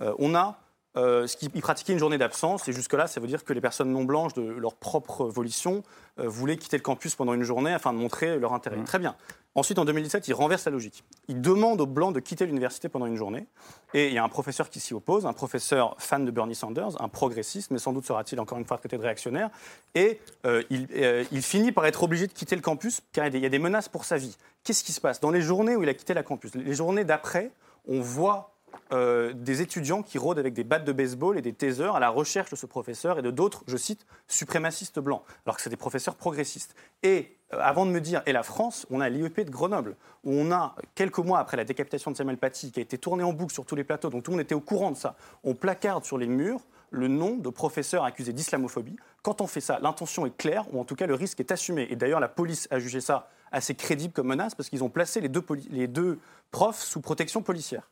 Euh, 0.00 0.14
on 0.18 0.34
a 0.34 0.56
euh, 0.96 1.26
ce 1.28 1.36
qui, 1.36 1.48
ils 1.54 1.62
pratiquaient 1.62 1.92
une 1.92 1.98
journée 1.98 2.18
d'absence, 2.18 2.66
et 2.68 2.72
jusque-là, 2.72 3.06
ça 3.06 3.20
veut 3.20 3.28
dire 3.28 3.44
que 3.44 3.52
les 3.52 3.60
personnes 3.60 3.92
non 3.92 4.04
blanches, 4.04 4.34
de 4.34 4.42
leur 4.42 4.74
propre 4.74 5.26
volition, 5.26 5.82
euh, 6.18 6.28
voulaient 6.28 6.56
quitter 6.56 6.76
le 6.76 6.82
campus 6.82 7.14
pendant 7.14 7.32
une 7.32 7.44
journée 7.44 7.72
afin 7.72 7.92
de 7.92 7.98
montrer 7.98 8.38
leur 8.38 8.52
intérêt. 8.52 8.76
Mmh. 8.76 8.84
Très 8.84 8.98
bien. 8.98 9.14
Ensuite, 9.54 9.78
en 9.78 9.84
2017, 9.84 10.26
ils 10.28 10.32
renversent 10.32 10.64
la 10.64 10.72
logique. 10.72 11.04
Ils 11.28 11.40
demandent 11.40 11.80
aux 11.80 11.86
blancs 11.86 12.14
de 12.14 12.20
quitter 12.20 12.46
l'université 12.46 12.88
pendant 12.88 13.06
une 13.06 13.16
journée, 13.16 13.46
et 13.94 14.08
il 14.08 14.14
y 14.14 14.18
a 14.18 14.24
un 14.24 14.28
professeur 14.28 14.68
qui 14.68 14.80
s'y 14.80 14.92
oppose, 14.94 15.26
un 15.26 15.32
professeur 15.32 15.94
fan 15.98 16.24
de 16.24 16.30
Bernie 16.30 16.54
Sanders, 16.56 17.00
un 17.00 17.08
progressiste, 17.08 17.70
mais 17.70 17.78
sans 17.78 17.92
doute 17.92 18.04
sera-t-il 18.04 18.40
encore 18.40 18.58
une 18.58 18.64
fois 18.64 18.78
traité 18.78 18.96
de 18.96 19.02
réactionnaire, 19.02 19.50
et 19.94 20.20
euh, 20.44 20.62
il, 20.70 20.88
il, 21.30 21.42
finit 21.42 21.72
par 21.72 21.86
être 21.86 22.02
obligé 22.02 22.26
de 22.26 22.32
quitter 22.32 22.56
le 22.56 22.62
campus 22.62 23.00
car 23.12 23.26
il 23.26 23.38
y 23.38 23.46
a 23.46 23.48
des 23.48 23.58
menaces 23.58 23.88
pour 23.88 24.04
sa 24.04 24.16
vie. 24.16 24.36
Qu'est-ce 24.64 24.84
qui 24.84 24.92
se 24.92 25.00
passe? 25.00 25.20
Dans 25.20 25.30
les 25.30 25.40
journées 25.40 25.76
où 25.76 25.82
il 25.82 25.88
a 25.88 25.94
quitté 25.94 26.14
la 26.14 26.22
campus, 26.22 26.54
les 26.54 26.74
journées 26.74 27.04
d'après, 27.04 27.50
on 27.88 28.00
voit 28.00 28.54
euh, 28.92 29.32
des 29.32 29.62
étudiants 29.62 30.02
qui 30.02 30.18
rôdent 30.18 30.38
avec 30.38 30.52
des 30.52 30.64
battes 30.64 30.84
de 30.84 30.92
baseball 30.92 31.38
et 31.38 31.42
des 31.42 31.52
tasers 31.52 31.94
à 31.94 32.00
la 32.00 32.08
recherche 32.08 32.50
de 32.50 32.56
ce 32.56 32.66
professeur 32.66 33.18
et 33.18 33.22
de 33.22 33.30
d'autres, 33.30 33.62
je 33.68 33.76
cite, 33.76 34.04
suprémacistes 34.26 34.98
blancs, 34.98 35.22
alors 35.46 35.56
que 35.56 35.62
c'est 35.62 35.70
des 35.70 35.76
professeurs 35.76 36.16
progressistes. 36.16 36.74
Et 37.04 37.36
euh, 37.52 37.58
avant 37.60 37.86
de 37.86 37.92
me 37.92 38.00
dire, 38.00 38.22
et 38.26 38.32
la 38.32 38.42
France, 38.42 38.86
on 38.90 39.00
a 39.00 39.08
l'IEP 39.08 39.44
de 39.44 39.50
Grenoble, 39.50 39.96
où 40.24 40.32
on 40.32 40.50
a, 40.50 40.74
quelques 40.96 41.18
mois 41.18 41.38
après 41.38 41.56
la 41.56 41.64
décapitation 41.64 42.10
de 42.10 42.16
Samuel 42.16 42.36
Paty, 42.36 42.72
qui 42.72 42.80
a 42.80 42.82
été 42.82 42.98
tourné 42.98 43.22
en 43.22 43.32
boucle 43.32 43.52
sur 43.52 43.64
tous 43.64 43.76
les 43.76 43.84
plateaux, 43.84 44.10
donc 44.10 44.24
tout 44.24 44.32
le 44.32 44.38
monde 44.38 44.44
était 44.44 44.56
au 44.56 44.60
courant 44.60 44.90
de 44.90 44.96
ça, 44.96 45.14
on 45.44 45.54
placarde 45.54 46.04
sur 46.04 46.18
les 46.18 46.26
murs 46.26 46.60
le 46.90 47.06
nom 47.06 47.36
de 47.36 47.48
professeurs 47.48 48.02
accusés 48.02 48.32
d'islamophobie. 48.32 48.96
Quand 49.22 49.40
on 49.40 49.46
fait 49.46 49.60
ça, 49.60 49.78
l'intention 49.80 50.26
est 50.26 50.36
claire, 50.36 50.64
ou 50.72 50.80
en 50.80 50.84
tout 50.84 50.96
cas 50.96 51.06
le 51.06 51.14
risque 51.14 51.38
est 51.38 51.52
assumé. 51.52 51.86
Et 51.90 51.94
d'ailleurs, 51.94 52.18
la 52.18 52.28
police 52.28 52.66
a 52.72 52.80
jugé 52.80 53.00
ça 53.00 53.28
assez 53.52 53.76
crédible 53.76 54.12
comme 54.12 54.26
menace, 54.26 54.56
parce 54.56 54.68
qu'ils 54.68 54.82
ont 54.82 54.90
placé 54.90 55.20
les 55.20 55.28
deux, 55.28 55.44
les 55.70 55.86
deux 55.86 56.18
profs 56.50 56.82
sous 56.82 57.00
protection 57.00 57.42
policière 57.42 57.88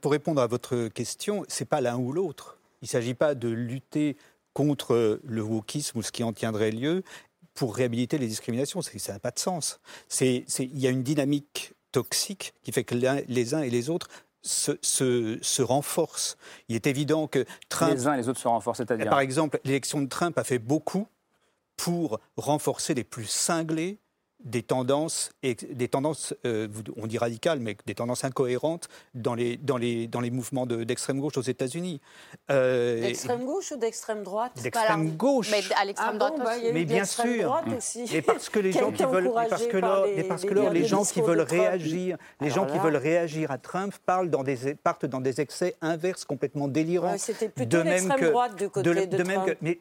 pour 0.00 0.12
répondre 0.12 0.40
à 0.40 0.46
votre 0.46 0.88
question, 0.88 1.44
ce 1.48 1.62
n'est 1.62 1.66
pas 1.66 1.80
l'un 1.80 1.96
ou 1.96 2.12
l'autre. 2.12 2.58
Il 2.80 2.86
ne 2.86 2.88
s'agit 2.88 3.14
pas 3.14 3.34
de 3.34 3.48
lutter 3.48 4.16
contre 4.54 5.20
le 5.24 5.42
wokisme 5.42 5.98
ou 5.98 6.02
ce 6.02 6.12
qui 6.12 6.24
en 6.24 6.32
tiendrait 6.32 6.70
lieu 6.70 7.02
pour 7.54 7.76
réhabiliter 7.76 8.18
les 8.18 8.26
discriminations. 8.26 8.82
Ça 8.82 9.12
n'a 9.12 9.18
pas 9.18 9.30
de 9.30 9.38
sens. 9.38 9.80
Il 10.20 10.78
y 10.78 10.86
a 10.86 10.90
une 10.90 11.02
dynamique 11.02 11.72
toxique 11.92 12.54
qui 12.62 12.72
fait 12.72 12.84
que 12.84 12.94
les 12.94 13.54
uns 13.54 13.62
et 13.62 13.70
les 13.70 13.90
autres 13.90 14.08
se, 14.42 15.62
renforcent. 15.62 16.36
Il 16.68 16.76
est 16.76 16.86
évident 16.86 17.28
que 17.28 17.44
Trump... 17.68 17.92
Les 17.92 18.06
uns 18.06 18.14
et 18.14 18.16
les 18.16 18.28
autres 18.28 18.40
se 18.40 18.48
renforcent, 18.48 18.78
c'est-à-dire 18.78 19.08
Par 19.08 19.20
exemple, 19.20 19.60
l'élection 19.64 20.00
de 20.00 20.08
Trump 20.08 20.36
a 20.38 20.44
fait 20.44 20.58
beaucoup 20.58 21.06
pour 21.76 22.20
renforcer 22.36 22.94
les 22.94 23.04
plus 23.04 23.26
cinglés 23.26 23.98
des 24.44 24.62
tendances, 24.62 25.30
des 25.42 25.88
tendances 25.88 26.34
euh, 26.44 26.68
on 26.96 27.06
dit 27.06 27.18
radicales, 27.18 27.60
mais 27.60 27.76
des 27.86 27.94
tendances 27.94 28.24
incohérentes 28.24 28.88
dans 29.14 29.34
les, 29.34 29.56
dans 29.56 29.76
les, 29.76 30.06
dans 30.06 30.20
les 30.20 30.30
mouvements 30.30 30.66
d'extrême 30.66 31.20
gauche 31.20 31.36
aux 31.36 31.42
États-Unis. 31.42 32.00
Euh, 32.50 33.00
d'extrême 33.00 33.44
gauche 33.44 33.72
ou 33.72 33.76
d'extrême 33.76 34.22
droite? 34.22 34.52
D'extrême 34.62 35.16
gauche. 35.16 35.50
Mais 35.50 35.62
à 35.80 35.84
l'extrême 35.84 36.18
droite 36.18 36.34
ah 36.40 36.56
aussi. 36.56 36.72
mais 36.72 36.84
bien 36.84 37.04
sûr. 37.04 37.62
Et 38.12 38.22
parce 38.22 38.48
que 38.48 38.58
les 38.58 38.72
gens 38.72 38.92
qui 38.92 39.04
veulent, 39.04 39.30
parce 39.48 39.66
que 39.66 39.76
là, 39.76 40.04
les, 40.06 40.24
parce 40.24 40.44
que 40.44 40.54
les, 40.54 40.84
gens 40.84 41.04
qui 41.04 41.20
veulent 41.20 41.40
réagir, 41.40 42.16
les 42.40 42.50
gens 42.50 42.66
qui 42.66 42.78
veulent 42.78 42.96
réagir 42.96 43.50
à 43.50 43.58
Trump 43.58 43.94
parlent 44.04 44.30
dans 44.30 44.42
des, 44.42 44.74
partent 44.74 45.06
dans 45.06 45.20
des 45.20 45.40
excès 45.40 45.76
inverses 45.80 46.24
complètement 46.24 46.68
délirants. 46.68 47.16
C'était 47.18 47.48
plutôt 47.48 47.82
l'extrême 47.82 48.30
droite 48.30 48.56
du 48.56 48.68
côté 48.68 48.88
de, 48.88 48.94
de, 48.94 49.16
Trump. 49.16 49.28
Même 49.28 49.44
que, 49.44 49.56
mais 49.60 49.78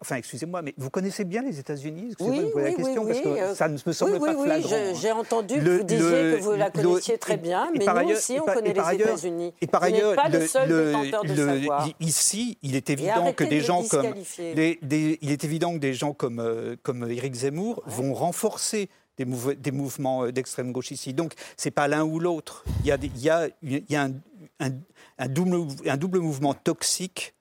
enfin, 0.00 0.16
excusez-moi, 0.16 0.62
mais 0.62 0.74
vous 0.76 0.90
connaissez 0.90 1.24
bien 1.24 1.42
les 1.42 1.58
États-Unis? 1.58 2.08
Excusez-moi 2.12 2.42
de 2.42 2.48
poser 2.50 2.70
la 2.70 2.74
question 2.74 3.06
parce 3.06 3.20
que 3.20 3.28
euh, 3.28 3.54
ça 3.54 3.68
ne 3.68 3.76
me 3.88 3.92
semble 3.92 4.18
pas 4.18 4.34
flagrant. 4.34 4.70
Oui, 4.70 4.98
j'ai 5.00 5.12
entendu 5.12 5.54
que 5.54 5.78
vous 5.78 5.84
disiez 5.84 6.00
que 6.00 6.40
vous 6.40 6.52
la 6.52 6.70
connaissiez 6.70 7.18
très 7.18 7.36
bien, 7.36 7.70
mais 7.76 7.84
nous 7.84 8.12
aussi, 8.12 8.38
on 8.40 8.46
connaît 8.46 8.72
les 8.72 8.94
États-Unis. 8.94 9.54
Et 9.60 9.66
par 9.66 9.82
ailleurs, 9.82 10.14
pas 10.14 10.28
le, 10.28 10.46
seul 10.46 10.68
de 10.68 11.36
savoir. 11.36 11.88
Ici, 12.00 12.58
il 12.62 12.76
est 12.76 12.90
évident 12.90 13.32
que 13.32 13.44
des 13.44 13.60
gens 13.60 13.82
comme 13.82 14.14
il 14.38 15.30
est 15.32 15.44
évident 15.44 15.72
que 15.74 15.78
des 15.78 15.94
gens 15.94 16.12
comme 16.12 16.40
euh, 16.40 16.76
comme 16.82 17.10
Éric 17.10 17.34
Zemmour 17.34 17.82
vont 17.86 18.14
renforcer 18.14 18.88
des, 19.16 19.26
des 19.56 19.70
mouvements 19.70 20.24
euh, 20.24 20.32
d'extrême 20.32 20.72
gauche 20.72 20.90
ici. 20.90 21.14
Donc, 21.14 21.34
c'est 21.56 21.70
pas 21.70 21.88
l'un 21.88 22.04
ou 22.04 22.18
l'autre. 22.20 22.64
Il 22.80 22.86
y 22.86 22.92
a, 22.92 22.98
il 23.02 23.18
y 23.18 23.30
a, 23.30 23.48
il 23.62 23.84
y 23.88 23.96
a 23.96 24.04
un, 24.04 24.12
un, 24.60 24.70
un, 25.18 25.28
double, 25.28 25.66
un 25.86 25.96
double 25.96 26.20
mouvement 26.20 26.54
toxique 26.54 27.34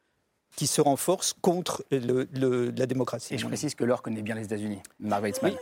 qui 0.57 0.67
se 0.67 0.81
renforce 0.81 1.33
contre 1.39 1.85
la 1.91 2.85
démocratie. 2.87 3.35
Et 3.35 3.37
je 3.37 3.45
précise 3.45 3.75
que 3.75 3.85
Laure 3.85 4.01
connaît 4.01 4.23
bien 4.23 4.35
les 4.35 4.43
États-Unis, 4.43 4.81
Margaret 4.99 5.31
Smith. 5.31 5.55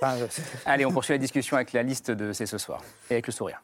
Allez, 0.66 0.86
on 0.86 0.92
poursuit 0.92 1.14
la 1.14 1.20
discussion 1.20 1.58
avec 1.58 1.74
la 1.74 1.84
liste 1.84 2.10
de 2.10 2.32
C'est 2.34 2.46
ce 2.46 2.58
soir 2.58 2.82
et 3.10 3.16
avec 3.16 3.28
le 3.28 3.34
sourire. 3.34 3.62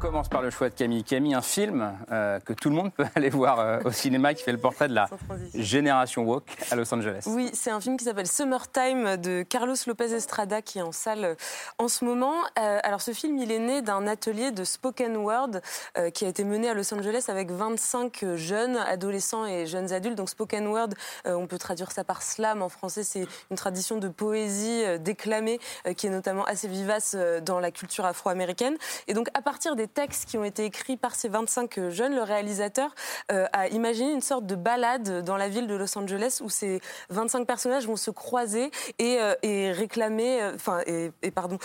Commence 0.00 0.28
par 0.28 0.42
le 0.42 0.50
choix 0.50 0.70
de 0.70 0.74
Camille. 0.74 1.04
Camille, 1.04 1.34
un 1.34 1.42
film 1.42 1.92
euh, 2.10 2.40
que 2.40 2.52
tout 2.52 2.70
le 2.70 2.74
monde 2.74 2.92
peut 2.96 3.04
aller 3.14 3.28
voir 3.28 3.60
euh, 3.60 3.78
au 3.84 3.92
cinéma 3.92 4.34
qui 4.34 4.42
fait 4.42 4.52
le 4.52 4.58
portrait 4.58 4.88
de 4.88 4.94
la 4.94 5.08
génération 5.54 6.22
woke 6.24 6.44
à 6.70 6.76
Los 6.76 6.92
Angeles. 6.92 7.24
Oui, 7.26 7.50
c'est 7.52 7.70
un 7.70 7.80
film 7.80 7.96
qui 7.96 8.04
s'appelle 8.04 8.26
Summertime 8.26 9.18
de 9.18 9.42
Carlos 9.42 9.74
Lopez 9.86 10.14
Estrada 10.14 10.62
qui 10.62 10.78
est 10.78 10.82
en 10.82 10.92
salle 10.92 11.24
euh, 11.24 11.34
en 11.78 11.88
ce 11.88 12.04
moment. 12.04 12.34
alors 12.56 13.00
ce 13.02 13.12
film, 13.12 13.36
il 13.38 13.52
est 13.52 13.58
né 13.58 13.82
d'un 13.82 14.06
atelier 14.06 14.50
de 14.50 14.64
spoken 14.64 15.16
word 15.16 15.60
qui 16.14 16.24
a 16.24 16.28
été 16.28 16.44
mené 16.44 16.68
à 16.68 16.74
Los 16.74 16.92
Angeles 16.94 17.26
avec 17.28 17.50
25 17.50 18.36
jeunes 18.36 18.76
adolescents 18.76 19.46
et 19.46 19.66
jeunes 19.66 19.92
adultes. 19.92 20.16
Donc 20.16 20.30
spoken 20.30 20.66
word, 20.68 20.88
on 21.26 21.46
peut 21.46 21.58
traduire 21.58 21.90
ça 21.90 22.04
par 22.04 22.22
slam 22.22 22.62
en 22.62 22.68
français. 22.68 23.02
C'est 23.02 23.26
une 23.50 23.56
tradition 23.56 23.98
de 23.98 24.08
poésie 24.08 24.82
déclamée 25.00 25.58
qui 25.96 26.06
est 26.06 26.10
notamment 26.10 26.44
assez 26.44 26.68
vivace 26.68 27.16
dans 27.42 27.60
la 27.60 27.70
culture 27.70 28.04
afro-américaine. 28.04 28.76
Et 29.08 29.14
donc 29.14 29.28
à 29.34 29.42
partir 29.42 29.76
des 29.76 29.86
textes 29.90 30.28
qui 30.28 30.38
ont 30.38 30.44
été 30.44 30.64
écrits 30.64 30.96
par 30.96 31.14
ces 31.14 31.28
25 31.28 31.78
euh, 31.78 31.90
jeunes, 31.90 32.14
le 32.14 32.22
réalisateur 32.22 32.94
euh, 33.30 33.46
a 33.52 33.68
imaginé 33.68 34.12
une 34.12 34.20
sorte 34.20 34.46
de 34.46 34.54
balade 34.54 35.24
dans 35.24 35.36
la 35.36 35.48
ville 35.48 35.66
de 35.66 35.74
Los 35.74 35.96
Angeles 35.98 36.40
où 36.42 36.48
ces 36.48 36.80
25 37.10 37.46
personnages 37.46 37.86
vont 37.86 37.96
se 37.96 38.10
croiser 38.10 38.70
et, 38.98 39.18
euh, 39.20 39.34
et 39.42 39.72
réclamer, 39.72 40.40
enfin, 40.54 40.80
et, 40.86 41.10
pardon, 41.30 41.58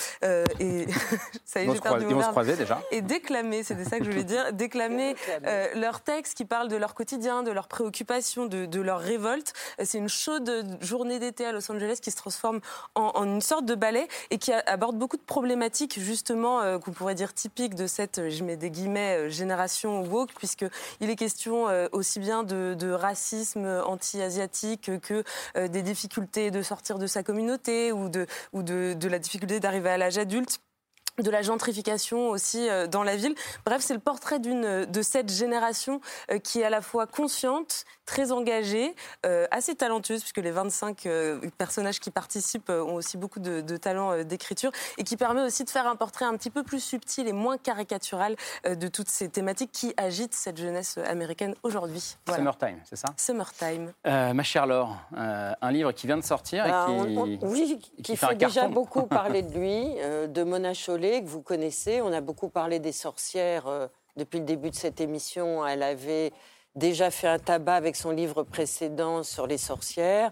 et 0.59 0.87
ça 1.45 1.61
y 1.61 1.69
est, 1.69 1.73
j'ai 1.73 1.79
perdu 1.79 2.05
Ils 2.09 2.15
vont 2.15 2.21
se 2.21 2.29
croiser 2.29 2.55
déjà. 2.55 2.81
Et 2.91 3.01
déclamer, 3.01 3.63
c'était 3.63 3.85
ça 3.85 3.99
que 3.99 4.05
je 4.05 4.09
voulais 4.09 4.23
dire, 4.23 4.53
déclamer 4.53 5.15
leurs 5.75 6.01
textes 6.01 6.35
qui 6.35 6.45
parlent 6.45 6.67
de 6.67 6.75
leur 6.75 6.93
quotidien, 6.93 7.43
de 7.43 7.51
leurs 7.51 7.67
préoccupations, 7.67 8.45
de, 8.45 8.65
de 8.65 8.81
leur 8.81 8.99
révolte. 8.99 9.53
C'est 9.83 9.97
une 9.97 10.09
chaude 10.09 10.77
journée 10.81 11.19
d'été 11.19 11.45
à 11.45 11.51
Los 11.51 11.71
Angeles 11.71 11.99
qui 12.01 12.11
se 12.11 12.17
transforme 12.17 12.59
en, 12.95 13.11
en, 13.15 13.25
une 13.25 13.41
sorte 13.41 13.65
de 13.65 13.75
ballet 13.75 14.07
et 14.31 14.37
qui 14.37 14.51
aborde 14.51 14.97
beaucoup 14.97 15.17
de 15.17 15.21
problématiques 15.21 15.99
justement 15.99 16.79
qu'on 16.79 16.91
pourrait 16.91 17.15
dire 17.15 17.33
typiques 17.33 17.75
de 17.75 17.87
cette 17.87 18.14
je 18.29 18.43
mets 18.43 18.57
des 18.57 18.69
guillemets, 18.69 19.17
euh, 19.17 19.29
génération 19.29 20.03
woke, 20.03 20.33
puisqu'il 20.35 21.09
est 21.09 21.15
question 21.15 21.67
euh, 21.69 21.87
aussi 21.91 22.19
bien 22.19 22.43
de, 22.43 22.91
racisme 22.91 23.65
anti-asiatique 23.85 24.99
que 25.01 25.23
euh, 25.57 25.67
des 25.67 25.81
difficultés 25.81 26.51
de 26.51 26.61
sortir 26.61 26.97
de 26.97 27.07
sa 27.07 27.23
communauté 27.23 27.91
ou 27.91 28.09
de 28.09 29.07
la 29.07 29.19
difficulté 29.19 29.59
d'arriver 29.59 29.89
à 29.89 29.97
l'âge 29.97 30.17
adulte 30.17 30.59
de 31.21 31.29
la 31.29 31.41
gentrification 31.41 32.29
aussi 32.29 32.67
dans 32.89 33.03
la 33.03 33.15
ville. 33.15 33.35
Bref, 33.65 33.81
c'est 33.81 33.93
le 33.93 33.99
portrait 33.99 34.39
d'une 34.39 34.85
de 34.85 35.01
cette 35.01 35.31
génération 35.31 36.01
qui 36.43 36.61
est 36.61 36.65
à 36.65 36.69
la 36.69 36.81
fois 36.81 37.07
consciente 37.07 37.85
très 38.05 38.31
engagée, 38.31 38.95
euh, 39.25 39.47
assez 39.51 39.75
talentueuse, 39.75 40.21
puisque 40.21 40.37
les 40.37 40.51
25 40.51 41.05
euh, 41.05 41.39
personnages 41.57 41.99
qui 41.99 42.11
participent 42.11 42.69
euh, 42.69 42.83
ont 42.83 42.95
aussi 42.95 43.17
beaucoup 43.17 43.39
de, 43.39 43.77
talent 43.77 44.23
d'écriture, 44.23 44.71
et 44.97 45.03
qui 45.03 45.17
permet 45.17 45.41
aussi 45.41 45.63
de 45.63 45.69
faire 45.69 45.87
un 45.87 45.95
portrait 45.95 46.25
un 46.25 46.37
petit 46.37 46.49
peu 46.49 46.63
plus 46.63 46.79
subtil 46.79 47.27
et 47.27 47.33
moins 47.33 47.57
caricatural 47.57 48.35
de 48.65 48.87
toutes 48.87 49.09
ces 49.09 49.27
thématiques 49.27 49.71
qui 49.71 49.93
agitent 49.97 50.33
cette 50.33 50.57
jeunesse 50.57 50.97
américaine 50.97 51.55
aujourd'hui. 51.63 52.15
Summertime, 52.33 52.79
c'est 52.85 52.95
ça? 52.95 53.07
Summertime. 53.17 53.91
ma 54.05 54.43
chère 54.43 54.65
Laure, 54.65 54.95
un 55.15 55.71
livre 55.71 55.91
qui 55.91 56.07
vient 56.07 56.17
de 56.17 56.23
sortir 56.23 56.65
et 56.65 56.69
bah, 56.69 56.87
qui, 56.87 57.39
oui, 57.41 57.79
qui, 58.03 58.15
fait, 58.15 58.35
déjà 58.35 58.67
beaucoup 58.67 59.03
parler 59.07 59.41
de 59.41 59.57
lui, 59.57 59.85
de 60.29 60.43
Mona 60.43 60.73
Chollet, 60.73 61.04
que 61.21 61.27
vous 61.27 61.41
connaissez. 61.41 62.01
On 62.01 62.11
a 62.13 62.21
beaucoup 62.21 62.49
parlé 62.49 62.79
des 62.79 62.91
sorcières 62.91 63.89
depuis 64.15 64.39
le 64.39 64.45
début 64.45 64.69
de 64.69 64.75
cette 64.75 65.01
émission. 65.01 65.65
Elle 65.65 65.83
avait 65.83 66.31
déjà 66.75 67.11
fait 67.11 67.27
un 67.27 67.39
tabac 67.39 67.75
avec 67.75 67.95
son 67.95 68.11
livre 68.11 68.43
précédent 68.43 69.23
sur 69.23 69.47
les 69.47 69.57
sorcières. 69.57 70.31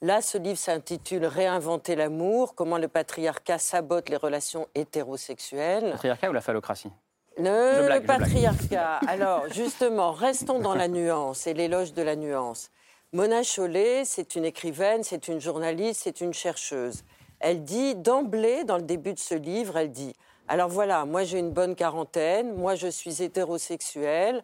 Là, 0.00 0.22
ce 0.22 0.38
livre 0.38 0.58
s'intitule 0.58 1.24
Réinventer 1.26 1.96
l'amour, 1.96 2.54
comment 2.54 2.78
le 2.78 2.86
patriarcat 2.86 3.58
sabote 3.58 4.08
les 4.08 4.16
relations 4.16 4.68
hétérosexuelles. 4.76 5.86
Le 5.86 5.90
patriarcat 5.92 6.30
ou 6.30 6.32
la 6.32 6.40
phallocratie? 6.40 6.92
Le, 7.36 7.98
patriarcat. 8.00 9.00
Alors, 9.08 9.48
justement, 9.52 10.12
restons 10.12 10.58
dans 10.60 10.74
la 10.74 10.88
nuance 10.88 11.46
et 11.46 11.54
l'éloge 11.54 11.94
de 11.94 12.02
la 12.02 12.16
nuance. 12.16 12.70
Mona 13.12 13.42
Chollet, 13.42 14.04
c'est 14.04 14.36
une 14.36 14.44
écrivaine, 14.44 15.02
c'est 15.02 15.28
une 15.28 15.40
journaliste, 15.40 16.02
c'est 16.04 16.20
une 16.20 16.34
chercheuse. 16.34 17.04
Elle 17.40 17.64
dit 17.64 17.94
d'emblée, 17.94 18.64
dans 18.64 18.76
le 18.76 18.82
début 18.82 19.14
de 19.14 19.18
ce 19.18 19.34
livre, 19.34 19.76
elle 19.76 19.92
dit 19.92 20.14
Alors 20.48 20.68
voilà, 20.68 21.04
moi 21.04 21.24
j'ai 21.24 21.38
une 21.38 21.50
bonne 21.50 21.74
quarantaine, 21.74 22.54
moi 22.54 22.74
je 22.74 22.88
suis 22.88 23.22
hétérosexuelle, 23.22 24.42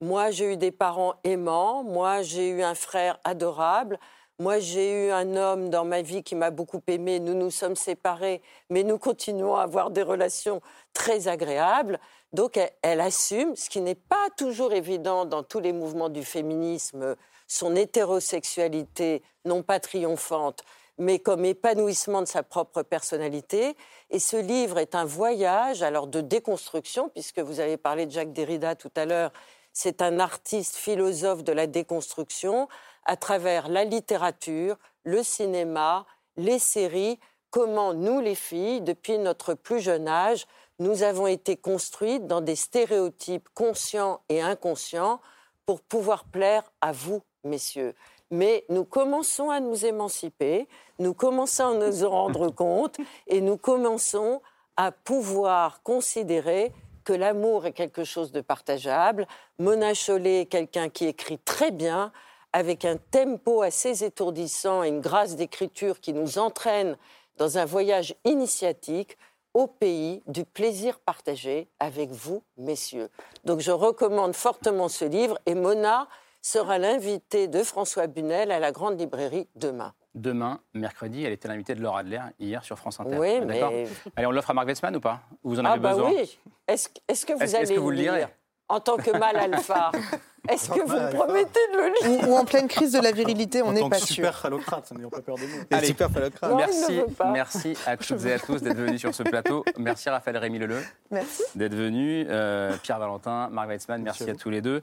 moi 0.00 0.30
j'ai 0.30 0.52
eu 0.52 0.56
des 0.56 0.72
parents 0.72 1.14
aimants, 1.24 1.82
moi 1.82 2.22
j'ai 2.22 2.48
eu 2.48 2.62
un 2.62 2.74
frère 2.74 3.18
adorable, 3.24 3.98
moi, 4.38 4.58
j'ai 4.58 5.06
eu 5.06 5.10
un 5.12 5.34
homme 5.34 5.70
dans 5.70 5.86
ma 5.86 6.02
vie 6.02 6.22
qui 6.22 6.34
m'a 6.34 6.50
beaucoup 6.50 6.82
aimé. 6.88 7.20
Nous 7.20 7.32
nous 7.32 7.50
sommes 7.50 7.74
séparés, 7.74 8.42
mais 8.68 8.82
nous 8.82 8.98
continuons 8.98 9.56
à 9.56 9.62
avoir 9.62 9.90
des 9.90 10.02
relations 10.02 10.60
très 10.92 11.26
agréables. 11.26 11.98
Donc, 12.34 12.60
elle, 12.82 13.00
assume, 13.00 13.56
ce 13.56 13.70
qui 13.70 13.80
n'est 13.80 13.94
pas 13.94 14.28
toujours 14.36 14.74
évident 14.74 15.24
dans 15.24 15.42
tous 15.42 15.60
les 15.60 15.72
mouvements 15.72 16.10
du 16.10 16.22
féminisme, 16.22 17.16
son 17.48 17.74
hétérosexualité, 17.74 19.22
non 19.46 19.62
pas 19.62 19.80
triomphante, 19.80 20.64
mais 20.98 21.18
comme 21.18 21.44
épanouissement 21.44 22.22
de 22.22 22.26
sa 22.26 22.42
propre 22.42 22.82
personnalité. 22.82 23.76
Et 24.10 24.18
ce 24.18 24.36
livre 24.36 24.78
est 24.78 24.94
un 24.94 25.04
voyage 25.04 25.82
alors 25.82 26.06
de 26.06 26.20
déconstruction, 26.20 27.08
puisque 27.10 27.40
vous 27.40 27.60
avez 27.60 27.76
parlé 27.76 28.06
de 28.06 28.10
Jacques 28.10 28.32
Derrida 28.32 28.74
tout 28.74 28.92
à 28.96 29.04
l'heure. 29.04 29.32
C'est 29.72 30.00
un 30.00 30.18
artiste 30.20 30.76
philosophe 30.76 31.44
de 31.44 31.52
la 31.52 31.66
déconstruction 31.66 32.68
à 33.04 33.16
travers 33.16 33.68
la 33.68 33.84
littérature, 33.84 34.76
le 35.04 35.22
cinéma, 35.22 36.06
les 36.36 36.58
séries, 36.58 37.18
comment 37.50 37.94
nous, 37.94 38.20
les 38.20 38.34
filles, 38.34 38.80
depuis 38.80 39.18
notre 39.18 39.54
plus 39.54 39.80
jeune 39.80 40.08
âge, 40.08 40.46
nous 40.78 41.02
avons 41.02 41.26
été 41.26 41.56
construites 41.56 42.26
dans 42.26 42.40
des 42.40 42.56
stéréotypes 42.56 43.48
conscients 43.54 44.20
et 44.28 44.42
inconscients 44.42 45.20
pour 45.64 45.80
pouvoir 45.80 46.24
plaire 46.24 46.70
à 46.80 46.92
vous, 46.92 47.22
messieurs. 47.44 47.94
Mais 48.30 48.64
nous 48.68 48.84
commençons 48.84 49.50
à 49.50 49.60
nous 49.60 49.86
émanciper, 49.86 50.68
nous 50.98 51.14
commençons 51.14 51.64
à 51.64 51.74
nous 51.74 52.08
rendre 52.08 52.48
compte 52.54 52.96
et 53.26 53.40
nous 53.40 53.56
commençons 53.56 54.40
à 54.76 54.92
pouvoir 54.92 55.82
considérer 55.82 56.72
que 57.04 57.12
l'amour 57.12 57.66
est 57.66 57.72
quelque 57.72 58.04
chose 58.04 58.32
de 58.32 58.40
partageable. 58.40 59.26
Mona 59.58 59.94
Chollet 59.94 60.42
est 60.42 60.46
quelqu'un 60.46 60.88
qui 60.88 61.06
écrit 61.06 61.38
très 61.38 61.70
bien, 61.70 62.12
avec 62.52 62.84
un 62.84 62.96
tempo 62.96 63.62
assez 63.62 64.02
étourdissant 64.02 64.82
et 64.82 64.88
une 64.88 65.00
grâce 65.00 65.36
d'écriture 65.36 66.00
qui 66.00 66.12
nous 66.12 66.38
entraîne 66.38 66.96
dans 67.36 67.58
un 67.58 67.64
voyage 67.64 68.14
initiatique 68.24 69.16
au 69.54 69.66
pays 69.66 70.22
du 70.26 70.44
plaisir 70.44 70.98
partagé 70.98 71.68
avec 71.78 72.10
vous, 72.10 72.42
messieurs. 72.56 73.08
Donc 73.44 73.60
je 73.60 73.70
recommande 73.70 74.34
fortement 74.34 74.88
ce 74.88 75.04
livre 75.04 75.38
et 75.46 75.54
Mona 75.54 76.08
sera 76.46 76.78
l'invitée 76.78 77.48
de 77.48 77.64
François 77.64 78.06
Bunel 78.06 78.52
à 78.52 78.60
la 78.60 78.70
Grande 78.70 79.00
Librairie 79.00 79.48
demain. 79.56 79.94
Demain, 80.14 80.60
mercredi, 80.74 81.24
elle 81.24 81.32
était 81.32 81.48
l'invitée 81.48 81.74
de 81.74 81.82
Laura 81.82 82.00
Adler 82.00 82.20
hier 82.38 82.62
sur 82.62 82.78
France 82.78 83.00
Inter. 83.00 83.18
Oui, 83.18 83.40
mais... 83.40 83.88
Allez, 84.14 84.26
on 84.26 84.30
l'offre 84.30 84.50
à 84.50 84.54
Marc 84.54 84.68
Westman 84.68 84.94
ou 84.94 85.00
pas 85.00 85.22
Vous 85.42 85.58
en 85.58 85.64
avez 85.64 85.74
ah 85.74 85.78
bah 85.78 85.90
besoin 85.90 86.10
oui. 86.10 86.38
Est-ce 86.68 87.26
que 87.26 87.32
vous 87.32 87.56
allez 87.56 87.74
que 87.74 87.80
vous 87.80 87.90
le 87.90 87.96
lire 87.96 88.28
en 88.68 88.80
tant 88.80 88.96
que 88.96 89.16
mâle 89.16 89.36
alpha 89.36 89.92
Est-ce 90.48 90.68
que 90.70 90.80
vous 90.80 90.94
me 90.94 91.12
promettez 91.12 91.60
de 91.72 91.76
le 91.76 92.18
lire 92.18 92.28
ou, 92.28 92.36
en 92.36 92.44
pleine 92.44 92.68
crise 92.68 92.92
de 92.92 93.00
la 93.00 93.10
virilité, 93.10 93.62
on 93.62 93.72
n'est 93.72 93.88
pas 93.88 93.98
sûr. 93.98 94.06
Super 94.06 94.38
phallocrate, 94.38 94.92
n'ayons 94.92 95.10
pas 95.10 95.20
peur 95.20 95.34
de 95.34 95.42
nous. 95.42 95.64
Allez, 95.72 95.88
super 95.88 96.08
phallocrate. 96.08 96.54
merci, 96.54 97.00
merci 97.32 97.76
à 97.84 97.96
toutes 97.96 98.24
et 98.24 98.32
à 98.32 98.38
tous 98.38 98.62
d'être 98.62 98.76
venus 98.76 99.00
sur 99.00 99.12
ce 99.12 99.24
plateau. 99.24 99.64
Merci 99.76 100.08
Raphaël 100.08 100.36
Rémy 100.36 100.60
Leleu. 100.60 100.82
Merci. 101.10 101.42
D'être 101.56 101.74
venu. 101.74 102.26
Euh, 102.28 102.76
Pierre 102.82 103.00
Valentin, 103.00 103.48
Marc 103.50 103.68
Weitzmann, 103.68 104.02
merci, 104.02 104.30
à, 104.30 104.34
tous 104.36 104.50
les 104.50 104.60
deux. 104.60 104.82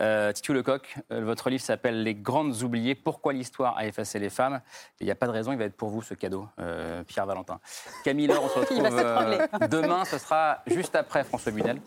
Euh, 0.00 0.32
Titu 0.32 0.52
Lecoq, 0.52 0.96
euh, 1.12 1.22
votre 1.22 1.50
livre 1.50 1.62
s'appelle 1.62 2.02
Les 2.02 2.14
grandes 2.14 2.62
oubliées. 2.62 2.94
Pourquoi 2.94 3.32
l'histoire 3.32 3.76
a 3.76 3.86
effacé 3.86 4.18
les 4.18 4.30
femmes? 4.30 4.60
Il 5.00 5.04
n'y 5.04 5.10
a 5.10 5.14
pas 5.14 5.26
de 5.26 5.32
raison, 5.32 5.52
il 5.52 5.58
va 5.58 5.64
être 5.64 5.76
pour 5.76 5.90
vous 5.90 6.02
ce 6.02 6.14
cadeau, 6.14 6.48
euh, 6.58 7.04
Pierre 7.04 7.26
Valentin. 7.26 7.60
Camille 8.04 8.26
Laure, 8.26 8.44
on 8.44 8.48
se 8.48 8.58
retrouve 8.60 9.68
demain. 9.68 10.04
Ce 10.04 10.18
sera 10.18 10.62
juste 10.66 10.96
après 10.96 11.24
François 11.24 11.52
Bunel 11.52 11.80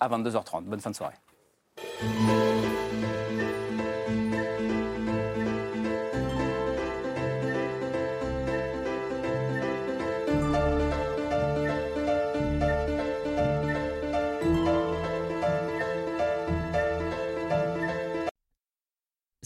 à 0.00 0.08
22h30. 0.08 0.64
Bonne 0.64 0.80
fin 0.80 0.90
de 0.90 0.96
soirée. 0.96 1.14